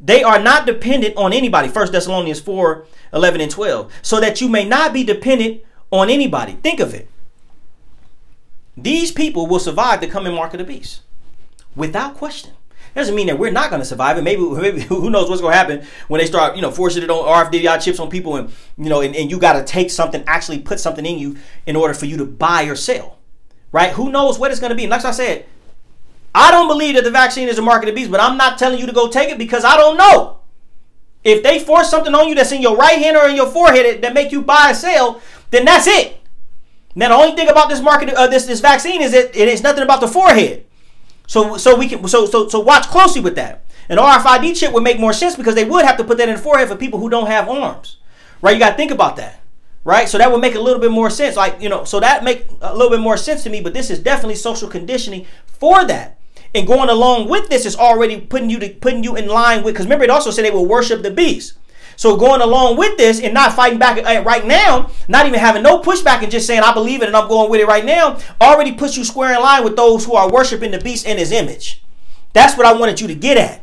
they 0.04 0.22
are 0.22 0.38
not 0.38 0.66
dependent 0.66 1.16
on 1.16 1.32
anybody. 1.32 1.68
First 1.68 1.92
thessalonians 1.92 2.40
4 2.40 2.86
11 3.14 3.40
and 3.40 3.50
12 3.50 3.92
so 4.02 4.20
that 4.20 4.40
you 4.40 4.48
may 4.48 4.64
not 4.64 4.92
be 4.92 5.02
dependent 5.02 5.62
on 5.90 6.10
anybody. 6.10 6.52
Think 6.52 6.80
of 6.80 6.92
it. 6.92 7.08
These 8.76 9.12
people 9.12 9.46
will 9.46 9.60
survive 9.60 10.00
the 10.00 10.08
coming 10.08 10.34
mark 10.34 10.52
of 10.52 10.58
the 10.58 10.64
beast. 10.64 11.00
Without 11.74 12.16
question. 12.16 12.52
Doesn't 12.94 13.14
mean 13.16 13.26
that 13.26 13.38
we're 13.38 13.50
not 13.50 13.70
going 13.70 13.82
to 13.82 13.86
survive, 13.86 14.16
and 14.18 14.24
maybe, 14.24 14.42
maybe 14.42 14.80
who 14.82 15.10
knows 15.10 15.28
what's 15.28 15.40
going 15.40 15.52
to 15.52 15.58
happen 15.58 15.86
when 16.06 16.20
they 16.20 16.26
start, 16.26 16.54
you 16.54 16.62
know, 16.62 16.70
forcing 16.70 17.02
it 17.02 17.10
on 17.10 17.24
RFID 17.24 17.82
chips 17.82 17.98
on 17.98 18.08
people, 18.08 18.36
and 18.36 18.52
you 18.78 18.88
know, 18.88 19.00
and, 19.00 19.16
and 19.16 19.32
you 19.32 19.38
got 19.38 19.54
to 19.54 19.64
take 19.64 19.90
something, 19.90 20.22
actually 20.28 20.60
put 20.60 20.78
something 20.78 21.04
in 21.04 21.18
you 21.18 21.36
in 21.66 21.74
order 21.74 21.92
for 21.92 22.06
you 22.06 22.16
to 22.18 22.24
buy 22.24 22.64
or 22.64 22.76
sell, 22.76 23.18
right? 23.72 23.90
Who 23.92 24.12
knows 24.12 24.38
what 24.38 24.52
it's 24.52 24.60
going 24.60 24.70
to 24.70 24.76
be? 24.76 24.84
And 24.84 24.90
like 24.92 25.04
I 25.04 25.10
said, 25.10 25.46
I 26.34 26.50
don't 26.50 26.68
believe 26.68 26.96
that 26.96 27.04
the 27.04 27.10
vaccine 27.10 27.48
is 27.48 27.58
a 27.58 27.62
mark 27.62 27.82
of 27.82 27.86
the 27.86 27.94
beast, 27.94 28.10
but 28.10 28.20
I'm 28.20 28.36
not 28.36 28.58
telling 28.58 28.80
you 28.80 28.86
to 28.86 28.92
go 28.92 29.08
take 29.08 29.30
it 29.30 29.38
because 29.38 29.64
I 29.64 29.76
don't 29.76 29.96
know. 29.96 30.40
If 31.22 31.42
they 31.42 31.58
force 31.58 31.88
something 31.88 32.14
on 32.14 32.28
you 32.28 32.34
that's 32.34 32.52
in 32.52 32.60
your 32.60 32.76
right 32.76 32.98
hand 32.98 33.16
or 33.16 33.28
in 33.28 33.36
your 33.36 33.46
forehead 33.46 34.02
that 34.02 34.12
make 34.12 34.32
you 34.32 34.42
buy 34.42 34.72
or 34.72 34.74
sell, 34.74 35.22
then 35.50 35.64
that's 35.64 35.86
it. 35.86 36.20
Now 36.94 37.08
the 37.08 37.14
only 37.14 37.36
thing 37.36 37.48
about 37.48 37.68
this 37.68 37.80
market, 37.80 38.10
uh, 38.10 38.26
this 38.26 38.46
this 38.46 38.60
vaccine 38.60 39.00
is 39.00 39.12
that 39.12 39.34
it 39.34 39.48
is 39.48 39.62
nothing 39.62 39.82
about 39.82 40.00
the 40.00 40.08
forehead. 40.08 40.66
So 41.26 41.56
so 41.56 41.76
we 41.76 41.88
can 41.88 42.06
so 42.08 42.26
so 42.26 42.48
so 42.48 42.60
watch 42.60 42.86
closely 42.88 43.22
with 43.22 43.36
that. 43.36 43.64
An 43.88 43.98
RFID 43.98 44.56
chip 44.56 44.72
would 44.72 44.82
make 44.82 44.98
more 44.98 45.12
sense 45.12 45.36
because 45.36 45.54
they 45.54 45.64
would 45.64 45.84
have 45.84 45.96
to 45.98 46.04
put 46.04 46.18
that 46.18 46.28
in 46.28 46.36
the 46.36 46.40
forehead 46.40 46.68
for 46.68 46.76
people 46.76 46.98
who 46.98 47.10
don't 47.10 47.26
have 47.26 47.48
arms. 47.48 47.98
Right? 48.42 48.52
You 48.52 48.58
got 48.58 48.70
to 48.70 48.76
think 48.76 48.90
about 48.90 49.16
that. 49.16 49.40
Right? 49.84 50.08
So 50.08 50.16
that 50.18 50.30
would 50.32 50.40
make 50.40 50.54
a 50.54 50.60
little 50.60 50.80
bit 50.80 50.90
more 50.90 51.10
sense. 51.10 51.36
Like, 51.36 51.60
you 51.60 51.68
know, 51.68 51.84
so 51.84 52.00
that 52.00 52.24
make 52.24 52.46
a 52.62 52.74
little 52.74 52.90
bit 52.90 53.00
more 53.00 53.18
sense 53.18 53.42
to 53.44 53.50
me, 53.50 53.60
but 53.60 53.74
this 53.74 53.90
is 53.90 53.98
definitely 53.98 54.36
social 54.36 54.68
conditioning 54.68 55.26
for 55.46 55.84
that. 55.84 56.18
And 56.54 56.66
going 56.66 56.88
along 56.88 57.28
with 57.28 57.48
this 57.48 57.66
is 57.66 57.76
already 57.76 58.20
putting 58.20 58.48
you 58.48 58.60
to 58.60 58.68
putting 58.68 59.02
you 59.02 59.16
in 59.16 59.26
line 59.26 59.64
with 59.64 59.74
because 59.74 59.86
remember 59.86 60.04
it 60.04 60.10
also 60.10 60.30
said 60.30 60.44
they 60.44 60.50
will 60.50 60.66
worship 60.66 61.02
the 61.02 61.10
beast. 61.10 61.54
So 61.96 62.16
going 62.16 62.40
along 62.40 62.76
with 62.76 62.96
this 62.96 63.20
and 63.20 63.34
not 63.34 63.52
fighting 63.52 63.78
back 63.78 63.98
uh, 63.98 64.22
right 64.22 64.44
now, 64.44 64.90
not 65.08 65.26
even 65.26 65.38
having 65.38 65.62
no 65.62 65.80
pushback 65.80 66.22
and 66.22 66.30
just 66.30 66.46
saying 66.46 66.62
I 66.62 66.72
believe 66.72 67.02
it 67.02 67.06
and 67.06 67.16
I'm 67.16 67.28
going 67.28 67.50
with 67.50 67.60
it 67.60 67.66
right 67.66 67.84
now, 67.84 68.18
already 68.40 68.72
puts 68.72 68.96
you 68.96 69.04
square 69.04 69.34
in 69.34 69.40
line 69.40 69.64
with 69.64 69.76
those 69.76 70.04
who 70.04 70.14
are 70.14 70.30
worshiping 70.30 70.70
the 70.70 70.80
beast 70.80 71.06
in 71.06 71.18
his 71.18 71.32
image. 71.32 71.82
That's 72.32 72.56
what 72.56 72.66
I 72.66 72.72
wanted 72.72 73.00
you 73.00 73.08
to 73.08 73.14
get 73.14 73.36
at. 73.36 73.62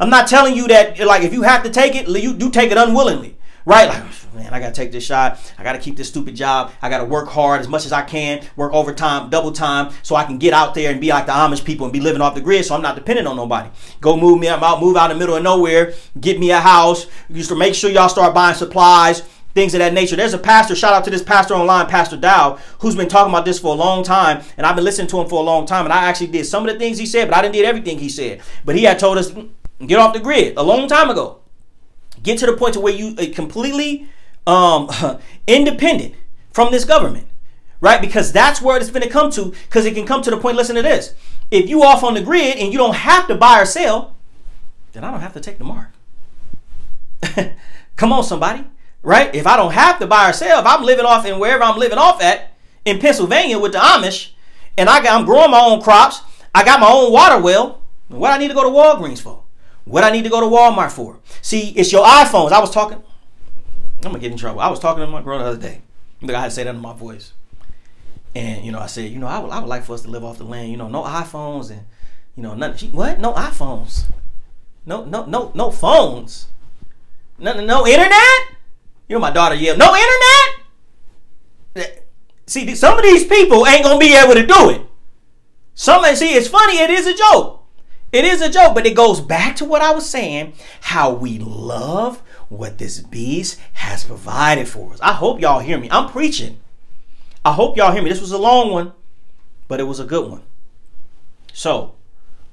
I'm 0.00 0.10
not 0.10 0.26
telling 0.26 0.56
you 0.56 0.66
that 0.68 0.98
like 1.00 1.22
if 1.22 1.32
you 1.32 1.42
have 1.42 1.62
to 1.64 1.70
take 1.70 1.94
it, 1.94 2.08
you 2.08 2.34
do 2.34 2.50
take 2.50 2.70
it 2.70 2.78
unwillingly, 2.78 3.36
right? 3.64 3.88
Like 3.88 4.34
man, 4.34 4.52
I 4.52 4.60
gotta 4.60 4.72
take 4.72 4.92
this 4.92 5.04
shot. 5.04 5.38
I 5.58 5.62
gotta 5.62 5.78
keep 5.78 5.96
this 5.96 6.08
stupid 6.08 6.34
job. 6.34 6.72
I 6.80 6.88
gotta 6.88 7.04
work 7.04 7.28
hard 7.28 7.60
as 7.60 7.68
much 7.68 7.84
as 7.84 7.92
I 7.92 8.02
can, 8.02 8.44
work 8.56 8.72
overtime, 8.72 9.30
double 9.30 9.52
time, 9.52 9.92
so 10.02 10.16
I 10.16 10.24
can 10.24 10.38
get 10.38 10.52
out 10.52 10.74
there 10.74 10.90
and 10.90 11.00
be 11.00 11.08
like 11.08 11.26
the 11.26 11.32
Amish 11.32 11.64
people 11.64 11.86
and 11.86 11.92
be 11.92 12.00
living 12.00 12.22
off 12.22 12.34
the 12.34 12.40
grid. 12.40 12.64
So 12.64 12.74
I'm 12.74 12.82
not 12.82 12.94
dependent 12.94 13.28
on 13.28 13.36
nobody. 13.36 13.70
Go 14.00 14.16
move 14.16 14.38
me 14.40 14.48
out, 14.48 14.80
move 14.80 14.96
out 14.96 15.10
in 15.10 15.16
the 15.16 15.20
middle 15.20 15.36
of 15.36 15.42
nowhere, 15.42 15.94
get 16.20 16.38
me 16.38 16.50
a 16.50 16.60
house. 16.60 17.06
Just 17.30 17.50
to 17.50 17.56
make 17.56 17.74
sure 17.74 17.90
y'all 17.90 18.08
start 18.08 18.34
buying 18.34 18.56
supplies, 18.56 19.22
things 19.54 19.74
of 19.74 19.78
that 19.80 19.92
nature. 19.92 20.16
There's 20.16 20.34
a 20.34 20.38
pastor, 20.38 20.74
shout 20.74 20.94
out 20.94 21.04
to 21.04 21.10
this 21.10 21.22
pastor 21.22 21.54
online, 21.54 21.86
Pastor 21.86 22.16
Dow, 22.16 22.58
who's 22.80 22.96
been 22.96 23.08
talking 23.08 23.32
about 23.32 23.44
this 23.44 23.58
for 23.58 23.74
a 23.74 23.78
long 23.78 24.02
time, 24.02 24.42
and 24.56 24.66
I've 24.66 24.76
been 24.76 24.84
listening 24.84 25.08
to 25.08 25.20
him 25.20 25.28
for 25.28 25.40
a 25.40 25.44
long 25.44 25.66
time. 25.66 25.84
And 25.84 25.92
I 25.92 26.04
actually 26.04 26.28
did 26.28 26.46
some 26.46 26.66
of 26.66 26.72
the 26.72 26.78
things 26.78 26.98
he 26.98 27.06
said, 27.06 27.28
but 27.28 27.36
I 27.36 27.42
didn't 27.42 27.54
did 27.54 27.64
everything 27.64 27.98
he 27.98 28.08
said. 28.08 28.40
But 28.64 28.76
he 28.76 28.84
had 28.84 28.98
told 28.98 29.18
us 29.18 29.30
mm, 29.30 29.50
get 29.86 29.98
off 29.98 30.14
the 30.14 30.20
grid 30.20 30.56
a 30.56 30.62
long 30.62 30.88
time 30.88 31.10
ago. 31.10 31.41
Get 32.22 32.38
to 32.38 32.46
the 32.46 32.56
point 32.56 32.74
to 32.74 32.80
where 32.80 32.92
you 32.92 33.14
uh, 33.18 33.26
completely 33.34 34.08
um, 34.46 34.88
independent 35.46 36.14
from 36.52 36.70
this 36.70 36.84
government, 36.84 37.26
right? 37.80 38.00
Because 38.00 38.32
that's 38.32 38.60
where 38.60 38.76
it's 38.76 38.90
going 38.90 39.02
to 39.02 39.08
come 39.08 39.30
to. 39.32 39.52
Because 39.64 39.86
it 39.86 39.94
can 39.94 40.06
come 40.06 40.22
to 40.22 40.30
the 40.30 40.36
point. 40.36 40.56
Listen 40.56 40.76
to 40.76 40.82
this: 40.82 41.14
if 41.50 41.68
you 41.68 41.82
off 41.82 42.02
on 42.02 42.14
the 42.14 42.22
grid 42.22 42.56
and 42.58 42.72
you 42.72 42.78
don't 42.78 42.94
have 42.94 43.26
to 43.28 43.34
buy 43.34 43.60
or 43.60 43.66
sell, 43.66 44.16
then 44.92 45.04
I 45.04 45.10
don't 45.10 45.20
have 45.20 45.34
to 45.34 45.40
take 45.40 45.58
the 45.58 45.64
mark. 45.64 45.88
come 47.96 48.12
on, 48.12 48.24
somebody, 48.24 48.64
right? 49.02 49.34
If 49.34 49.46
I 49.46 49.56
don't 49.56 49.72
have 49.72 49.98
to 50.00 50.06
buy 50.06 50.30
or 50.30 50.32
sell, 50.32 50.60
if 50.60 50.66
I'm 50.66 50.82
living 50.82 51.04
off 51.04 51.24
in 51.26 51.38
wherever 51.38 51.62
I'm 51.62 51.78
living 51.78 51.98
off 51.98 52.22
at 52.22 52.54
in 52.84 52.98
Pennsylvania 52.98 53.58
with 53.58 53.72
the 53.72 53.78
Amish, 53.78 54.32
and 54.76 54.88
I 54.88 55.02
got, 55.02 55.18
I'm 55.18 55.26
growing 55.26 55.50
my 55.50 55.60
own 55.60 55.82
crops, 55.82 56.22
I 56.54 56.64
got 56.64 56.80
my 56.80 56.90
own 56.90 57.12
water 57.12 57.40
well. 57.40 57.82
What 58.08 58.32
I 58.32 58.38
need 58.38 58.48
to 58.48 58.54
go 58.54 58.62
to 58.62 58.68
Walgreens 58.68 59.20
for? 59.20 59.41
What 59.84 60.04
I 60.04 60.10
need 60.10 60.24
to 60.24 60.30
go 60.30 60.40
to 60.40 60.46
Walmart 60.46 60.92
for? 60.92 61.18
See, 61.40 61.70
it's 61.70 61.92
your 61.92 62.04
iPhones. 62.04 62.52
I 62.52 62.60
was 62.60 62.70
talking. 62.70 63.02
I'm 64.04 64.10
gonna 64.10 64.18
get 64.18 64.32
in 64.32 64.38
trouble. 64.38 64.60
I 64.60 64.68
was 64.68 64.78
talking 64.78 65.04
to 65.04 65.06
my 65.06 65.22
girl 65.22 65.38
the 65.38 65.44
other 65.44 65.60
day. 65.60 65.82
I 66.22 66.32
had 66.32 66.44
to 66.44 66.50
say 66.50 66.64
that 66.64 66.74
in 66.74 66.80
my 66.80 66.92
voice. 66.92 67.32
And 68.34 68.64
you 68.64 68.72
know, 68.72 68.78
I 68.78 68.86
said, 68.86 69.10
you 69.10 69.18
know, 69.18 69.26
I 69.26 69.38
would, 69.38 69.50
I 69.50 69.58
would 69.58 69.68
like 69.68 69.84
for 69.84 69.94
us 69.94 70.02
to 70.02 70.10
live 70.10 70.24
off 70.24 70.38
the 70.38 70.44
land. 70.44 70.70
You 70.70 70.76
know, 70.76 70.88
no 70.88 71.02
iPhones 71.02 71.70
and 71.70 71.84
you 72.36 72.42
know, 72.42 72.54
nothing. 72.54 72.78
She, 72.78 72.88
what? 72.88 73.20
No 73.20 73.32
iPhones. 73.34 74.04
No, 74.86 75.04
no, 75.04 75.26
no, 75.26 75.52
no 75.54 75.70
phones. 75.70 76.48
No, 77.38 77.64
no 77.64 77.86
internet. 77.86 78.56
You 79.08 79.16
know, 79.16 79.20
my 79.20 79.30
daughter 79.30 79.54
yelled, 79.54 79.78
no 79.78 79.94
internet. 79.94 81.98
See, 82.46 82.74
some 82.74 82.98
of 82.98 83.04
these 83.04 83.24
people 83.24 83.66
ain't 83.66 83.84
gonna 83.84 83.98
be 83.98 84.14
able 84.14 84.34
to 84.34 84.46
do 84.46 84.70
it. 84.70 84.82
Some 85.74 86.04
see, 86.16 86.34
it's 86.34 86.48
funny. 86.48 86.78
It 86.78 86.90
is 86.90 87.06
a 87.06 87.14
joke. 87.14 87.61
It 88.12 88.26
is 88.26 88.42
a 88.42 88.50
joke, 88.50 88.74
but 88.74 88.86
it 88.86 88.94
goes 88.94 89.22
back 89.22 89.56
to 89.56 89.64
what 89.64 89.80
I 89.80 89.92
was 89.92 90.08
saying. 90.08 90.52
How 90.82 91.12
we 91.12 91.38
love 91.38 92.22
what 92.50 92.76
this 92.76 93.00
beast 93.00 93.58
has 93.72 94.04
provided 94.04 94.68
for 94.68 94.92
us. 94.92 95.00
I 95.00 95.14
hope 95.14 95.40
y'all 95.40 95.60
hear 95.60 95.78
me. 95.78 95.88
I'm 95.90 96.10
preaching. 96.10 96.60
I 97.42 97.52
hope 97.52 97.76
y'all 97.76 97.90
hear 97.90 98.02
me. 98.02 98.10
This 98.10 98.20
was 98.20 98.32
a 98.32 98.38
long 98.38 98.70
one, 98.70 98.92
but 99.66 99.80
it 99.80 99.84
was 99.84 99.98
a 99.98 100.04
good 100.04 100.30
one. 100.30 100.42
So, 101.54 101.94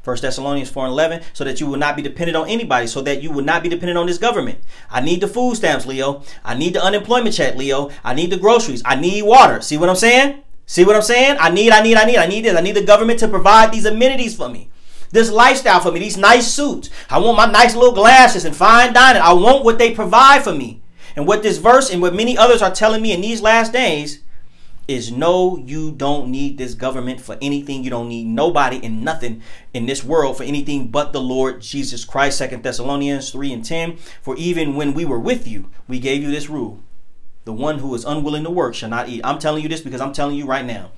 1 0.05 0.17
Thessalonians 0.21 0.69
4 0.69 0.85
and 0.85 0.93
11, 0.93 1.23
so 1.33 1.43
that 1.43 1.59
you 1.59 1.67
will 1.67 1.77
not 1.77 1.97
be 1.97 2.01
dependent 2.01 2.37
on 2.37 2.47
anybody, 2.47 2.87
so 2.87 3.01
that 3.01 3.21
you 3.21 3.29
will 3.29 3.43
not 3.43 3.61
be 3.61 3.67
dependent 3.67 3.97
on 3.97 4.07
this 4.07 4.17
government. 4.17 4.59
I 4.89 5.01
need 5.01 5.19
the 5.19 5.27
food 5.27 5.57
stamps, 5.57 5.85
Leo. 5.85 6.23
I 6.43 6.55
need 6.55 6.73
the 6.73 6.81
unemployment 6.81 7.35
check, 7.35 7.55
Leo. 7.55 7.91
I 8.01 8.13
need 8.13 8.31
the 8.31 8.37
groceries. 8.37 8.81
I 8.85 8.95
need 8.95 9.23
water. 9.23 9.59
See 9.59 9.77
what 9.77 9.89
I'm 9.89 9.97
saying? 9.97 10.41
See 10.65 10.85
what 10.85 10.95
I'm 10.95 11.01
saying? 11.01 11.35
I 11.39 11.49
need, 11.49 11.71
I 11.71 11.83
need, 11.83 11.97
I 11.97 12.05
need, 12.05 12.17
I 12.17 12.27
need 12.27 12.45
this. 12.45 12.57
I 12.57 12.61
need 12.61 12.75
the 12.77 12.85
government 12.85 13.19
to 13.19 13.27
provide 13.27 13.73
these 13.73 13.85
amenities 13.85 14.35
for 14.37 14.47
me. 14.47 14.69
This 15.11 15.31
lifestyle 15.31 15.79
for 15.79 15.91
me, 15.91 15.99
these 15.99 16.17
nice 16.17 16.51
suits. 16.51 16.89
I 17.09 17.19
want 17.19 17.37
my 17.37 17.45
nice 17.45 17.75
little 17.75 17.93
glasses 17.93 18.45
and 18.45 18.55
fine 18.55 18.93
dining. 18.93 19.21
I 19.21 19.33
want 19.33 19.65
what 19.65 19.79
they 19.79 19.93
provide 19.93 20.43
for 20.43 20.53
me. 20.53 20.81
And 21.15 21.27
what 21.27 21.43
this 21.43 21.57
verse 21.57 21.89
and 21.89 22.01
what 22.01 22.13
many 22.13 22.37
others 22.37 22.61
are 22.61 22.71
telling 22.71 23.01
me 23.01 23.11
in 23.11 23.21
these 23.21 23.41
last 23.41 23.73
days 23.73 24.21
is 24.87 25.11
no, 25.11 25.57
you 25.57 25.91
don't 25.91 26.29
need 26.29 26.57
this 26.57 26.73
government 26.73 27.21
for 27.21 27.37
anything. 27.41 27.83
You 27.83 27.89
don't 27.91 28.09
need 28.09 28.25
nobody 28.25 28.79
and 28.83 29.03
nothing 29.03 29.41
in 29.73 29.85
this 29.85 30.03
world 30.03 30.37
for 30.37 30.43
anything 30.43 30.87
but 30.87 31.13
the 31.13 31.21
Lord 31.21 31.61
Jesus 31.61 32.05
Christ. 32.05 32.37
Second 32.37 32.63
Thessalonians 32.63 33.31
3 33.31 33.53
and 33.53 33.65
10. 33.65 33.97
For 34.21 34.35
even 34.37 34.75
when 34.75 34.93
we 34.93 35.05
were 35.05 35.19
with 35.19 35.47
you, 35.47 35.69
we 35.87 35.99
gave 35.99 36.23
you 36.23 36.31
this 36.31 36.49
rule. 36.49 36.79
The 37.45 37.53
one 37.53 37.79
who 37.79 37.93
is 37.95 38.05
unwilling 38.05 38.43
to 38.43 38.49
work 38.49 38.75
shall 38.75 38.89
not 38.89 39.09
eat. 39.09 39.21
I'm 39.23 39.39
telling 39.39 39.63
you 39.63 39.69
this 39.69 39.81
because 39.81 40.01
I'm 40.01 40.13
telling 40.13 40.35
you 40.35 40.45
right 40.45 40.65
now. 40.65 40.91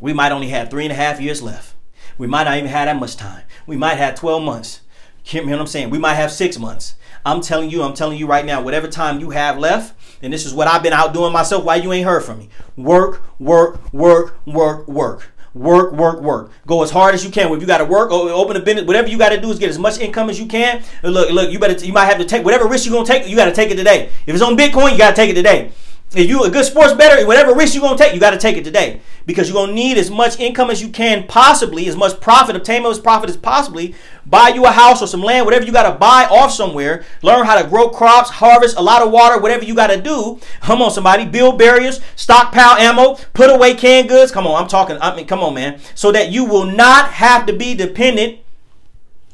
We 0.00 0.12
might 0.12 0.32
only 0.32 0.48
have 0.48 0.70
three 0.70 0.84
and 0.84 0.92
a 0.92 0.96
half 0.96 1.20
years 1.20 1.42
left. 1.42 1.74
We 2.20 2.26
might 2.26 2.44
not 2.44 2.58
even 2.58 2.68
have 2.68 2.84
that 2.84 3.00
much 3.00 3.16
time. 3.16 3.44
We 3.66 3.78
might 3.78 3.94
have 3.94 4.14
12 4.14 4.42
months. 4.42 4.82
You 5.24 5.42
know 5.46 5.52
what 5.52 5.60
I'm 5.60 5.66
saying? 5.66 5.88
We 5.88 5.98
might 5.98 6.14
have 6.14 6.30
six 6.30 6.58
months. 6.58 6.96
I'm 7.24 7.40
telling 7.40 7.70
you, 7.70 7.82
I'm 7.82 7.94
telling 7.94 8.18
you 8.18 8.26
right 8.26 8.44
now, 8.44 8.62
whatever 8.62 8.88
time 8.88 9.20
you 9.20 9.30
have 9.30 9.58
left, 9.58 9.94
and 10.22 10.30
this 10.30 10.44
is 10.44 10.52
what 10.52 10.68
I've 10.68 10.82
been 10.82 10.92
out 10.92 11.14
doing 11.14 11.32
myself. 11.32 11.64
Why 11.64 11.76
you 11.76 11.90
ain't 11.94 12.04
heard 12.04 12.22
from 12.22 12.38
me? 12.38 12.50
Work, 12.76 13.22
work, 13.38 13.92
work, 13.94 14.38
work, 14.46 14.86
work. 14.86 15.32
Work, 15.54 15.92
work, 15.92 16.20
work. 16.20 16.52
Go 16.66 16.82
as 16.82 16.90
hard 16.90 17.14
as 17.14 17.24
you 17.24 17.30
can. 17.30 17.50
If 17.52 17.60
you 17.62 17.66
got 17.66 17.78
to 17.78 17.86
work, 17.86 18.10
open 18.12 18.54
a 18.54 18.60
business, 18.60 18.86
whatever 18.86 19.08
you 19.08 19.16
got 19.16 19.30
to 19.30 19.40
do 19.40 19.50
is 19.50 19.58
get 19.58 19.70
as 19.70 19.78
much 19.78 19.98
income 19.98 20.28
as 20.28 20.38
you 20.38 20.46
can. 20.46 20.82
Look, 21.02 21.30
look, 21.30 21.50
you 21.50 21.58
better, 21.58 21.84
you 21.84 21.92
might 21.92 22.04
have 22.04 22.18
to 22.18 22.26
take 22.26 22.44
whatever 22.44 22.68
risk 22.68 22.84
you're 22.84 22.94
gonna 22.94 23.06
take. 23.06 23.26
You 23.26 23.34
got 23.34 23.46
to 23.46 23.52
take 23.52 23.70
it 23.70 23.76
today. 23.76 24.10
If 24.26 24.34
it's 24.34 24.42
on 24.42 24.56
Bitcoin, 24.56 24.92
you 24.92 24.98
got 24.98 25.10
to 25.10 25.16
take 25.16 25.30
it 25.30 25.34
today. 25.34 25.72
If 26.12 26.28
you 26.28 26.42
a 26.42 26.50
good 26.50 26.64
sports 26.64 26.92
bettor, 26.92 27.24
whatever 27.24 27.54
risk 27.54 27.72
you're 27.72 27.82
gonna 27.82 27.96
take, 27.96 28.14
you 28.14 28.18
got 28.18 28.30
to 28.30 28.38
take 28.38 28.56
it 28.56 28.64
today 28.64 29.00
because 29.26 29.48
you're 29.48 29.54
gonna 29.54 29.72
need 29.72 29.96
as 29.96 30.10
much 30.10 30.40
income 30.40 30.68
as 30.68 30.82
you 30.82 30.88
can 30.88 31.24
possibly, 31.28 31.86
as 31.86 31.94
much 31.94 32.20
profit, 32.20 32.56
obtain 32.56 32.84
as 32.84 32.98
profit 32.98 33.30
as 33.30 33.36
possibly. 33.36 33.94
Buy 34.26 34.48
you 34.48 34.64
a 34.64 34.72
house 34.72 35.00
or 35.02 35.06
some 35.06 35.22
land, 35.22 35.46
whatever 35.46 35.64
you 35.64 35.70
got 35.70 35.90
to 35.90 35.96
buy 35.96 36.24
off 36.24 36.50
somewhere. 36.50 37.04
Learn 37.22 37.46
how 37.46 37.62
to 37.62 37.68
grow 37.68 37.90
crops, 37.90 38.28
harvest 38.28 38.76
a 38.76 38.82
lot 38.82 39.02
of 39.02 39.12
water, 39.12 39.40
whatever 39.40 39.64
you 39.64 39.72
got 39.72 39.86
to 39.86 40.00
do. 40.00 40.40
Come 40.60 40.82
on, 40.82 40.90
somebody, 40.90 41.26
build 41.26 41.58
barriers, 41.58 42.00
stockpile 42.16 42.76
ammo, 42.76 43.14
put 43.32 43.48
away 43.48 43.74
canned 43.74 44.08
goods. 44.08 44.32
Come 44.32 44.48
on, 44.48 44.60
I'm 44.60 44.68
talking. 44.68 44.98
I 45.00 45.14
mean, 45.14 45.28
come 45.28 45.40
on, 45.40 45.54
man, 45.54 45.78
so 45.94 46.10
that 46.10 46.32
you 46.32 46.44
will 46.44 46.66
not 46.66 47.12
have 47.12 47.46
to 47.46 47.52
be 47.52 47.76
dependent 47.76 48.40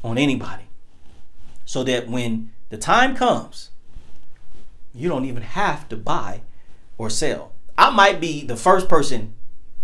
on 0.04 0.18
anybody. 0.18 0.64
So 1.64 1.82
that 1.84 2.06
when 2.06 2.50
the 2.68 2.76
time 2.76 3.16
comes, 3.16 3.70
you 4.94 5.08
don't 5.08 5.24
even 5.24 5.42
have 5.42 5.88
to 5.88 5.96
buy 5.96 6.42
or 6.98 7.10
sell. 7.10 7.52
I 7.78 7.90
might 7.90 8.20
be 8.20 8.44
the 8.44 8.56
first 8.56 8.88
person 8.88 9.34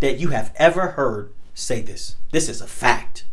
that 0.00 0.18
you 0.18 0.28
have 0.28 0.52
ever 0.56 0.88
heard 0.88 1.32
say 1.54 1.80
this. 1.80 2.16
This 2.30 2.48
is 2.48 2.60
a 2.60 2.66
fact. 2.66 3.24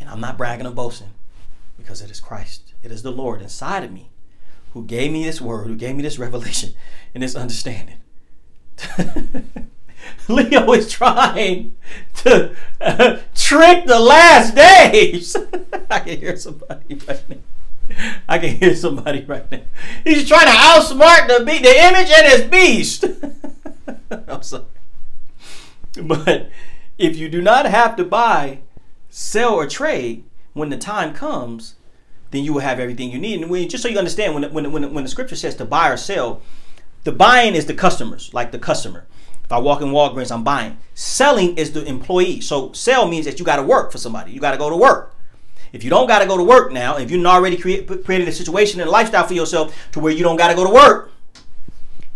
And 0.00 0.08
I'm 0.08 0.20
not 0.20 0.36
bragging 0.36 0.66
or 0.66 0.72
boasting 0.72 1.14
because 1.76 2.02
it 2.02 2.10
is 2.10 2.20
Christ. 2.20 2.74
It 2.82 2.92
is 2.92 3.02
the 3.02 3.10
Lord 3.10 3.42
inside 3.42 3.82
of 3.84 3.92
me 3.92 4.10
who 4.72 4.84
gave 4.84 5.10
me 5.10 5.24
this 5.24 5.40
word, 5.40 5.66
who 5.66 5.74
gave 5.74 5.96
me 5.96 6.02
this 6.02 6.18
revelation 6.20 6.74
and 7.14 7.22
this 7.22 7.34
understanding. 7.34 7.98
Leo 10.28 10.72
is 10.72 10.90
trying 10.90 11.74
to 12.16 12.54
uh, 12.80 13.18
trick 13.34 13.86
the 13.86 13.98
last 13.98 14.54
days. 14.54 15.34
I 15.90 16.00
can 16.00 16.18
hear 16.18 16.36
somebody 16.36 17.00
right 17.08 17.28
now. 17.28 17.36
I 18.28 18.38
can 18.38 18.56
hear 18.56 18.74
somebody 18.74 19.24
right 19.24 19.50
now. 19.50 19.62
He's 20.04 20.28
trying 20.28 20.46
to 20.46 20.52
outsmart 20.52 21.28
the 21.28 21.44
be- 21.44 21.58
the 21.58 21.84
image 21.84 22.10
and 22.10 22.26
his 22.26 22.42
beast. 22.44 23.04
I'm 24.28 24.42
sorry. 24.42 24.64
But 26.02 26.50
if 26.98 27.16
you 27.16 27.28
do 27.28 27.40
not 27.40 27.66
have 27.66 27.96
to 27.96 28.04
buy, 28.04 28.60
sell, 29.10 29.54
or 29.54 29.66
trade 29.66 30.24
when 30.52 30.68
the 30.68 30.78
time 30.78 31.14
comes, 31.14 31.74
then 32.30 32.44
you 32.44 32.52
will 32.52 32.60
have 32.60 32.80
everything 32.80 33.10
you 33.10 33.18
need. 33.18 33.40
And 33.40 33.50
when, 33.50 33.68
just 33.68 33.82
so 33.82 33.88
you 33.88 33.98
understand, 33.98 34.34
when, 34.34 34.52
when, 34.52 34.72
when, 34.72 34.94
when 34.94 35.04
the 35.04 35.10
scripture 35.10 35.36
says 35.36 35.54
to 35.56 35.64
buy 35.64 35.90
or 35.90 35.96
sell, 35.96 36.42
the 37.04 37.12
buying 37.12 37.54
is 37.54 37.66
the 37.66 37.74
customers, 37.74 38.32
like 38.34 38.52
the 38.52 38.58
customer. 38.58 39.06
If 39.44 39.52
I 39.52 39.58
walk 39.58 39.80
in 39.80 39.88
Walgreens, 39.88 40.32
I'm 40.32 40.42
buying. 40.42 40.78
Selling 40.94 41.56
is 41.56 41.72
the 41.72 41.84
employee. 41.84 42.40
So 42.40 42.72
sell 42.72 43.06
means 43.06 43.26
that 43.26 43.38
you 43.38 43.44
got 43.44 43.56
to 43.56 43.62
work 43.62 43.92
for 43.92 43.98
somebody. 43.98 44.32
You 44.32 44.40
got 44.40 44.50
to 44.50 44.58
go 44.58 44.68
to 44.68 44.76
work. 44.76 45.15
If 45.76 45.84
you 45.84 45.90
don't 45.90 46.06
got 46.06 46.20
to 46.20 46.26
go 46.26 46.38
to 46.38 46.42
work 46.42 46.72
now, 46.72 46.96
if 46.96 47.10
you've 47.10 47.26
already 47.26 47.58
create, 47.58 47.86
created 48.02 48.26
a 48.28 48.32
situation 48.32 48.80
and 48.80 48.88
a 48.88 48.90
lifestyle 48.90 49.26
for 49.26 49.34
yourself 49.34 49.76
to 49.92 50.00
where 50.00 50.10
you 50.10 50.22
don't 50.22 50.38
got 50.38 50.48
to 50.48 50.54
go 50.54 50.64
to 50.64 50.72
work, 50.72 51.12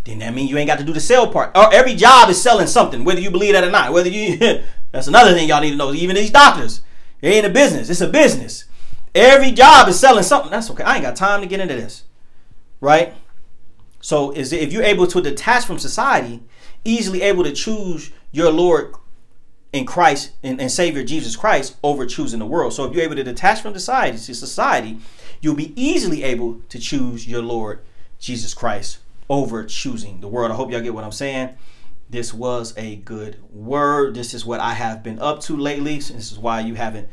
then 0.03 0.17
that 0.17 0.33
means 0.33 0.49
you 0.49 0.57
ain't 0.57 0.65
got 0.65 0.79
to 0.79 0.83
do 0.83 0.91
the 0.91 0.99
sell 0.99 1.31
part. 1.31 1.55
Or 1.55 1.71
every 1.71 1.93
job 1.93 2.31
is 2.31 2.41
selling 2.41 2.65
something, 2.65 3.03
whether 3.03 3.21
you 3.21 3.29
believe 3.29 3.53
that 3.53 3.63
or 3.63 3.69
not. 3.69 3.93
Whether 3.93 4.09
you, 4.09 4.63
that's 4.91 5.05
another 5.05 5.35
thing 5.35 5.47
y'all 5.47 5.61
need 5.61 5.69
to 5.69 5.75
know. 5.75 5.93
Even 5.93 6.15
these 6.15 6.31
doctors, 6.31 6.81
it 7.21 7.29
ain't 7.29 7.45
a 7.45 7.51
business. 7.51 7.87
It's 7.87 8.01
a 8.01 8.07
business. 8.07 8.65
Every 9.13 9.51
job 9.51 9.87
is 9.87 9.99
selling 9.99 10.23
something. 10.23 10.49
That's 10.49 10.71
okay. 10.71 10.83
I 10.83 10.95
ain't 10.95 11.03
got 11.03 11.15
time 11.15 11.41
to 11.41 11.47
get 11.47 11.59
into 11.59 11.75
this, 11.75 12.05
right? 12.79 13.13
So 13.99 14.31
is 14.31 14.51
if 14.51 14.73
you're 14.73 14.81
able 14.81 15.05
to 15.05 15.21
detach 15.21 15.65
from 15.65 15.77
society, 15.77 16.41
easily 16.83 17.21
able 17.21 17.43
to 17.43 17.51
choose 17.51 18.11
your 18.31 18.51
Lord 18.51 18.95
in 19.73 19.85
Christ 19.85 20.31
and, 20.43 20.59
and 20.59 20.71
Savior 20.71 21.03
Jesus 21.03 21.35
Christ 21.35 21.77
over 21.83 22.05
choosing 22.05 22.39
the 22.39 22.45
world. 22.45 22.73
So 22.73 22.85
if 22.85 22.93
you're 22.93 23.03
able 23.03 23.15
to 23.15 23.23
detach 23.23 23.61
from 23.61 23.73
society 23.73 24.17
to 24.17 24.35
society, 24.35 24.97
you'll 25.39 25.55
be 25.55 25.73
easily 25.81 26.23
able 26.23 26.61
to 26.69 26.79
choose 26.79 27.27
your 27.27 27.41
Lord 27.41 27.79
Jesus 28.19 28.53
Christ 28.53 28.99
over 29.29 29.63
choosing 29.63 30.19
the 30.21 30.27
world. 30.27 30.51
I 30.51 30.55
hope 30.55 30.71
y'all 30.71 30.81
get 30.81 30.93
what 30.93 31.03
I'm 31.03 31.11
saying. 31.11 31.55
This 32.09 32.33
was 32.33 32.73
a 32.77 32.97
good 32.97 33.37
word. 33.51 34.15
This 34.15 34.33
is 34.33 34.45
what 34.45 34.59
I 34.59 34.73
have 34.73 35.01
been 35.01 35.19
up 35.19 35.39
to 35.41 35.55
lately. 35.55 35.95
This 35.95 36.31
is 36.31 36.37
why 36.37 36.59
you 36.59 36.75
haven't 36.75 37.07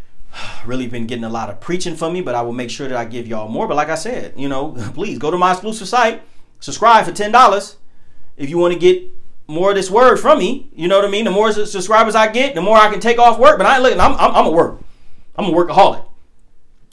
really 0.64 0.86
been 0.86 1.06
getting 1.06 1.24
a 1.24 1.28
lot 1.28 1.50
of 1.50 1.60
preaching 1.60 1.96
from 1.96 2.12
me, 2.12 2.20
but 2.20 2.36
I 2.36 2.42
will 2.42 2.52
make 2.52 2.70
sure 2.70 2.86
that 2.86 2.96
I 2.96 3.04
give 3.04 3.26
y'all 3.26 3.48
more. 3.48 3.66
But 3.66 3.76
like 3.76 3.88
I 3.88 3.96
said, 3.96 4.34
you 4.36 4.48
know, 4.48 4.72
please 4.94 5.18
go 5.18 5.32
to 5.32 5.36
my 5.36 5.52
exclusive 5.52 5.88
site, 5.88 6.22
subscribe 6.60 7.04
for 7.04 7.12
$10 7.12 7.76
if 8.36 8.48
you 8.48 8.58
want 8.58 8.72
to 8.72 8.78
get 8.78 9.02
more 9.48 9.70
of 9.70 9.76
this 9.76 9.90
word 9.90 10.18
from 10.18 10.38
me. 10.38 10.68
You 10.74 10.86
know 10.86 10.96
what 10.96 11.06
I 11.06 11.10
mean? 11.10 11.24
The 11.24 11.30
more 11.30 11.50
subscribers 11.52 12.14
I 12.14 12.30
get, 12.30 12.54
the 12.54 12.60
more 12.60 12.76
I 12.76 12.90
can 12.90 13.00
take 13.00 13.18
off 13.18 13.38
work. 13.38 13.56
But 13.56 13.66
I 13.66 13.74
ain't 13.74 13.82
looking. 13.82 13.98
I'm, 13.98 14.12
I'm, 14.12 14.34
I'm 14.34 14.46
a 14.46 14.50
work. 14.50 14.80
I'm 15.36 15.46
a 15.46 15.50
workaholic. 15.50 16.04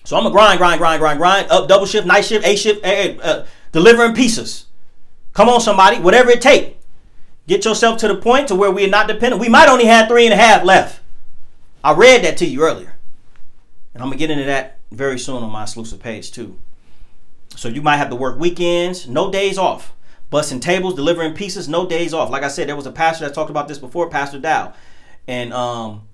So 0.06 0.18
I'm 0.18 0.26
a 0.26 0.32
grind, 0.32 0.58
grind, 0.58 0.80
grind, 0.80 0.99
grind, 0.99 1.20
grind. 1.20 1.51
Up 1.51 1.68
double 1.68 1.86
shift, 1.86 2.08
night 2.08 2.26
shift, 2.26 2.45
A 2.45 2.56
shift, 2.56 2.86
hey, 2.86 3.20
uh, 3.22 3.45
delivering 3.72 4.16
pieces. 4.16 4.66
Come 5.34 5.49
on, 5.49 5.60
somebody. 5.60 5.99
Whatever 5.99 6.32
it 6.32 6.41
take. 6.41 6.80
Get 7.47 7.66
yourself 7.66 7.99
to 7.99 8.08
the 8.08 8.16
point 8.16 8.47
to 8.47 8.56
where 8.56 8.72
we 8.72 8.86
are 8.86 8.89
not 8.89 9.08
dependent. 9.08 9.41
We 9.41 9.49
might 9.49 9.68
only 9.68 9.86
have 9.86 10.08
three 10.08 10.26
and 10.26 10.34
a 10.34 10.38
half 10.38 10.64
left. 10.64 11.01
I 11.84 11.93
read 11.93 12.24
that 12.24 12.38
to 12.38 12.45
you 12.45 12.64
earlier. 12.64 12.95
And 13.93 14.01
I'm 14.01 14.10
going 14.10 14.18
to 14.18 14.28
get 14.28 14.32
into 14.32 14.45
that 14.45 14.80
very 14.91 15.20
soon 15.20 15.43
on 15.43 15.51
my 15.51 15.64
exclusive 15.64 15.99
page 15.99 16.32
too. 16.32 16.58
So 17.56 17.68
you 17.68 17.82
might 17.82 17.97
have 17.97 18.10
to 18.10 18.16
work 18.16 18.39
weekends, 18.39 19.08
no 19.08 19.30
days 19.32 19.58
off 19.58 19.95
busting 20.30 20.59
tables, 20.59 20.95
delivering 20.95 21.34
pieces, 21.34 21.69
no 21.69 21.88
days 21.88 22.13
off. 22.13 22.30
Like 22.30 22.43
I 22.43 22.47
said, 22.47 22.67
there 22.67 22.76
was 22.76 22.86
a 22.86 22.91
pastor 22.91 23.26
that 23.26 23.34
talked 23.34 23.49
about 23.49 23.67
this 23.67 23.78
before, 23.78 24.09
Pastor 24.09 24.39
Dow. 24.39 24.73
And 25.28 25.53
um, 25.53 26.07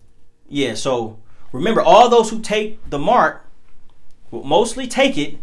yeah, 0.49 0.74
so 0.76 1.20
remember, 1.51 1.82
all 1.82 2.09
those 2.09 2.30
who 2.30 2.41
take 2.41 2.89
the 2.89 2.99
mark 2.99 3.45
will 4.30 4.43
mostly 4.43 4.88
take 4.88 5.18
it 5.18 5.38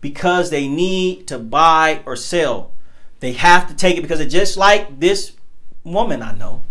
because 0.00 0.50
they 0.50 0.68
need 0.68 1.26
to 1.28 1.38
buy 1.38 2.02
or 2.06 2.16
sell. 2.16 2.72
They 3.20 3.32
have 3.32 3.68
to 3.68 3.74
take 3.74 3.96
it 3.96 4.02
because 4.02 4.20
it's 4.20 4.32
just 4.32 4.56
like 4.56 4.98
this 4.98 5.32
woman 5.84 6.22
I 6.22 6.32
know, 6.32 6.62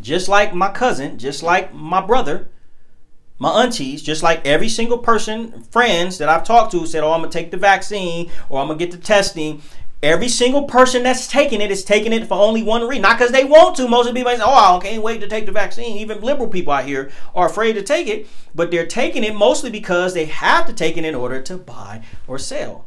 just 0.00 0.28
like 0.28 0.54
my 0.54 0.70
cousin, 0.70 1.18
just 1.18 1.42
like 1.42 1.74
my 1.74 2.00
brother, 2.00 2.48
my 3.38 3.62
aunties, 3.62 4.02
just 4.02 4.22
like 4.22 4.46
every 4.46 4.68
single 4.68 4.98
person, 4.98 5.62
friends 5.64 6.18
that 6.18 6.28
I've 6.28 6.44
talked 6.44 6.70
to 6.72 6.86
said, 6.86 7.02
Oh, 7.02 7.12
I'm 7.12 7.22
gonna 7.22 7.32
take 7.32 7.50
the 7.50 7.56
vaccine 7.56 8.30
or 8.48 8.60
I'm 8.60 8.68
gonna 8.68 8.78
get 8.78 8.92
the 8.92 8.98
testing 8.98 9.62
Every 10.02 10.28
single 10.28 10.64
person 10.64 11.04
that's 11.04 11.28
taking 11.28 11.60
it 11.60 11.70
is 11.70 11.84
taking 11.84 12.12
it 12.12 12.26
for 12.26 12.34
only 12.34 12.62
one 12.62 12.88
reason. 12.88 13.02
Not 13.02 13.18
because 13.18 13.30
they 13.30 13.44
want 13.44 13.76
to. 13.76 13.86
Most 13.86 14.08
of 14.08 14.14
the 14.14 14.20
people 14.20 14.36
say, 14.36 14.42
oh, 14.44 14.78
I 14.78 14.80
can't 14.82 15.02
wait 15.02 15.20
to 15.20 15.28
take 15.28 15.46
the 15.46 15.52
vaccine. 15.52 15.96
Even 15.98 16.20
liberal 16.20 16.48
people 16.48 16.72
out 16.72 16.86
here 16.86 17.12
are 17.36 17.48
afraid 17.48 17.74
to 17.74 17.82
take 17.82 18.08
it. 18.08 18.26
But 18.52 18.72
they're 18.72 18.86
taking 18.86 19.22
it 19.22 19.36
mostly 19.36 19.70
because 19.70 20.12
they 20.12 20.24
have 20.24 20.66
to 20.66 20.72
take 20.72 20.96
it 20.96 21.04
in 21.04 21.14
order 21.14 21.40
to 21.42 21.56
buy 21.56 22.02
or 22.26 22.36
sell. 22.36 22.86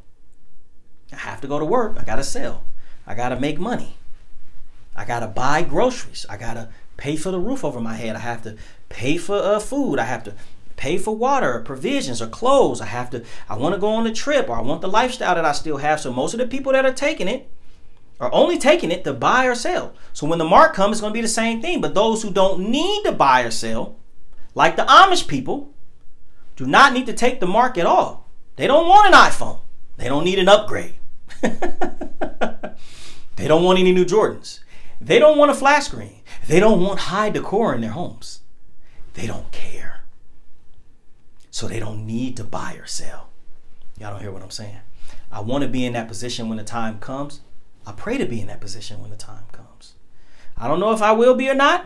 I 1.13 1.17
have 1.17 1.39
to 1.39 1.47
go 1.47 1.57
to 1.57 1.63
work. 1.63 1.95
I 1.97 2.03
got 2.03 2.17
to 2.17 2.23
sell. 2.23 2.65
I 3.07 3.15
got 3.15 3.29
to 3.29 3.39
make 3.39 3.59
money. 3.59 3.95
I 4.93 5.05
got 5.05 5.21
to 5.21 5.27
buy 5.27 5.61
groceries. 5.61 6.25
I 6.29 6.35
got 6.35 6.55
to 6.55 6.69
pay 6.97 7.15
for 7.15 7.31
the 7.31 7.39
roof 7.39 7.63
over 7.63 7.79
my 7.79 7.95
head. 7.95 8.17
I 8.17 8.19
have 8.19 8.43
to 8.43 8.57
pay 8.89 9.17
for 9.17 9.37
uh, 9.37 9.59
food. 9.59 9.99
I 9.99 10.03
have 10.03 10.25
to 10.25 10.35
pay 10.75 10.97
for 10.97 11.15
water 11.15 11.53
or 11.53 11.61
provisions 11.61 12.21
or 12.21 12.27
clothes. 12.27 12.81
I 12.81 12.85
have 12.85 13.09
to, 13.11 13.23
I 13.49 13.57
want 13.57 13.75
to 13.75 13.81
go 13.81 13.89
on 13.89 14.07
a 14.07 14.13
trip 14.13 14.49
or 14.49 14.57
I 14.57 14.61
want 14.61 14.81
the 14.81 14.87
lifestyle 14.87 15.35
that 15.35 15.45
I 15.45 15.51
still 15.51 15.77
have. 15.77 15.99
So 15.99 16.11
most 16.11 16.33
of 16.33 16.39
the 16.39 16.47
people 16.47 16.71
that 16.73 16.85
are 16.85 16.93
taking 16.93 17.27
it 17.27 17.49
are 18.19 18.33
only 18.33 18.57
taking 18.57 18.91
it 18.91 19.03
to 19.03 19.13
buy 19.13 19.45
or 19.45 19.55
sell. 19.55 19.93
So 20.13 20.27
when 20.27 20.39
the 20.39 20.45
mark 20.45 20.73
comes, 20.73 20.97
it's 20.97 21.01
going 21.01 21.11
to 21.11 21.17
be 21.17 21.21
the 21.21 21.27
same 21.27 21.61
thing. 21.61 21.81
But 21.81 21.93
those 21.93 22.21
who 22.21 22.31
don't 22.31 22.69
need 22.69 23.03
to 23.03 23.11
buy 23.11 23.43
or 23.43 23.51
sell, 23.51 23.97
like 24.53 24.75
the 24.75 24.83
Amish 24.83 25.27
people, 25.27 25.73
do 26.55 26.65
not 26.65 26.93
need 26.93 27.05
to 27.07 27.13
take 27.13 27.39
the 27.39 27.47
mark 27.47 27.77
at 27.77 27.85
all. 27.85 28.29
They 28.55 28.67
don't 28.67 28.87
want 28.87 29.13
an 29.13 29.19
iPhone. 29.19 29.59
They 29.97 30.07
don't 30.07 30.23
need 30.23 30.39
an 30.39 30.47
upgrade. 30.47 30.93
they 31.41 33.47
don't 33.47 33.63
want 33.63 33.79
any 33.79 33.91
new 33.91 34.05
Jordans. 34.05 34.59
They 35.01 35.19
don't 35.19 35.37
want 35.37 35.51
a 35.51 35.55
flat 35.55 35.83
screen. 35.83 36.21
They 36.47 36.59
don't 36.59 36.81
want 36.81 36.99
high 36.99 37.29
decor 37.29 37.75
in 37.75 37.81
their 37.81 37.91
homes. 37.91 38.39
They 39.13 39.27
don't 39.27 39.51
care. 39.51 39.84
So 41.55 41.69
they 41.69 41.79
don't 41.79 42.05
need 42.05 42.35
to 42.35 42.43
buy 42.43 42.73
or 42.73 42.85
sell. 42.85 43.29
Y'all 43.97 44.11
don't 44.11 44.19
hear 44.19 44.29
what 44.29 44.43
I'm 44.43 44.51
saying. 44.51 44.81
I 45.31 45.39
want 45.39 45.61
to 45.61 45.69
be 45.69 45.85
in 45.85 45.93
that 45.93 46.09
position 46.09 46.49
when 46.49 46.57
the 46.57 46.65
time 46.65 46.99
comes. 46.99 47.39
I 47.87 47.93
pray 47.93 48.17
to 48.17 48.25
be 48.25 48.41
in 48.41 48.47
that 48.47 48.59
position 48.59 49.01
when 49.01 49.09
the 49.09 49.15
time 49.15 49.45
comes. 49.53 49.93
I 50.57 50.67
don't 50.67 50.81
know 50.81 50.91
if 50.91 51.01
I 51.01 51.13
will 51.13 51.33
be 51.33 51.49
or 51.49 51.53
not, 51.53 51.85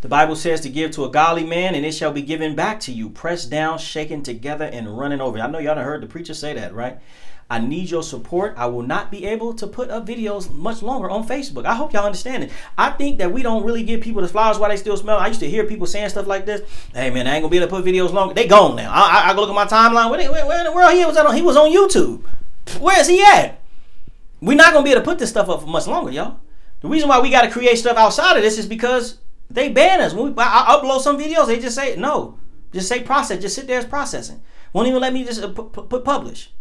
The 0.00 0.08
Bible 0.08 0.36
says 0.36 0.60
to 0.60 0.70
give 0.70 0.92
to 0.92 1.04
a 1.04 1.10
godly 1.10 1.44
man, 1.44 1.74
and 1.74 1.84
it 1.84 1.92
shall 1.92 2.12
be 2.12 2.22
given 2.22 2.54
back 2.54 2.78
to 2.80 2.92
you, 2.92 3.10
pressed 3.10 3.50
down, 3.50 3.78
shaken 3.78 4.22
together, 4.22 4.64
and 4.64 4.96
running 4.96 5.20
over. 5.20 5.40
I 5.40 5.48
know 5.48 5.58
y'all 5.58 5.74
heard 5.74 6.02
the 6.02 6.06
preacher 6.06 6.34
say 6.34 6.54
that, 6.54 6.72
right? 6.72 6.98
I 7.50 7.58
need 7.58 7.90
your 7.90 8.02
support. 8.04 8.54
I 8.56 8.66
will 8.66 8.82
not 8.82 9.10
be 9.10 9.24
able 9.24 9.54
to 9.54 9.66
put 9.66 9.90
up 9.90 10.06
videos 10.06 10.52
much 10.52 10.82
longer 10.82 11.10
on 11.10 11.26
Facebook. 11.26 11.64
I 11.64 11.74
hope 11.74 11.92
y'all 11.94 12.04
understand 12.04 12.44
it. 12.44 12.52
I 12.76 12.90
think 12.90 13.18
that 13.18 13.32
we 13.32 13.42
don't 13.42 13.64
really 13.64 13.82
give 13.82 14.00
people 14.02 14.22
the 14.22 14.28
flowers 14.28 14.58
while 14.58 14.68
they 14.68 14.76
still 14.76 14.98
smell. 14.98 15.16
I 15.16 15.28
used 15.28 15.40
to 15.40 15.50
hear 15.50 15.64
people 15.64 15.86
saying 15.86 16.10
stuff 16.10 16.26
like 16.26 16.44
this. 16.44 16.60
Hey 16.92 17.10
man, 17.10 17.26
I 17.26 17.34
ain't 17.34 17.42
gonna 17.42 17.50
be 17.50 17.56
able 17.56 17.68
to 17.68 17.74
put 17.74 17.84
videos 17.84 18.12
longer. 18.12 18.34
They 18.34 18.46
gone 18.46 18.76
now. 18.76 18.92
I, 18.92 19.00
I, 19.00 19.30
I 19.30 19.34
go 19.34 19.40
look 19.40 19.50
at 19.50 19.54
my 19.54 19.64
timeline. 19.64 20.10
Where, 20.10 20.30
where, 20.30 20.46
where 20.46 20.58
in 20.58 20.64
the 20.64 20.72
world 20.72 20.92
he 20.92 21.04
was? 21.06 21.16
On, 21.16 21.34
he 21.34 21.42
was 21.42 21.56
on 21.56 21.70
YouTube. 21.70 22.22
Where 22.80 23.00
is 23.00 23.08
he 23.08 23.22
at? 23.22 23.62
We're 24.42 24.54
not 24.54 24.74
gonna 24.74 24.84
be 24.84 24.90
able 24.90 25.00
to 25.00 25.04
put 25.06 25.18
this 25.18 25.30
stuff 25.30 25.48
up 25.48 25.62
for 25.62 25.66
much 25.68 25.86
longer, 25.86 26.12
y'all. 26.12 26.38
The 26.82 26.88
reason 26.88 27.08
why 27.08 27.18
we 27.18 27.30
got 27.30 27.42
to 27.42 27.50
create 27.50 27.76
stuff 27.76 27.96
outside 27.96 28.36
of 28.36 28.42
this 28.42 28.56
is 28.56 28.66
because 28.66 29.18
they 29.50 29.68
ban 29.68 30.00
us. 30.00 30.14
When 30.14 30.34
we, 30.34 30.42
I 30.42 30.78
upload 30.78 31.00
some 31.00 31.18
videos, 31.18 31.46
they 31.46 31.58
just 31.58 31.76
say 31.76 31.96
no. 31.96 32.38
Just 32.72 32.88
say 32.88 33.02
process. 33.02 33.40
Just 33.40 33.54
sit 33.54 33.66
there 33.66 33.78
as 33.78 33.86
processing. 33.86 34.42
Won't 34.72 34.88
even 34.88 35.00
let 35.00 35.12
me 35.12 35.24
just 35.24 35.42
uh, 35.42 35.48
put, 35.48 35.88
put 35.88 36.04
publish. 36.04 36.52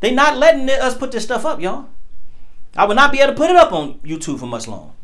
They 0.00 0.10
not 0.10 0.36
letting 0.36 0.68
us 0.68 0.96
put 0.96 1.12
this 1.12 1.24
stuff 1.24 1.46
up, 1.46 1.60
y'all. 1.60 1.88
I 2.76 2.84
will 2.84 2.94
not 2.94 3.12
be 3.12 3.20
able 3.20 3.32
to 3.32 3.36
put 3.36 3.50
it 3.50 3.56
up 3.56 3.72
on 3.72 3.98
YouTube 4.00 4.40
for 4.40 4.46
much 4.46 4.68
long. 4.68 4.94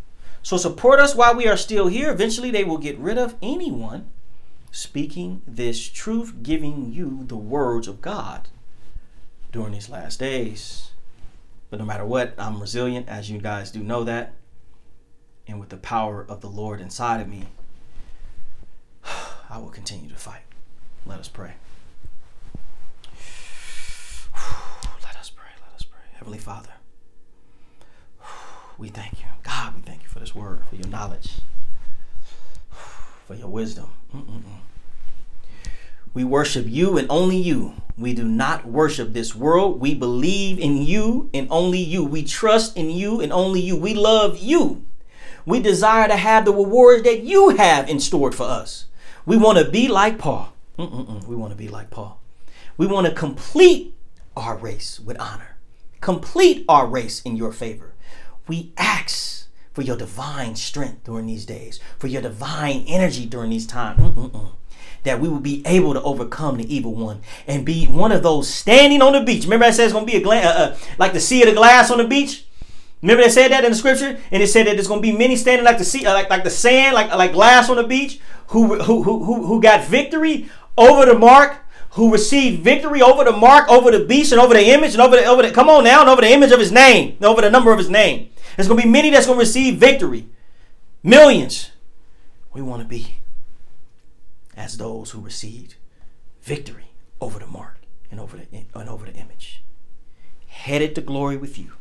So 0.42 0.56
support 0.56 1.00
us 1.00 1.14
while 1.14 1.34
we 1.34 1.46
are 1.46 1.56
still 1.56 1.86
here. 1.86 2.10
Eventually, 2.10 2.50
they 2.50 2.64
will 2.64 2.78
get 2.78 2.98
rid 2.98 3.16
of 3.16 3.36
anyone 3.40 4.10
speaking 4.70 5.42
this 5.46 5.88
truth, 5.88 6.42
giving 6.42 6.92
you 6.92 7.24
the 7.24 7.36
words 7.36 7.88
of 7.88 8.00
God 8.00 8.48
during 9.52 9.72
these 9.72 9.88
last 9.88 10.18
days. 10.18 10.90
But 11.70 11.78
no 11.78 11.86
matter 11.86 12.04
what, 12.04 12.34
I'm 12.38 12.60
resilient, 12.60 13.08
as 13.08 13.30
you 13.30 13.38
guys 13.38 13.70
do 13.70 13.80
know 13.80 14.04
that. 14.04 14.34
And 15.50 15.58
with 15.58 15.70
the 15.70 15.76
power 15.78 16.24
of 16.28 16.42
the 16.42 16.48
Lord 16.48 16.80
inside 16.80 17.20
of 17.20 17.26
me, 17.26 17.46
I 19.50 19.58
will 19.58 19.70
continue 19.70 20.08
to 20.08 20.14
fight. 20.14 20.42
Let 21.04 21.18
us 21.18 21.26
pray. 21.26 21.54
Let 25.02 25.16
us 25.16 25.28
pray. 25.28 25.48
Let 25.66 25.74
us 25.74 25.82
pray. 25.82 26.02
Heavenly 26.14 26.38
Father, 26.38 26.70
we 28.78 28.90
thank 28.90 29.18
you. 29.18 29.26
God, 29.42 29.74
we 29.74 29.82
thank 29.82 30.04
you 30.04 30.08
for 30.08 30.20
this 30.20 30.36
word, 30.36 30.62
for 30.70 30.76
your 30.76 30.86
knowledge, 30.86 31.38
for 33.26 33.34
your 33.34 33.48
wisdom. 33.48 33.88
Mm-mm-mm. 34.14 34.60
We 36.14 36.22
worship 36.22 36.66
you 36.68 36.96
and 36.96 37.10
only 37.10 37.38
you. 37.38 37.74
We 37.98 38.14
do 38.14 38.24
not 38.24 38.66
worship 38.66 39.12
this 39.12 39.34
world. 39.34 39.80
We 39.80 39.96
believe 39.96 40.60
in 40.60 40.76
you 40.76 41.28
and 41.34 41.48
only 41.50 41.80
you. 41.80 42.04
We 42.04 42.22
trust 42.22 42.76
in 42.76 42.88
you 42.90 43.20
and 43.20 43.32
only 43.32 43.60
you. 43.60 43.74
We 43.74 43.94
love 43.94 44.38
you. 44.38 44.84
We 45.50 45.60
desire 45.60 46.08
to 46.08 46.16
have 46.16 46.44
the 46.44 46.52
rewards 46.52 47.02
that 47.02 47.22
you 47.22 47.50
have 47.50 47.88
in 47.88 48.00
store 48.00 48.32
for 48.32 48.44
us. 48.44 48.86
We 49.26 49.36
want 49.36 49.58
to 49.58 49.70
be 49.70 49.88
like 49.88 50.18
Paul. 50.18 50.54
Mm-mm-mm. 50.78 51.26
We 51.26 51.36
want 51.36 51.52
to 51.52 51.56
be 51.56 51.68
like 51.68 51.90
Paul. 51.90 52.20
We 52.78 52.86
want 52.86 53.06
to 53.06 53.12
complete 53.12 53.94
our 54.36 54.56
race 54.56 54.98
with 54.98 55.20
honor 55.20 55.50
complete 56.00 56.64
our 56.68 56.86
race 56.86 57.22
in 57.22 57.36
your 57.36 57.52
favor. 57.52 57.92
We 58.48 58.72
ask 58.76 59.48
for 59.72 59.82
your 59.82 59.96
divine 59.96 60.56
strength 60.56 61.04
during 61.04 61.26
these 61.26 61.46
days, 61.46 61.78
for 61.98 62.08
your 62.08 62.22
divine 62.22 62.84
energy 62.88 63.26
during 63.26 63.50
these 63.50 63.66
times. 63.66 64.00
That 65.04 65.20
we 65.20 65.28
will 65.28 65.40
be 65.40 65.62
able 65.64 65.94
to 65.94 66.02
overcome 66.02 66.58
the 66.58 66.74
evil 66.74 66.94
one 66.94 67.22
and 67.46 67.64
be 67.64 67.86
one 67.86 68.12
of 68.12 68.22
those 68.22 68.52
standing 68.52 69.00
on 69.00 69.14
the 69.14 69.22
beach. 69.22 69.44
Remember, 69.44 69.64
I 69.64 69.70
said 69.70 69.84
it's 69.84 69.94
going 69.94 70.04
to 70.04 70.12
be 70.12 70.18
a 70.18 70.22
gla- 70.22 70.40
uh, 70.40 70.48
uh, 70.48 70.76
like 70.98 71.14
the 71.14 71.20
sea 71.20 71.42
of 71.42 71.48
the 71.48 71.54
glass 71.54 71.90
on 71.90 71.96
the 71.98 72.04
beach. 72.04 72.44
Remember, 73.02 73.22
they 73.22 73.30
said 73.30 73.50
that 73.50 73.64
in 73.64 73.70
the 73.70 73.76
scripture, 73.76 74.18
and 74.30 74.42
it 74.42 74.48
said 74.48 74.66
that 74.66 74.74
there's 74.74 74.88
going 74.88 75.00
to 75.00 75.06
be 75.10 75.16
many 75.16 75.36
standing 75.36 75.64
like 75.64 75.78
the 75.78 75.84
sea, 75.84 76.04
uh, 76.04 76.12
like 76.12 76.28
like 76.28 76.44
the 76.44 76.50
sand, 76.50 76.94
like 76.94 77.14
like 77.14 77.32
glass 77.32 77.70
on 77.70 77.76
the 77.76 77.84
beach, 77.84 78.20
who 78.48 78.80
who 78.82 79.02
who 79.02 79.46
who 79.46 79.62
got 79.62 79.84
victory 79.84 80.50
over 80.76 81.06
the 81.06 81.18
mark 81.18 81.56
who 81.94 82.12
received 82.12 82.62
victory 82.62 83.02
over 83.02 83.24
the 83.24 83.32
mark, 83.32 83.68
over 83.68 83.90
the 83.90 84.04
beast, 84.04 84.32
and 84.32 84.40
over 84.40 84.54
the 84.54 84.68
image, 84.68 84.92
and 84.92 85.02
over 85.02 85.16
the 85.16 85.24
over 85.24 85.42
the 85.42 85.50
come 85.50 85.68
on 85.68 85.84
now, 85.84 86.00
and 86.00 86.08
over 86.08 86.20
the 86.20 86.30
image 86.30 86.52
of 86.52 86.60
his 86.60 86.70
name, 86.70 87.16
and 87.16 87.24
over 87.24 87.40
the 87.40 87.50
number 87.50 87.72
of 87.72 87.78
his 87.78 87.90
name. 87.90 88.30
There's 88.56 88.68
gonna 88.68 88.82
be 88.82 88.88
many 88.88 89.10
that's 89.10 89.26
gonna 89.26 89.38
receive 89.38 89.78
victory. 89.78 90.28
Millions. 91.02 91.70
We 92.52 92.62
want 92.62 92.82
to 92.82 92.88
be 92.88 93.16
as 94.56 94.76
those 94.76 95.12
who 95.12 95.20
received 95.20 95.76
victory 96.42 96.90
over 97.20 97.38
the 97.38 97.46
mark 97.46 97.80
and 98.10 98.20
over 98.20 98.36
the 98.36 98.46
and 98.74 98.88
over 98.88 99.06
the 99.06 99.14
image. 99.14 99.62
Headed 100.46 100.94
to 100.94 101.00
glory 101.00 101.36
with 101.36 101.58
you. 101.58 101.72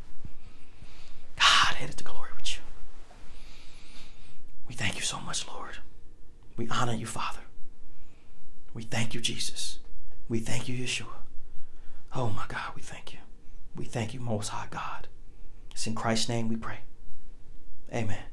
God 1.39 1.75
headed 1.75 1.97
to 1.97 2.03
glory 2.03 2.29
with 2.35 2.55
you. 2.55 2.61
We 4.67 4.75
thank 4.75 4.95
you 4.95 5.01
so 5.01 5.19
much, 5.19 5.47
Lord. 5.47 5.77
We 6.57 6.67
honor 6.69 6.93
you, 6.93 7.05
Father. 7.05 7.39
We 8.73 8.83
thank 8.83 9.13
you, 9.13 9.21
Jesus. 9.21 9.79
We 10.27 10.39
thank 10.39 10.69
you, 10.69 10.77
Yeshua. 10.77 11.23
Oh 12.15 12.29
my 12.29 12.45
God, 12.47 12.71
we 12.75 12.81
thank 12.81 13.13
you. 13.13 13.19
We 13.75 13.85
thank 13.85 14.13
you, 14.13 14.19
Most 14.19 14.49
High 14.49 14.67
God. 14.69 15.07
It's 15.71 15.87
in 15.87 15.95
Christ's 15.95 16.29
name 16.29 16.49
we 16.49 16.55
pray. 16.55 16.79
Amen. 17.93 18.23